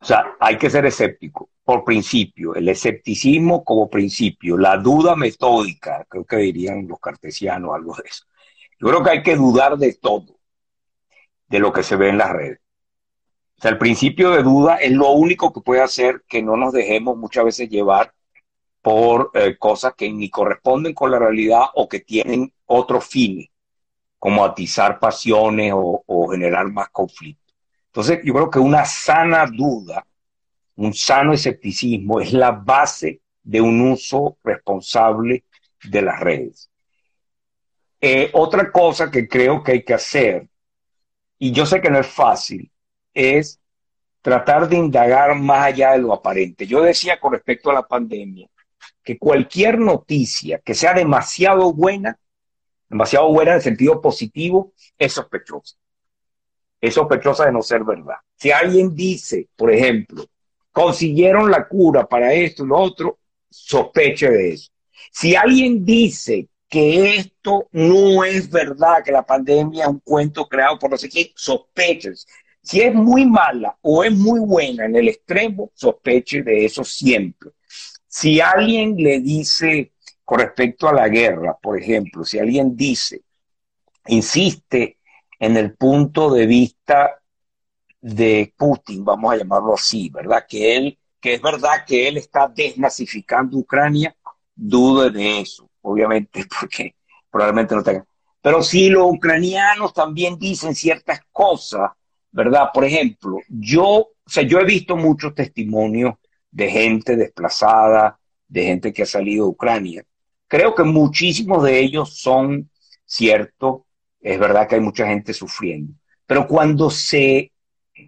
O 0.00 0.04
sea, 0.04 0.34
hay 0.40 0.58
que 0.58 0.68
ser 0.68 0.84
escéptico 0.86 1.48
por 1.62 1.84
principio, 1.84 2.56
el 2.56 2.68
escepticismo 2.68 3.62
como 3.62 3.88
principio, 3.88 4.58
la 4.58 4.76
duda 4.76 5.14
metódica, 5.14 6.04
creo 6.08 6.24
que 6.24 6.38
dirían 6.38 6.88
los 6.88 6.98
cartesianos 6.98 7.72
algo 7.72 7.94
de 7.94 8.08
eso. 8.08 8.24
Yo 8.80 8.88
creo 8.88 9.04
que 9.04 9.10
hay 9.10 9.22
que 9.22 9.36
dudar 9.36 9.78
de 9.78 9.94
todo, 9.94 10.40
de 11.46 11.60
lo 11.60 11.72
que 11.72 11.84
se 11.84 11.94
ve 11.94 12.08
en 12.08 12.18
las 12.18 12.32
redes. 12.32 12.58
O 13.56 13.62
sea, 13.62 13.70
el 13.70 13.78
principio 13.78 14.30
de 14.32 14.42
duda 14.42 14.78
es 14.78 14.90
lo 14.90 15.12
único 15.12 15.52
que 15.52 15.60
puede 15.60 15.82
hacer 15.82 16.24
que 16.26 16.42
no 16.42 16.56
nos 16.56 16.72
dejemos 16.72 17.16
muchas 17.16 17.44
veces 17.44 17.68
llevar 17.68 18.12
por 18.80 19.30
eh, 19.34 19.56
cosas 19.56 19.94
que 19.94 20.10
ni 20.10 20.28
corresponden 20.28 20.92
con 20.92 21.12
la 21.12 21.20
realidad 21.20 21.66
o 21.74 21.88
que 21.88 22.00
tienen 22.00 22.52
otro 22.72 23.00
fin, 23.00 23.48
como 24.18 24.44
atizar 24.44 24.98
pasiones 24.98 25.72
o, 25.74 26.28
generar 26.30 26.70
más 26.70 26.88
conflicto. 26.90 27.52
Entonces, 27.86 28.20
yo 28.24 28.32
creo 28.32 28.50
que 28.50 28.58
una 28.58 28.84
sana 28.84 29.46
duda, 29.46 30.06
un 30.76 30.94
sano 30.94 31.32
escepticismo 31.32 32.20
es 32.20 32.32
la 32.32 32.52
base 32.52 33.20
de 33.42 33.60
un 33.60 33.80
uso 33.80 34.38
responsable 34.42 35.44
de 35.84 36.02
las 36.02 36.20
redes. 36.20 36.70
Eh, 38.00 38.30
otra 38.32 38.70
cosa 38.72 39.10
que 39.10 39.28
creo 39.28 39.62
que 39.62 39.72
hay 39.72 39.82
que 39.84 39.94
hacer, 39.94 40.48
y 41.38 41.52
yo 41.52 41.66
sé 41.66 41.80
que 41.80 41.90
no 41.90 41.98
es 41.98 42.06
fácil, 42.06 42.70
es 43.12 43.60
tratar 44.22 44.68
de 44.68 44.76
indagar 44.76 45.34
más 45.34 45.66
allá 45.66 45.92
de 45.92 45.98
lo 45.98 46.12
aparente. 46.12 46.66
Yo 46.66 46.80
decía 46.80 47.20
con 47.20 47.32
respecto 47.32 47.70
a 47.70 47.74
la 47.74 47.82
pandemia, 47.82 48.48
que 49.02 49.18
cualquier 49.18 49.78
noticia 49.78 50.60
que 50.60 50.74
sea 50.74 50.94
demasiado 50.94 51.72
buena, 51.72 52.18
demasiado 52.92 53.32
buena 53.32 53.52
en 53.52 53.56
el 53.56 53.62
sentido 53.62 54.02
positivo, 54.02 54.74
es 54.98 55.14
sospechosa. 55.14 55.76
Es 56.78 56.92
sospechosa 56.92 57.46
de 57.46 57.52
no 57.52 57.62
ser 57.62 57.84
verdad. 57.84 58.16
Si 58.36 58.52
alguien 58.52 58.94
dice, 58.94 59.48
por 59.56 59.72
ejemplo, 59.72 60.26
consiguieron 60.70 61.50
la 61.50 61.66
cura 61.66 62.06
para 62.06 62.34
esto 62.34 62.64
y 62.64 62.68
lo 62.68 62.76
otro, 62.78 63.18
sospeche 63.48 64.28
de 64.30 64.52
eso. 64.52 64.70
Si 65.10 65.34
alguien 65.34 65.86
dice 65.86 66.48
que 66.68 67.16
esto 67.16 67.66
no 67.72 68.24
es 68.24 68.50
verdad, 68.50 69.02
que 69.02 69.10
la 69.12 69.24
pandemia 69.24 69.84
es 69.84 69.90
un 69.90 70.00
cuento 70.00 70.46
creado 70.46 70.78
por 70.78 70.90
no 70.90 70.98
sé 70.98 71.08
quién, 71.08 71.28
sospeche. 71.34 72.10
Si 72.60 72.82
es 72.82 72.94
muy 72.94 73.24
mala 73.24 73.78
o 73.80 74.04
es 74.04 74.12
muy 74.12 74.40
buena 74.40 74.84
en 74.84 74.96
el 74.96 75.08
extremo, 75.08 75.70
sospeche 75.74 76.42
de 76.42 76.66
eso 76.66 76.84
siempre. 76.84 77.52
Si 78.06 78.38
alguien 78.38 78.96
le 78.98 79.20
dice 79.20 79.92
con 80.32 80.40
respecto 80.40 80.88
a 80.88 80.94
la 80.94 81.10
guerra, 81.10 81.58
por 81.60 81.78
ejemplo, 81.78 82.24
si 82.24 82.38
alguien 82.38 82.74
dice, 82.74 83.20
insiste 84.06 84.96
en 85.38 85.58
el 85.58 85.74
punto 85.74 86.30
de 86.32 86.46
vista 86.46 87.20
de 88.00 88.54
Putin, 88.56 89.04
vamos 89.04 89.30
a 89.30 89.36
llamarlo 89.36 89.74
así, 89.74 90.08
¿verdad? 90.08 90.46
Que 90.48 90.74
él, 90.74 90.98
que 91.20 91.34
es 91.34 91.42
verdad 91.42 91.84
que 91.86 92.08
él 92.08 92.16
está 92.16 92.48
desnazificando 92.48 93.58
Ucrania, 93.58 94.16
dudo 94.54 95.10
de 95.10 95.40
eso, 95.40 95.68
obviamente, 95.82 96.46
porque 96.60 96.94
probablemente 97.30 97.74
no 97.74 97.82
tenga. 97.82 98.06
Pero 98.40 98.62
si 98.62 98.88
los 98.88 99.12
ucranianos 99.12 99.92
también 99.92 100.38
dicen 100.38 100.74
ciertas 100.74 101.20
cosas, 101.30 101.90
¿verdad? 102.30 102.70
Por 102.72 102.86
ejemplo, 102.86 103.36
yo, 103.50 103.84
o 103.84 104.14
sea, 104.24 104.44
yo 104.44 104.60
he 104.60 104.64
visto 104.64 104.96
muchos 104.96 105.34
testimonios 105.34 106.14
de 106.50 106.70
gente 106.70 107.16
desplazada, 107.16 108.18
de 108.48 108.64
gente 108.64 108.94
que 108.94 109.02
ha 109.02 109.06
salido 109.06 109.44
de 109.44 109.50
Ucrania. 109.50 110.06
Creo 110.52 110.74
que 110.74 110.82
muchísimos 110.82 111.64
de 111.64 111.80
ellos 111.80 112.18
son 112.18 112.68
ciertos, 113.06 113.84
es 114.20 114.38
verdad 114.38 114.68
que 114.68 114.74
hay 114.74 114.82
mucha 114.82 115.06
gente 115.06 115.32
sufriendo, 115.32 115.94
pero 116.26 116.46
cuando 116.46 116.90
se 116.90 117.52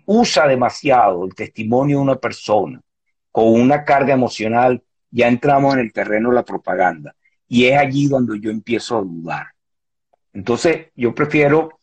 usa 0.05 0.47
demasiado 0.47 1.25
el 1.25 1.35
testimonio 1.35 1.97
de 1.97 2.03
una 2.03 2.17
persona 2.17 2.83
con 3.33 3.47
una 3.47 3.83
carga 3.83 4.13
emocional, 4.13 4.83
ya 5.11 5.29
entramos 5.29 5.73
en 5.73 5.81
el 5.81 5.93
terreno 5.95 6.29
de 6.29 6.35
la 6.35 6.45
propaganda 6.45 7.17
y 7.49 7.65
es 7.65 7.79
allí 7.79 8.09
donde 8.09 8.39
yo 8.39 8.51
empiezo 8.51 8.99
a 8.99 9.01
dudar. 9.01 9.47
Entonces, 10.35 10.89
yo 10.95 11.15
prefiero 11.15 11.79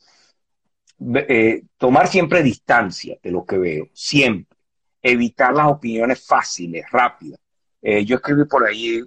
eh, 1.28 1.64
tomar 1.76 2.08
siempre 2.08 2.44
distancia 2.44 3.18
de 3.24 3.32
lo 3.32 3.44
que 3.46 3.58
veo, 3.58 3.90
siempre. 3.94 4.60
Evitar 5.02 5.56
las 5.56 5.72
opiniones 5.72 6.24
fáciles, 6.24 6.86
rápidas. 6.92 7.40
Eh, 7.82 8.06
yo 8.06 8.18
escribí 8.18 8.46
por 8.46 8.64
ahí 8.64 9.02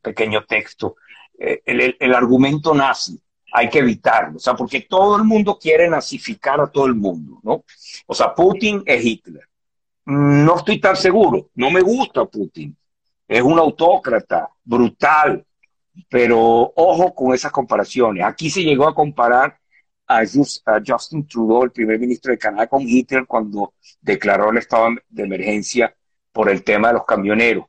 pequeño 0.00 0.44
texto. 0.44 0.96
Eh, 1.38 1.62
el, 1.64 1.96
el, 1.98 2.14
argumento 2.14 2.74
nazi 2.74 3.20
hay 3.52 3.68
que 3.68 3.78
evitarlo, 3.78 4.36
o 4.36 4.40
sea, 4.40 4.54
porque 4.54 4.82
todo 4.82 5.16
el 5.16 5.24
mundo 5.24 5.58
quiere 5.58 5.88
nazificar 5.88 6.60
a 6.60 6.70
todo 6.70 6.86
el 6.86 6.94
mundo, 6.94 7.40
¿no? 7.42 7.64
O 8.06 8.14
sea, 8.14 8.34
Putin 8.34 8.82
es 8.86 9.04
Hitler. 9.04 9.48
No 10.06 10.56
estoy 10.56 10.80
tan 10.80 10.96
seguro, 10.96 11.50
no 11.54 11.70
me 11.70 11.80
gusta 11.80 12.24
Putin. 12.24 12.76
Es 13.26 13.42
un 13.42 13.58
autócrata 13.58 14.48
brutal, 14.64 15.44
pero 16.08 16.72
ojo 16.74 17.14
con 17.14 17.34
esas 17.34 17.52
comparaciones. 17.52 18.24
Aquí 18.24 18.50
se 18.50 18.62
llegó 18.62 18.88
a 18.88 18.94
comparar 18.94 19.60
a, 20.06 20.22
Justin 20.84 21.26
Trudeau, 21.26 21.62
el 21.62 21.70
primer 21.70 21.98
ministro 21.98 22.32
de 22.32 22.38
Canadá, 22.38 22.66
con 22.66 22.82
Hitler 22.82 23.26
cuando 23.26 23.74
declaró 24.00 24.50
el 24.50 24.58
estado 24.58 24.88
de 25.08 25.22
emergencia 25.22 25.94
por 26.32 26.48
el 26.48 26.64
tema 26.64 26.88
de 26.88 26.94
los 26.94 27.04
camioneros. 27.04 27.66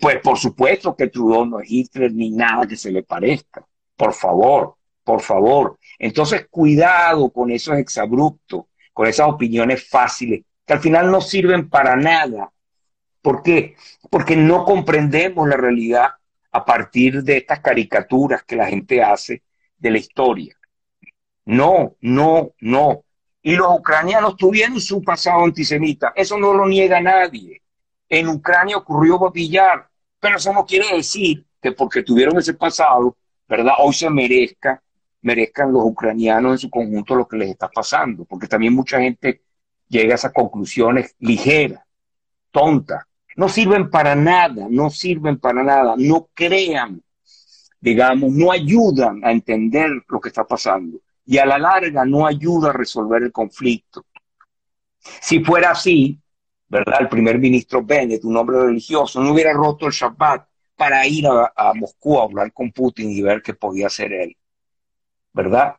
Pues 0.00 0.20
por 0.20 0.38
supuesto 0.38 0.94
que 0.94 1.08
Trudeau 1.08 1.44
no 1.44 1.60
es 1.60 1.70
Hitler 1.70 2.12
ni 2.12 2.30
nada 2.30 2.66
que 2.66 2.76
se 2.76 2.92
le 2.92 3.02
parezca. 3.02 3.66
Por 3.96 4.12
favor, 4.12 4.76
por 5.02 5.20
favor. 5.20 5.78
Entonces, 5.98 6.46
cuidado 6.48 7.30
con 7.30 7.50
esos 7.50 7.76
exabruptos, 7.78 8.64
con 8.92 9.08
esas 9.08 9.28
opiniones 9.28 9.88
fáciles, 9.88 10.42
que 10.64 10.72
al 10.72 10.80
final 10.80 11.10
no 11.10 11.20
sirven 11.20 11.68
para 11.68 11.96
nada. 11.96 12.52
¿Por 13.20 13.42
qué? 13.42 13.74
Porque 14.08 14.36
no 14.36 14.64
comprendemos 14.64 15.48
la 15.48 15.56
realidad 15.56 16.10
a 16.52 16.64
partir 16.64 17.22
de 17.22 17.38
estas 17.38 17.60
caricaturas 17.60 18.44
que 18.44 18.56
la 18.56 18.66
gente 18.66 19.02
hace 19.02 19.42
de 19.78 19.90
la 19.90 19.98
historia. 19.98 20.54
No, 21.44 21.96
no, 22.00 22.52
no. 22.60 23.04
Y 23.42 23.56
los 23.56 23.78
ucranianos 23.78 24.36
tuvieron 24.36 24.80
su 24.80 25.02
pasado 25.02 25.42
antisemita. 25.42 26.12
Eso 26.14 26.38
no 26.38 26.52
lo 26.54 26.68
niega 26.68 27.00
nadie. 27.00 27.61
En 28.12 28.28
Ucrania 28.28 28.76
ocurrió 28.76 29.18
Babillar, 29.18 29.88
pero 30.20 30.36
eso 30.36 30.52
no 30.52 30.66
quiere 30.66 30.94
decir 30.94 31.46
que 31.62 31.72
porque 31.72 32.02
tuvieron 32.02 32.36
ese 32.36 32.52
pasado, 32.52 33.16
¿verdad? 33.48 33.72
Hoy 33.78 33.94
se 33.94 34.10
merezca, 34.10 34.82
merezcan 35.22 35.72
los 35.72 35.82
ucranianos 35.82 36.52
en 36.52 36.58
su 36.58 36.68
conjunto 36.68 37.14
lo 37.14 37.26
que 37.26 37.38
les 37.38 37.48
está 37.48 37.70
pasando, 37.70 38.26
porque 38.26 38.46
también 38.46 38.74
mucha 38.74 39.00
gente 39.00 39.40
llega 39.88 40.12
a 40.12 40.16
esas 40.16 40.32
conclusiones 40.34 41.16
ligeras, 41.20 41.82
tontas, 42.50 43.02
no 43.34 43.48
sirven 43.48 43.88
para 43.88 44.14
nada, 44.14 44.66
no 44.68 44.90
sirven 44.90 45.38
para 45.38 45.62
nada, 45.62 45.94
no 45.96 46.28
crean, 46.34 47.02
digamos, 47.80 48.30
no 48.30 48.52
ayudan 48.52 49.24
a 49.24 49.32
entender 49.32 49.88
lo 50.06 50.20
que 50.20 50.28
está 50.28 50.44
pasando 50.44 50.98
y 51.24 51.38
a 51.38 51.46
la 51.46 51.58
larga 51.58 52.04
no 52.04 52.26
ayuda 52.26 52.68
a 52.68 52.74
resolver 52.74 53.22
el 53.22 53.32
conflicto. 53.32 54.04
Si 54.98 55.42
fuera 55.42 55.70
así, 55.70 56.21
¿verdad? 56.72 57.02
El 57.02 57.08
primer 57.10 57.38
ministro 57.38 57.82
Bennett, 57.82 58.24
un 58.24 58.34
hombre 58.34 58.58
religioso, 58.58 59.22
no 59.22 59.32
hubiera 59.32 59.52
roto 59.52 59.86
el 59.86 59.92
Shabbat 59.92 60.48
para 60.74 61.06
ir 61.06 61.26
a, 61.26 61.74
Moscú 61.74 62.18
a 62.18 62.22
hablar 62.22 62.50
con 62.50 62.72
Putin 62.72 63.10
y 63.10 63.20
ver 63.20 63.42
qué 63.42 63.52
podía 63.52 63.88
hacer 63.88 64.10
él, 64.14 64.34
¿verdad? 65.34 65.76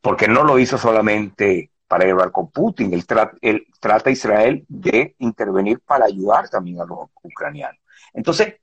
Porque 0.00 0.26
no 0.26 0.42
lo 0.42 0.58
hizo 0.58 0.78
solamente 0.78 1.70
para 1.86 2.10
hablar 2.10 2.32
con 2.32 2.50
Putin, 2.50 2.92
él, 2.92 3.06
trata 3.06 4.10
a 4.10 4.12
Israel 4.12 4.64
de 4.68 5.14
intervenir 5.20 5.78
para 5.78 6.06
ayudar 6.06 6.48
también 6.48 6.80
a 6.80 6.84
los 6.84 7.10
ucranianos. 7.22 7.80
Entonces, 8.12 8.56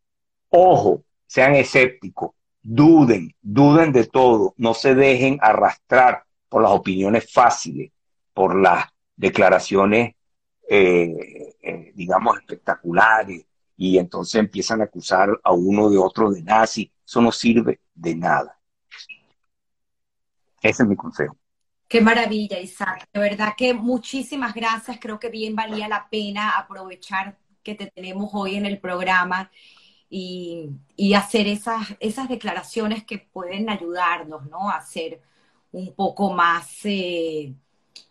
ojo, 0.49 1.05
sean 1.25 1.55
escépticos, 1.55 2.31
duden, 2.61 3.33
duden 3.41 3.93
de 3.93 4.03
todo, 4.03 4.53
no 4.57 4.73
se 4.73 4.95
dejen 4.95 5.37
arrastrar 5.41 6.25
por 6.49 6.61
las 6.61 6.71
opiniones 6.71 7.31
fáciles, 7.31 7.93
por 8.33 8.53
las 8.53 8.89
declaraciones, 9.15 10.14
eh, 10.67 11.55
eh, 11.61 11.91
digamos, 11.95 12.37
espectaculares, 12.37 13.45
y 13.77 13.97
entonces 13.97 14.35
empiezan 14.35 14.81
a 14.81 14.85
acusar 14.85 15.29
a 15.43 15.51
uno 15.51 15.89
de 15.89 15.97
otro 15.97 16.31
de 16.31 16.41
nazi. 16.41 16.91
Eso 17.05 17.21
no 17.21 17.31
sirve 17.31 17.81
de 17.93 18.15
nada. 18.15 18.57
Ese 20.61 20.83
es 20.83 20.89
mi 20.89 20.95
consejo. 20.95 21.37
Qué 21.87 22.01
maravilla, 22.01 22.59
Isaac. 22.59 23.07
De 23.13 23.19
verdad 23.19 23.53
que 23.55 23.73
muchísimas 23.73 24.53
gracias. 24.53 24.97
Creo 24.99 25.19
que 25.19 25.29
bien 25.29 25.55
valía 25.55 25.87
la 25.87 26.09
pena 26.09 26.57
aprovechar 26.57 27.37
que 27.61 27.75
te 27.75 27.91
tenemos 27.91 28.31
hoy 28.33 28.55
en 28.55 28.65
el 28.65 28.79
programa 28.79 29.51
y, 30.09 30.69
hacer 31.15 31.47
esas, 31.47 31.95
esas 31.99 32.29
declaraciones 32.29 33.03
que 33.03 33.17
pueden 33.19 33.69
ayudarnos, 33.69 34.45
¿no? 34.47 34.69
A 34.69 34.81
ser 34.81 35.21
un 35.71 35.93
poco 35.93 36.31
más 36.33 36.79
eh, 36.85 37.53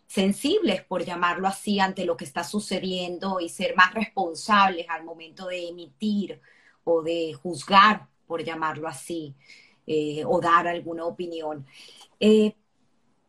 sensibles, 0.07 0.83
por 0.83 1.03
llamarlo 1.03 1.47
así, 1.47 1.79
ante 1.79 2.05
lo 2.05 2.15
que 2.15 2.25
está 2.25 2.43
sucediendo 2.43 3.39
y 3.39 3.49
ser 3.49 3.75
más 3.75 3.93
responsables 3.93 4.85
al 4.89 5.03
momento 5.03 5.47
de 5.47 5.69
emitir 5.69 6.41
o 6.83 7.01
de 7.01 7.33
juzgar, 7.33 8.07
por 8.27 8.43
llamarlo 8.43 8.87
así, 8.87 9.35
eh, 9.87 10.23
o 10.25 10.39
dar 10.39 10.67
alguna 10.67 11.05
opinión. 11.05 11.65
Eh, 12.19 12.53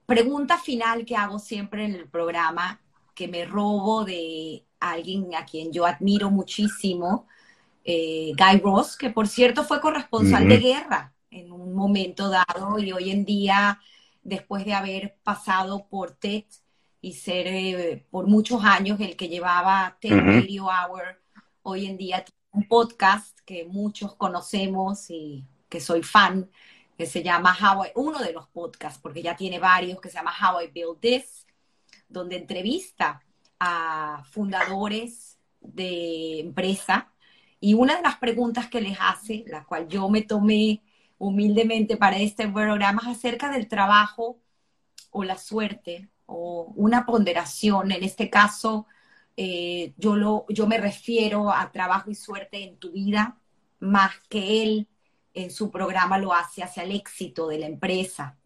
pregunta 0.07 0.59
final 0.59 1.05
que 1.05 1.17
hago 1.17 1.39
siempre 1.39 1.85
en 1.85 1.95
el 1.95 2.09
programa, 2.09 2.81
que 3.15 3.29
me 3.29 3.45
robo 3.45 4.05
de 4.05 4.65
alguien 4.79 5.35
a 5.35 5.45
quien 5.45 5.73
yo 5.73 5.87
admiro 5.87 6.31
muchísimo, 6.31 7.27
eh, 7.85 8.33
Guy 8.37 8.61
Ross, 8.61 8.97
que 8.97 9.11
por 9.11 9.29
cierto 9.29 9.65
fue 9.65 9.81
corresponsal 9.81 10.49
de 10.49 10.59
guerra 10.59 11.15
en 11.31 11.53
un 11.53 11.75
momento 11.75 12.29
dado 12.29 12.79
y 12.79 12.93
hoy 12.93 13.11
en 13.11 13.25
día, 13.25 13.81
después 14.23 14.65
de 14.65 14.75
haber 14.75 15.17
pasado 15.23 15.87
por 15.89 16.13
TED 16.13 16.45
y 17.07 17.13
ser 17.13 17.47
eh, 17.47 18.05
por 18.11 18.27
muchos 18.27 18.65
años 18.65 18.99
el 18.99 19.15
que 19.15 19.29
llevaba 19.29 19.97
TED 20.01 20.19
Radio 20.19 20.65
Hour, 20.65 21.23
hoy 21.63 21.87
en 21.87 21.97
día 21.97 22.25
tiene 22.25 22.41
un 22.51 22.67
podcast 22.67 23.39
que 23.45 23.65
muchos 23.65 24.17
conocemos 24.17 25.09
y 25.09 25.45
que 25.69 25.81
soy 25.81 26.03
fan, 26.03 26.51
que 26.99 27.07
se 27.07 27.23
llama 27.23 27.57
How 27.57 27.85
I, 27.85 27.89
uno 27.95 28.19
de 28.19 28.33
los 28.33 28.49
podcasts, 28.49 28.99
porque 29.01 29.23
ya 29.23 29.37
tiene 29.37 29.61
varios, 29.61 30.01
que 30.01 30.09
se 30.09 30.17
llama 30.17 30.35
How 30.35 30.63
I 30.63 30.67
Build 30.75 30.99
This, 30.99 31.47
donde 32.09 32.39
entrevista 32.39 33.23
a 33.61 34.25
fundadores 34.33 35.39
de 35.61 36.41
empresa 36.41 37.13
y 37.61 37.75
una 37.75 37.95
de 37.95 38.03
las 38.03 38.17
preguntas 38.17 38.67
que 38.69 38.81
les 38.81 38.99
hace, 39.01 39.45
la 39.47 39.65
cual 39.65 39.87
yo 39.87 40.09
me 40.09 40.23
tomé 40.23 40.83
humildemente 41.19 41.97
para 41.97 42.19
este 42.19 42.49
programa, 42.49 43.03
es 43.03 43.17
acerca 43.17 43.49
del 43.49 43.69
trabajo 43.69 44.41
o 45.13 45.23
la 45.23 45.39
suerte 45.39 46.11
o 46.27 46.73
una 46.77 47.07
ponderación. 47.07 47.93
En 47.93 48.03
este 48.03 48.29
caso, 48.31 48.87
eh, 49.37 49.93
yo, 49.97 50.17
lo, 50.17 50.47
yo 50.49 50.67
me 50.67 50.79
refiero 50.79 51.51
a 51.53 51.71
trabajo 51.73 52.11
y 52.11 52.15
suerte 52.15 52.63
en 52.63 52.77
tu 52.77 52.93
vida, 52.93 53.39
más 53.81 54.13
que 54.29 54.63
él 54.63 54.89
en 55.35 55.51
su 55.51 55.71
programa 55.71 56.19
lo 56.19 56.33
hace 56.33 56.63
hacia 56.63 56.83
el 56.83 56.93
éxito 56.93 57.49
de 57.49 57.59
la 57.59 57.67
empresa. 57.67 58.37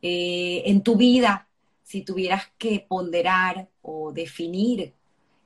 Eh, 0.00 0.62
en 0.66 0.82
tu 0.82 0.96
vida, 0.96 1.48
si 1.82 2.02
tuvieras 2.02 2.50
que 2.56 2.84
ponderar 2.88 3.68
o 3.82 4.12
definir 4.12 4.94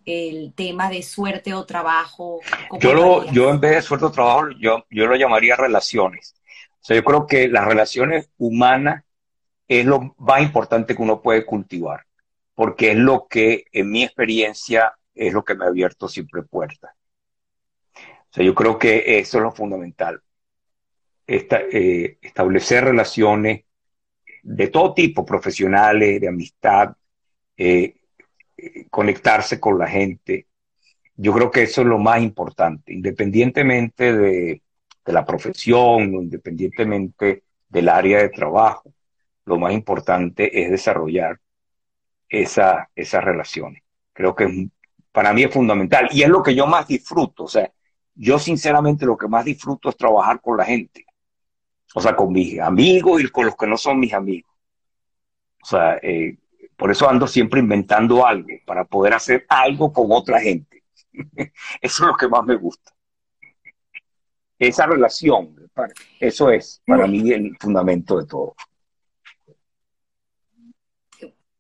el 0.05 0.53
tema 0.55 0.89
de 0.89 1.03
suerte 1.03 1.55
o 1.55 1.65
trabajo? 1.65 2.41
Yo, 2.81 2.95
lo, 2.95 3.31
yo 3.33 3.51
en 3.51 3.61
vez 3.61 3.77
de 3.77 3.83
suerte 3.83 4.07
o 4.07 4.13
trabajo, 4.13 4.49
yo, 4.61 4.85
yo 4.91 5.07
lo 5.07 5.17
llamaría 5.17 5.57
relaciones. 5.57 6.35
O 6.81 6.85
sea, 6.85 6.97
yo 6.97 7.05
creo 7.05 7.27
que 7.27 7.49
las 7.49 7.67
relaciones 7.67 8.29
humanas 8.39 9.05
es 9.81 9.87
lo 9.87 10.15
más 10.19 10.43
importante 10.43 10.95
que 10.95 11.03
uno 11.03 11.23
puede 11.23 11.45
cultivar, 11.45 12.05
porque 12.55 12.93
es 12.93 12.97
lo 12.97 13.27
que, 13.29 13.65
en 13.73 13.91
mi 13.91 14.05
experiencia, 14.05 14.95
es 15.15 15.33
lo 15.33 15.45
que 15.45 15.55
me 15.55 15.65
ha 15.65 15.69
abierto 15.69 16.09
siempre 16.09 16.43
puertas. 16.43 16.93
O 17.95 18.35
sea, 18.35 18.45
yo 18.45 18.55
creo 18.55 18.79
que 18.79 19.19
eso 19.19 19.39
es 19.39 19.43
lo 19.43 19.53
fundamental. 19.53 20.21
Esta, 21.27 21.61
eh, 21.61 22.19
establecer 22.23 22.85
relaciones 22.85 23.65
de 24.43 24.69
todo 24.69 24.95
tipo, 24.95 25.25
profesionales, 25.25 26.21
de 26.21 26.29
amistad, 26.29 26.95
eh, 27.57 27.95
conectarse 28.91 29.61
con 29.61 29.79
la 29.79 29.87
gente. 29.87 30.47
Yo 31.17 31.33
creo 31.33 31.51
que 31.51 31.63
eso 31.63 31.83
es 31.83 31.87
lo 31.87 31.99
más 31.99 32.23
importante, 32.23 32.93
independientemente 32.93 34.13
de, 34.15 34.63
la 35.07 35.25
profesión, 35.25 36.15
independientemente 36.15 37.43
del 37.69 37.89
área 37.89 38.23
de 38.23 38.29
trabajo, 38.29 38.93
lo 39.45 39.59
más 39.59 39.73
importante 39.73 40.63
es 40.63 40.71
desarrollar 40.71 41.41
esa, 42.29 42.89
esas 42.95 43.25
relaciones. 43.25 43.83
Creo 44.13 44.35
que 44.35 44.69
para 45.11 45.33
mí 45.33 45.43
es 45.43 45.53
fundamental 45.53 46.09
y 46.13 46.23
es 46.23 46.29
lo 46.29 46.43
que 46.43 46.55
yo 46.55 46.67
más 46.67 46.87
disfruto. 46.89 47.45
O 47.45 47.49
sea, 47.49 47.71
yo 48.15 48.39
sinceramente 48.39 49.07
lo 49.07 49.17
que 49.17 49.29
más 49.29 49.45
disfruto 49.45 49.89
es 49.89 49.97
trabajar 49.97 50.41
con 50.41 50.57
la 50.57 50.65
gente. 50.65 51.07
O 51.95 52.01
sea, 52.01 52.17
con 52.17 52.33
mis 52.33 52.59
amigos 52.59 53.23
y 53.23 53.29
con 53.29 53.47
los 53.47 53.57
que 53.57 53.67
no 53.67 53.77
son 53.77 54.01
mis 54.01 54.15
amigos. 54.15 54.51
O 55.63 55.67
sea, 55.67 55.99
eh, 56.03 56.39
por 56.77 56.91
eso 56.91 57.09
ando 57.09 57.27
siempre 57.27 57.61
inventando 57.61 58.27
algo, 58.27 58.49
para 58.67 58.85
poder 58.85 59.15
hacer 59.15 59.47
algo 59.49 59.93
con 59.93 60.07
otra 60.11 60.41
gente. 60.41 60.83
Eso 61.81 62.05
es 62.05 62.09
lo 62.09 62.17
que 62.17 62.29
más 62.29 62.45
me 62.45 62.57
gusta. 62.57 62.91
Esa 64.59 64.87
relación, 64.87 65.57
eso 66.21 66.51
es 66.51 66.83
para 66.87 67.07
mí 67.07 67.33
el 67.33 67.57
fundamento 67.59 68.19
de 68.19 68.27
todo. 68.27 68.55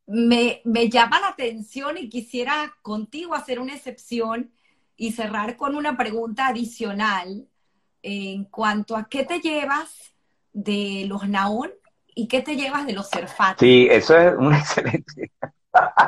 Me, 0.07 0.61
me 0.65 0.89
llama 0.89 1.21
la 1.21 1.29
atención 1.29 1.97
y 1.99 2.09
quisiera 2.09 2.75
contigo 2.83 3.35
hacer 3.35 3.61
una 3.61 3.75
excepción 3.75 4.53
y 4.97 5.13
cerrar 5.13 5.57
con 5.57 5.77
una 5.77 5.97
pregunta 5.97 6.49
adicional 6.49 7.49
en 8.03 8.45
cuanto 8.45 8.97
a 8.97 9.09
qué 9.09 9.25
te 9.25 9.41
llevas 9.41 10.13
de 10.53 11.05
los 11.07 11.29
Naón 11.29 11.71
y 12.15 12.29
qué 12.29 12.43
te 12.43 12.57
llevas 12.57 12.87
de 12.87 12.93
los 12.93 13.09
Cerfati. 13.09 13.65
Sí, 13.65 13.89
eso 13.91 14.17
es 14.17 14.35
un 14.37 14.55
excelente. 14.55 15.33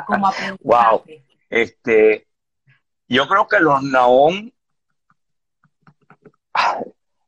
Como 0.06 0.30
wow. 0.60 1.02
Este, 1.48 2.26
yo 3.08 3.26
creo 3.26 3.46
que 3.48 3.60
los 3.60 3.82
Naón 3.82 4.52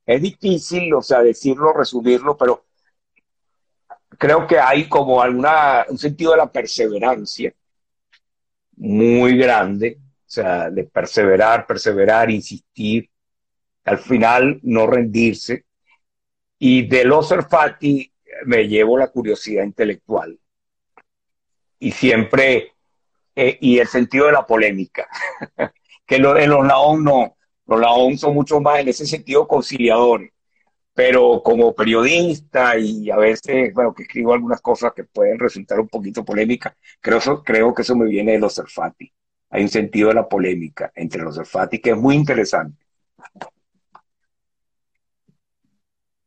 es 0.04 0.22
difícil, 0.22 0.92
o 0.94 1.02
sea, 1.02 1.22
decirlo, 1.22 1.72
resumirlo, 1.72 2.36
pero 2.36 2.65
creo 4.18 4.46
que 4.46 4.58
hay 4.58 4.88
como 4.88 5.20
alguna, 5.20 5.84
un 5.88 5.98
sentido 5.98 6.32
de 6.32 6.38
la 6.38 6.50
perseverancia 6.50 7.52
muy 8.76 9.36
grande, 9.36 9.98
o 10.00 10.28
sea, 10.28 10.70
de 10.70 10.84
perseverar, 10.84 11.66
perseverar, 11.66 12.30
insistir, 12.30 13.08
al 13.84 13.98
final 13.98 14.60
no 14.62 14.86
rendirse. 14.86 15.64
Y 16.58 16.86
de 16.86 17.04
los 17.04 17.32
Fati 17.48 18.12
me 18.44 18.66
llevo 18.66 18.98
la 18.98 19.08
curiosidad 19.08 19.64
intelectual. 19.64 20.38
Y 21.78 21.90
siempre, 21.92 22.72
eh, 23.34 23.58
y 23.60 23.78
el 23.78 23.86
sentido 23.86 24.26
de 24.26 24.32
la 24.32 24.46
polémica, 24.46 25.06
que 26.06 26.18
lo, 26.18 26.36
en 26.36 26.50
los 26.50 26.64
Naón 26.64 27.04
no, 27.04 27.36
los 27.66 27.80
Naón 27.80 28.18
son 28.18 28.34
mucho 28.34 28.60
más 28.60 28.80
en 28.80 28.88
ese 28.88 29.06
sentido 29.06 29.46
conciliadores 29.46 30.32
pero 30.96 31.42
como 31.42 31.74
periodista 31.74 32.78
y 32.78 33.10
a 33.10 33.16
veces, 33.16 33.74
bueno, 33.74 33.92
que 33.92 34.04
escribo 34.04 34.32
algunas 34.32 34.62
cosas 34.62 34.94
que 34.94 35.04
pueden 35.04 35.38
resultar 35.38 35.78
un 35.78 35.88
poquito 35.88 36.24
polémicas, 36.24 36.74
creo, 37.02 37.20
creo 37.44 37.74
que 37.74 37.82
eso 37.82 37.94
me 37.94 38.06
viene 38.06 38.32
de 38.32 38.38
los 38.38 38.54
Serfati. 38.54 39.12
Hay 39.50 39.62
un 39.62 39.68
sentido 39.68 40.08
de 40.08 40.14
la 40.14 40.26
polémica 40.26 40.90
entre 40.94 41.20
los 41.20 41.34
Serfati 41.34 41.80
que 41.80 41.90
es 41.90 41.96
muy 41.98 42.14
interesante. 42.14 42.82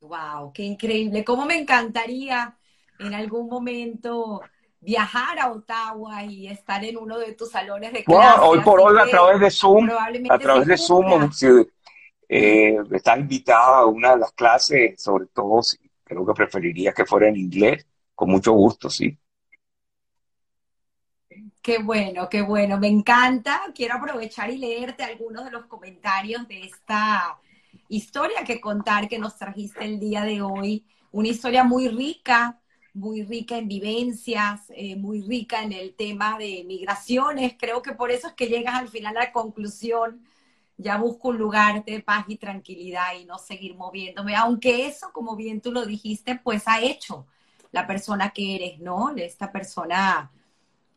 Wow, 0.02 0.54
qué 0.54 0.62
increíble. 0.62 1.24
Cómo 1.24 1.48
me 1.48 1.58
encantaría 1.58 2.56
en 3.00 3.16
algún 3.16 3.50
momento 3.50 4.40
viajar 4.82 5.40
a 5.40 5.52
Ottawa 5.52 6.24
y 6.26 6.48
estar 6.48 6.86
en 6.86 6.96
uno 6.98 7.18
de 7.18 7.34
tus 7.34 7.50
salones 7.50 7.92
de 7.92 8.04
clase. 8.04 8.40
hoy 8.42 8.60
por 8.60 8.80
hoy 8.80 9.00
a 9.00 9.08
través 9.10 9.40
de 9.40 9.50
Zoom, 9.50 9.90
a 10.30 10.38
través 10.38 10.68
de 10.68 10.78
Zoom, 10.78 11.32
eh, 12.30 12.78
invitada 13.18 13.80
a 13.80 13.86
una 13.88 14.12
de 14.12 14.20
las 14.20 14.32
clases, 14.34 15.02
sobre 15.02 15.26
todo, 15.28 15.62
creo 16.04 16.26
que 16.26 16.34
preferiría 16.34 16.94
que 16.94 17.06
fuera 17.06 17.28
en 17.28 17.38
inglés, 17.38 17.88
con 18.14 18.30
mucho 18.30 18.54
gusto, 18.54 18.90
sí. 18.90 19.18
Qué 21.62 21.80
bueno, 21.80 22.30
qué 22.30 22.42
bueno, 22.42 22.80
me 22.80 22.88
encanta. 22.88 23.62
Quiero 23.74 23.96
aprovechar 23.96 24.50
y 24.50 24.58
leerte 24.58 25.04
algunos 25.04 25.46
de 25.46 25.52
los 25.52 25.66
comentarios 25.66 26.48
de 26.48 26.62
esta 26.62 27.40
historia 27.88 28.44
que 28.46 28.62
contar 28.62 29.10
que 29.10 29.20
nos 29.20 29.36
trajiste 29.36 29.84
el 29.84 30.00
día 30.00 30.24
de 30.24 30.42
hoy. 30.42 30.86
Una 31.12 31.28
historia 31.28 31.64
muy 31.64 31.88
rica, 31.90 32.60
muy 32.94 33.24
rica 33.24 33.58
en 33.58 33.68
vivencias, 33.68 34.62
eh, 34.70 34.96
muy 34.96 35.22
rica 35.22 35.64
en 35.64 35.74
el 35.74 35.96
tema 35.96 36.38
de 36.38 36.64
migraciones. 36.66 37.56
Creo 37.58 37.82
que 37.82 37.94
por 37.94 38.12
eso 38.12 38.28
es 38.28 38.34
que 38.34 38.48
llegas 38.48 38.76
al 38.76 38.88
final 38.88 39.18
a 39.18 39.26
la 39.26 39.32
conclusión 39.32 40.24
ya 40.80 40.98
busco 40.98 41.28
un 41.28 41.38
lugar 41.38 41.84
de 41.84 42.00
paz 42.00 42.24
y 42.30 42.38
tranquilidad 42.38 43.14
y 43.20 43.26
no 43.26 43.38
seguir 43.38 43.76
moviéndome, 43.76 44.34
aunque 44.36 44.88
eso, 44.88 45.12
como 45.12 45.36
bien 45.36 45.60
tú 45.60 45.74
lo 45.74 45.86
dijiste, 45.86 46.40
pues 46.42 46.64
ha 46.68 46.82
hecho 46.82 47.28
la 47.72 47.86
persona 47.86 48.30
que 48.30 48.56
eres, 48.56 48.80
¿no? 48.80 49.14
Esta 49.18 49.52
persona 49.52 50.32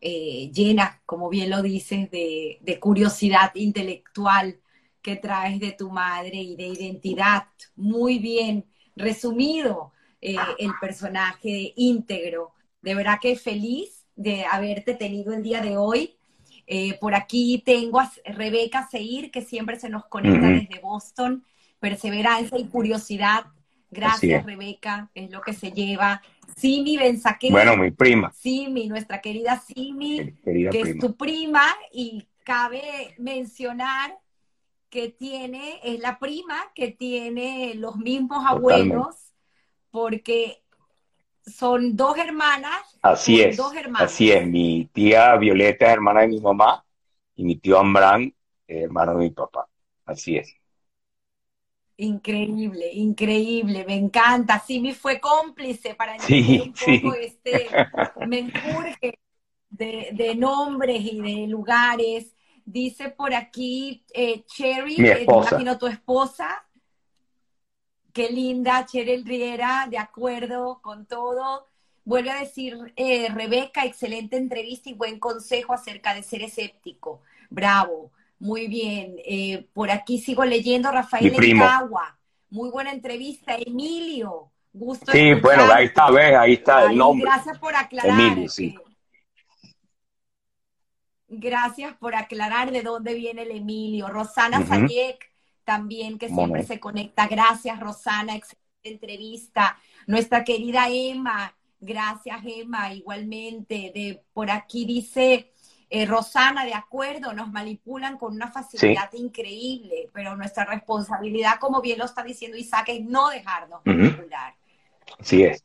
eh, 0.00 0.50
llena, 0.54 1.02
como 1.04 1.28
bien 1.28 1.50
lo 1.50 1.62
dices, 1.62 2.08
de, 2.12 2.78
curiosidad 2.80 3.52
intelectual 3.56 4.60
que 5.02 5.16
traes 5.16 5.58
de 5.58 5.72
tu 5.72 5.90
madre 5.90 6.36
y 6.36 6.54
de 6.54 6.68
identidad. 6.68 7.48
Muy 7.74 8.20
bien 8.20 8.64
resumido 8.94 9.92
eh, 10.20 10.36
el 10.58 10.70
personaje 10.80 11.72
íntegro. 11.74 12.52
De 12.80 12.94
verdad 12.94 13.18
que 13.20 13.34
feliz 13.34 14.06
de 14.14 14.44
haberte 14.44 14.94
tenido 14.94 15.32
el 15.32 15.42
día 15.42 15.60
de 15.60 15.76
hoy 15.76 16.16
eh, 16.66 16.98
por 17.00 17.14
aquí 17.14 17.62
tengo 17.64 18.00
a 18.00 18.10
Rebeca 18.24 18.88
Seir, 18.88 19.30
que 19.30 19.42
siempre 19.42 19.78
se 19.78 19.88
nos 19.88 20.06
conecta 20.06 20.48
desde 20.48 20.80
Boston. 20.80 21.44
Perseverancia 21.80 22.58
y 22.58 22.66
curiosidad. 22.66 23.46
Gracias, 23.90 24.46
Rebeca, 24.46 25.10
es 25.14 25.30
lo 25.30 25.42
que 25.42 25.52
se 25.52 25.72
lleva. 25.72 26.22
Simi 26.56 26.96
Benzaquera. 26.96 27.52
Bueno, 27.52 27.76
mi 27.76 27.90
prima. 27.90 28.32
Simi, 28.32 28.88
nuestra 28.88 29.20
querida 29.20 29.60
Simi, 29.60 30.34
que 30.42 30.80
es 30.80 30.98
tu 30.98 31.14
prima, 31.16 31.64
y 31.92 32.26
cabe 32.42 33.14
mencionar 33.18 34.18
que 34.88 35.08
tiene, 35.08 35.80
es 35.82 36.00
la 36.00 36.18
prima 36.18 36.56
que 36.74 36.90
tiene 36.90 37.74
los 37.74 37.96
mismos 37.96 38.44
abuelos, 38.46 39.16
porque 39.90 40.61
son 41.46 41.96
dos 41.96 42.16
hermanas. 42.18 42.98
Así 43.02 43.40
es. 43.40 43.60
Así 43.94 44.30
es. 44.30 44.46
Mi 44.46 44.88
tía 44.92 45.36
Violeta 45.36 45.86
es 45.86 45.92
hermana 45.92 46.22
de 46.22 46.28
mi 46.28 46.40
mamá 46.40 46.84
y 47.34 47.44
mi 47.44 47.56
tío 47.56 47.78
Ambrán 47.78 48.34
es 48.66 48.84
hermano 48.84 49.12
de 49.16 49.24
mi 49.24 49.30
papá. 49.30 49.66
Así 50.06 50.36
es. 50.36 50.54
Increíble, 51.96 52.90
increíble, 52.92 53.84
me 53.84 53.94
encanta. 53.94 54.58
Simi 54.58 54.92
fue 54.92 55.20
cómplice 55.20 55.94
para 55.94 56.16
entender 56.16 56.62
un 56.62 56.72
poco 56.72 57.14
este 57.14 57.68
menjurje 58.26 59.18
de, 59.68 60.08
de, 60.12 60.34
nombres 60.34 61.00
y 61.00 61.20
de 61.20 61.46
lugares. 61.46 62.34
Dice 62.64 63.10
por 63.10 63.34
aquí 63.34 64.04
eh, 64.14 64.42
Cherry, 64.46 64.96
eh, 65.04 65.26
imagino 65.28 65.78
tu 65.78 65.86
esposa, 65.86 66.64
Qué 68.12 68.28
linda, 68.30 68.84
Cheryl 68.84 69.24
Riera, 69.24 69.86
de 69.88 69.98
acuerdo 69.98 70.80
con 70.82 71.06
todo. 71.06 71.66
Vuelve 72.04 72.30
a 72.30 72.40
decir 72.40 72.76
eh, 72.96 73.28
Rebeca, 73.32 73.84
excelente 73.84 74.36
entrevista 74.36 74.90
y 74.90 74.94
buen 74.94 75.18
consejo 75.18 75.72
acerca 75.72 76.14
de 76.14 76.22
ser 76.22 76.42
escéptico. 76.42 77.22
Bravo, 77.48 78.10
muy 78.38 78.66
bien. 78.66 79.16
Eh, 79.24 79.66
por 79.72 79.90
aquí 79.90 80.18
sigo 80.18 80.44
leyendo 80.44 80.90
Rafael 80.90 81.32
Encagua. 81.32 82.18
Muy 82.50 82.70
buena 82.70 82.92
entrevista. 82.92 83.54
Emilio, 83.56 84.50
gusto. 84.72 85.10
Sí, 85.10 85.32
bueno, 85.34 85.72
ahí 85.72 85.86
está, 85.86 86.10
ve, 86.10 86.36
ahí 86.36 86.54
está 86.54 86.90
el 86.90 86.98
nombre. 86.98 87.30
Gracias 87.30 87.58
por 87.58 87.74
aclarar. 87.74 88.20
Emilio, 88.20 88.48
sí. 88.48 88.74
Gracias 91.28 91.94
por 91.96 92.14
aclarar 92.14 92.72
de 92.72 92.82
dónde 92.82 93.14
viene 93.14 93.42
el 93.42 93.52
Emilio. 93.52 94.08
Rosana 94.08 94.60
uh 94.60 95.16
también 95.64 96.18
que 96.18 96.28
siempre 96.28 96.62
se 96.62 96.80
conecta. 96.80 97.26
Gracias, 97.26 97.78
Rosana, 97.80 98.36
excelente 98.36 98.62
entrevista. 98.82 99.78
Nuestra 100.06 100.44
querida 100.44 100.88
Emma, 100.88 101.54
gracias, 101.80 102.40
Emma, 102.44 102.92
igualmente. 102.92 103.92
De 103.94 104.24
por 104.32 104.50
aquí 104.50 104.84
dice 104.84 105.52
eh, 105.94 106.06
Rosana, 106.06 106.64
de 106.64 106.72
acuerdo, 106.72 107.34
nos 107.34 107.50
manipulan 107.50 108.16
con 108.16 108.32
una 108.34 108.50
facilidad 108.50 109.12
increíble, 109.12 110.08
pero 110.14 110.34
nuestra 110.36 110.64
responsabilidad, 110.64 111.58
como 111.60 111.82
bien 111.82 111.98
lo 111.98 112.06
está 112.06 112.22
diciendo 112.22 112.56
Isaac, 112.56 112.88
es 112.88 113.04
no 113.04 113.28
dejarnos 113.28 113.82
manipular. 113.84 114.54
Así 115.18 115.42
es. 115.42 115.62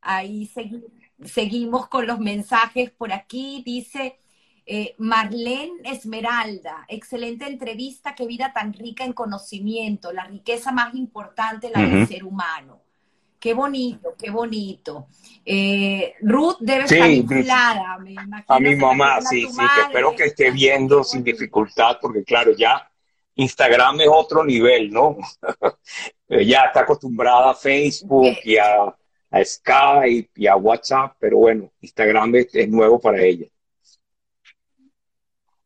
Ahí 0.00 0.48
seguimos 1.24 1.88
con 1.88 2.06
los 2.06 2.20
mensajes 2.20 2.92
por 2.92 3.12
aquí. 3.12 3.62
Dice, 3.66 4.20
eh, 4.70 4.94
Marlene 4.98 5.80
Esmeralda, 5.82 6.84
excelente 6.88 7.46
entrevista, 7.46 8.14
qué 8.14 8.26
vida 8.26 8.52
tan 8.52 8.74
rica 8.74 9.02
en 9.02 9.14
conocimiento, 9.14 10.12
la 10.12 10.24
riqueza 10.24 10.72
más 10.72 10.94
importante, 10.94 11.70
la 11.74 11.80
del 11.80 12.06
ser 12.06 12.22
humano. 12.22 12.82
Qué 13.40 13.54
bonito, 13.54 14.14
qué 14.18 14.28
bonito. 14.28 15.06
Eh, 15.42 16.12
Ruth 16.20 16.58
debe 16.60 16.84
estar 16.84 17.08
vinculada, 17.08 17.96
me 17.96 18.12
imagino. 18.12 18.44
A 18.46 18.60
mi 18.60 18.76
mamá, 18.76 19.22
sí, 19.22 19.46
sí, 19.46 19.56
que 19.56 19.80
espero 19.86 20.14
que 20.14 20.24
esté 20.24 20.50
viendo 20.50 21.02
sin 21.02 21.24
dificultad, 21.24 21.96
porque 21.98 22.22
claro, 22.22 22.52
ya 22.54 22.90
Instagram 23.36 24.02
es 24.02 24.08
otro 24.12 24.44
nivel, 24.44 24.90
¿no? 24.90 25.16
ya 26.28 26.64
está 26.64 26.80
acostumbrada 26.80 27.52
a 27.52 27.54
Facebook 27.54 28.36
y 28.44 28.58
a, 28.58 28.94
a, 29.30 29.44
Skype 29.44 30.30
y 30.34 30.46
a 30.46 30.56
WhatsApp, 30.56 31.16
pero 31.18 31.38
bueno, 31.38 31.72
Instagram 31.80 32.34
es 32.34 32.68
nuevo 32.68 33.00
para 33.00 33.22
ella. 33.22 33.46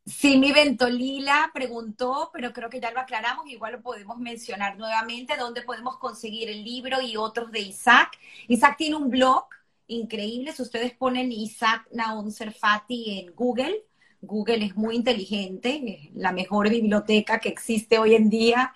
Sí, 0.05 0.37
mi 0.37 0.51
Ventolila 0.51 1.49
preguntó, 1.53 2.29
pero 2.33 2.51
creo 2.51 2.69
que 2.69 2.81
ya 2.81 2.91
lo 2.91 2.99
aclaramos, 2.99 3.47
igual 3.47 3.73
lo 3.73 3.81
podemos 3.81 4.17
mencionar 4.17 4.77
nuevamente, 4.77 5.37
dónde 5.37 5.61
podemos 5.61 5.97
conseguir 5.97 6.49
el 6.49 6.63
libro 6.63 7.01
y 7.01 7.15
otros 7.15 7.51
de 7.51 7.61
Isaac. 7.61 8.19
Isaac 8.49 8.75
tiene 8.77 8.97
un 8.97 9.09
blog 9.09 9.45
increíble, 9.87 10.51
si 10.51 10.61
ustedes 10.61 10.93
ponen 10.93 11.31
Isaac 11.31 11.87
Naon 11.93 12.31
Serfati 12.31 13.19
en 13.19 13.33
Google, 13.33 13.85
Google 14.21 14.65
es 14.65 14.75
muy 14.75 14.95
inteligente, 14.95 15.81
es 15.85 16.15
la 16.15 16.33
mejor 16.33 16.69
biblioteca 16.69 17.39
que 17.39 17.49
existe 17.49 17.97
hoy 17.97 18.15
en 18.15 18.29
día 18.29 18.73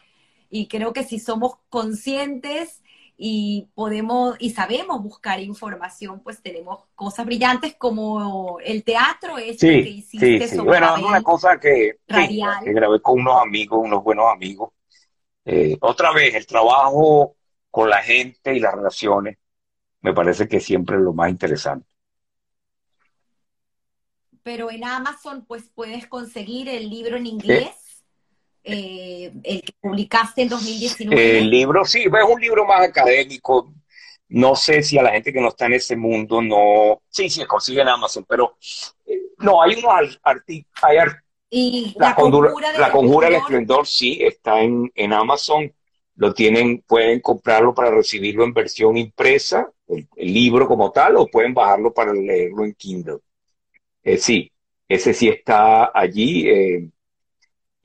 y 0.49 0.67
creo 0.67 0.93
que 0.93 1.03
si 1.03 1.19
somos 1.19 1.57
conscientes 1.69 2.81
y 3.19 3.67
podemos 3.73 4.35
y 4.39 4.51
sabemos 4.51 5.01
buscar 5.01 5.39
información, 5.39 6.19
pues 6.19 6.39
tenemos 6.41 6.83
cosas 6.93 7.25
brillantes 7.25 7.75
como 7.75 8.59
el 8.63 8.83
teatro 8.83 9.39
este 9.39 9.81
que 9.81 9.89
hiciste 9.89 10.47
sí, 10.47 10.55
sí. 10.55 10.59
Bueno, 10.59 10.95
es 10.95 11.03
una 11.03 11.23
cosa 11.23 11.59
que, 11.59 11.97
que, 12.05 12.73
grabé 12.73 13.01
con 13.01 13.19
unos 13.19 13.41
amigos, 13.41 13.79
unos 13.83 14.03
buenos 14.03 14.31
amigos. 14.31 14.69
Eh, 15.45 15.75
otra 15.81 16.11
vez, 16.11 16.35
el 16.35 16.45
trabajo 16.45 17.35
con 17.71 17.89
la 17.89 18.03
gente 18.03 18.55
y 18.55 18.59
las 18.59 18.75
relaciones 18.75 19.37
me 20.01 20.13
parece 20.13 20.47
que 20.47 20.59
siempre 20.59 20.97
es 20.97 21.01
lo 21.01 21.13
más 21.13 21.31
interesante. 21.31 21.87
Pero 24.43 24.69
en 24.69 24.85
Amazon, 24.85 25.43
pues 25.45 25.69
puedes 25.73 26.07
conseguir 26.07 26.69
el 26.69 26.89
libro 26.89 27.17
en 27.17 27.25
inglés 27.25 27.67
eh, 27.67 27.86
el 28.67 29.61
que 29.61 29.73
publicaste 29.79 30.41
en 30.41 30.49
2019. 30.49 31.39
El 31.39 31.49
libro, 31.49 31.85
sí, 31.85 32.03
es 32.03 32.29
un 32.29 32.41
libro 32.41 32.65
más 32.65 32.81
académico. 32.81 33.73
No 34.29 34.55
sé 34.55 34.83
si 34.83 34.97
a 34.97 35.03
la 35.03 35.11
gente 35.11 35.31
que 35.31 35.39
no 35.39 35.49
está 35.49 35.67
en 35.67 35.73
ese 35.73 35.95
mundo 35.95 36.41
no. 36.41 37.01
Sí, 37.09 37.29
sí, 37.29 37.45
consigue 37.45 37.81
en 37.81 37.87
Amazon, 37.87 38.25
pero 38.27 38.57
eh, 39.05 39.17
no, 39.39 39.61
hay 39.61 39.75
unos 39.75 40.19
artículos. 40.21 41.15
y 41.49 41.95
la, 41.97 42.13
conjura, 42.13 42.51
la 42.77 42.91
conjura 42.91 43.27
del 43.27 43.37
esplendor, 43.37 43.87
sí, 43.87 44.19
está 44.21 44.61
en, 44.61 44.91
en 44.95 45.13
Amazon. 45.13 45.71
Lo 46.15 46.33
tienen, 46.33 46.81
pueden 46.81 47.19
comprarlo 47.21 47.73
para 47.73 47.91
recibirlo 47.91 48.43
en 48.43 48.53
versión 48.53 48.97
impresa, 48.97 49.71
el, 49.87 50.07
libro 50.15 50.67
como 50.67 50.91
tal, 50.91 51.15
o 51.15 51.27
pueden 51.27 51.53
bajarlo 51.53 51.93
para 51.93 52.11
leerlo 52.11 52.65
en 52.65 52.73
Kindle. 52.73 53.19
Eh, 54.03 54.17
sí, 54.17 54.51
ese 54.87 55.13
sí 55.13 55.29
está 55.29 55.91
allí. 55.93 56.49
Eh, 56.49 56.89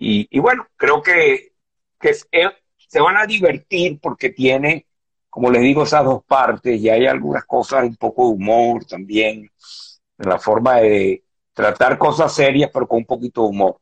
y, 0.05 0.39
bueno, 0.41 0.66
creo 0.77 1.01
que, 1.01 1.53
se 2.01 3.01
van 3.01 3.16
a 3.16 3.27
divertir 3.27 4.01
porque 4.01 4.31
tiene, 4.31 4.87
como 5.31 5.49
les 5.51 5.62
digo, 5.62 5.85
esas 5.85 6.05
dos 6.05 6.24
partes 6.24 6.81
y 6.81 6.89
hay 6.89 7.07
algunas 7.07 7.45
cosas, 7.45 7.85
un 7.85 7.97
poco 7.97 8.27
de 8.27 8.35
humor 8.35 8.85
también, 8.85 9.51
en 10.19 10.29
la 10.29 10.39
forma 10.39 10.81
de 10.81 11.24
tratar 11.53 11.97
cosas 11.99 12.35
serias 12.35 12.70
pero 12.73 12.89
con 12.89 12.99
un 12.99 13.05
poquito 13.05 13.43
de 13.43 13.49
humor. 13.49 13.79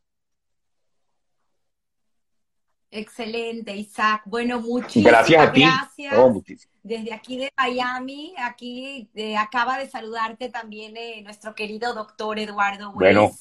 Excelente, 2.91 3.75
Isaac. 3.75 4.21
Bueno, 4.25 4.59
muchísimas 4.59 5.11
gracias. 5.11 5.47
A 5.47 5.51
ti. 5.51 5.61
gracias. 5.61 6.69
Desde 6.83 7.13
aquí 7.13 7.37
de 7.37 7.51
Miami, 7.57 8.33
aquí 8.37 9.09
eh, 9.15 9.37
acaba 9.37 9.77
de 9.77 9.89
saludarte 9.89 10.49
también 10.49 10.95
eh, 10.97 11.21
nuestro 11.23 11.55
querido 11.55 11.93
doctor 11.93 12.37
Eduardo 12.37 12.89
Weiss. 12.89 12.95
Bueno, 12.95 13.31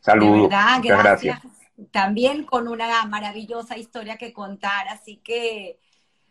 saludos. 0.00 0.48
gracias 0.82 1.42
también 1.90 2.44
con 2.44 2.68
una 2.68 3.04
maravillosa 3.06 3.76
historia 3.76 4.16
que 4.16 4.32
contar. 4.32 4.88
Así 4.88 5.16
que 5.16 5.78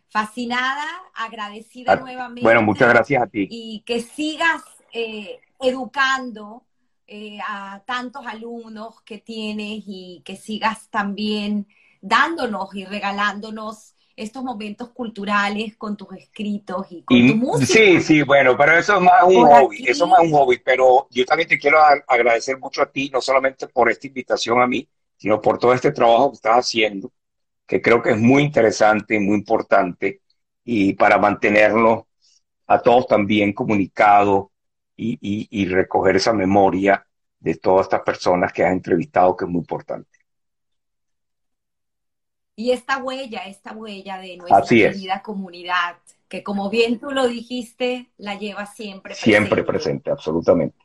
fascinada, 0.09 0.85
agradecida 1.13 1.93
ah, 1.93 1.95
nuevamente. 1.97 2.41
Bueno, 2.41 2.61
muchas 2.61 2.89
gracias 2.89 3.23
a 3.23 3.27
ti. 3.27 3.47
Y 3.49 3.83
que 3.85 4.01
sigas 4.01 4.61
eh, 4.93 5.39
educando 5.59 6.65
eh, 7.07 7.39
a 7.47 7.81
tantos 7.85 8.25
alumnos 8.25 9.01
que 9.01 9.17
tienes 9.19 9.83
y 9.85 10.21
que 10.25 10.35
sigas 10.35 10.89
también 10.89 11.67
dándonos 12.01 12.73
y 12.75 12.85
regalándonos 12.85 13.95
estos 14.15 14.43
momentos 14.43 14.89
culturales 14.89 15.77
con 15.77 15.95
tus 15.95 16.13
escritos 16.13 16.87
y 16.89 17.03
con 17.03 17.27
tu 17.27 17.35
música. 17.35 17.73
Sí, 17.73 18.01
sí, 18.01 18.21
bueno, 18.21 18.55
pero 18.57 18.77
eso 18.77 18.95
es 18.95 19.01
más 19.01 19.23
un 19.23 19.47
hobby, 19.47 19.83
eso 19.87 20.05
es 20.05 20.09
más 20.09 20.19
un 20.19 20.31
hobby, 20.31 20.59
pero 20.63 21.07
yo 21.09 21.25
también 21.25 21.47
te 21.47 21.57
quiero 21.57 21.79
agradecer 22.07 22.57
mucho 22.59 22.81
a 22.81 22.91
ti, 22.91 23.09
no 23.11 23.21
solamente 23.21 23.67
por 23.67 23.89
esta 23.89 24.07
invitación 24.07 24.61
a 24.61 24.67
mí, 24.67 24.87
sino 25.21 25.39
por 25.39 25.59
todo 25.59 25.71
este 25.75 25.91
trabajo 25.91 26.31
que 26.31 26.37
estás 26.37 26.65
haciendo, 26.65 27.13
que 27.67 27.79
creo 27.79 28.01
que 28.01 28.09
es 28.09 28.17
muy 28.17 28.41
interesante 28.41 29.13
y 29.13 29.19
muy 29.19 29.37
importante, 29.37 30.21
y 30.63 30.93
para 30.93 31.19
mantenerlo 31.19 32.07
a 32.65 32.81
todos 32.81 33.05
también 33.05 33.53
comunicados 33.53 34.47
y, 34.95 35.65
recoger 35.67 36.15
esa 36.15 36.33
memoria 36.33 37.05
de 37.39 37.53
todas 37.53 37.85
estas 37.85 38.01
personas 38.01 38.51
que 38.51 38.63
has 38.65 38.71
entrevistado, 38.71 39.37
que 39.37 39.45
es 39.45 39.51
muy 39.51 39.59
importante. 39.59 40.09
Y 42.55 42.71
esta 42.71 42.97
huella, 42.97 43.45
esta 43.45 43.73
huella 43.73 44.17
de 44.17 44.37
nuestra 44.37 44.63
querida 44.63 45.21
comunidad, 45.21 45.97
que 46.27 46.41
como 46.41 46.71
bien 46.71 46.99
tú 46.99 47.11
lo 47.11 47.27
dijiste, 47.27 48.09
la 48.17 48.39
lleva 48.39 48.65
siempre 48.65 49.13
presente. 49.13 49.37
Siempre 49.37 49.63
presente, 49.63 50.09
absolutamente. 50.09 50.79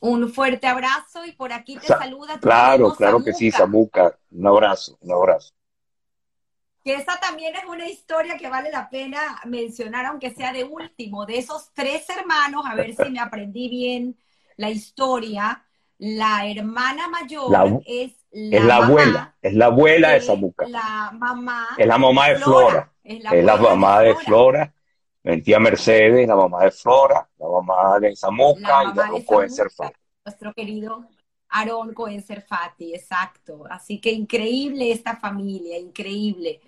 Un 0.00 0.32
fuerte 0.32 0.66
abrazo 0.66 1.26
y 1.26 1.32
por 1.32 1.52
aquí 1.52 1.76
te 1.76 1.86
saluda. 1.86 2.40
claro, 2.40 2.94
claro 2.94 3.22
que 3.22 3.32
sí, 3.32 3.50
Samuca. 3.50 4.18
Un 4.30 4.46
abrazo, 4.46 4.96
un 5.00 5.12
abrazo. 5.12 5.52
Que 6.82 6.94
esa 6.94 7.20
también 7.20 7.54
es 7.54 7.64
una 7.68 7.86
historia 7.86 8.38
que 8.38 8.48
vale 8.48 8.70
la 8.70 8.88
pena 8.88 9.20
mencionar, 9.44 10.06
aunque 10.06 10.30
sea 10.30 10.52
de 10.54 10.64
último, 10.64 11.26
de 11.26 11.36
esos 11.36 11.70
tres 11.74 12.08
hermanos, 12.08 12.64
a 12.66 12.74
ver 12.74 12.94
si 12.96 13.10
me 13.10 13.20
aprendí 13.20 13.68
bien 13.68 14.18
la 14.56 14.70
historia. 14.70 15.62
La 15.98 16.46
hermana 16.46 17.08
mayor 17.08 17.82
es 17.84 18.12
la, 18.30 18.56
es 18.56 18.64
la 18.64 18.76
abuela, 18.76 19.36
es 19.42 19.52
la 19.52 19.66
abuela 19.66 20.10
de, 20.12 20.22
Samuca. 20.22 20.66
La 20.66 21.10
mamá. 21.12 21.68
Es 21.76 21.86
la 21.86 21.98
mamá 21.98 22.28
de 22.28 22.36
Flora. 22.36 22.90
Es 23.04 23.22
la, 23.44 23.56
mamá 23.56 24.00
de 24.00 24.14
Flora. 24.14 24.72
Mentía 25.22 25.58
Mercedes, 25.58 26.26
la 26.26 26.36
mamá 26.36 26.64
de 26.64 26.70
Flora, 26.70 27.28
la 27.38 27.48
mamá 27.48 27.98
de 27.98 28.16
Zamoca 28.16 28.84
y 28.84 28.92
de 28.94 29.02
Aarón 29.02 29.22
Cohen 29.24 29.50
Serfati. 29.50 29.94
Nuestro 30.24 30.54
querido 30.54 31.04
Aarón 31.48 31.92
Cohen 31.92 32.22
Serfati, 32.22 32.94
exacto. 32.94 33.64
Así 33.68 34.00
que 34.00 34.12
increíble 34.12 34.92
esta 34.92 35.16
familia, 35.16 35.78
increíble. 35.78 36.60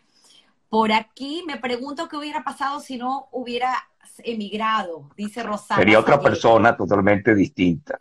Por 0.68 0.92
aquí 0.92 1.44
me 1.46 1.58
pregunto 1.58 2.08
qué 2.08 2.16
hubiera 2.16 2.44
pasado 2.44 2.80
si 2.80 2.96
no 2.96 3.28
hubiera 3.32 3.74
emigrado, 4.18 5.08
dice 5.16 5.42
Rosana. 5.42 5.78
Sería 5.78 6.00
otra 6.00 6.20
persona 6.20 6.76
totalmente 6.76 7.34
distinta. 7.34 7.98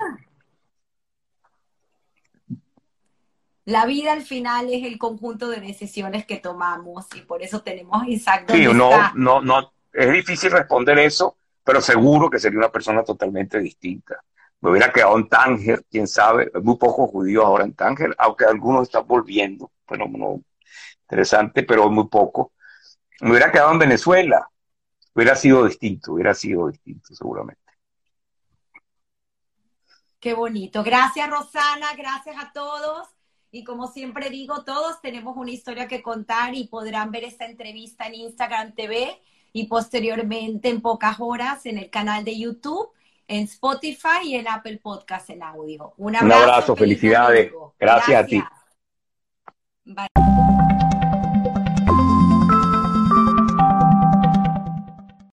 La 3.65 3.85
vida 3.85 4.11
al 4.11 4.23
final 4.23 4.73
es 4.73 4.83
el 4.85 4.97
conjunto 4.97 5.47
de 5.47 5.61
decisiones 5.61 6.25
que 6.25 6.37
tomamos 6.37 7.05
y 7.15 7.21
por 7.21 7.43
eso 7.43 7.61
tenemos 7.61 8.07
Isaac. 8.07 8.51
Sí, 8.51 8.63
no, 8.73 8.89
no, 9.13 9.41
no, 9.41 9.71
es 9.93 10.11
difícil 10.11 10.51
responder 10.51 10.99
eso, 10.99 11.37
pero 11.63 11.81
seguro 11.81 12.29
que 12.29 12.39
sería 12.39 12.59
una 12.59 12.71
persona 12.71 13.03
totalmente 13.03 13.59
distinta. 13.59 14.23
Me 14.61 14.69
hubiera 14.69 14.91
quedado 14.91 15.17
en 15.17 15.27
Tánger, 15.27 15.83
quién 15.89 16.07
sabe, 16.07 16.51
muy 16.61 16.77
pocos 16.77 17.09
judíos 17.09 17.43
ahora 17.43 17.63
en 17.63 17.73
Tánger, 17.73 18.15
aunque 18.17 18.45
algunos 18.45 18.83
están 18.83 19.07
volviendo, 19.07 19.71
pero 19.87 20.07
no, 20.07 20.41
interesante, 21.01 21.63
pero 21.63 21.89
muy 21.89 22.07
poco. 22.07 22.53
Me 23.21 23.31
hubiera 23.31 23.51
quedado 23.51 23.71
en 23.71 23.79
Venezuela, 23.79 24.49
hubiera 25.13 25.35
sido 25.35 25.65
distinto, 25.65 26.13
hubiera 26.13 26.33
sido 26.33 26.67
distinto 26.67 27.13
seguramente. 27.13 27.61
Qué 30.19 30.35
bonito. 30.35 30.83
Gracias 30.83 31.27
Rosana, 31.29 31.95
gracias 31.97 32.35
a 32.37 32.51
todos. 32.53 33.07
Y 33.49 33.63
como 33.63 33.87
siempre 33.87 34.29
digo, 34.29 34.63
todos 34.63 35.01
tenemos 35.01 35.35
una 35.35 35.51
historia 35.51 35.87
que 35.87 36.01
contar 36.01 36.53
y 36.53 36.67
podrán 36.67 37.11
ver 37.11 37.23
esta 37.23 37.45
entrevista 37.45 38.05
en 38.05 38.15
Instagram 38.15 38.73
TV 38.75 39.19
y 39.53 39.67
posteriormente 39.67 40.69
en 40.69 40.81
pocas 40.81 41.17
horas 41.19 41.65
en 41.65 41.77
el 41.77 41.89
canal 41.89 42.23
de 42.23 42.37
YouTube, 42.37 42.89
en 43.27 43.43
Spotify 43.43 44.23
y 44.23 44.35
en 44.35 44.47
Apple 44.47 44.79
Podcast 44.81 45.29
en 45.29 45.43
audio. 45.43 45.93
Un 45.97 46.15
abrazo, 46.15 46.75
felicidades. 46.75 47.51
Gracias, 47.79 48.23
a 48.23 48.25
ti. 48.25 48.43